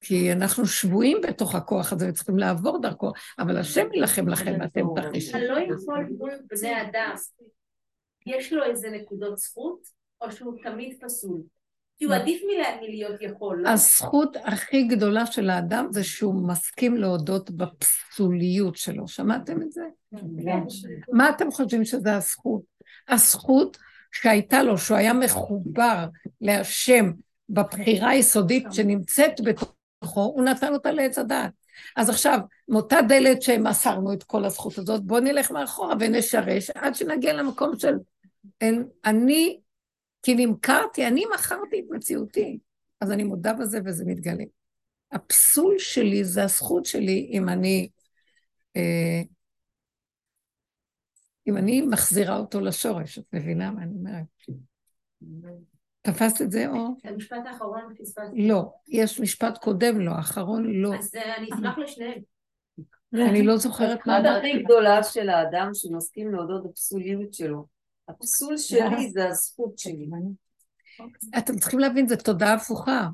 כי 0.00 0.32
אנחנו 0.32 0.66
שבויים 0.66 1.20
בתוך 1.28 1.54
הכוח 1.54 1.92
הזה 1.92 2.08
וצריכים 2.08 2.38
לעבור 2.38 2.80
דרכו, 2.80 3.12
אבל 3.38 3.58
השם 3.58 3.92
יילחם 3.92 4.28
לכם 4.28 4.56
ואתם 4.60 4.80
תרגישו. 4.96 5.30
אתה 5.30 5.38
לא 5.38 5.58
יכול 5.74 6.06
מול 6.18 6.32
בני 6.50 6.82
אדם. 6.82 7.14
יש 8.26 8.52
לו 8.52 8.64
איזה 8.64 8.90
נקודות 8.90 9.38
זכות, 9.38 9.80
או 10.20 10.32
שהוא 10.32 10.54
תמיד 10.62 10.96
פסול? 11.00 11.40
כי 11.98 12.04
הוא 12.04 12.14
עדיף 12.14 12.42
מלה- 12.46 12.80
מלהיות 12.82 13.22
יכול. 13.22 13.60
לא? 13.62 13.68
הזכות 13.68 14.36
הכי 14.44 14.82
גדולה 14.82 15.26
של 15.26 15.50
האדם 15.50 15.86
זה 15.90 16.04
שהוא 16.04 16.48
מסכים 16.48 16.96
להודות 16.96 17.50
בפסוליות 17.50 18.76
שלו. 18.76 19.08
שמעתם 19.08 19.62
את 19.62 19.72
זה? 19.72 19.82
מה 21.12 21.30
אתם 21.30 21.50
חושבים 21.50 21.84
שזה 21.84 22.16
הזכות? 22.16 22.62
הזכות 23.08 23.76
שהייתה 24.12 24.62
לו, 24.62 24.78
שהוא 24.78 24.96
היה 24.96 25.12
מחובר 25.12 26.06
להשם 26.40 27.10
בבחירה 27.48 28.08
היסודית 28.08 28.66
שנמצאת 28.70 29.40
בתוכו, 29.44 30.20
הוא 30.20 30.44
נתן 30.44 30.72
אותה 30.72 30.92
לעץ 30.92 31.18
הדעת. 31.18 31.50
אז 31.96 32.08
עכשיו, 32.10 32.38
מאותה 32.68 32.96
דלת 33.08 33.42
שמסרנו 33.42 34.12
את 34.12 34.22
כל 34.22 34.44
הזכות 34.44 34.78
הזאת, 34.78 35.02
בואו 35.02 35.20
נלך 35.20 35.50
מאחורה 35.50 35.94
ונשרש 36.00 36.70
עד 36.70 36.94
שנגיע 36.94 37.32
למקום 37.32 37.78
של 37.78 37.94
אין, 38.60 38.86
אני, 39.04 39.60
כי 40.24 40.34
נמכרתי, 40.34 41.06
אני 41.06 41.24
מכרתי 41.34 41.80
את 41.80 41.84
מציאותי. 41.90 42.58
אז 43.00 43.10
אני 43.10 43.24
מודה 43.24 43.52
בזה 43.52 43.78
וזה 43.84 44.04
מתגלה. 44.06 44.44
הפסול 45.12 45.78
שלי 45.78 46.24
זה 46.24 46.44
הזכות 46.44 46.84
שלי 46.84 47.30
אם 47.32 47.48
אני, 47.48 47.88
אה, 48.76 49.22
אם 51.46 51.56
אני 51.56 51.82
מחזירה 51.82 52.36
אותו 52.36 52.60
לשורש, 52.60 53.18
את 53.18 53.24
מבינה 53.32 53.70
מה 53.70 53.82
אני 53.82 53.94
אומרת? 53.98 54.24
תפסת 56.02 56.42
את 56.42 56.50
זה 56.50 56.68
או? 56.68 56.86
המשפט 57.04 57.46
האחרון 57.46 57.94
פספסתי. 57.98 58.48
לא. 58.48 58.72
יש 58.88 59.20
משפט 59.20 59.58
קודם 59.58 60.00
לו, 60.00 60.12
האחרון 60.12 60.72
לא. 60.72 60.94
אז 60.94 61.14
אה, 61.14 61.36
אני 61.36 61.48
אשמח 61.54 61.78
לשניהם. 61.78 62.20
אני 63.14 63.42
לא 63.42 63.56
זוכרת 63.56 64.06
מה 64.06 64.18
אמרתי. 64.18 64.50
הכי 64.50 64.62
גדולה 64.62 65.02
של 65.02 65.28
האדם 65.28 65.70
שמסכים 65.74 66.32
להודות 66.32 66.70
בפסוליות 66.70 67.34
שלו. 67.34 67.73
הפסול 68.08 68.56
שלי 68.56 69.10
זה 69.10 69.28
הזכות 69.28 69.78
שלי. 69.78 70.06
אתם 71.38 71.58
צריכים 71.58 71.78
להבין, 71.78 72.08
זו 72.08 72.16
תודעה 72.16 72.54
הפוכה. 72.54 73.08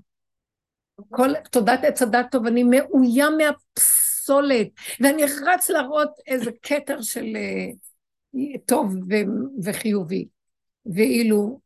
כל 1.09 1.31
תודעת 1.51 1.85
עץ 1.85 2.03
הדת 2.03 2.27
טוב, 2.31 2.47
אני 2.47 2.63
מאוים 2.63 3.33
מהפסולת, 3.39 4.69
ואני 5.01 5.23
רץ 5.47 5.71
להראות 5.71 6.11
איזה 6.27 6.51
כתר 6.63 7.03
של 7.03 7.37
אה, 7.37 8.59
טוב 8.67 8.95
ו- 8.95 9.63
וחיובי. 9.65 10.29
ואילו 10.95 11.61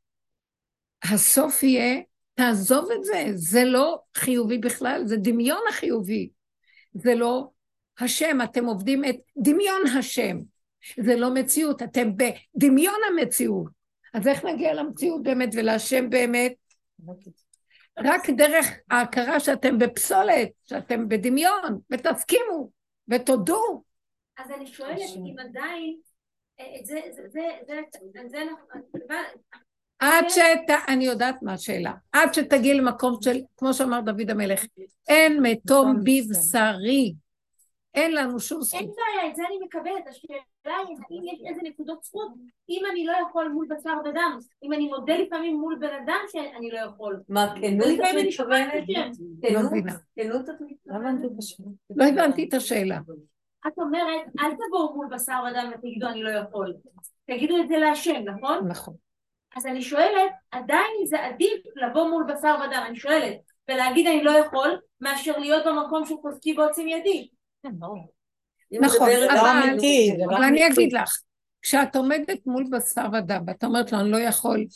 הסוף 1.02 1.62
יהיה, 1.62 2.00
תעזוב 2.34 2.88
את 2.98 3.04
זה, 3.04 3.24
זה 3.34 3.64
לא 3.64 4.00
חיובי 4.16 4.58
בכלל, 4.58 5.02
זה 5.06 5.16
דמיון 5.16 5.60
החיובי. 5.70 6.28
זה 6.94 7.14
לא 7.14 7.48
השם, 7.98 8.38
אתם 8.44 8.64
עובדים 8.64 9.04
את 9.04 9.16
דמיון 9.36 9.82
השם. 9.98 10.38
זה 11.00 11.16
לא 11.16 11.34
מציאות, 11.34 11.82
אתם 11.82 12.10
בדמיון 12.16 13.00
המציאות. 13.10 13.68
אז 14.14 14.28
איך 14.28 14.44
נגיע 14.44 14.74
למציאות 14.74 15.22
באמת 15.22 15.48
ולהשם 15.54 16.10
באמת? 16.10 16.52
רק 17.98 18.30
דרך 18.30 18.66
ההכרה 18.90 19.40
שאתם 19.40 19.78
בפסולת, 19.78 20.48
שאתם 20.64 21.08
בדמיון, 21.08 21.80
ותסכימו, 21.90 22.70
ותודו. 23.08 23.82
אז 24.38 24.50
אני 24.50 24.66
שואלת 24.66 25.00
אם 25.16 25.34
עדיין, 25.38 25.96
אה, 26.60 26.64
זה, 26.84 27.00
זה, 27.12 27.22
זה, 27.32 27.40
זה, 27.66 27.80
זה, 28.12 28.20
זה, 28.32 28.98
זה, 29.08 29.14
עד 29.98 30.24
שת... 30.28 30.70
אני 30.88 31.04
יודעת 31.04 31.42
מה 31.42 31.52
השאלה. 31.52 31.92
עד 32.12 32.34
שתגיעי 32.34 32.74
למקום 32.74 33.16
של, 33.22 33.40
כמו 33.56 33.74
שאמר 33.74 34.00
דוד 34.00 34.30
המלך, 34.30 34.64
אין 35.08 35.42
מתום 35.42 36.00
בבשרי. 36.04 37.14
אין 37.94 38.14
לנו 38.14 38.40
שום 38.40 38.58
אין 38.58 38.64
זכות. 38.64 38.96
בעיה, 38.96 39.30
את 39.30 39.36
זה 39.36 39.42
אני 39.48 39.58
מקבלת. 39.64 40.06
השאלה 40.08 40.38
היא 40.88 40.96
האם 41.10 41.34
יש 41.34 41.40
איזה 41.48 41.60
נקודות 41.62 42.02
זכות, 42.02 42.32
אם 42.68 42.82
אני 42.90 43.06
לא 43.06 43.12
יכול 43.28 43.48
מול 43.48 43.66
בשר 43.70 43.94
ודם, 44.04 44.38
אם 44.62 44.72
אני 44.72 44.86
מודה 44.88 45.16
לפעמים 45.16 45.56
מול 45.56 45.76
בן 45.80 45.94
אדם 46.04 46.20
שאני 46.28 46.70
לא 46.70 46.78
יכול. 46.78 47.20
מה, 47.28 47.54
כנות 47.60 47.86
את 47.94 48.14
אני 48.14 48.32
שומעת 48.32 48.74
מתכוונת? 48.74 48.84
את 48.84 48.88
השם. 48.88 49.24
לא 49.42 49.48
כנות? 49.48 49.72
מבינה. 49.72 49.92
כנות 50.16 50.48
את 50.48 50.54
מתכוונת? 50.60 51.20
לא 51.96 52.04
הבנתי 52.04 52.48
את 52.48 52.54
השאלה. 52.54 52.98
את 53.66 53.78
אומרת, 53.78 54.22
אל 54.40 54.50
תבואו 54.50 54.94
מול 54.96 55.06
בשר 55.10 55.42
ודם 55.50 55.70
ותגידו 55.74 56.06
אני 56.06 56.22
לא 56.22 56.30
יכול. 56.30 56.74
תגידו 57.26 57.56
את 57.62 57.68
זה 57.68 57.76
להשם, 57.76 58.22
נכון? 58.24 58.68
נכון. 58.68 58.94
אז 59.56 59.66
אני 59.66 59.82
שואלת, 59.82 60.32
עדיין 60.50 61.06
זה 61.06 61.24
עדיף 61.24 61.62
לבוא 61.76 62.08
מול 62.10 62.24
בשר 62.28 62.56
ודם, 62.64 62.82
אני 62.86 62.96
שואלת, 62.96 63.36
ולהגיד 63.70 64.06
אני 64.06 64.24
לא 64.24 64.30
יכול, 64.30 64.78
מאשר 65.00 65.38
להיות 65.38 65.66
במקום 65.66 66.06
של 66.06 66.14
חוזקי 66.22 66.58
ועוצם 66.58 66.88
ידי. 66.88 67.28
היא 68.70 68.80
נכון, 68.80 69.08
אבל- 69.34 69.60
אני 70.44 70.66
אגיד 70.66 70.92
לך, 70.92 71.18
כשאת 71.62 71.96
עומדת 71.96 72.46
מול 72.46 72.64
בשר 72.70 73.06
ודם, 73.12 73.44
ואת 73.46 73.64
אומרת 73.64 73.92
לו, 73.92 74.00
אני 74.00 74.10
לא 74.10 74.16
יכול, 74.16 74.66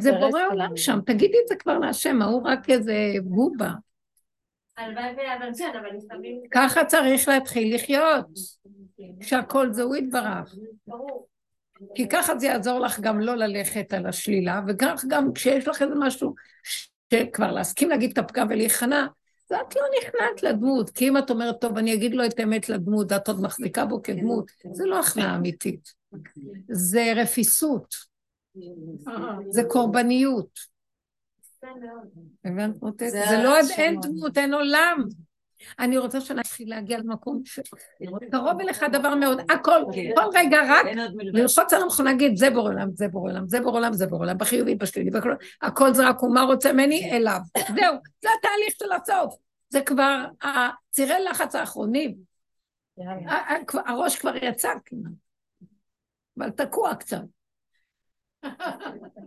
זה 0.00 0.10
בורא 0.12 0.42
עולם 0.50 0.76
שם, 0.76 0.98
תגידי 1.06 1.36
את 1.42 1.48
זה 1.48 1.56
כבר 1.56 1.78
להשם, 1.78 2.22
ההוא 2.22 2.42
רק 2.48 2.70
איזה 2.70 2.94
בובה. 3.24 3.70
כן. 6.50 6.50
ככה 6.50 6.84
צריך 6.84 7.28
להתחיל 7.28 7.74
לחיות, 7.74 8.26
שהכל 9.20 9.72
זה 9.72 9.82
הוא 9.82 9.96
יתברך. 9.96 10.54
כי 11.94 12.08
ככה 12.08 12.38
זה 12.38 12.46
יעזור 12.46 12.78
לך 12.78 13.00
גם 13.00 13.20
לא 13.20 13.34
ללכת 13.34 13.92
על 13.92 14.06
השלילה, 14.06 14.60
וכך 14.68 15.04
גם 15.08 15.32
כשיש 15.32 15.68
לך 15.68 15.82
איזה 15.82 15.94
משהו 15.98 16.34
שכבר 17.12 17.52
להסכים 17.52 17.88
להגיד 17.88 18.10
את 18.10 18.18
הפגם 18.18 18.46
ולהיכנע, 18.50 19.06
אז 19.52 19.60
את 19.68 19.76
לא 19.76 19.82
נכנעת 19.98 20.42
לדמות, 20.42 20.90
כי 20.90 21.08
אם 21.08 21.18
את 21.18 21.30
אומרת, 21.30 21.60
טוב, 21.60 21.78
אני 21.78 21.94
אגיד 21.94 22.14
לו 22.14 22.26
את 22.26 22.40
האמת 22.40 22.68
לדמות, 22.68 23.12
ואת 23.12 23.28
עוד 23.28 23.40
מחזיקה 23.40 23.84
בו 23.84 24.02
כדמות, 24.02 24.50
זה 24.72 24.84
לא 24.84 25.00
הכנעה 25.00 25.36
אמיתית. 25.36 25.94
זה 26.68 27.12
רפיסות, 27.16 27.94
זה 29.50 29.62
קורבניות. 29.68 30.58
הבנת? 32.44 32.74
זה 32.98 33.10
זה 33.10 33.42
לא. 33.44 33.58
אין 33.78 34.00
דמות, 34.00 34.38
אין 34.38 34.54
עולם. 34.54 35.04
אני 35.78 35.98
רוצה 35.98 36.20
שנתחיל 36.20 36.70
להגיע 36.70 36.98
למקום 36.98 37.42
שקרוב 37.44 38.60
אליך 38.60 38.82
דבר 38.92 39.14
מאוד, 39.14 39.40
הכל, 39.50 39.80
כל 40.14 40.24
רגע 40.34 40.58
רק. 40.68 40.86
ללחוץ 41.14 41.72
על 41.72 41.82
המכונה, 41.82 42.10
להגיד, 42.10 42.36
זה 42.36 42.50
בורא 42.50 42.70
עולם, 42.70 42.88
זה 42.94 43.08
בורא 43.08 43.30
עולם, 43.30 43.48
זה 43.48 43.60
בורא 43.60 43.76
עולם, 43.76 43.92
זה 43.92 44.06
בורא 44.06 44.22
עולם, 44.22 44.38
בחיובי, 44.38 44.74
בשלילי. 44.74 45.10
הכל 45.62 45.94
זה 45.94 46.08
רק 46.08 46.18
הוא 46.20 46.34
מה 46.34 46.42
רוצה 46.42 46.72
ממני? 46.72 47.10
אליו. 47.12 47.40
זהו, 47.56 47.94
זה 48.22 48.28
התהליך 48.38 48.74
של 48.78 48.92
הסוף. 48.92 49.34
זה 49.68 49.80
כבר 49.80 50.24
הצירי 50.42 51.24
לחץ 51.30 51.54
האחרונים. 51.54 52.14
הראש 53.86 54.16
כבר 54.16 54.36
יצא 54.36 54.68
כמעט. 54.84 55.12
אבל 56.38 56.50
תקוע 56.50 56.94
קצת. 56.94 57.22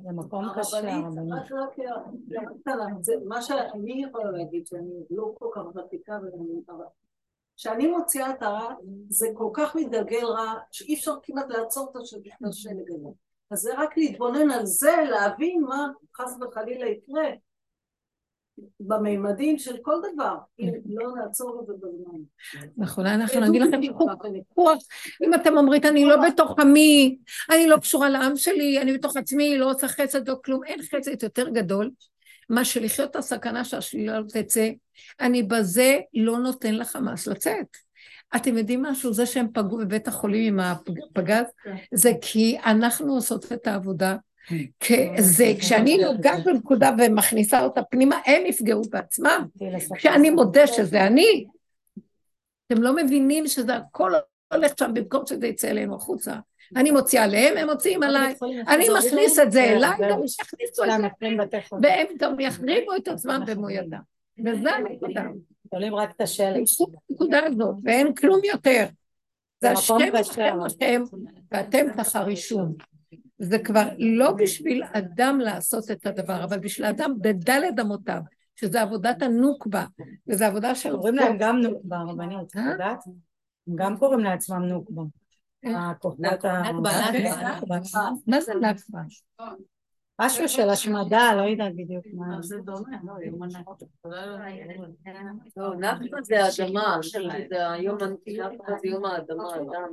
זה 0.04 0.12
מקום 0.14 0.46
קשה, 0.60 0.96
הרבנית. 0.96 1.34
מה 3.26 3.42
שאני 3.42 4.04
יכולה 4.04 4.32
להגיד, 4.32 4.68
שאני 4.68 5.04
לא 5.10 5.34
כל 5.40 5.50
כך 5.56 5.62
ותיקה, 5.76 6.18
כשאני 7.58 7.88
מוציאה 7.88 8.32
את 8.32 8.44
הרע, 8.44 8.74
זה 9.10 9.28
כל 9.34 9.50
כך 9.54 9.76
מתגלגל 9.76 10.26
רע, 10.26 10.54
שאי 10.72 10.94
אפשר 10.94 11.16
כמעט 11.24 11.50
לעצור 11.50 11.92
את 11.92 11.96
השלג 11.96 12.92
הזה. 12.92 13.10
אז 13.52 13.60
זה 13.60 13.74
רק 13.78 13.98
להתבונן 13.98 14.52
על 14.52 14.66
זה, 14.66 14.96
להבין 15.10 15.62
מה 15.62 15.88
חס 16.16 16.38
וחלילה 16.42 16.90
יקרה 16.90 17.24
במימדים 18.80 19.58
של 19.58 19.76
כל 19.82 19.96
דבר, 20.14 20.36
אם 20.60 20.70
לא 20.86 21.12
נעצור 21.16 21.60
את 21.62 21.68
זה 21.68 21.74
בזמן. 21.74 22.20
נכון, 22.78 23.06
אנחנו 23.06 23.40
נגיד 23.40 23.62
לכם, 23.62 23.82
קחו 23.94 24.08
רוח. 24.56 24.78
אם 25.24 25.34
אתם 25.34 25.58
אומרים, 25.58 25.82
אני 25.90 26.06
לא 26.06 26.16
בתוך 26.28 26.60
עמי, 26.60 27.18
אני 27.52 27.68
לא 27.68 27.78
קשורה 27.78 28.10
לעם 28.10 28.36
שלי, 28.36 28.82
אני 28.82 28.94
בתוך 28.94 29.18
עצמי, 29.18 29.58
לא 29.58 29.72
עושה 29.72 29.88
חסד 29.88 30.30
או 30.30 30.42
כלום, 30.42 30.64
אין 30.64 30.80
חסד 30.82 31.24
יותר 31.24 31.50
גדול, 31.50 31.92
מה 32.50 32.66
שלחיות 32.66 33.12
את 33.12 33.16
הסכנה 33.16 33.66
שהשלילה 33.66 34.20
לא 34.20 34.26
תצא, 34.28 34.70
אני 35.20 35.44
בזה 35.44 36.00
לא 36.14 36.40
נותן 36.40 36.76
לחמאס 36.76 37.28
לצאת. 37.28 37.68
אתם 38.36 38.58
יודעים 38.58 38.82
משהו? 38.82 39.14
זה 39.14 39.26
שהם 39.26 39.48
פגעו 39.54 39.78
בבית 39.78 40.08
החולים 40.08 40.60
עם 40.60 40.76
הפגז, 41.12 41.46
זה 41.94 42.12
כי 42.22 42.58
אנחנו 42.66 43.14
עושות 43.14 43.52
את 43.52 43.68
העבודה. 43.68 44.16
זה 45.20 45.54
כשאני 45.60 45.98
נוגעת 45.98 46.44
בנקודה 46.44 46.92
ומכניסה 47.00 47.64
אותה 47.64 47.84
פנימה, 47.84 48.20
הם 48.26 48.46
יפגעו 48.46 48.82
בעצמם. 48.90 49.46
כשאני 49.96 50.30
מודה 50.30 50.68
שזה 50.68 51.08
אני, 51.08 51.46
אתם 52.68 52.82
לא 52.82 52.96
מבינים 52.96 53.48
שזה 53.48 53.76
הכל 53.76 54.12
הולך 54.54 54.72
שם 54.80 54.92
במקום 54.94 55.26
שזה 55.26 55.48
יצא 55.48 55.70
אלינו 55.70 55.96
החוצה. 55.96 56.34
אני 56.76 56.92
מוציאה 56.92 57.24
עליהם, 57.24 57.58
הם 57.58 57.70
מוציאים 57.70 58.04
עליי. 58.04 58.36
אני 58.68 58.86
מכניס 58.98 59.40
את 59.40 59.52
זה 59.52 59.64
אליי, 59.64 59.98
גם 60.10 60.20
יכניסו 60.42 60.84
את 60.84 60.90
זה, 60.90 61.08
והם 61.82 62.08
גם 62.18 62.40
יחריבו 62.40 62.96
את 62.96 63.08
עצמם 63.08 63.44
במו 63.48 63.70
ידם. 63.70 64.00
וזה 64.46 64.72
הנקודה. 64.72 65.22
תולים 65.72 65.96
רק 65.96 66.12
את 66.16 66.22
השלט. 66.22 66.56
הנקודה 67.10 67.40
הזאת, 67.46 67.76
ואין 67.84 68.14
כלום 68.14 68.40
יותר. 68.44 68.86
זה 69.62 69.72
השם 69.72 69.98
קשה, 70.14 70.20
לכם 70.20 70.56
אבל. 70.60 70.68
לכם, 70.68 71.04
ואתם 71.52 71.86
תחרישון. 71.98 72.74
זה 73.38 73.60
כבר 73.60 73.88
לא 73.98 74.32
בשביל 74.32 74.84
אדם 74.94 75.40
לעשות 75.40 75.92
את 75.92 76.06
הדבר, 76.06 76.44
אבל 76.44 76.60
בשביל 76.60 76.88
אדם 76.88 77.14
בדלת 77.22 77.80
אמותיו, 77.82 78.22
שזה 78.56 78.82
עבודת 78.82 79.22
הנוקבה, 79.22 79.86
וזו 80.28 80.46
עבודה 80.46 80.76
של... 80.76 80.96
קוראים 80.96 81.16
להם 81.16 81.38
גם 81.40 81.62
נוקבה, 81.62 81.98
רבנית, 82.02 82.56
אה? 82.56 82.68
את 82.68 82.72
יודעת? 82.72 83.04
הם 83.68 83.76
גם 83.76 83.98
קוראים 83.98 84.20
לעצמם 84.20 84.64
נוקבה. 84.64 85.04
הכוחות 85.66 86.46
ה... 86.46 86.64
מה 88.28 88.42
זה 88.42 88.54
נכבה? 88.56 89.00
משהו 90.22 90.50
של 90.50 90.70
השמדה, 90.70 91.32
לא 91.38 91.42
יודעת 91.42 91.76
בדיוק 91.76 92.06
מה. 92.14 92.42
זה 92.42 92.58
דומה, 92.58 92.98
לא, 93.04 93.14
יומנה. 93.26 93.60
לא, 95.58 95.76
נכבה 95.76 96.18
זה 96.24 96.48
אדמה, 96.48 96.98
זה 97.50 97.72
היום, 97.72 97.98
נכבה 98.28 98.74
זה 98.82 98.88
יום 98.88 99.06
האדמה, 99.06 99.56
אדם. 99.56 99.90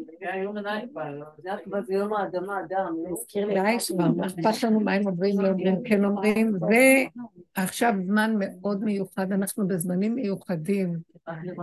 נכבה 1.45 1.83
זה 1.83 1.95
יום 1.95 2.13
האדמה, 2.13 2.61
אדם. 2.61 2.97
די 3.35 3.77
כבר, 3.89 4.09
מה 4.09 4.27
אכפת 4.27 4.63
לנו 4.65 4.81
מה 4.81 4.93
הם 4.93 5.07
אומרים, 5.07 5.41
לא 5.41 5.49
אומרים, 5.49 5.83
כן 5.85 6.05
אומרים, 6.05 6.59
ועכשיו 7.57 7.93
זמן 8.07 8.35
מאוד 8.39 8.85
מיוחד, 8.85 9.33
אנחנו 9.33 9.69
בזמנים 9.69 10.15
מיוחדים, 10.15 10.99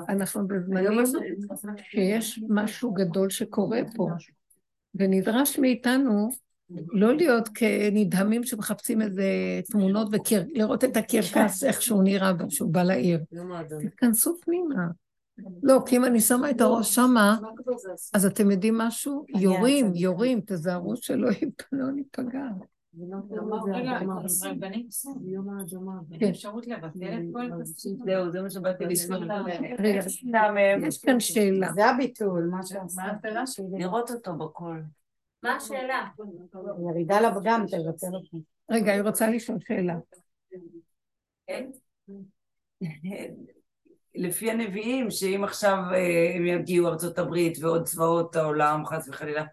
אנחנו 0.09 0.47
בזמנים 0.47 1.03
שיש 1.77 2.43
משהו 2.49 2.91
גדול 2.93 3.29
שקורה 3.29 3.79
פה, 3.95 4.09
ונדרש 4.95 5.59
מאיתנו 5.59 6.29
לא 6.71 7.15
להיות 7.15 7.49
כנדהמים 7.53 8.43
שמחפשים 8.43 9.01
איזה 9.01 9.23
תמונות 9.71 10.07
ולראות 10.31 10.83
את 10.83 10.97
הקרקס, 10.97 11.63
איך 11.63 11.81
שהוא 11.81 12.03
נראה 12.03 12.31
כשהוא 12.49 12.73
בא 12.73 12.83
לעיר. 12.83 13.19
האדמה. 13.31 13.79
תתכנסו 13.81 14.37
פנימה. 14.41 14.87
לא, 15.63 15.79
כי 15.85 15.97
אם 15.97 16.05
אני 16.05 16.19
שמה 16.21 16.49
את 16.49 16.61
הראש 16.61 16.95
שמה, 16.95 17.37
אז 18.13 18.25
אתם 18.25 18.51
יודעים 18.51 18.77
משהו? 18.77 19.25
יורים, 19.29 19.91
יורים, 19.95 20.41
תזהרו 20.45 20.95
שלא 20.95 21.29
לא 21.71 21.91
ניפגע. 21.91 22.47
יום 25.27 25.49
האדמה. 25.49 25.99
כן. 26.19 26.29
אפשרות 26.29 26.67
לבטל 26.67 27.13
את 27.13 27.25
כל 27.33 27.45
התפקיד? 27.45 27.97
זהו, 28.05 28.31
זה 28.31 28.41
מה 28.41 28.49
שבאתי 28.49 28.85
לשמוע. 28.85 29.17
רגע, 29.79 29.99
יש 30.87 31.01
כאן 31.01 31.19
שאלה. 31.19 31.73
זה 31.73 31.85
הביטול, 31.85 32.49
מה 32.51 32.63
שעשה. 32.63 33.01
לראות 33.71 34.11
אותו 34.11 34.35
בכל. 34.35 34.79
מה 35.43 35.55
השאלה? 35.55 36.05
ירידה 36.89 37.21
לפגם, 37.21 37.65
תבטל 37.67 38.15
אותו. 38.15 38.37
רגע, 38.71 38.91
היא 38.91 39.01
רוצה 39.01 39.29
לשאול 39.29 39.57
שאלה. 39.67 39.95
לפי 44.15 44.51
הנביאים, 44.51 45.11
שאם 45.11 45.43
עכשיו 45.43 45.77
אה, 45.93 46.35
הם 46.35 46.45
יגיעו 46.45 46.87
ארצות 46.87 47.19
הברית 47.19 47.57
ועוד 47.61 47.83
צבאות 47.83 48.35
העולם, 48.35 48.85
חס 48.85 49.09
וחלילה, 49.09 49.43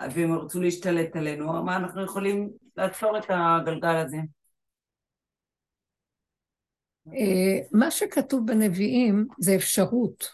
והם 0.00 0.34
ירצו 0.34 0.60
להשתלט 0.60 1.16
עלינו, 1.16 1.64
מה 1.64 1.76
אנחנו 1.76 2.04
יכולים 2.04 2.50
לעצור 2.76 3.18
את 3.18 3.24
הגלגל 3.28 3.96
הזה? 3.96 4.16
אה, 7.12 7.58
מה 7.72 7.90
שכתוב 7.90 8.46
בנביאים 8.46 9.26
זה 9.38 9.54
אפשרות, 9.54 10.28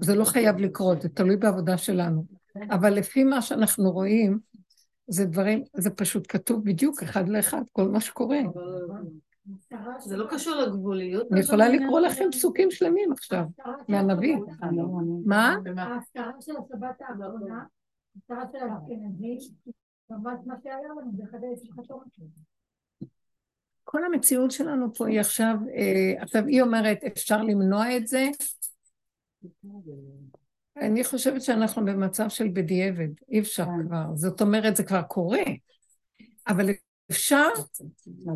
זה 0.00 0.14
לא 0.14 0.24
חייב 0.24 0.58
לקרות, 0.58 1.02
זה 1.02 1.08
תלוי 1.08 1.36
בעבודה 1.36 1.78
שלנו. 1.78 2.41
אבל 2.70 2.94
לפי 2.94 3.24
מה 3.24 3.42
שאנחנו 3.42 3.90
רואים, 3.90 4.38
זה 5.06 5.24
דברים, 5.24 5.64
זה 5.76 5.90
פשוט 5.90 6.24
כתוב 6.28 6.64
בדיוק 6.64 7.02
אחד 7.02 7.28
לאחד, 7.28 7.62
כל 7.72 7.88
מה 7.88 8.00
שקורה. 8.00 8.38
זה 9.98 10.16
לא 10.16 10.26
קשור 10.30 10.54
לגבוליות. 10.54 11.32
אני 11.32 11.40
יכולה 11.40 11.68
לקרוא 11.68 12.00
לכם 12.00 12.24
פסוקים 12.32 12.70
שלמים 12.70 13.12
עכשיו, 13.12 13.44
מהנביא. 13.88 14.36
מה? 15.24 15.56
ההפטרה 15.76 16.32
של 16.40 16.52
השבת 16.56 17.00
האחרונה, 17.00 17.64
ההפטרה 18.16 18.44
של 18.52 18.68
האשכנזים, 18.68 19.38
ממש 20.10 20.38
מה 20.46 20.54
שהיה 20.62 20.76
לנו 20.78 21.12
בחדי 21.12 21.46
שמחת 21.64 21.88
תורה. 21.88 22.04
כל 23.84 24.04
המציאות 24.04 24.50
שלנו 24.50 24.94
פה 24.94 25.08
היא 25.08 25.20
עכשיו, 25.20 25.54
אה, 25.74 26.22
עכשיו 26.22 26.46
היא 26.46 26.62
אומרת, 26.62 26.98
אפשר 27.04 27.42
למנוע 27.42 27.96
את 27.96 28.06
זה? 28.06 28.28
אני 30.76 31.04
חושבת 31.04 31.42
שאנחנו 31.42 31.84
במצב 31.84 32.28
של 32.28 32.48
בדיעבד, 32.52 33.08
אי 33.30 33.40
אפשר 33.40 33.64
כבר. 33.86 34.04
זאת 34.14 34.40
אומרת, 34.40 34.76
זה 34.76 34.82
כבר 34.82 35.02
קורה, 35.02 35.42
אבל 36.48 36.70
אפשר 37.10 37.48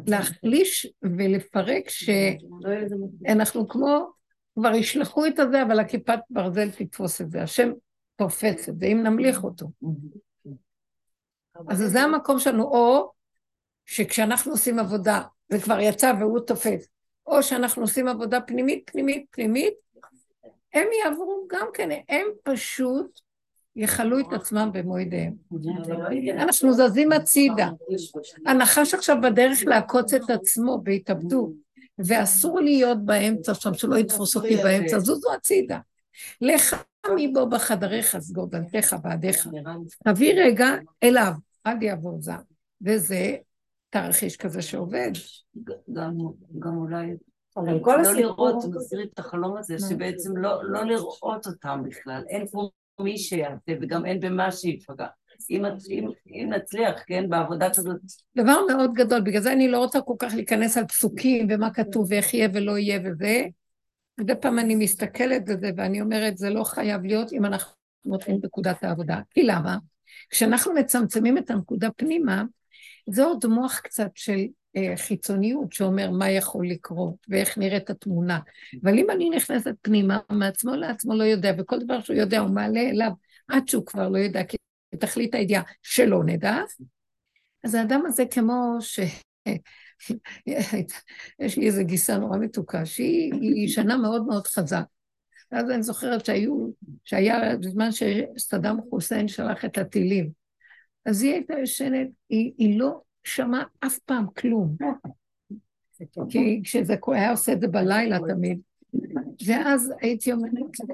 להחליש 0.07 0.87
ולפרק 1.03 1.89
שאנחנו 1.89 3.69
כמו, 3.69 4.11
כבר 4.55 4.75
ישלחו 4.75 5.27
את 5.27 5.39
הזה, 5.39 5.63
אבל 5.63 5.81
הכיפת 5.81 6.19
ברזל 6.31 6.71
תתפוס 6.71 7.21
את 7.21 7.31
זה. 7.31 7.43
השם 7.43 7.71
תופס 8.17 8.69
את 8.69 8.81
זה, 8.81 8.87
אם 8.87 9.03
נמליך 9.03 9.45
אותו. 9.45 9.71
אז 11.69 11.79
זה 11.79 12.01
המקום 12.01 12.39
שלנו, 12.39 12.63
או 12.63 13.13
שכשאנחנו 13.85 14.53
עושים 14.53 14.79
עבודה, 14.79 15.23
זה 15.49 15.61
כבר 15.61 15.81
יצא 15.81 16.13
והוא 16.21 16.41
תופס, 16.41 16.89
או 17.27 17.43
שאנחנו 17.43 17.83
עושים 17.83 18.09
עבודה 18.09 18.41
פנימית, 18.41 18.91
פנימית, 18.93 19.27
פנימית, 19.31 19.75
הם 20.77 20.87
יעברו 21.05 21.47
גם 21.51 21.67
כן, 21.75 21.89
הם 22.09 22.27
פשוט 22.43 23.21
יכלו 23.77 24.21
את 24.21 24.33
עצמם 24.33 24.71
במו 24.73 24.99
ידיהם. 24.99 25.35
אנחנו 26.35 26.73
זזים 26.73 27.13
הצידה. 27.13 27.71
הנחש 28.47 28.95
עכשיו 28.95 29.17
בדרך 29.23 29.59
לעקוץ 29.67 30.15
את 30.15 30.31
עצמו 30.31 30.81
בהתאבדות, 30.83 31.51
ואסור 31.99 32.61
להיות 32.61 33.05
באמצע 33.05 33.55
שם, 33.55 33.75
שלא 33.75 33.97
יתפוס 33.97 34.37
אותי 34.37 34.57
באמצע, 34.57 34.99
זוזו 34.99 35.33
הצידה. 35.35 35.79
לך 36.41 36.77
מבו 37.17 37.49
בחדריך, 37.49 38.19
סגור 38.19 38.47
דלתך 38.47 38.97
בעדיך. 39.03 39.49
תביא 40.05 40.35
רגע 40.37 40.67
אליו, 41.03 41.33
אל 41.67 41.83
יעבור 41.83 42.21
זר. 42.21 42.37
וזה 42.83 43.37
תרחיש 43.91 44.37
כזה 44.37 44.63
שעובד. 44.63 45.11
גם 46.59 46.77
אולי 46.77 47.17
אבל 47.57 47.79
כל 47.83 47.97
לא 47.97 48.01
הסיפור... 48.01 48.21
לראות, 48.21 48.65
מזכיר 48.75 49.03
את 49.03 49.19
החלום 49.19 49.57
הזה, 49.57 49.77
שבעצם 49.79 50.37
לא, 50.37 50.65
לא 50.65 50.85
לראות 50.85 51.47
אותם 51.47 51.83
בכלל, 51.85 52.23
אין 52.29 52.47
פה 52.47 52.69
מי 53.01 53.19
שיעשה 53.19 53.73
וגם 53.81 54.07
אין 54.07 54.21
במה 54.21 54.53
שיפגע. 54.53 55.07
אם, 55.51 55.65
אם, 55.91 56.11
אם 56.27 56.53
נצליח, 56.57 57.03
כן, 57.07 57.29
בעבודה 57.29 57.71
כזאת, 57.71 57.97
דבר 58.37 58.61
מאוד 58.69 58.93
גדול, 58.95 59.21
בגלל 59.21 59.43
זה 59.43 59.53
אני 59.53 59.69
לא 59.69 59.79
רוצה 59.79 60.01
כל 60.01 60.15
כך 60.19 60.35
להיכנס 60.35 60.77
על 60.77 60.85
פסוקים 60.85 61.47
ומה 61.51 61.75
כתוב 61.75 62.07
ואיך 62.11 62.35
יהיה 62.35 62.49
ולא 62.55 62.79
יהיה 62.79 63.01
וזה. 63.05 63.45
מדי 64.19 64.33
פעם 64.41 64.59
אני 64.59 64.75
מסתכלת 64.75 65.45
בזה 65.45 65.71
ואני 65.77 66.01
אומרת, 66.01 66.39
זה 66.39 66.51
לא 66.51 66.65
חייב 66.65 67.05
להיות 67.05 67.33
אם 67.33 67.45
אנחנו 67.45 67.73
נותנים 68.05 68.41
נקודת 68.45 68.85
העבודה. 68.85 69.21
כי 69.31 69.43
למה? 69.43 69.79
כשאנחנו 70.31 70.75
מצמצמים 70.75 71.39
את 71.39 71.51
הנקודה 71.51 71.91
פנימה, 71.91 72.45
זה 73.11 73.25
עוד 73.25 73.47
מוח 73.47 73.81
קצת 73.81 74.11
של 74.15 74.47
חיצוניות 74.97 75.73
שאומר 75.73 76.11
מה 76.11 76.31
יכול 76.31 76.69
לקרות 76.69 77.15
ואיך 77.29 77.59
נראית 77.59 77.91
התמונה. 77.91 78.41
אבל 78.83 78.99
אם 78.99 79.11
אני 79.11 79.31
נכנסת 79.31 79.75
פנימה, 79.83 80.19
מעצמו 80.31 80.75
לעצמו 80.75 81.15
לא 81.15 81.25
יודע, 81.25 81.53
וכל 81.59 81.79
דבר 81.79 82.01
שהוא 82.01 82.17
יודע 82.17 82.39
הוא 82.39 82.51
מעלה 82.51 82.81
אליו 82.81 83.11
עד 83.49 83.69
שהוא 83.69 83.87
כבר 83.87 84.09
לא 84.09 84.19
יודע, 84.19 84.45
כי 84.45 84.57
תכלית 84.99 85.35
הידיעה 85.35 85.63
שלא 85.83 86.25
נדע, 86.25 86.57
אז 87.65 87.75
האדם 87.75 88.03
הזה 88.07 88.25
כמו 88.31 88.77
ש... 88.81 89.01
יש 91.39 91.59
לי 91.59 91.67
איזו 91.67 91.85
גיסה 91.85 92.19
נורא 92.19 92.39
מתוקה, 92.39 92.87
שהיא 92.87 93.33
היא 93.35 93.65
ישנה 93.65 93.97
מאוד 93.97 94.27
מאוד 94.27 94.47
חזק. 94.47 94.85
ואז 95.53 95.71
אני 95.71 95.83
זוכרת 95.83 96.27
שהיו, 96.27 96.69
שהיה 97.05 97.57
בזמן 97.57 97.89
שסדאם 97.93 98.77
חוסיין 98.91 99.29
שלח 99.29 99.65
את 99.65 99.79
הטילים. 99.79 100.31
אז 101.07 101.23
היא 101.23 101.33
הייתה 101.33 101.55
ישנת, 101.63 102.09
היא, 102.29 102.53
היא 102.59 102.79
לא 102.79 103.01
שמעה 103.27 103.65
אף 103.81 103.99
פעם 103.99 104.27
כלום. 104.37 104.77
כי 106.29 106.61
כשזה 106.65 106.95
היה 107.07 107.31
עושה 107.31 107.53
את 107.53 107.61
זה 107.61 107.69
בלילה 107.69 108.19
תמיד. 108.29 108.61
ואז 109.47 109.93
הייתי 110.01 110.33
אומרת, 110.33 110.53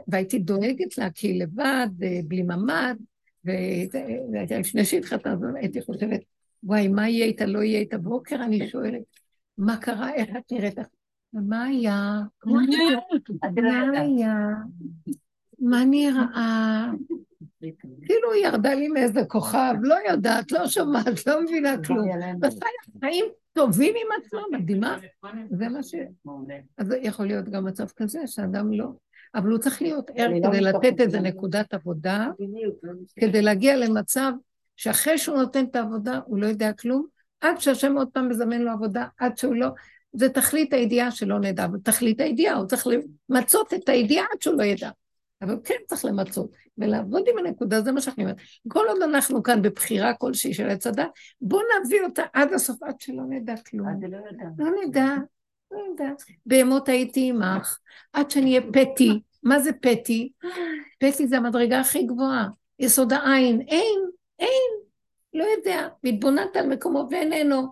והייתי 0.09 0.39
דואגת 0.39 0.99
לה, 0.99 1.11
כי 1.11 1.29
היא 1.29 1.43
לבד, 1.43 1.89
אה, 2.03 2.21
בלי 2.25 2.43
ממ"ד, 2.43 2.97
ולפני 3.45 4.85
שהתחתנה, 4.85 5.33
אז 5.33 5.39
הייתי 5.55 5.83
חושבת, 5.83 6.21
וואי, 6.63 6.89
מה 6.89 7.09
יהיה 7.09 7.27
איתה, 7.27 7.47
לא 7.47 7.63
יהיה 7.63 7.81
איתה. 7.81 7.99
בוקר 7.99 8.45
אני 8.45 8.69
שואלת, 8.69 9.03
מה 9.59 9.77
קרה, 9.77 10.15
איך 10.15 10.31
את 10.37 10.53
נראית? 10.53 10.79
מה 11.33 11.65
היה? 11.65 12.21
מה 12.47 12.61
היה? 14.01 14.49
מה 15.59 15.85
נראה? 15.85 16.91
כאילו 18.07 18.33
היא 18.33 18.47
ירדה 18.47 18.75
לי 18.75 18.89
מאיזה 18.89 19.21
כוכב, 19.29 19.75
לא 19.83 19.97
יודעת, 20.11 20.53
לא 20.53 20.67
שומעת, 20.67 21.27
לא 21.27 21.43
מבינה 21.43 21.75
כלום. 21.85 22.09
וחיה 22.43 23.01
חיים 23.01 23.25
טובים 23.53 23.95
עם 23.97 24.23
עצמה, 24.23 24.41
מדהימה. 24.53 24.99
זה 25.51 25.69
מה 25.69 25.83
ש... 25.83 25.95
אז 26.79 26.95
יכול 27.03 27.27
להיות 27.27 27.49
גם 27.49 27.65
מצב 27.65 27.87
כזה, 27.97 28.27
שאדם 28.27 28.73
לא... 28.73 28.87
אבל 29.35 29.51
הוא 29.51 29.59
צריך 29.59 29.83
להיות 29.83 30.11
ער 30.15 30.29
כדי 30.49 30.61
לתת 30.61 31.01
איזה 31.01 31.21
נקודת 31.21 31.75
עבודה, 31.75 32.29
כדי 33.21 33.43
להגיע 33.43 33.77
למצב 33.77 34.33
שאחרי 34.77 35.19
שהוא 35.19 35.37
נותן 35.37 35.65
את 35.65 35.77
העבודה, 35.77 36.21
הוא 36.27 36.39
לא 36.39 36.47
יודע 36.47 36.73
כלום, 36.73 37.07
עד 37.41 37.61
שהשם 37.61 37.97
עוד 37.97 38.09
פעם 38.09 38.29
מזמן 38.29 38.63
לו 38.63 38.71
עבודה, 38.71 39.07
עד 39.19 39.39
שהוא 39.39 39.55
לא... 39.55 39.69
זה 40.13 40.29
תכלית 40.29 40.73
הידיעה 40.73 41.11
שלא 41.11 41.39
נדע, 41.39 41.67
ותכלית 41.75 42.21
הידיעה, 42.21 42.55
הוא 42.55 42.67
צריך 42.67 42.87
למצות 43.31 43.75
את 43.75 43.89
הידיעה 43.89 44.27
עד 44.33 44.43
שהוא 44.43 44.59
לא 44.59 44.63
ידע. 44.63 44.91
אבל 45.43 45.57
כן 45.65 45.75
צריך 45.87 46.05
למצות, 46.05 46.51
ולעבוד 46.79 47.23
עם 47.33 47.39
הנקודה, 47.39 47.81
זה 47.81 47.93
מה 47.93 48.01
שאני 48.01 48.15
אומרת. 48.19 48.37
כל 48.69 48.85
עוד 48.89 49.03
אנחנו 49.03 49.43
כאן 49.43 49.63
בבחירה 49.63 50.15
כלשהי 50.15 50.55
של 50.55 50.69
עץ 50.69 50.87
הדת, 50.87 51.11
בואו 51.41 51.63
נביא 51.85 52.03
אותה 52.03 52.23
עד 52.33 52.53
הסוף, 52.53 52.83
עד 52.83 53.01
שלא 53.01 53.23
נדע 53.29 53.55
כלום. 53.71 53.89
עד 53.89 54.05
לא 54.05 54.17
יודע. 54.17 54.45
לא 54.59 54.71
נדע, 54.87 55.15
לא 55.71 55.79
נדע. 55.93 56.11
בהמות 56.47 56.89
הייתי 56.89 57.29
עמך, 57.29 57.79
עד 58.13 58.31
שאני 58.31 58.59
אהיה 58.59 58.73
פטי. 58.73 59.21
מה 59.43 59.61
זה 59.61 59.71
פטי? 59.73 60.33
פטי 60.99 61.27
זה 61.27 61.37
המדרגה 61.37 61.81
הכי 61.81 62.03
גבוהה. 62.03 62.49
יסוד 62.79 63.13
העין. 63.13 63.61
אין, 63.61 64.01
אין, 64.39 64.71
לא 65.35 65.45
יודע. 65.45 65.89
והתבוננת 66.05 66.57
על 66.57 66.67
מקומו 66.67 67.09
ואיננו. 67.11 67.67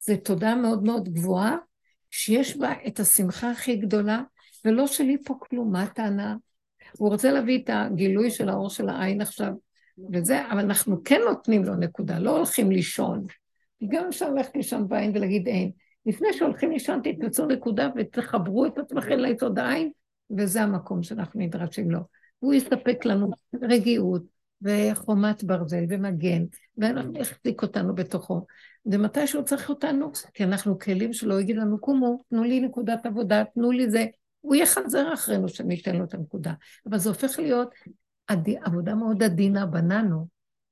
זו 0.00 0.16
תודה 0.24 0.54
מאוד 0.54 0.82
מאוד 0.82 1.08
גבוהה, 1.08 1.56
שיש 2.10 2.56
בה 2.56 2.72
את 2.86 3.00
השמחה 3.00 3.50
הכי 3.50 3.76
גדולה, 3.76 4.22
ולא 4.64 4.86
שלי 4.86 5.16
פה 5.24 5.34
כלום, 5.38 5.72
מה 5.72 5.82
הטענה? 5.82 6.36
הוא 6.98 7.08
רוצה 7.08 7.32
להביא 7.32 7.58
את 7.58 7.70
הגילוי 7.72 8.30
של 8.30 8.48
האור 8.48 8.70
של 8.70 8.88
העין 8.88 9.20
עכשיו, 9.20 9.52
וזה, 10.12 10.50
אבל 10.50 10.58
אנחנו 10.58 11.04
כן 11.04 11.20
נותנים 11.28 11.64
לו 11.64 11.74
נקודה, 11.74 12.18
לא 12.18 12.36
הולכים 12.36 12.70
לישון. 12.70 13.24
גם 13.88 14.04
אפשר 14.08 14.30
ללכת 14.30 14.56
לישון 14.56 14.88
בעין 14.88 15.12
ולהגיד 15.14 15.48
אין. 15.48 15.70
לפני 16.06 16.28
שהולכים 16.32 16.70
לישון 16.70 17.00
תתפסו 17.04 17.46
נקודה 17.46 17.88
ותחברו 17.96 18.66
את 18.66 18.78
עצמכם 18.78 19.18
ליסוד 19.18 19.58
העין, 19.58 19.90
וזה 20.38 20.62
המקום 20.62 21.02
שאנחנו 21.02 21.40
נדרשים 21.40 21.90
לו. 21.90 22.00
הוא 22.38 22.54
יספק 22.54 23.04
לנו 23.04 23.30
רגיעות 23.62 24.22
וחומת 24.62 25.44
ברזל 25.44 25.84
ומגן, 25.88 26.44
ואנחנו 26.78 27.18
יחזיק 27.20 27.62
אותנו 27.62 27.94
בתוכו. 27.94 28.46
ומתי 28.86 29.26
שהוא 29.26 29.42
צריך 29.42 29.68
אותנו, 29.70 30.10
כי 30.34 30.44
אנחנו 30.44 30.78
כלים 30.78 31.12
שלא 31.12 31.40
יגיד 31.40 31.56
לנו, 31.56 31.78
קומו, 31.78 32.22
תנו 32.30 32.42
לי 32.44 32.60
נקודת 32.60 33.06
עבודה, 33.06 33.42
תנו 33.54 33.70
לי 33.70 33.90
זה. 33.90 34.06
הוא 34.40 34.56
יחזר 34.56 35.14
אחרינו 35.14 35.48
שניתן 35.48 35.96
לו 35.96 36.04
את 36.04 36.14
הנקודה. 36.14 36.52
אבל 36.86 36.98
זה 36.98 37.08
הופך 37.08 37.38
להיות. 37.38 37.74
עבודה 38.64 38.94
מאוד 38.94 39.22
עדינה 39.22 39.66
בננו. 39.66 40.26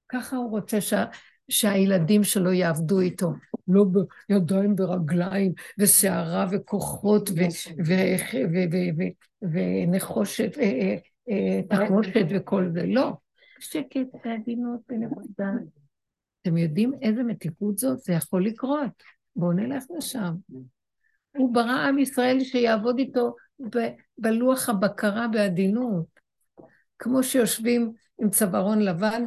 ככה 0.09 0.37
הוא 0.37 0.51
רוצה 0.51 0.81
שה... 0.81 1.05
שהילדים 1.49 2.25
שלו 2.25 2.53
יעבדו 2.53 3.01
איתו. 3.01 3.33
לא 3.69 3.85
בידיים 4.29 4.75
ורגליים, 4.79 5.53
ושערה 5.79 6.47
וכוחות, 6.53 7.31
ונחושת, 9.43 10.59
אה, 10.59 10.63
אה, 10.63 10.97
אה, 11.31 11.63
תחמושת 11.69 12.27
וכל 12.31 12.71
זה. 12.73 12.87
לא. 12.87 13.13
שקט 13.61 14.07
ועדינות 14.25 14.81
בנקודה. 14.89 15.51
אתם 16.43 16.57
יודעים 16.57 16.93
איזה 17.03 17.23
מתיקות 17.23 17.79
זאת? 17.79 17.99
זה 17.99 18.13
יכול 18.13 18.47
לקרות. 18.47 19.03
בואו 19.37 19.53
נלך 19.53 19.85
לשם. 19.97 20.35
הוא 21.37 21.55
ברא 21.55 21.87
עם 21.89 21.99
ישראל 21.99 22.41
שיעבוד 22.41 22.99
איתו 22.99 23.35
ב- 23.61 23.89
בלוח 24.19 24.69
הבקרה 24.69 25.29
בעדינות. 25.29 26.07
כמו 26.99 27.23
שיושבים 27.23 27.93
עם 28.21 28.31
צווארון 28.31 28.79
לבן 28.79 29.23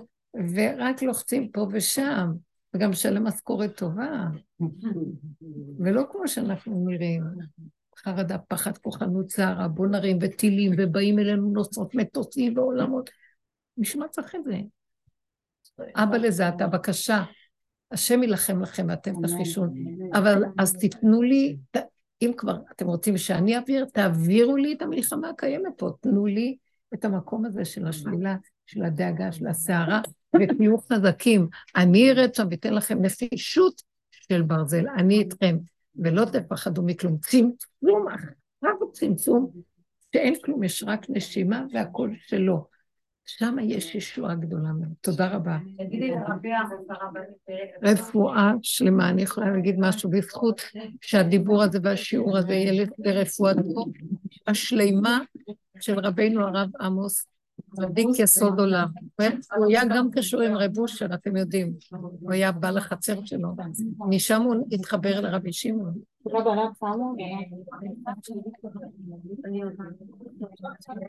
ורק 0.56 1.02
לוחצים 1.02 1.50
פה 1.52 1.68
ושם, 1.72 2.32
וגם 2.74 2.90
משלם 2.90 3.24
משכורת 3.24 3.78
טובה. 3.78 4.24
ולא 5.80 6.04
כמו 6.12 6.28
שאנחנו 6.28 6.86
נראים. 6.90 7.24
חרדה, 7.98 8.38
פחד, 8.38 8.78
כוחנות, 8.78 9.26
צערה, 9.26 9.68
בוא 9.68 9.88
נרים 9.88 10.18
וטילים, 10.22 10.72
ובאים 10.78 11.20
אלינו 11.20 11.50
נוסעות 11.50 11.96
מטוסים 11.96 12.58
ועולמות. 12.58 13.10
בשביל 13.78 14.04
מה 14.04 14.10
צריך 14.10 14.36
את 14.36 14.44
זה? 14.44 14.58
אבא 15.96 16.18
לזה 16.18 16.50
אתה, 16.50 16.68
בבקשה. 16.68 17.24
השם 17.92 18.24
יילחם 18.24 18.62
לכם 18.62 18.86
ואתם 18.90 19.14
תחישון. 19.28 19.74
אבל 20.14 20.44
אז 20.58 20.76
תיתנו 20.76 21.22
לי, 21.22 21.58
אם 22.22 22.32
כבר 22.38 22.58
אתם 22.72 22.88
רוצים 22.88 23.18
שאני 23.18 23.56
אעביר, 23.56 23.86
תעבירו 23.86 24.58
לי 24.58 24.74
את 24.74 24.82
המלחמה 24.82 25.30
הקיימת 25.30 25.74
פה, 25.78 25.90
תנו 26.02 26.26
לי 26.26 26.58
את 26.94 27.06
המקום 27.06 27.46
הזה 27.46 27.66
של 27.66 27.88
השלילה, 27.88 28.36
של 28.66 28.84
הדאגה, 28.84 29.32
של 29.32 29.48
הסערה, 29.48 30.02
ותהיו 30.36 30.78
חזקים. 30.78 31.48
אני 31.76 32.12
ארד 32.12 32.36
שם 32.36 32.48
ואתן 32.52 32.74
לכם 32.74 33.02
נפישות 33.02 33.82
של 34.12 34.42
ברזל, 34.42 34.86
אני 34.98 35.20
איתכם, 35.20 35.58
ולא 35.96 36.26
תפחדו 36.26 36.84
מכלום. 36.84 37.18
צמצום, 37.18 38.06
עכשיו 38.62 38.92
צמצום, 38.92 39.52
שאין 40.14 40.36
כלום, 40.44 40.64
יש 40.64 40.84
רק 40.88 41.06
נשימה 41.10 41.66
והכל 41.74 42.10
שלו. 42.28 42.71
שם 43.26 43.56
יש 43.62 43.96
ישועה 43.96 44.36
גדולה 44.36 44.72
מאוד. 44.72 44.94
תודה 45.02 45.36
רבה. 45.36 45.58
רפואה 47.84 48.52
שלמה, 48.62 49.10
אני 49.10 49.22
יכולה 49.22 49.52
להגיד 49.52 49.76
משהו 49.80 50.10
בזכות 50.10 50.62
שהדיבור 51.02 51.64
הזה 51.64 51.80
והשיעור 51.84 52.38
הזה 52.38 52.54
יהיה 52.54 52.86
לרפואתו 53.00 53.86
השלימה 54.48 55.20
של 55.80 56.00
רבינו 56.00 56.48
הרב 56.48 56.70
עמוס, 56.82 57.28
צדיק 57.76 58.08
יסוד 58.20 58.60
עולם. 58.60 58.88
הוא 59.58 59.66
היה 59.68 59.82
גם 59.96 60.12
קשור 60.12 60.42
עם 60.42 60.56
רב 60.56 60.78
אושר, 60.78 61.14
אתם 61.14 61.36
יודעים, 61.36 61.74
הוא 62.20 62.32
היה 62.32 62.52
בא 62.52 62.70
לחצר 62.70 63.26
שלו, 63.26 63.50
משם 64.10 64.42
הוא 64.42 64.56
התחבר 64.72 65.22
לרבי 65.22 65.54
שמעון. 65.54 65.94